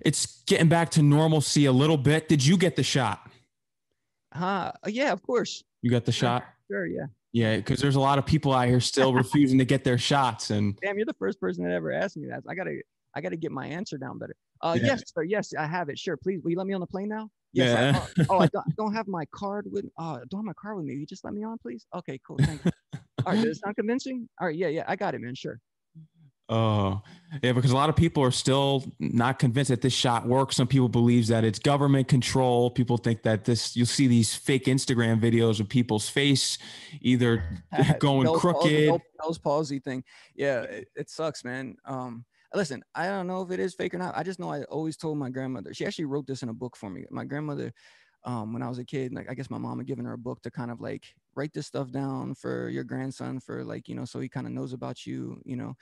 it's 0.00 0.42
getting 0.46 0.68
back 0.68 0.90
to 0.92 1.02
normalcy 1.02 1.66
a 1.66 1.72
little 1.72 1.96
bit. 1.96 2.28
Did 2.28 2.44
you 2.44 2.56
get 2.56 2.74
the 2.74 2.82
shot? 2.82 3.30
Huh? 4.32 4.72
Yeah, 4.86 5.12
of 5.12 5.22
course. 5.22 5.62
You 5.82 5.90
got 5.90 6.04
the 6.04 6.12
shot? 6.12 6.44
Sure. 6.70 6.86
Yeah. 6.86 7.06
Yeah, 7.32 7.56
because 7.56 7.80
there's 7.80 7.96
a 7.96 8.00
lot 8.00 8.18
of 8.18 8.26
people 8.26 8.52
out 8.52 8.68
here 8.68 8.80
still 8.80 9.14
refusing 9.22 9.58
to 9.58 9.64
get 9.64 9.84
their 9.84 9.96
shots, 9.98 10.50
and 10.50 10.78
Damn, 10.82 10.96
you're 10.96 11.06
the 11.06 11.14
first 11.14 11.40
person 11.40 11.64
that 11.64 11.72
ever 11.72 11.90
asked 11.92 12.16
me 12.16 12.28
that. 12.28 12.42
I 12.48 12.54
gotta 12.54 12.80
I 13.14 13.20
gotta 13.22 13.36
get 13.36 13.52
my 13.52 13.66
answer 13.66 13.96
down 13.98 14.18
better. 14.18 14.36
Uh, 14.60 14.76
Yeah. 14.78 14.88
yes, 14.88 15.02
sir. 15.14 15.22
Yes, 15.22 15.52
I 15.58 15.66
have 15.66 15.88
it. 15.88 15.98
Sure. 15.98 16.16
Please, 16.16 16.40
will 16.42 16.50
you 16.50 16.56
let 16.58 16.66
me 16.66 16.74
on 16.74 16.80
the 16.80 16.86
plane 16.86 17.08
now? 17.08 17.28
Yes. 17.54 17.76
I- 17.76 17.82
Yeah. 18.16 18.26
oh, 18.30 18.36
oh, 18.36 18.38
I 18.40 18.46
don't, 18.48 18.64
I 18.68 18.72
don't 18.76 18.94
have 18.94 19.08
my 19.08 19.24
card 19.34 19.66
with. 19.70 19.86
Oh, 19.98 20.14
I 20.16 20.20
don't 20.30 20.40
have 20.40 20.44
my 20.44 20.52
card 20.54 20.76
with 20.76 20.84
me. 20.86 20.94
You 20.94 21.06
just 21.06 21.24
let 21.24 21.32
me 21.34 21.42
on, 21.42 21.56
please. 21.58 21.86
Okay, 21.94 22.20
cool. 22.26 22.36
Thank 22.38 22.64
you. 22.64 22.70
All 23.24 23.32
right. 23.32 23.42
Does 23.42 23.56
it 23.56 23.60
sound 23.62 23.76
convincing? 23.76 24.28
All 24.40 24.46
right. 24.48 24.56
Yeah. 24.56 24.68
Yeah. 24.68 24.84
I 24.86 24.96
got 24.96 25.14
it, 25.14 25.20
man. 25.22 25.34
Sure. 25.34 25.58
Oh, 26.52 27.00
yeah, 27.42 27.52
because 27.52 27.70
a 27.70 27.74
lot 27.74 27.88
of 27.88 27.96
people 27.96 28.22
are 28.22 28.30
still 28.30 28.84
not 28.98 29.38
convinced 29.38 29.70
that 29.70 29.80
this 29.80 29.94
shot 29.94 30.26
works. 30.26 30.56
Some 30.56 30.66
people 30.66 30.90
believe 30.90 31.28
that 31.28 31.44
it's 31.44 31.58
government 31.58 32.08
control. 32.08 32.70
People 32.70 32.98
think 32.98 33.22
that 33.22 33.46
this, 33.46 33.74
you'll 33.74 33.86
see 33.86 34.06
these 34.06 34.34
fake 34.34 34.66
Instagram 34.66 35.18
videos 35.18 35.60
of 35.60 35.68
people's 35.70 36.10
face 36.10 36.58
either 37.00 37.42
going 38.00 38.26
palsy- 38.26 38.40
crooked. 38.40 39.02
Bell's 39.18 39.38
palsy 39.38 39.78
thing. 39.78 40.04
Yeah, 40.34 40.62
it, 40.62 40.88
it 40.94 41.08
sucks, 41.08 41.42
man. 41.42 41.76
Um, 41.86 42.26
listen, 42.54 42.84
I 42.94 43.06
don't 43.06 43.26
know 43.26 43.40
if 43.40 43.50
it 43.50 43.60
is 43.60 43.72
fake 43.72 43.94
or 43.94 43.98
not. 43.98 44.14
I 44.14 44.22
just 44.22 44.38
know 44.38 44.50
I 44.50 44.64
always 44.64 44.98
told 44.98 45.16
my 45.16 45.30
grandmother. 45.30 45.72
She 45.72 45.86
actually 45.86 46.04
wrote 46.04 46.26
this 46.26 46.42
in 46.42 46.50
a 46.50 46.54
book 46.54 46.76
for 46.76 46.90
me. 46.90 47.06
My 47.10 47.24
grandmother 47.24 47.72
um, 48.24 48.52
when 48.52 48.62
I 48.62 48.68
was 48.68 48.78
a 48.78 48.84
kid. 48.84 49.14
Like 49.14 49.30
I 49.30 49.34
guess 49.34 49.50
my 49.50 49.58
mom 49.58 49.78
had 49.78 49.86
given 49.86 50.04
her 50.04 50.12
a 50.12 50.18
book 50.18 50.42
to 50.42 50.50
kind 50.50 50.70
of 50.70 50.80
like 50.80 51.14
write 51.34 51.52
this 51.52 51.66
stuff 51.66 51.90
down 51.90 52.34
for 52.34 52.68
your 52.68 52.84
grandson 52.84 53.40
for 53.40 53.64
like 53.64 53.88
you 53.88 53.94
know 53.94 54.04
so 54.04 54.20
he 54.20 54.28
kind 54.28 54.46
of 54.46 54.52
knows 54.52 54.72
about 54.72 55.06
you, 55.06 55.40
you 55.44 55.56
know, 55.56 55.74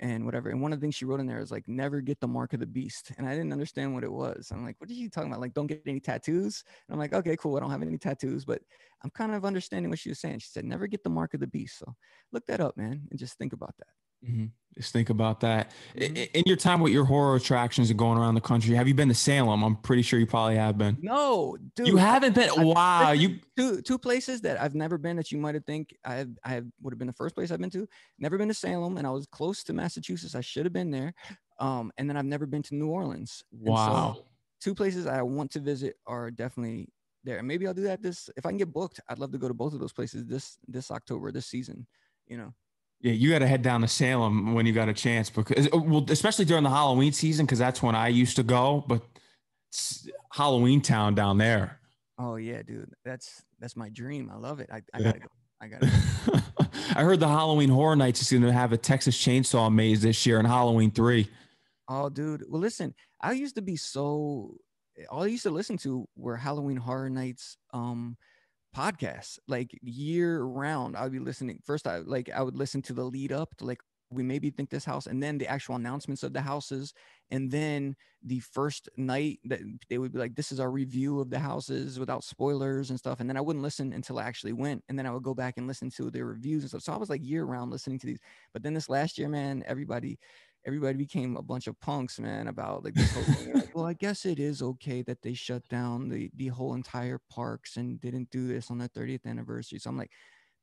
and 0.00 0.24
whatever. 0.24 0.50
And 0.50 0.62
one 0.62 0.72
of 0.72 0.78
the 0.78 0.84
things 0.84 0.94
she 0.94 1.04
wrote 1.04 1.20
in 1.20 1.26
there 1.26 1.40
is 1.40 1.50
like 1.50 1.66
never 1.66 2.00
get 2.00 2.20
the 2.20 2.28
mark 2.28 2.52
of 2.52 2.60
the 2.60 2.66
beast. 2.66 3.12
And 3.18 3.26
I 3.26 3.34
didn't 3.34 3.52
understand 3.52 3.94
what 3.94 4.04
it 4.04 4.12
was. 4.12 4.50
I'm 4.52 4.64
like, 4.64 4.76
what 4.78 4.90
are 4.90 4.94
you 4.94 5.10
talking 5.10 5.30
about? 5.30 5.40
Like 5.40 5.54
don't 5.54 5.66
get 5.66 5.82
any 5.86 6.00
tattoos. 6.00 6.62
And 6.88 6.94
I'm 6.94 6.98
like, 6.98 7.12
okay, 7.12 7.36
cool. 7.36 7.56
I 7.56 7.60
don't 7.60 7.70
have 7.70 7.82
any 7.82 7.98
tattoos, 7.98 8.44
but 8.44 8.62
I'm 9.02 9.10
kind 9.10 9.34
of 9.34 9.44
understanding 9.44 9.90
what 9.90 9.98
she 9.98 10.08
was 10.08 10.20
saying. 10.20 10.40
She 10.40 10.48
said 10.48 10.64
never 10.64 10.86
get 10.86 11.02
the 11.02 11.10
mark 11.10 11.34
of 11.34 11.40
the 11.40 11.46
beast. 11.46 11.78
So 11.78 11.94
look 12.32 12.46
that 12.46 12.60
up, 12.60 12.76
man, 12.76 13.06
and 13.10 13.18
just 13.18 13.38
think 13.38 13.52
about 13.52 13.74
that. 13.78 13.88
Mm-hmm. 14.24 14.46
Just 14.78 14.92
think 14.92 15.10
about 15.10 15.40
that. 15.40 15.72
Mhm. 15.96 16.30
In 16.34 16.42
your 16.46 16.56
time 16.56 16.80
with 16.80 16.92
your 16.92 17.04
horror 17.04 17.34
attractions 17.34 17.90
and 17.90 17.98
going 17.98 18.16
around 18.16 18.36
the 18.36 18.40
country, 18.40 18.76
have 18.76 18.86
you 18.86 18.94
been 18.94 19.08
to 19.08 19.14
Salem? 19.14 19.64
I'm 19.64 19.74
pretty 19.74 20.02
sure 20.02 20.20
you 20.20 20.26
probably 20.26 20.54
have 20.54 20.78
been. 20.78 20.96
No, 21.00 21.56
dude. 21.74 21.88
you 21.88 21.96
haven't 21.96 22.36
been. 22.36 22.48
I- 22.56 22.62
wow. 22.62 23.10
listen, 23.10 23.20
You 23.20 23.40
two 23.56 23.82
two 23.82 23.98
places 23.98 24.40
that 24.42 24.60
I've 24.60 24.76
never 24.76 24.96
been 24.96 25.16
that 25.16 25.32
you 25.32 25.38
might 25.38 25.56
have 25.56 25.64
think 25.64 25.96
I 26.04 26.14
have 26.14 26.30
I 26.44 26.50
have 26.50 26.66
would 26.80 26.92
have 26.92 26.98
been 26.98 27.08
the 27.08 27.12
first 27.14 27.34
place 27.34 27.50
I've 27.50 27.60
been 27.60 27.70
to. 27.70 27.88
Never 28.20 28.38
been 28.38 28.46
to 28.48 28.54
Salem, 28.54 28.98
and 28.98 29.06
I 29.06 29.10
was 29.10 29.26
close 29.26 29.64
to 29.64 29.72
Massachusetts. 29.72 30.36
I 30.36 30.42
should 30.42 30.64
have 30.64 30.72
been 30.72 30.92
there. 30.92 31.12
Um, 31.58 31.90
and 31.98 32.08
then 32.08 32.16
I've 32.16 32.24
never 32.24 32.46
been 32.46 32.62
to 32.62 32.76
New 32.76 32.86
Orleans. 32.86 33.42
And 33.50 33.66
so 33.66 33.72
wow. 33.72 34.24
two 34.60 34.76
places 34.76 35.08
I 35.08 35.22
want 35.22 35.50
to 35.52 35.60
visit 35.60 35.96
are 36.06 36.30
definitely 36.30 36.88
there. 37.24 37.38
And 37.38 37.48
maybe 37.48 37.66
I'll 37.66 37.74
do 37.74 37.82
that 37.82 38.00
this 38.00 38.30
if 38.36 38.46
I 38.46 38.50
can 38.50 38.58
get 38.58 38.72
booked. 38.72 39.00
I'd 39.08 39.18
love 39.18 39.32
to 39.32 39.38
go 39.38 39.48
to 39.48 39.54
both 39.54 39.72
of 39.72 39.80
those 39.80 39.92
places 39.92 40.24
this 40.24 40.56
this 40.68 40.92
October, 40.92 41.32
this 41.32 41.46
season. 41.46 41.84
You 42.28 42.36
know. 42.36 42.54
Yeah, 43.00 43.12
you 43.12 43.30
got 43.30 43.38
to 43.40 43.46
head 43.46 43.62
down 43.62 43.82
to 43.82 43.88
Salem 43.88 44.54
when 44.54 44.66
you 44.66 44.72
got 44.72 44.88
a 44.88 44.92
chance 44.92 45.30
because, 45.30 45.68
uh, 45.68 45.78
well, 45.78 46.04
especially 46.08 46.44
during 46.44 46.64
the 46.64 46.70
Halloween 46.70 47.12
season, 47.12 47.46
because 47.46 47.58
that's 47.58 47.80
when 47.80 47.94
I 47.94 48.08
used 48.08 48.36
to 48.36 48.42
go. 48.42 48.84
But 48.88 49.02
it's 49.68 50.08
Halloween 50.32 50.80
town 50.80 51.14
down 51.14 51.38
there. 51.38 51.78
Oh 52.18 52.36
yeah, 52.36 52.62
dude. 52.62 52.92
That's 53.04 53.42
that's 53.60 53.76
my 53.76 53.88
dream. 53.90 54.30
I 54.32 54.36
love 54.36 54.58
it. 54.58 54.68
I, 54.72 54.82
I 54.92 55.00
gotta 55.00 55.20
go. 55.20 55.28
I 55.60 55.68
gotta 55.68 55.86
go. 55.86 56.38
I 56.96 57.04
heard 57.04 57.20
the 57.20 57.28
Halloween 57.28 57.68
Horror 57.68 57.94
Nights 57.94 58.22
is 58.22 58.30
going 58.30 58.42
to 58.42 58.52
have 58.52 58.72
a 58.72 58.76
Texas 58.76 59.16
Chainsaw 59.16 59.72
Maze 59.72 60.02
this 60.02 60.26
year 60.26 60.40
in 60.40 60.46
Halloween 60.46 60.90
three. 60.90 61.28
Oh, 61.88 62.08
dude. 62.08 62.44
Well, 62.48 62.60
listen, 62.60 62.94
I 63.20 63.32
used 63.32 63.54
to 63.54 63.62
be 63.62 63.76
so 63.76 64.56
all 65.10 65.22
I 65.22 65.26
used 65.26 65.44
to 65.44 65.50
listen 65.50 65.76
to 65.78 66.08
were 66.16 66.36
Halloween 66.36 66.76
Horror 66.76 67.10
Nights 67.10 67.56
um 67.72 68.16
podcasts, 68.78 69.38
like 69.48 69.76
year 69.82 70.42
round. 70.42 70.96
I 70.96 71.02
would 71.02 71.12
be 71.12 71.18
listening. 71.18 71.60
First, 71.64 71.86
I 71.86 71.98
like 71.98 72.30
I 72.34 72.42
would 72.42 72.56
listen 72.56 72.82
to 72.82 72.92
the 72.92 73.04
lead 73.04 73.32
up 73.32 73.56
to 73.58 73.64
like 73.66 73.80
we 74.10 74.22
maybe 74.22 74.50
think 74.50 74.70
this 74.70 74.84
house, 74.86 75.06
and 75.06 75.22
then 75.22 75.36
the 75.36 75.46
actual 75.48 75.74
announcements 75.76 76.22
of 76.22 76.32
the 76.32 76.40
houses, 76.40 76.94
and 77.30 77.50
then 77.50 77.94
the 78.22 78.40
first 78.40 78.88
night 78.96 79.38
that 79.44 79.60
they 79.90 79.98
would 79.98 80.12
be 80.12 80.18
like, 80.18 80.34
"This 80.34 80.50
is 80.52 80.60
our 80.60 80.70
review 80.70 81.20
of 81.20 81.28
the 81.30 81.38
houses 81.40 81.98
without 81.98 82.24
spoilers 82.24 82.90
and 82.90 82.98
stuff." 82.98 83.20
And 83.20 83.28
then 83.28 83.36
I 83.36 83.42
wouldn't 83.42 83.62
listen 83.62 83.92
until 83.92 84.18
I 84.18 84.24
actually 84.24 84.54
went, 84.54 84.82
and 84.88 84.98
then 84.98 85.06
I 85.06 85.10
would 85.10 85.22
go 85.24 85.34
back 85.34 85.54
and 85.58 85.66
listen 85.66 85.90
to 85.92 86.10
their 86.10 86.24
reviews 86.26 86.62
and 86.62 86.70
stuff. 86.70 86.82
So 86.82 86.92
I 86.92 86.96
was 86.96 87.10
like 87.10 87.24
year 87.24 87.44
round 87.44 87.70
listening 87.70 87.98
to 88.00 88.06
these. 88.06 88.20
But 88.52 88.62
then 88.62 88.74
this 88.74 88.88
last 88.88 89.18
year, 89.18 89.28
man, 89.28 89.62
everybody 89.66 90.18
everybody 90.66 90.98
became 90.98 91.36
a 91.36 91.42
bunch 91.42 91.66
of 91.66 91.78
punks, 91.80 92.18
man, 92.18 92.48
about 92.48 92.84
like. 92.84 92.94
Like, 93.54 93.74
well, 93.74 93.86
I 93.86 93.94
guess 93.94 94.26
it 94.26 94.38
is 94.38 94.62
okay 94.62 95.02
that 95.02 95.22
they 95.22 95.34
shut 95.34 95.66
down 95.68 96.08
the 96.08 96.30
the 96.36 96.48
whole 96.48 96.74
entire 96.74 97.20
parks 97.30 97.76
and 97.76 98.00
didn't 98.00 98.30
do 98.30 98.46
this 98.46 98.70
on 98.70 98.78
their 98.78 98.88
30th 98.88 99.26
anniversary. 99.26 99.78
So 99.78 99.90
I'm 99.90 99.96
like, 99.96 100.10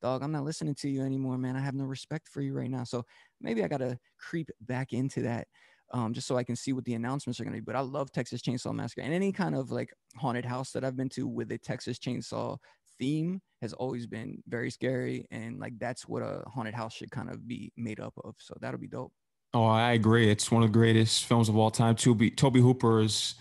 dog, 0.01 0.23
I'm 0.23 0.31
not 0.31 0.43
listening 0.43 0.75
to 0.75 0.89
you 0.89 1.01
anymore, 1.01 1.37
man. 1.37 1.55
I 1.55 1.61
have 1.61 1.75
no 1.75 1.85
respect 1.85 2.27
for 2.27 2.41
you 2.41 2.53
right 2.53 2.69
now. 2.69 2.83
So 2.83 3.03
maybe 3.41 3.63
I 3.63 3.67
gotta 3.67 3.97
creep 4.19 4.49
back 4.61 4.93
into 4.93 5.21
that. 5.23 5.47
Um, 5.93 6.13
just 6.13 6.27
so 6.27 6.35
I 6.35 6.43
can 6.43 6.55
see 6.55 6.73
what 6.73 6.83
the 6.85 6.95
announcements 6.95 7.39
are 7.39 7.43
going 7.43 7.53
to 7.53 7.61
be. 7.61 7.63
But 7.63 7.75
I 7.75 7.81
love 7.81 8.11
Texas 8.11 8.41
Chainsaw 8.41 8.73
Massacre 8.73 9.01
and 9.01 9.13
any 9.13 9.31
kind 9.31 9.53
of 9.55 9.69
like 9.69 9.93
haunted 10.17 10.43
house 10.43 10.71
that 10.71 10.83
I've 10.83 10.97
been 10.97 11.09
to 11.09 11.27
with 11.27 11.51
a 11.51 11.59
Texas 11.59 11.99
Chainsaw 11.99 12.57
theme 12.97 13.39
has 13.61 13.71
always 13.73 14.07
been 14.07 14.41
very 14.47 14.71
scary. 14.71 15.27
And 15.29 15.59
like 15.59 15.77
that's 15.77 16.07
what 16.07 16.23
a 16.23 16.43
haunted 16.47 16.73
house 16.73 16.93
should 16.95 17.11
kind 17.11 17.29
of 17.29 17.47
be 17.47 17.71
made 17.77 17.99
up 17.99 18.13
of. 18.23 18.33
So 18.39 18.55
that'll 18.59 18.79
be 18.79 18.87
dope. 18.87 19.13
Oh, 19.55 19.63
I 19.65 19.93
agree. 19.93 20.29
It's 20.29 20.51
one 20.51 20.63
of 20.63 20.69
the 20.69 20.73
greatest 20.77 21.25
films 21.25 21.47
of 21.47 21.55
all 21.55 21.71
time. 21.71 21.95
Tobe 21.95 22.35
Tobe 22.35 22.57
Hooper 22.57 23.01
is 23.01 23.35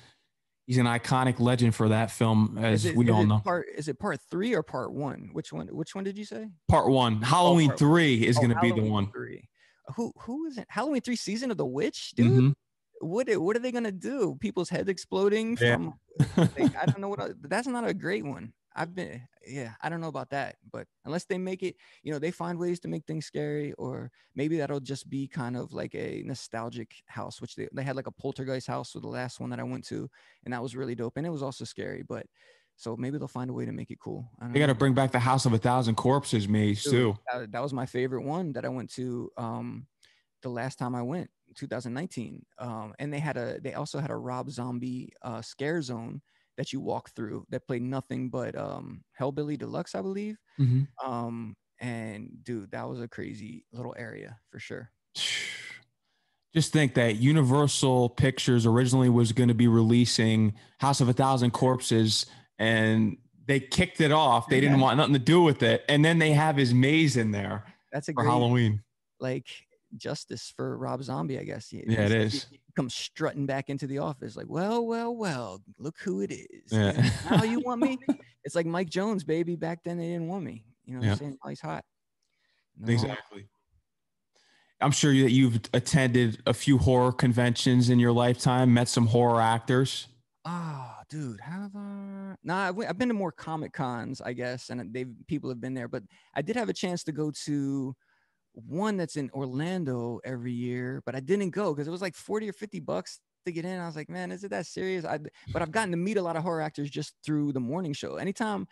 he's 0.67 0.79
an 0.79 0.87
iconic 0.87 1.41
legend 1.41 1.75
for 1.75 1.89
that 1.89 2.11
film, 2.13 2.57
as 2.57 2.85
it- 2.87 2.97
we 2.97 3.11
all 3.11 3.27
know. 3.27 3.41
Part 3.41 3.67
is 3.77 3.89
it 3.89 3.99
part 3.99 4.21
three 4.31 4.55
or 4.55 4.63
part 4.63 4.93
one? 4.93 5.31
Which 5.33 5.53
one? 5.53 5.67
Which 5.69 5.95
one 5.97 6.05
did 6.05 6.17
you 6.17 6.25
say? 6.25 6.49
Part 6.69 6.89
one, 6.89 7.21
Halloween 7.21 7.69
part- 7.71 7.81
three 7.81 8.25
is 8.27 8.39
Oh, 8.39 8.43
going 8.43 8.55
to 8.55 8.61
be 8.61 8.71
the 8.71 8.89
one. 8.89 9.11
Three. 9.11 9.49
Who 9.97 10.13
who 10.21 10.47
is 10.47 10.57
it? 10.57 10.67
Halloween 10.69 11.01
three 11.03 11.17
season 11.17 11.51
of 11.51 11.57
the 11.57 11.67
witch, 11.67 12.13
dude. 12.13 12.31
Mhm. 12.43 12.55
What 13.01 13.29
are- 13.29 13.41
what 13.41 13.57
are 13.57 13.59
they 13.59 13.73
gonna 13.73 13.91
do? 13.93 14.37
People's 14.41 14.71
heads 14.71 14.89
exploding 14.89 15.59
Yeah. 15.61 15.75
from 15.75 15.95
like, 16.37 16.77
I 16.77 16.87
don't 16.87 17.01
know 17.01 17.09
what 17.09 17.21
I- 17.21 17.31
that's 17.43 17.67
not 17.67 17.87
a 17.87 17.93
great 17.93 18.25
one. 18.25 18.53
I've 18.77 18.95
been 18.95 19.21
yeah, 19.47 19.75
I 19.81 19.89
don't 19.89 20.01
know 20.01 20.09
about 20.09 20.31
that, 20.31 20.57
but 20.73 20.87
unless 21.05 21.25
they 21.25 21.39
make 21.39 21.63
it, 21.63 21.77
you 22.03 22.13
know, 22.13 22.19
they 22.19 22.31
find 22.31 22.59
ways 22.59 22.81
to 22.81 22.89
make 22.89 23.05
things 23.07 23.27
scary, 23.27 23.73
or 23.75 24.11
maybe 24.35 24.57
that'll 24.59 24.81
just 24.81 25.09
be 25.09 25.29
kind 25.29 25.57
of 25.57 25.73
like 25.73 25.95
a 25.95 26.23
nostalgic 26.25 26.93
house, 27.07 27.41
which 27.41 27.55
they, 27.55 27.69
they 27.73 27.83
had 27.83 27.97
like 27.97 28.07
a 28.07 28.13
poltergeist 28.13 28.67
house 28.67 28.95
with 28.95 29.03
the 29.03 29.09
last 29.09 29.41
one 29.41 29.51
that 29.51 29.61
I 29.61 29.65
went 29.65 29.85
to, 29.87 30.09
and 30.45 30.53
that 30.53 30.63
was 30.63 30.77
really 30.77 30.95
dope. 30.95 31.17
And 31.17 31.27
it 31.27 31.31
was 31.31 31.43
also 31.43 31.65
scary, 31.65 32.03
but 32.03 32.27
so 32.77 32.97
maybe 32.97 33.19
they'll 33.19 33.29
find 33.29 33.51
a 33.51 33.55
way 33.55 33.65
to 33.65 33.73
make 33.73 33.91
it 33.91 34.01
cool. 34.01 34.29
I 34.41 34.45
don't 34.45 34.53
They 34.53 34.59
got 34.59 34.67
to 34.67 34.75
bring 34.75 34.95
back 34.95 35.13
the 35.13 35.21
House 35.21 35.47
of 35.47 35.53
a 35.53 35.59
Thousand 35.59 35.95
Corpses 35.95 36.49
maze 36.49 36.83
Dude, 36.83 36.93
too. 36.93 37.17
that, 37.33 37.53
that 37.53 37.63
was 37.63 37.73
my 37.73 37.87
favorite 37.87 38.25
one 38.25 38.53
that 38.55 38.65
I 38.65 38.69
went 38.69 38.93
to 38.95 39.31
um 39.37 39.87
the 40.43 40.49
last 40.51 40.79
time 40.79 40.95
I 40.95 41.03
went 41.03 41.31
2019 41.55 42.45
um 42.59 42.95
and 42.99 43.13
they 43.13 43.19
had 43.19 43.37
a 43.37 43.61
they 43.61 43.75
also 43.75 43.99
had 43.99 44.11
a 44.11 44.17
Rob 44.17 44.51
Zombie 44.51 45.13
uh 45.23 45.41
scare 45.41 45.81
zone 45.81 46.21
that 46.57 46.73
you 46.73 46.81
walk 46.81 47.11
through 47.17 47.45
that 47.51 47.67
play 47.67 47.79
nothing 47.79 48.29
but 48.31 48.57
um 48.57 49.03
Hellbilly 49.19 49.59
Deluxe 49.59 49.95
I 49.95 50.03
believe 50.03 50.37
Mhm. 50.61 50.87
um 51.05 51.57
and 51.81 52.31
dude 52.45 52.71
that 52.71 52.89
was 52.89 53.01
a 53.01 53.09
crazy 53.09 53.67
little 53.73 53.95
area 53.99 54.39
for 54.51 54.59
sure 54.59 54.91
Just 56.55 56.73
think 56.73 56.95
that 56.95 57.17
Universal 57.17 58.11
Pictures 58.11 58.65
originally 58.65 59.09
was 59.09 59.33
going 59.33 59.49
to 59.49 59.55
be 59.55 59.67
releasing 59.67 60.55
House 60.79 61.01
of 61.01 61.09
a 61.09 61.13
Thousand 61.13 61.51
Corpses, 61.51 62.27
and 62.61 63.17
they 63.47 63.59
kicked 63.59 64.01
it 64.01 64.13
off. 64.13 64.49
They 64.49 64.61
didn't 64.61 64.79
want 64.79 64.97
nothing 64.99 65.15
to 65.15 65.19
do 65.19 65.43
with 65.43 65.65
it, 65.65 65.85
and 65.89 66.05
then 66.05 66.21
they 66.21 66.31
have 66.31 66.57
his 66.57 66.73
maze 66.73 67.17
in 67.17 67.33
there 67.33 67.65
that's 67.93 68.09
a 68.09 68.13
for 68.13 68.23
great 68.23 68.31
Halloween. 68.31 68.85
like 69.19 69.64
justice 69.97 70.53
for 70.57 70.77
Rob 70.79 71.03
Zombie 71.03 71.39
I 71.39 71.45
guess 71.45 71.69
He- 71.69 71.85
Yeah, 71.87 72.03
it 72.07 72.13
is. 72.13 72.47
he 72.51 72.61
comes 72.77 72.95
strutting 72.95 73.47
back 73.47 73.69
into 73.71 73.87
the 73.87 73.99
office 73.99 74.37
like 74.37 74.49
well 74.49 74.85
well 74.87 75.15
well 75.15 75.63
look 75.79 75.97
who 75.99 76.21
it 76.21 76.33
is 76.33 76.73
Yeah. 76.73 77.11
now 77.31 77.45
you 77.45 77.61
want 77.61 77.81
me 77.81 77.99
it's 78.45 78.55
like 78.55 78.67
Mike 78.67 78.91
Jones 78.91 79.25
baby 79.25 79.57
back 79.57 79.85
then 79.85 79.99
they 79.99 80.07
didn't 80.09 80.29
want 80.29 80.45
me 80.45 80.65
you 80.85 80.95
know 80.95 80.99
what 81.01 81.07
Yeah. 81.07 81.13
I'm 81.13 81.19
saying 81.19 81.39
oh 81.45 81.49
he's 81.49 81.61
hot 81.61 81.85
No. 82.79 82.93
Exactly. 82.93 83.47
I'm 84.81 84.91
sure 84.91 85.13
that 85.13 85.31
you've 85.31 85.61
attended 85.73 86.43
a 86.47 86.53
few 86.53 86.77
horror 86.79 87.13
conventions 87.13 87.89
in 87.89 87.99
your 87.99 88.13
lifetime, 88.13 88.75
met 88.75 88.89
some 88.89 89.07
horror 89.07 89.41
actors. 89.41 90.09
Ah, 90.45 91.01
dude, 91.09 91.41
have 91.41 91.71
I? 91.75 92.35
Nah, 92.43 92.69
I've, 92.69 92.79
I've 92.81 92.99
been 92.99 93.09
to 93.09 93.15
more 93.15 93.33
comic 93.33 93.73
cons, 93.73 94.21
I 94.21 94.35
guess, 94.35 94.69
and 94.69 94.93
they've 94.93 95.09
people 95.27 95.49
have 95.49 95.61
been 95.61 95.73
there. 95.73 95.89
But 95.89 96.03
I 96.35 96.43
did 96.43 96.57
have 96.57 96.69
a 96.69 96.75
chance 96.75 97.03
to 97.05 97.13
go 97.13 97.31
to 97.47 97.95
one 98.55 98.97
that's 98.97 99.17
in 99.17 99.31
Orlando 99.31 100.21
every 100.25 100.53
year, 100.53 101.03
but 101.05 101.15
I 101.15 101.21
didn't 101.21 101.51
go 101.51 101.75
because 101.75 101.89
it 101.89 101.91
was 101.91 102.03
like 102.03 102.15
forty 102.15 102.49
or 102.49 102.53
fifty 102.53 102.81
bucks 102.81 103.21
to 103.47 103.53
get 103.53 103.65
in. 103.65 103.79
I 103.79 103.87
was 103.87 103.97
like, 103.97 104.09
man, 104.09 104.33
is 104.33 104.45
it 104.45 104.51
that 104.51 104.67
serious? 104.67 105.05
I 105.05 105.19
but 105.53 105.63
I've 105.63 105.73
gotten 105.73 105.91
to 105.91 105.97
meet 105.97 106.17
a 106.17 106.23
lot 106.23 106.37
of 106.37 106.43
horror 106.43 106.63
actors 106.63 106.91
just 106.91 107.15
through 107.25 107.53
the 107.53 107.61
morning 107.61 107.93
show. 107.93 108.17
Anytime 108.17 108.67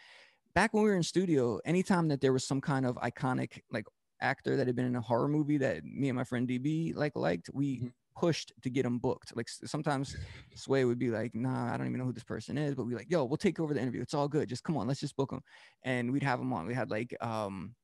back 0.55 0.73
when 0.75 0.83
we 0.85 0.91
were 0.91 0.97
in 0.97 1.03
studio, 1.03 1.59
anytime 1.65 2.09
that 2.09 2.21
there 2.21 2.33
was 2.33 2.47
some 2.47 2.61
kind 2.61 2.87
of 2.87 2.97
iconic 2.97 3.61
like 3.71 3.85
actor 4.21 4.57
that 4.57 4.67
had 4.67 4.77
been 4.77 4.87
in 4.87 4.97
a 4.97 5.01
horror 5.01 5.29
movie 5.29 5.59
that 5.59 5.85
me 5.85 6.09
and 6.09 6.17
my 6.17 6.25
friend 6.25 6.49
DB 6.49 6.95
like 6.95 7.17
liked, 7.17 7.51
we 7.53 7.81
Mhm. 7.81 7.93
pushed 8.15 8.53
to 8.63 8.71
get 8.71 8.83
them 8.85 8.99
booked. 8.99 9.35
Like 9.35 9.49
sometimes 9.49 10.15
Sway 10.55 10.85
would 10.85 10.99
be 10.99 11.09
like, 11.11 11.35
nah, 11.35 11.73
I 11.73 11.77
don't 11.77 11.87
even 11.87 11.99
know 11.99 12.05
who 12.05 12.13
this 12.13 12.23
person 12.25 12.59
is, 12.59 12.75
but 12.75 12.85
we 12.85 12.95
like, 12.95 13.11
yo, 13.11 13.25
we'll 13.25 13.39
take 13.39 13.59
over 13.59 13.73
the 13.75 13.81
interview. 13.81 14.03
It's 14.03 14.15
all 14.15 14.29
good. 14.29 14.49
Just 14.49 14.65
come 14.65 14.77
on, 14.77 14.87
let's 14.87 15.01
just 15.01 15.17
book 15.17 15.31
them. 15.31 15.41
And 15.83 16.13
we'd 16.13 16.23
have 16.23 16.39
them 16.39 16.53
on. 16.53 16.67
We 16.67 16.75
had 16.75 16.91
like, 16.91 17.17
um, 17.23 17.75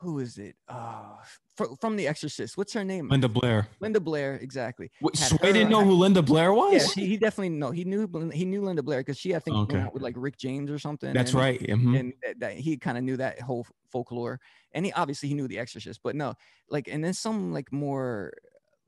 who 0.00 0.18
is 0.18 0.38
it? 0.38 0.56
Uh, 0.68 1.16
fr- 1.56 1.74
from 1.80 1.96
The 1.96 2.08
Exorcist. 2.08 2.56
What's 2.56 2.72
her 2.72 2.84
name? 2.84 3.08
Linda 3.08 3.28
Blair. 3.28 3.68
Linda 3.80 4.00
Blair. 4.00 4.36
Exactly. 4.36 4.90
Wait, 5.02 5.16
Had 5.18 5.28
Sway 5.28 5.52
didn't 5.52 5.64
her- 5.64 5.70
know 5.70 5.84
who 5.84 5.92
Linda 5.92 6.22
Blair 6.22 6.52
was? 6.54 6.96
Yeah, 6.96 7.02
he, 7.02 7.08
he 7.10 7.16
definitely 7.18 7.50
no. 7.50 7.70
He 7.70 7.84
knew 7.84 8.08
he 8.32 8.44
knew 8.44 8.62
Linda 8.62 8.82
Blair 8.82 9.00
because 9.00 9.18
she 9.18 9.34
I 9.34 9.38
think 9.40 9.56
went 9.56 9.70
Okay. 9.72 9.80
out 9.80 9.92
with 9.94 10.02
like 10.02 10.14
Rick 10.16 10.38
James 10.38 10.70
or 10.70 10.78
something. 10.78 11.12
That's 11.12 11.32
and- 11.32 11.40
right. 11.40 11.60
Mhm. 11.60 11.98
and 12.00 12.12
that, 12.22 12.40
that 12.40 12.52
he 12.54 12.76
kind 12.78 12.96
of 12.96 13.04
knew 13.04 13.16
that 13.18 13.40
whole 13.40 13.66
folklore 13.90 14.40
and 14.72 14.86
he 14.86 14.92
obviously 14.92 15.28
he 15.28 15.34
knew 15.34 15.48
the 15.48 15.58
exorcist 15.58 15.98
but 16.04 16.14
no 16.14 16.32
like 16.70 16.86
and 16.86 17.02
then 17.02 17.12
some 17.12 17.52
like 17.52 17.72
more 17.72 18.32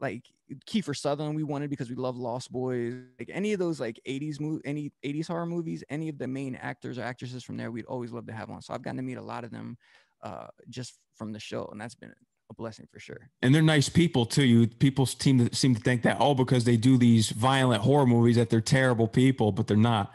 like 0.00 0.24
Kiefer 0.64 0.96
Sutherland 0.96 1.34
we 1.34 1.42
wanted 1.42 1.70
because 1.70 1.90
we 1.90 1.96
love 1.96 2.16
Lost 2.16 2.52
Boys 2.52 2.94
like 3.18 3.28
any 3.32 3.52
of 3.52 3.58
those 3.58 3.80
like 3.80 3.98
80s 4.06 4.38
movie 4.40 4.62
any 4.64 4.92
80s 5.04 5.26
horror 5.26 5.44
movies 5.46 5.82
any 5.90 6.08
of 6.08 6.18
the 6.18 6.28
main 6.28 6.54
actors 6.54 6.98
or 6.98 7.02
actresses 7.02 7.42
from 7.42 7.56
there 7.56 7.72
we'd 7.72 7.84
always 7.86 8.12
love 8.12 8.26
to 8.28 8.32
have 8.32 8.48
on 8.48 8.62
so 8.62 8.72
I've 8.74 8.82
gotten 8.82 8.98
to 8.98 9.02
meet 9.02 9.16
a 9.18 9.22
lot 9.22 9.42
of 9.42 9.50
them 9.50 9.76
uh 10.22 10.46
just 10.68 10.98
from 11.16 11.32
the 11.32 11.40
show 11.40 11.68
and 11.72 11.80
that's 11.80 11.94
been 11.94 12.12
a 12.50 12.54
blessing 12.54 12.86
for 12.92 13.00
sure 13.00 13.30
and 13.40 13.54
they're 13.54 13.62
nice 13.62 13.88
people 13.88 14.24
too. 14.26 14.44
You 14.44 14.66
people 14.66 15.06
seem 15.06 15.48
to 15.48 15.54
seem 15.54 15.74
to 15.74 15.80
think 15.80 16.02
that 16.02 16.18
oh, 16.20 16.34
because 16.34 16.64
they 16.64 16.76
do 16.76 16.96
these 16.96 17.30
violent 17.30 17.82
horror 17.82 18.06
movies 18.06 18.36
that 18.36 18.50
they're 18.50 18.60
terrible 18.60 19.08
people, 19.08 19.52
but 19.52 19.66
they're 19.66 19.76
not. 19.76 20.12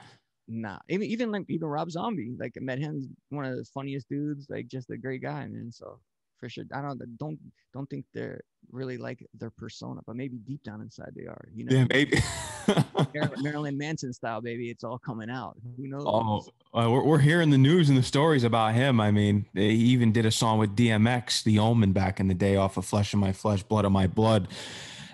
Nah, 0.47 0.79
even 0.87 1.07
even 1.07 1.31
like 1.31 1.45
even 1.49 1.67
Rob 1.67 1.91
Zombie, 1.91 2.35
like 2.39 2.53
I 2.57 2.61
met 2.61 2.79
him, 2.79 3.15
one 3.29 3.45
of 3.45 3.57
the 3.57 3.65
funniest 3.73 4.07
dudes, 4.09 4.47
like 4.49 4.67
just 4.67 4.89
a 4.89 4.97
great 4.97 5.21
guy, 5.21 5.45
man. 5.47 5.71
So 5.71 5.99
for 6.39 6.49
sure, 6.49 6.65
I 6.73 6.81
don't 6.81 7.17
don't 7.17 7.39
don't 7.73 7.89
think 7.89 8.05
they're 8.13 8.41
really 8.71 8.97
like 8.97 9.25
their 9.33 9.49
persona, 9.49 10.01
but 10.05 10.15
maybe 10.15 10.37
deep 10.37 10.63
down 10.63 10.81
inside 10.81 11.11
they 11.15 11.25
are. 11.25 11.47
You 11.53 11.65
know, 11.65 11.75
Yeah, 11.75 11.85
maybe. 11.89 12.19
Marilyn, 13.41 13.77
Manson 13.77 14.13
style, 14.13 14.41
baby. 14.41 14.69
It's 14.69 14.83
all 14.83 14.99
coming 14.99 15.29
out. 15.29 15.57
Who 15.77 15.87
knows? 15.87 16.03
Oh, 16.05 16.45
uh, 16.73 16.89
we're, 16.89 17.03
we're 17.03 17.19
hearing 17.19 17.49
the 17.49 17.57
news 17.57 17.89
and 17.89 17.97
the 17.97 18.03
stories 18.03 18.43
about 18.43 18.73
him. 18.73 18.99
I 18.99 19.11
mean, 19.11 19.45
he 19.53 19.69
even 19.69 20.11
did 20.11 20.25
a 20.25 20.31
song 20.31 20.59
with 20.59 20.75
DMX, 20.75 21.43
The 21.43 21.59
Omen, 21.59 21.93
back 21.93 22.19
in 22.19 22.27
the 22.27 22.33
day 22.33 22.55
off 22.55 22.77
of 22.77 22.85
Flesh 22.85 23.13
of 23.13 23.19
My 23.19 23.31
Flesh, 23.31 23.63
Blood 23.63 23.85
of 23.85 23.91
My 23.91 24.07
Blood. 24.07 24.49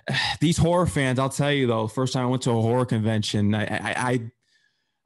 These 0.40 0.58
horror 0.58 0.88
fans, 0.88 1.20
I'll 1.20 1.30
tell 1.30 1.52
you 1.52 1.68
though, 1.68 1.88
first 1.88 2.14
time 2.14 2.24
I 2.24 2.30
went 2.30 2.42
to 2.44 2.52
a 2.52 2.62
horror 2.62 2.86
convention, 2.86 3.54
I, 3.54 3.66
I, 3.66 3.94
I 3.96 4.32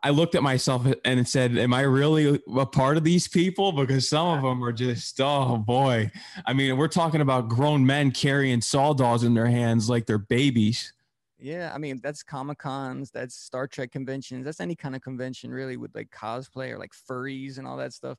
I 0.07 0.11
looked 0.11 0.35
at 0.35 0.41
myself 0.41 0.87
and 1.03 1.27
said, 1.27 1.57
Am 1.57 1.73
I 1.73 1.81
really 1.81 2.41
a 2.55 2.65
part 2.65 2.95
of 2.95 3.03
these 3.03 3.27
people? 3.27 3.73
Because 3.73 4.07
some 4.07 4.37
of 4.37 4.41
them 4.41 4.63
are 4.63 4.71
just, 4.71 5.19
oh 5.19 5.57
boy. 5.57 6.09
I 6.45 6.53
mean, 6.53 6.77
we're 6.77 6.87
talking 6.87 7.19
about 7.19 7.49
grown 7.49 7.85
men 7.85 8.11
carrying 8.11 8.61
saw 8.61 8.93
dolls 8.93 9.25
in 9.25 9.33
their 9.33 9.47
hands 9.47 9.89
like 9.89 10.05
they're 10.05 10.17
babies. 10.17 10.93
Yeah, 11.39 11.73
I 11.75 11.77
mean 11.77 11.99
that's 12.01 12.23
Comic 12.23 12.57
Cons, 12.57 13.11
that's 13.11 13.35
Star 13.35 13.67
Trek 13.67 13.91
conventions, 13.91 14.45
that's 14.45 14.61
any 14.61 14.75
kind 14.77 14.95
of 14.95 15.01
convention 15.01 15.51
really 15.51 15.75
with 15.75 15.93
like 15.93 16.09
cosplay 16.09 16.71
or 16.71 16.77
like 16.77 16.93
furries 16.93 17.57
and 17.57 17.67
all 17.67 17.75
that 17.75 17.91
stuff. 17.91 18.17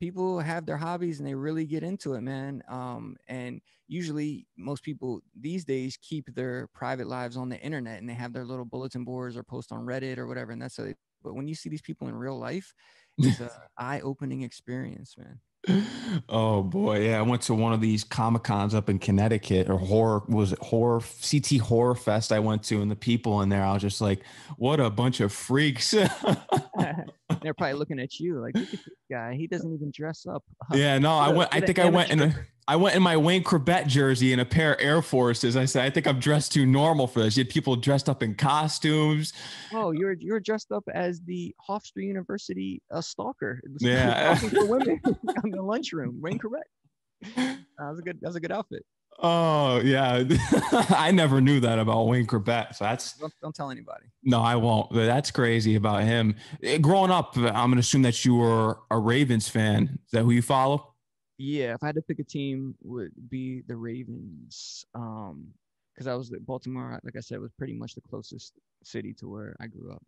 People 0.00 0.38
have 0.38 0.66
their 0.66 0.76
hobbies 0.76 1.18
and 1.18 1.26
they 1.26 1.34
really 1.34 1.64
get 1.64 1.82
into 1.82 2.12
it, 2.12 2.20
man. 2.20 2.62
Um, 2.68 3.16
and 3.26 3.62
usually 3.88 4.46
most 4.58 4.82
people 4.82 5.22
these 5.40 5.64
days 5.64 5.96
keep 6.02 6.26
their 6.34 6.68
private 6.74 7.06
lives 7.06 7.38
on 7.38 7.48
the 7.48 7.58
internet 7.60 8.00
and 8.00 8.08
they 8.08 8.14
have 8.14 8.34
their 8.34 8.44
little 8.44 8.66
bulletin 8.66 9.02
boards 9.02 9.34
or 9.34 9.42
post 9.42 9.72
on 9.72 9.86
Reddit 9.86 10.18
or 10.18 10.26
whatever, 10.26 10.52
and 10.52 10.60
that's 10.60 10.76
how 10.76 10.84
they 10.84 10.94
but 11.22 11.34
when 11.34 11.48
you 11.48 11.54
see 11.54 11.68
these 11.68 11.82
people 11.82 12.08
in 12.08 12.14
real 12.14 12.38
life, 12.38 12.72
it's 13.18 13.40
an 13.40 13.50
eye-opening 13.78 14.42
experience, 14.42 15.16
man. 15.16 15.38
Oh 16.28 16.62
boy, 16.64 17.06
yeah. 17.06 17.18
I 17.18 17.22
went 17.22 17.42
to 17.42 17.54
one 17.54 17.72
of 17.72 17.80
these 17.80 18.02
Comic 18.02 18.42
Cons 18.42 18.74
up 18.74 18.88
in 18.88 18.98
Connecticut 18.98 19.70
or 19.70 19.78
horror 19.78 20.22
was 20.26 20.52
it 20.52 20.58
horror 20.58 21.00
CT 21.00 21.60
Horror 21.60 21.94
Fest 21.94 22.32
I 22.32 22.40
went 22.40 22.64
to, 22.64 22.82
and 22.82 22.90
the 22.90 22.96
people 22.96 23.42
in 23.42 23.48
there, 23.48 23.62
I 23.62 23.72
was 23.72 23.82
just 23.82 24.00
like, 24.00 24.24
what 24.56 24.80
a 24.80 24.90
bunch 24.90 25.20
of 25.20 25.32
freaks. 25.32 25.90
They're 27.42 27.54
probably 27.54 27.74
looking 27.74 28.00
at 28.00 28.18
you 28.18 28.40
like, 28.40 28.56
look 28.56 28.64
at 28.64 28.70
this 28.72 28.88
guy. 29.10 29.34
He 29.34 29.46
doesn't 29.46 29.72
even 29.72 29.92
dress 29.94 30.26
up. 30.26 30.42
yeah, 30.72 30.98
no, 30.98 31.12
I 31.12 31.28
went. 31.28 31.54
I 31.54 31.60
think 31.60 31.78
I 31.78 31.88
went 31.88 32.10
in 32.10 32.20
a. 32.22 32.34
I 32.68 32.76
went 32.76 32.94
in 32.94 33.02
my 33.02 33.16
Wayne 33.16 33.42
Chrebet 33.42 33.88
jersey 33.88 34.32
and 34.32 34.40
a 34.40 34.44
pair 34.44 34.74
of 34.74 34.80
Air 34.80 35.02
Forces. 35.02 35.56
I 35.56 35.64
said, 35.64 35.84
I 35.84 35.90
think 35.90 36.06
I'm 36.06 36.20
dressed 36.20 36.52
too 36.52 36.64
normal 36.64 37.06
for 37.08 37.20
this. 37.20 37.36
You 37.36 37.44
had 37.44 37.50
people 37.52 37.74
dressed 37.74 38.08
up 38.08 38.22
in 38.22 38.34
costumes. 38.36 39.32
Oh, 39.72 39.90
you're 39.90 40.12
you're 40.12 40.40
dressed 40.40 40.70
up 40.70 40.84
as 40.94 41.20
the 41.22 41.54
Hofstra 41.68 42.04
University 42.04 42.80
uh, 42.90 43.00
stalker. 43.00 43.60
Yeah, 43.80 44.34
for 44.36 44.66
women 44.66 45.00
in 45.44 45.50
the 45.50 45.62
lunchroom. 45.62 46.20
Wayne 46.20 46.38
Chrebet. 46.38 46.62
That 47.36 47.58
was 47.78 47.98
a 47.98 48.02
good. 48.02 48.18
That 48.20 48.28
was 48.28 48.36
a 48.36 48.40
good 48.40 48.52
outfit. 48.52 48.84
Oh 49.18 49.80
yeah, 49.80 50.24
I 50.90 51.10
never 51.12 51.40
knew 51.40 51.60
that 51.60 51.78
about 51.78 52.06
Wayne 52.06 52.26
Chrebet. 52.26 52.76
So 52.76 52.84
that's 52.84 53.14
don't, 53.18 53.32
don't 53.42 53.54
tell 53.54 53.70
anybody. 53.70 54.06
No, 54.22 54.40
I 54.40 54.56
won't. 54.56 54.92
That's 54.92 55.30
crazy 55.30 55.74
about 55.74 56.04
him. 56.04 56.36
Eh, 56.62 56.78
Growing 56.78 57.10
up, 57.10 57.36
I'm 57.36 57.70
gonna 57.70 57.78
assume 57.78 58.02
that 58.02 58.24
you 58.24 58.36
were 58.36 58.78
a 58.90 58.98
Ravens 58.98 59.48
fan. 59.48 59.98
Is 60.06 60.10
that 60.12 60.22
who 60.22 60.30
you 60.30 60.42
follow? 60.42 60.91
Yeah, 61.42 61.74
if 61.74 61.82
I 61.82 61.86
had 61.86 61.96
to 61.96 62.02
pick 62.02 62.20
a 62.20 62.24
team, 62.24 62.76
would 62.84 63.10
be 63.28 63.62
the 63.66 63.74
Ravens. 63.74 64.86
Um, 64.94 65.48
because 65.92 66.06
I 66.06 66.14
was 66.14 66.32
Baltimore, 66.42 67.00
like 67.02 67.16
I 67.16 67.20
said, 67.20 67.40
was 67.40 67.50
pretty 67.58 67.74
much 67.74 67.96
the 67.96 68.00
closest 68.00 68.52
city 68.84 69.12
to 69.14 69.28
where 69.28 69.56
I 69.60 69.66
grew 69.66 69.90
up. 69.90 70.04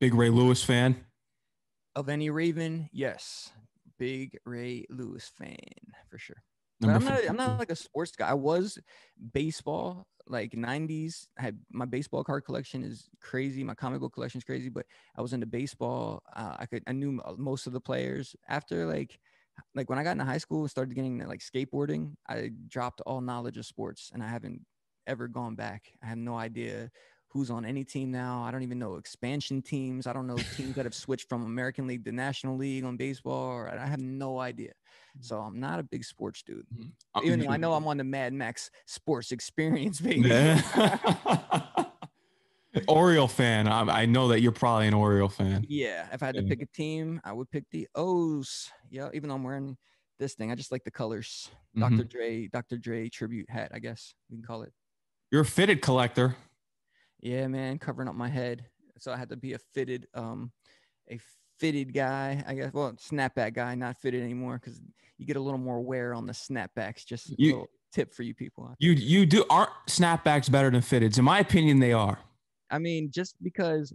Big 0.00 0.14
Ray 0.14 0.30
Lewis 0.30 0.64
fan. 0.64 0.96
Of 1.94 2.08
any 2.08 2.28
Raven, 2.28 2.90
yes, 2.92 3.52
big 4.00 4.36
Ray 4.44 4.84
Lewis 4.90 5.30
fan 5.38 5.56
for 6.10 6.18
sure. 6.18 6.42
Number 6.80 6.96
I'm 6.96 7.04
not. 7.04 7.28
I'm 7.28 7.36
not 7.36 7.58
like 7.60 7.70
a 7.70 7.76
sports 7.76 8.16
guy. 8.16 8.30
I 8.30 8.34
was 8.34 8.80
baseball, 9.32 10.08
like 10.26 10.52
'90s. 10.52 11.28
I 11.38 11.42
had 11.42 11.58
my 11.72 11.84
baseball 11.84 12.24
card 12.24 12.44
collection 12.44 12.82
is 12.82 13.08
crazy. 13.20 13.62
My 13.62 13.74
comic 13.74 14.00
book 14.00 14.12
collection 14.12 14.38
is 14.38 14.44
crazy. 14.44 14.70
But 14.70 14.86
I 15.16 15.22
was 15.22 15.34
into 15.34 15.46
baseball. 15.46 16.24
Uh, 16.34 16.56
I 16.58 16.66
could. 16.66 16.82
I 16.88 16.92
knew 16.92 17.20
most 17.36 17.68
of 17.68 17.72
the 17.72 17.80
players. 17.80 18.34
After 18.48 18.84
like, 18.84 19.20
like 19.74 19.88
when 19.90 19.98
I 19.98 20.04
got 20.04 20.12
into 20.12 20.24
high 20.24 20.38
school 20.38 20.60
and 20.60 20.70
started 20.70 20.94
getting 20.94 21.18
like 21.26 21.40
skateboarding, 21.40 22.14
I 22.28 22.50
dropped 22.68 23.00
all 23.02 23.20
knowledge 23.20 23.56
of 23.58 23.66
sports, 23.66 24.10
and 24.12 24.22
I 24.22 24.28
haven't 24.28 24.62
ever 25.06 25.28
gone 25.28 25.54
back. 25.54 25.92
I 26.02 26.06
have 26.06 26.18
no 26.18 26.36
idea 26.36 26.90
who's 27.30 27.50
on 27.50 27.64
any 27.64 27.84
team 27.84 28.10
now. 28.10 28.42
I 28.42 28.50
don't 28.50 28.62
even 28.62 28.78
know 28.78 28.96
expansion 28.96 29.60
teams. 29.60 30.06
I 30.06 30.12
don't 30.12 30.26
know 30.26 30.38
teams 30.56 30.74
that 30.76 30.86
have 30.86 30.94
switched 31.04 31.28
from 31.28 31.44
American 31.44 31.86
League 31.86 32.04
to 32.04 32.12
National 32.12 32.56
League 32.56 32.84
on 32.84 32.96
baseball. 32.96 33.48
Or 33.48 33.68
I 33.68 33.86
have 33.86 34.00
no 34.00 34.38
idea. 34.38 34.72
So 35.20 35.38
I'm 35.38 35.60
not 35.60 35.78
a 35.78 35.82
big 35.82 36.04
sports 36.04 36.42
dude. 36.42 36.66
Uh, 37.14 37.20
Even 37.24 37.40
though 37.40 37.50
I 37.50 37.56
know 37.56 37.74
I'm 37.74 37.86
on 37.86 37.98
the 37.98 38.04
Mad 38.04 38.32
Max 38.32 38.70
sports 38.86 39.32
experience, 39.32 40.00
baby. 40.00 40.30
Oriole 42.86 43.28
fan. 43.28 43.66
I, 43.68 44.02
I 44.02 44.06
know 44.06 44.28
that 44.28 44.40
you're 44.40 44.52
probably 44.52 44.88
an 44.88 44.94
Oriole 44.94 45.28
fan. 45.28 45.64
yeah. 45.68 46.06
If 46.12 46.22
I 46.22 46.26
had 46.26 46.34
to 46.36 46.42
pick 46.42 46.62
a 46.62 46.66
team, 46.66 47.20
I 47.24 47.32
would 47.32 47.50
pick 47.50 47.64
the 47.70 47.88
O's. 47.94 48.70
Yeah. 48.90 49.08
Even 49.14 49.28
though 49.28 49.34
I'm 49.36 49.42
wearing 49.42 49.76
this 50.18 50.34
thing, 50.34 50.50
I 50.52 50.54
just 50.54 50.70
like 50.72 50.84
the 50.84 50.90
colors. 50.90 51.50
Mhm. 51.76 51.80
Dr. 51.96 52.04
Dre, 52.04 52.46
Dr. 52.48 52.76
Dre 52.78 53.08
tribute 53.08 53.48
hat, 53.48 53.70
I 53.74 53.78
guess 53.78 54.14
we 54.30 54.36
can 54.36 54.44
call 54.44 54.62
it. 54.62 54.72
You're 55.30 55.42
a 55.42 55.46
fitted 55.46 55.80
collector. 55.82 56.36
Yeah, 57.20 57.46
man, 57.48 57.78
covering 57.78 58.08
up 58.08 58.14
my 58.14 58.28
head. 58.28 58.66
So 58.98 59.12
I 59.12 59.16
had 59.16 59.28
to 59.30 59.36
be 59.36 59.52
a 59.54 59.58
fitted, 59.74 60.06
um, 60.14 60.52
a 61.10 61.18
fitted 61.58 61.92
guy, 61.94 62.44
I 62.46 62.54
guess. 62.54 62.72
Well, 62.72 62.92
snapback 62.94 63.54
guy, 63.54 63.74
not 63.74 63.96
fitted 63.96 64.22
anymore 64.22 64.58
because 64.62 64.80
you 65.18 65.26
get 65.26 65.36
a 65.36 65.40
little 65.40 65.58
more 65.58 65.80
wear 65.80 66.14
on 66.14 66.26
the 66.26 66.32
snapbacks. 66.32 67.04
Just 67.04 67.30
a 67.30 67.34
You- 67.38 67.50
little 67.52 67.70
tip 67.92 68.12
for 68.12 68.22
you 68.22 68.34
people. 68.34 68.74
You 68.78 68.92
you 68.92 69.24
do 69.26 69.44
aren't 69.48 69.70
snapbacks 69.86 70.50
better 70.50 70.70
than 70.70 70.80
fitteds? 70.80 71.18
In 71.18 71.24
my 71.24 71.38
opinion, 71.40 71.78
they 71.80 71.92
are. 71.92 72.18
I 72.70 72.78
mean, 72.78 73.10
just 73.10 73.34
because 73.42 73.92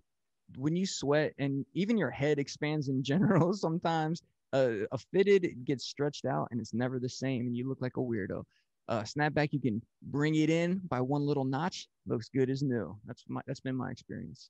when 0.57 0.75
you 0.75 0.85
sweat 0.85 1.33
and 1.37 1.65
even 1.73 1.97
your 1.97 2.09
head 2.09 2.39
expands 2.39 2.89
in 2.89 3.03
general, 3.11 3.53
sometimes 3.53 4.21
uh, 4.53 4.85
a 4.91 4.97
fitted 4.97 5.65
gets 5.65 5.85
stretched 5.85 6.25
out 6.25 6.47
and 6.51 6.59
it's 6.59 6.73
never 6.73 6.99
the 6.99 7.09
same, 7.09 7.47
and 7.47 7.55
you 7.55 7.67
look 7.67 7.81
like 7.81 7.97
a 7.97 8.01
weirdo. 8.01 8.43
Uh, 8.89 9.01
snapback, 9.01 9.49
you 9.51 9.61
can 9.61 9.81
bring 10.01 10.35
it 10.35 10.49
in 10.49 10.81
by 10.89 10.99
one 10.99 11.25
little 11.25 11.45
notch, 11.45 11.87
looks 12.05 12.27
good 12.27 12.49
as 12.49 12.61
new. 12.61 12.95
That's 13.05 13.23
my 13.29 13.41
that's 13.47 13.61
been 13.61 13.75
my 13.75 13.89
experience. 13.91 14.49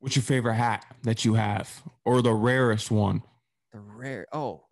What's 0.00 0.16
your 0.16 0.24
favorite 0.24 0.54
hat 0.54 0.84
that 1.04 1.24
you 1.24 1.34
have, 1.34 1.82
or 2.04 2.20
the 2.20 2.34
rarest 2.34 2.90
one? 2.90 3.22
The 3.72 3.80
rare, 3.80 4.26
oh, 4.32 4.64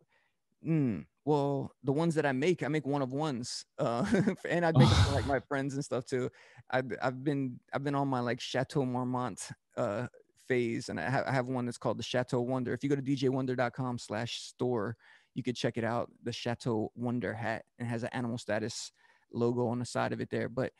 mm, 0.66 1.05
well, 1.25 1.73
the 1.85 1.93
ones 1.93 2.14
that 2.16 2.27
I 2.27 2.33
make, 2.33 2.62
I 2.62 2.68
make 2.68 2.87
one 2.87 3.03
of 3.03 3.12
ones, 3.12 3.64
uh, 3.79 4.05
and 4.49 4.66
I 4.66 4.73
make 4.73 4.89
them 4.89 5.05
for 5.05 5.12
like 5.14 5.27
my 5.35 5.41
friends 5.41 5.75
and 5.75 5.85
stuff 5.85 6.05
too. 6.05 6.31
I've 6.70 6.93
I've 7.03 7.23
been 7.23 7.61
I've 7.73 7.85
been 7.85 7.95
on 7.95 8.09
my 8.09 8.20
like 8.20 8.41
Chateau 8.41 8.85
Marmont 8.85 9.49
uh 9.77 10.07
phase, 10.49 10.89
and 10.89 10.99
I 10.99 11.09
have, 11.09 11.27
I 11.27 11.33
have 11.33 11.47
one 11.47 11.66
that's 11.66 11.79
called 11.79 11.99
the 11.99 12.03
Chateau 12.03 12.41
Wonder. 12.41 12.73
If 12.73 12.83
you 12.83 12.91
go 12.91 12.97
to 12.97 13.03
djwonder.com 13.03 13.99
slash 13.99 14.41
store, 14.41 14.97
you 15.35 15.43
could 15.43 15.57
check 15.57 15.79
it 15.79 15.85
out. 15.85 16.11
The 16.25 16.33
Chateau 16.33 16.91
Wonder 16.97 17.33
hat 17.35 17.64
and 17.79 17.89
has 17.89 18.03
an 18.03 18.11
animal 18.12 18.39
status 18.39 18.93
logo 19.33 19.68
on 19.68 19.79
the 19.79 19.87
side 19.87 20.12
of 20.12 20.20
it 20.20 20.29
there. 20.31 20.49
But 20.49 20.73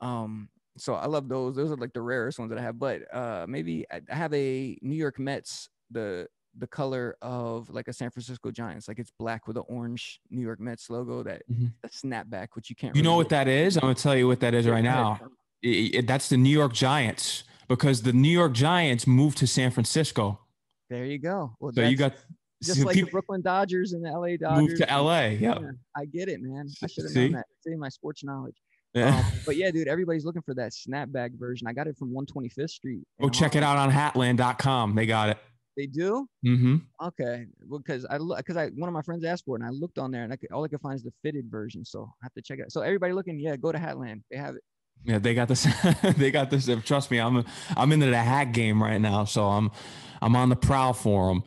um, 0.00 0.48
so 0.76 0.94
I 0.94 1.06
love 1.06 1.28
those. 1.28 1.56
Those 1.56 1.72
are 1.72 1.76
like 1.76 1.92
the 1.92 2.02
rarest 2.02 2.38
ones 2.38 2.50
that 2.50 2.58
I 2.58 2.62
have. 2.62 2.78
But 2.78 3.02
uh, 3.14 3.46
maybe 3.48 3.84
I 3.90 4.00
I 4.10 4.14
have 4.14 4.32
a 4.32 4.78
New 4.80 4.96
York 4.96 5.18
Mets 5.18 5.68
the 5.90 6.28
the 6.58 6.66
color 6.66 7.16
of 7.22 7.70
like 7.70 7.88
a 7.88 7.92
San 7.92 8.10
Francisco 8.10 8.50
Giants, 8.50 8.88
like 8.88 8.98
it's 8.98 9.12
black 9.18 9.46
with 9.46 9.56
an 9.56 9.64
orange 9.68 10.20
New 10.30 10.42
York 10.42 10.60
Mets 10.60 10.90
logo. 10.90 11.22
That 11.22 11.42
Mhm. 11.50 11.72
a 11.84 11.88
snapback, 11.88 12.48
which 12.54 12.68
you 12.70 12.76
can't. 12.76 12.94
You 12.96 13.02
know 13.02 13.16
what 13.16 13.28
that 13.30 13.48
is? 13.48 13.76
I'm 13.76 13.82
gonna 13.82 13.94
tell 13.94 14.16
you 14.16 14.26
what 14.26 14.40
that 14.40 14.54
is 14.54 14.66
right 14.66 14.82
now. 14.84 15.20
I- 15.64 15.90
I- 15.98 16.00
that's 16.02 16.28
the 16.28 16.36
New 16.36 16.50
York 16.50 16.72
Giants 16.72 17.44
because 17.68 18.02
the 18.02 18.12
New 18.12 18.28
York 18.30 18.52
Giants 18.52 19.06
moved 19.06 19.38
to 19.38 19.46
San 19.46 19.70
Francisco. 19.70 20.40
There 20.90 21.04
you 21.04 21.18
go. 21.18 21.54
Well, 21.60 21.72
So 21.72 21.82
you 21.82 21.96
got 21.96 22.14
just 22.62 22.80
so 22.80 22.86
like 22.86 22.96
the 22.96 23.02
Brooklyn 23.04 23.40
Dodgers 23.42 23.92
and 23.92 24.04
the 24.04 24.10
LA 24.10 24.36
Dodgers. 24.36 24.68
moved 24.68 24.76
to 24.82 24.90
LA. 24.92 25.28
Yeah. 25.28 25.58
Yeah, 25.60 25.70
I 25.96 26.04
get 26.06 26.28
it, 26.28 26.40
man. 26.40 26.68
I 26.82 26.86
should 26.86 27.04
have 27.04 27.14
known 27.14 27.32
that. 27.32 27.46
Say 27.60 27.74
my 27.76 27.88
sports 27.88 28.24
knowledge. 28.24 28.56
Yeah. 28.94 29.16
Um, 29.18 29.24
but 29.46 29.56
yeah, 29.56 29.70
dude, 29.70 29.86
everybody's 29.86 30.24
looking 30.24 30.42
for 30.42 30.54
that 30.54 30.72
snapback 30.72 31.38
version. 31.38 31.66
I 31.68 31.72
got 31.72 31.86
it 31.86 31.96
from 31.96 32.10
125th 32.14 32.70
Street. 32.70 33.02
Go 33.20 33.28
check 33.28 33.54
it 33.54 33.62
out 33.62 33.76
on 33.76 33.90
hatland.com. 33.90 34.94
They 34.94 35.06
got 35.06 35.28
it. 35.28 35.38
They 35.78 35.86
do. 35.86 36.28
Mm-hmm. 36.44 36.76
Okay, 37.00 37.46
well, 37.68 37.78
because 37.78 38.04
I 38.06 38.18
because 38.18 38.56
I 38.56 38.66
one 38.70 38.88
of 38.88 38.92
my 38.92 39.02
friends 39.02 39.24
asked 39.24 39.44
for 39.44 39.56
it, 39.56 39.60
and 39.60 39.68
I 39.68 39.70
looked 39.70 39.96
on 39.96 40.10
there, 40.10 40.24
and 40.24 40.32
I 40.32 40.36
could, 40.36 40.50
all 40.50 40.64
I 40.64 40.68
could 40.68 40.80
find 40.80 40.96
is 40.96 41.04
the 41.04 41.12
fitted 41.22 41.48
version. 41.48 41.84
So 41.84 42.10
I 42.20 42.24
have 42.24 42.34
to 42.34 42.42
check 42.42 42.58
it. 42.58 42.62
out. 42.62 42.72
So 42.72 42.80
everybody 42.80 43.12
looking, 43.12 43.38
yeah, 43.38 43.54
go 43.54 43.70
to 43.70 43.78
Hatland. 43.78 44.22
They 44.28 44.38
have 44.38 44.56
it. 44.56 44.62
Yeah, 45.04 45.20
they 45.20 45.34
got 45.34 45.46
this. 45.46 45.68
they 46.16 46.32
got 46.32 46.50
this. 46.50 46.68
Trust 46.84 47.12
me, 47.12 47.20
I'm 47.20 47.44
I'm 47.76 47.92
into 47.92 48.06
the 48.06 48.18
hat 48.18 48.50
game 48.50 48.82
right 48.82 49.00
now, 49.00 49.24
so 49.24 49.46
I'm 49.46 49.70
I'm 50.20 50.34
on 50.34 50.48
the 50.48 50.56
prowl 50.56 50.94
for 50.94 51.28
them. 51.28 51.44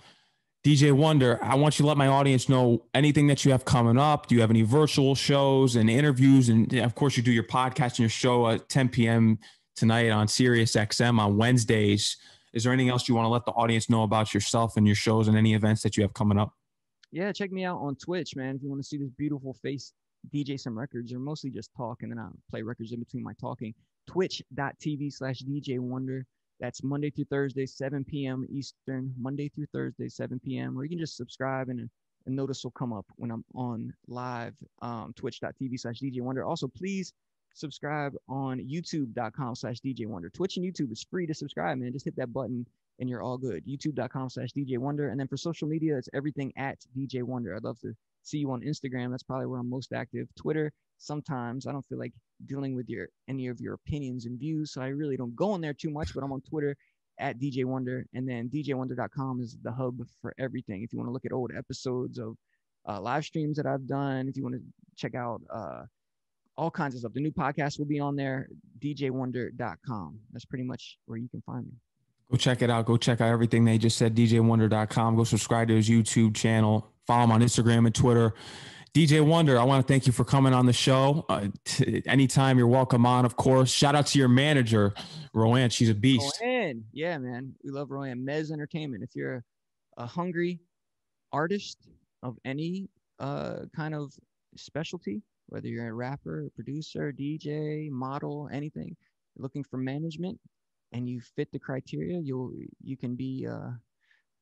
DJ 0.64 0.94
Wonder, 0.94 1.38
I 1.44 1.56
want 1.56 1.78
you 1.78 1.84
to 1.84 1.88
let 1.88 1.98
my 1.98 2.08
audience 2.08 2.48
know 2.48 2.86
anything 2.94 3.28
that 3.28 3.44
you 3.44 3.52
have 3.52 3.66
coming 3.66 3.98
up. 3.98 4.28
Do 4.28 4.36
you 4.36 4.42
have 4.42 4.52
any 4.52 4.62
virtual 4.62 5.14
shows 5.14 5.76
and 5.76 5.90
interviews? 5.90 6.48
And 6.48 6.72
of 6.76 6.96
course, 6.96 7.18
you 7.18 7.24
do 7.24 7.34
your 7.34 7.44
podcast 7.44 7.90
and 7.90 8.00
your 8.00 8.10
show 8.10 8.48
at 8.48 8.70
10 8.70 8.88
p.m. 8.90 9.40
tonight 9.76 10.10
on 10.12 10.30
Sirius 10.30 10.78
XM 10.78 11.20
on 11.20 11.36
Wednesdays. 11.36 12.16
Is 12.54 12.64
there 12.64 12.74
anything 12.74 12.90
else 12.90 13.08
you 13.08 13.16
want 13.16 13.26
to 13.26 13.30
let 13.30 13.46
the 13.46 13.52
audience 13.52 13.90
know 13.90 14.04
about 14.04 14.34
yourself 14.34 14.78
and 14.78 14.86
your 14.86 14.96
shows 14.96 15.28
and 15.28 15.38
any 15.38 15.54
events 15.54 15.82
that 15.84 15.96
you 15.96 16.04
have 16.04 16.14
coming 16.14 16.38
up? 16.38 16.54
Yeah, 17.12 17.32
check 17.32 17.52
me 17.52 17.64
out 17.64 17.80
on 17.80 17.96
Twitch, 17.96 18.36
man. 18.36 18.56
If 18.56 18.64
you 18.64 18.70
want 18.70 18.82
to 18.82 18.88
see 18.88 18.98
this 18.98 19.10
beautiful 19.18 19.54
face, 19.54 19.94
DJ 20.34 20.60
some 20.60 20.78
records, 20.78 21.14
or 21.14 21.20
mostly 21.20 21.50
just 21.50 21.72
talk, 21.76 22.04
and 22.04 22.12
then 22.12 22.20
I'll 22.20 22.34
play 22.50 22.62
records 22.62 22.92
in 22.92 23.00
between 23.00 23.24
my 23.24 23.34
talking. 23.40 23.74
Twitch.tv 24.08 25.14
slash 25.14 25.42
DJ 25.42 25.80
Wonder. 25.80 26.26
That's 26.60 26.84
Monday 26.84 27.10
through 27.10 27.26
Thursday, 27.26 27.66
7 27.66 28.06
p.m. 28.06 28.46
Eastern, 28.52 29.14
Monday 29.20 29.50
through 29.50 29.66
Thursday, 29.74 30.08
7 30.10 30.40
p.m. 30.46 30.78
Or 30.78 30.84
you 30.84 30.90
can 30.90 31.00
just 31.00 31.18
subscribe 31.18 31.70
and 31.70 31.90
a 32.28 32.30
notice 32.30 32.64
will 32.64 32.72
come 32.72 32.94
up 32.94 33.06
when 33.16 33.32
I'm 33.32 33.44
on 33.56 33.92
live, 34.08 34.54
um, 34.82 35.14
twitch.tv 35.16 35.80
slash 35.80 36.00
DJ 36.00 36.22
Wonder. 36.22 36.46
Also, 36.46 36.68
please 36.68 37.14
subscribe 37.54 38.14
on 38.28 38.60
youtube.com 38.60 39.56
slash 39.56 39.80
DJ 39.80 40.08
Wonder. 40.08 40.30
Twitch 40.30 40.58
and 40.58 40.66
YouTube 40.66 40.92
is 40.92 41.06
free 41.10 41.26
to 41.26 41.34
subscribe, 41.34 41.78
man. 41.78 41.94
Just 41.94 42.06
hit 42.06 42.16
that 42.18 42.34
button 42.34 42.66
and 43.00 43.10
you're 43.10 43.22
all 43.22 43.38
good. 43.38 43.66
YouTube.com 43.66 44.30
slash 44.30 44.50
DJ 44.54 44.78
Wonder. 44.78 45.10
And 45.10 45.20
then 45.20 45.28
for 45.28 45.38
social 45.38 45.68
media, 45.68 45.98
it's 45.98 46.10
everything 46.14 46.54
at 46.56 46.78
DJ 46.96 47.24
Wonder. 47.24 47.56
I'd 47.56 47.64
love 47.64 47.80
to 47.80 47.94
see 48.24 48.38
you 48.38 48.52
on 48.52 48.62
Instagram. 48.62 49.12
That's 49.12 49.24
probably 49.24 49.48
where 49.48 49.60
I'm 49.60 49.70
most 49.70 49.92
active. 49.92 50.28
Twitter, 50.36 50.72
sometimes 50.98 51.66
I 51.66 51.72
don't 51.72 51.86
feel 51.86 51.98
like 51.98 52.14
dealing 52.46 52.76
with 52.76 52.90
your 52.90 53.08
any 53.28 53.48
of 53.48 53.60
your 53.60 53.74
opinions 53.74 54.26
and 54.26 54.40
views. 54.40 54.72
So 54.72 54.82
I 54.82 54.88
really 54.88 55.18
don't 55.18 55.36
go 55.36 55.52
on 55.52 55.62
there 55.62 55.74
too 55.74 55.90
much, 55.90 56.14
but 56.14 56.24
I'm 56.24 56.32
on 56.32 56.42
Twitter 56.42 56.76
at 57.20 57.40
DJ 57.40 57.66
Wonder. 57.66 58.06
And 58.14 58.28
then 58.30 58.50
DJWonder.com 58.50 59.42
is 59.42 59.58
the 59.62 59.72
hub 59.72 60.00
for 60.22 60.34
everything. 60.40 60.84
If 60.84 60.94
you 60.94 61.00
want 61.00 61.10
to 61.10 61.14
look 61.14 61.26
at 61.26 61.34
old 61.34 61.52
episodes 61.58 62.20
of 62.20 62.36
uh, 62.88 63.02
live 63.02 63.26
streams 63.26 63.58
that 63.58 63.66
I've 63.66 63.88
done, 63.88 64.28
if 64.28 64.38
you 64.38 64.44
want 64.44 64.56
to 64.56 64.62
check 64.96 65.16
out 65.16 65.42
uh, 65.50 65.84
all 66.58 66.72
kinds 66.72 66.96
of 66.96 67.00
stuff, 67.00 67.14
the 67.14 67.22
new 67.22 67.32
podcast 67.32 67.80
will 67.80 67.86
be 67.86 68.00
on 68.00 68.16
there, 68.16 68.48
DJWonder.com. 68.80 70.20
That's 70.32 70.46
pretty 70.46 70.64
much 70.64 70.98
where 71.06 71.18
you 71.18 71.30
can 71.30 71.42
find 71.42 71.66
me. 71.66 71.74
Go 72.30 72.38
check 72.38 72.62
it 72.62 72.70
out. 72.70 72.86
Go 72.86 72.98
check 72.98 73.20
out 73.20 73.30
everything 73.30 73.66
they 73.66 73.78
just 73.78 73.98
said, 73.98 74.16
DJWonder.com. 74.16 75.16
Go 75.16 75.24
subscribe 75.24 75.68
to 75.68 75.76
his 75.76 75.90
YouTube 75.90 76.36
channel. 76.36 76.88
Follow 77.08 77.26
him 77.26 77.32
on 77.32 77.42
Instagram 77.42 77.86
and 77.86 77.96
Twitter. 77.96 78.34
DJ 78.94 79.26
Wonder, 79.26 79.58
I 79.58 79.64
want 79.64 79.86
to 79.86 79.92
thank 79.92 80.06
you 80.06 80.12
for 80.12 80.26
coming 80.26 80.54
on 80.54 80.66
the 80.66 80.74
show. 80.74 81.26
Uh, 81.30 81.48
t- 81.64 82.04
anytime 82.06 82.58
you're 82.58 82.68
welcome 82.68 83.06
on, 83.06 83.24
of 83.24 83.38
course. 83.38 83.72
Shout 83.72 83.96
out 83.96 84.08
to 84.08 84.20
your 84.20 84.28
manager, 84.28 84.94
Rowan. 85.34 85.70
She's 85.70 85.90
a 85.90 85.96
beast. 85.96 86.40
Rowan. 86.42 86.84
Yeah, 86.92 87.18
man. 87.18 87.56
We 87.64 87.72
love 87.72 87.90
Rowan. 87.90 88.26
Mez 88.26 88.52
Entertainment. 88.52 89.02
If 89.02 89.16
you're 89.16 89.46
a, 89.98 90.04
a 90.04 90.06
hungry 90.06 90.60
artist 91.32 91.88
of 92.22 92.38
any 92.44 92.90
uh, 93.20 93.60
kind 93.74 93.96
of 93.96 94.14
specialty, 94.58 95.22
whether 95.52 95.68
you're 95.68 95.90
a 95.90 95.94
rapper, 95.94 96.50
producer, 96.56 97.12
DJ, 97.12 97.90
model, 97.92 98.50
anything, 98.52 98.96
looking 99.38 99.64
for 99.64 99.78
management, 99.78 100.40
and 100.94 101.10
you 101.10 101.20
fit 101.20 101.52
the 101.52 101.60
criteria, 101.60 102.20
you'll 102.20 102.54
you 102.82 102.96
can 102.96 103.16
be 103.16 103.46
uh, 103.48 103.72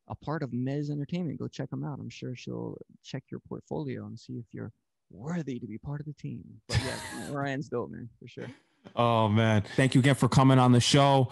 a 0.07 0.15
part 0.23 0.43
of 0.43 0.51
Mez 0.51 0.89
Entertainment. 0.91 1.39
Go 1.39 1.47
check 1.47 1.69
them 1.71 1.83
out. 1.83 1.99
I'm 1.99 2.09
sure 2.09 2.35
she'll 2.35 2.77
check 3.03 3.23
your 3.31 3.39
portfolio 3.39 4.05
and 4.05 4.19
see 4.19 4.33
if 4.33 4.45
you're 4.51 4.71
worthy 5.09 5.59
to 5.59 5.67
be 5.67 5.79
part 5.79 5.99
of 5.99 6.05
the 6.05 6.13
team. 6.13 6.43
But 6.67 6.79
yeah, 6.85 7.31
Ryan's 7.31 7.69
dope, 7.69 7.89
man, 7.89 8.09
for 8.19 8.27
sure. 8.27 8.49
Oh 8.95 9.29
man, 9.29 9.63
thank 9.75 9.95
you 9.95 9.99
again 9.99 10.15
for 10.15 10.27
coming 10.27 10.59
on 10.59 10.71
the 10.71 10.79
show. 10.79 11.29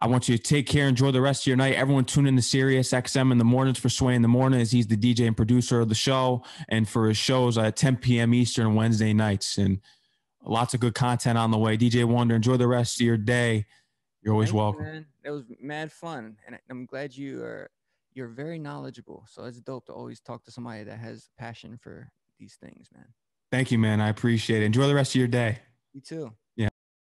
I 0.00 0.08
want 0.08 0.28
you 0.28 0.36
to 0.36 0.42
take 0.42 0.66
care, 0.66 0.88
enjoy 0.88 1.10
the 1.10 1.22
rest 1.22 1.44
of 1.44 1.46
your 1.46 1.56
night. 1.56 1.74
Everyone 1.74 2.04
tune 2.04 2.26
in 2.26 2.36
to 2.36 2.42
Sirius 2.42 2.92
XM 2.92 3.32
in 3.32 3.38
the 3.38 3.44
mornings 3.44 3.78
for 3.78 3.88
Sway 3.88 4.14
in 4.14 4.20
the 4.20 4.28
morning 4.28 4.60
as 4.60 4.70
he's 4.70 4.86
the 4.86 4.96
DJ 4.96 5.26
and 5.26 5.36
producer 5.36 5.80
of 5.80 5.88
the 5.88 5.94
show, 5.94 6.44
and 6.68 6.86
for 6.86 7.08
his 7.08 7.16
shows 7.16 7.56
at 7.56 7.76
10 7.76 7.96
p.m. 7.96 8.34
Eastern 8.34 8.74
Wednesday 8.74 9.14
nights. 9.14 9.56
And 9.56 9.80
lots 10.44 10.74
of 10.74 10.80
good 10.80 10.94
content 10.94 11.38
on 11.38 11.50
the 11.50 11.58
way. 11.58 11.78
DJ 11.78 12.04
Wonder, 12.04 12.34
enjoy 12.34 12.58
the 12.58 12.68
rest 12.68 13.00
of 13.00 13.06
your 13.06 13.16
day. 13.16 13.66
You're 14.22 14.34
always 14.34 14.52
welcome. 14.52 14.82
man. 14.82 15.06
It 15.24 15.30
was 15.30 15.44
mad 15.62 15.90
fun, 15.90 16.36
and 16.46 16.58
I'm 16.68 16.84
glad 16.84 17.16
you 17.16 17.42
are 17.42 17.70
you're 18.12 18.28
very 18.28 18.58
knowledgeable. 18.58 19.24
So 19.28 19.44
it's 19.44 19.60
dope 19.60 19.86
to 19.86 19.92
always 19.92 20.20
talk 20.20 20.44
to 20.44 20.50
somebody 20.50 20.84
that 20.84 20.98
has 20.98 21.30
passion 21.38 21.78
for 21.80 22.10
these 22.38 22.56
things, 22.60 22.88
man. 22.94 23.06
Thank 23.52 23.70
you, 23.70 23.78
man. 23.78 24.00
I 24.00 24.08
appreciate 24.08 24.62
it. 24.62 24.66
Enjoy 24.66 24.86
the 24.88 24.94
rest 24.94 25.14
of 25.14 25.18
your 25.18 25.28
day. 25.28 25.58
You 25.92 26.00
too. 26.00 26.32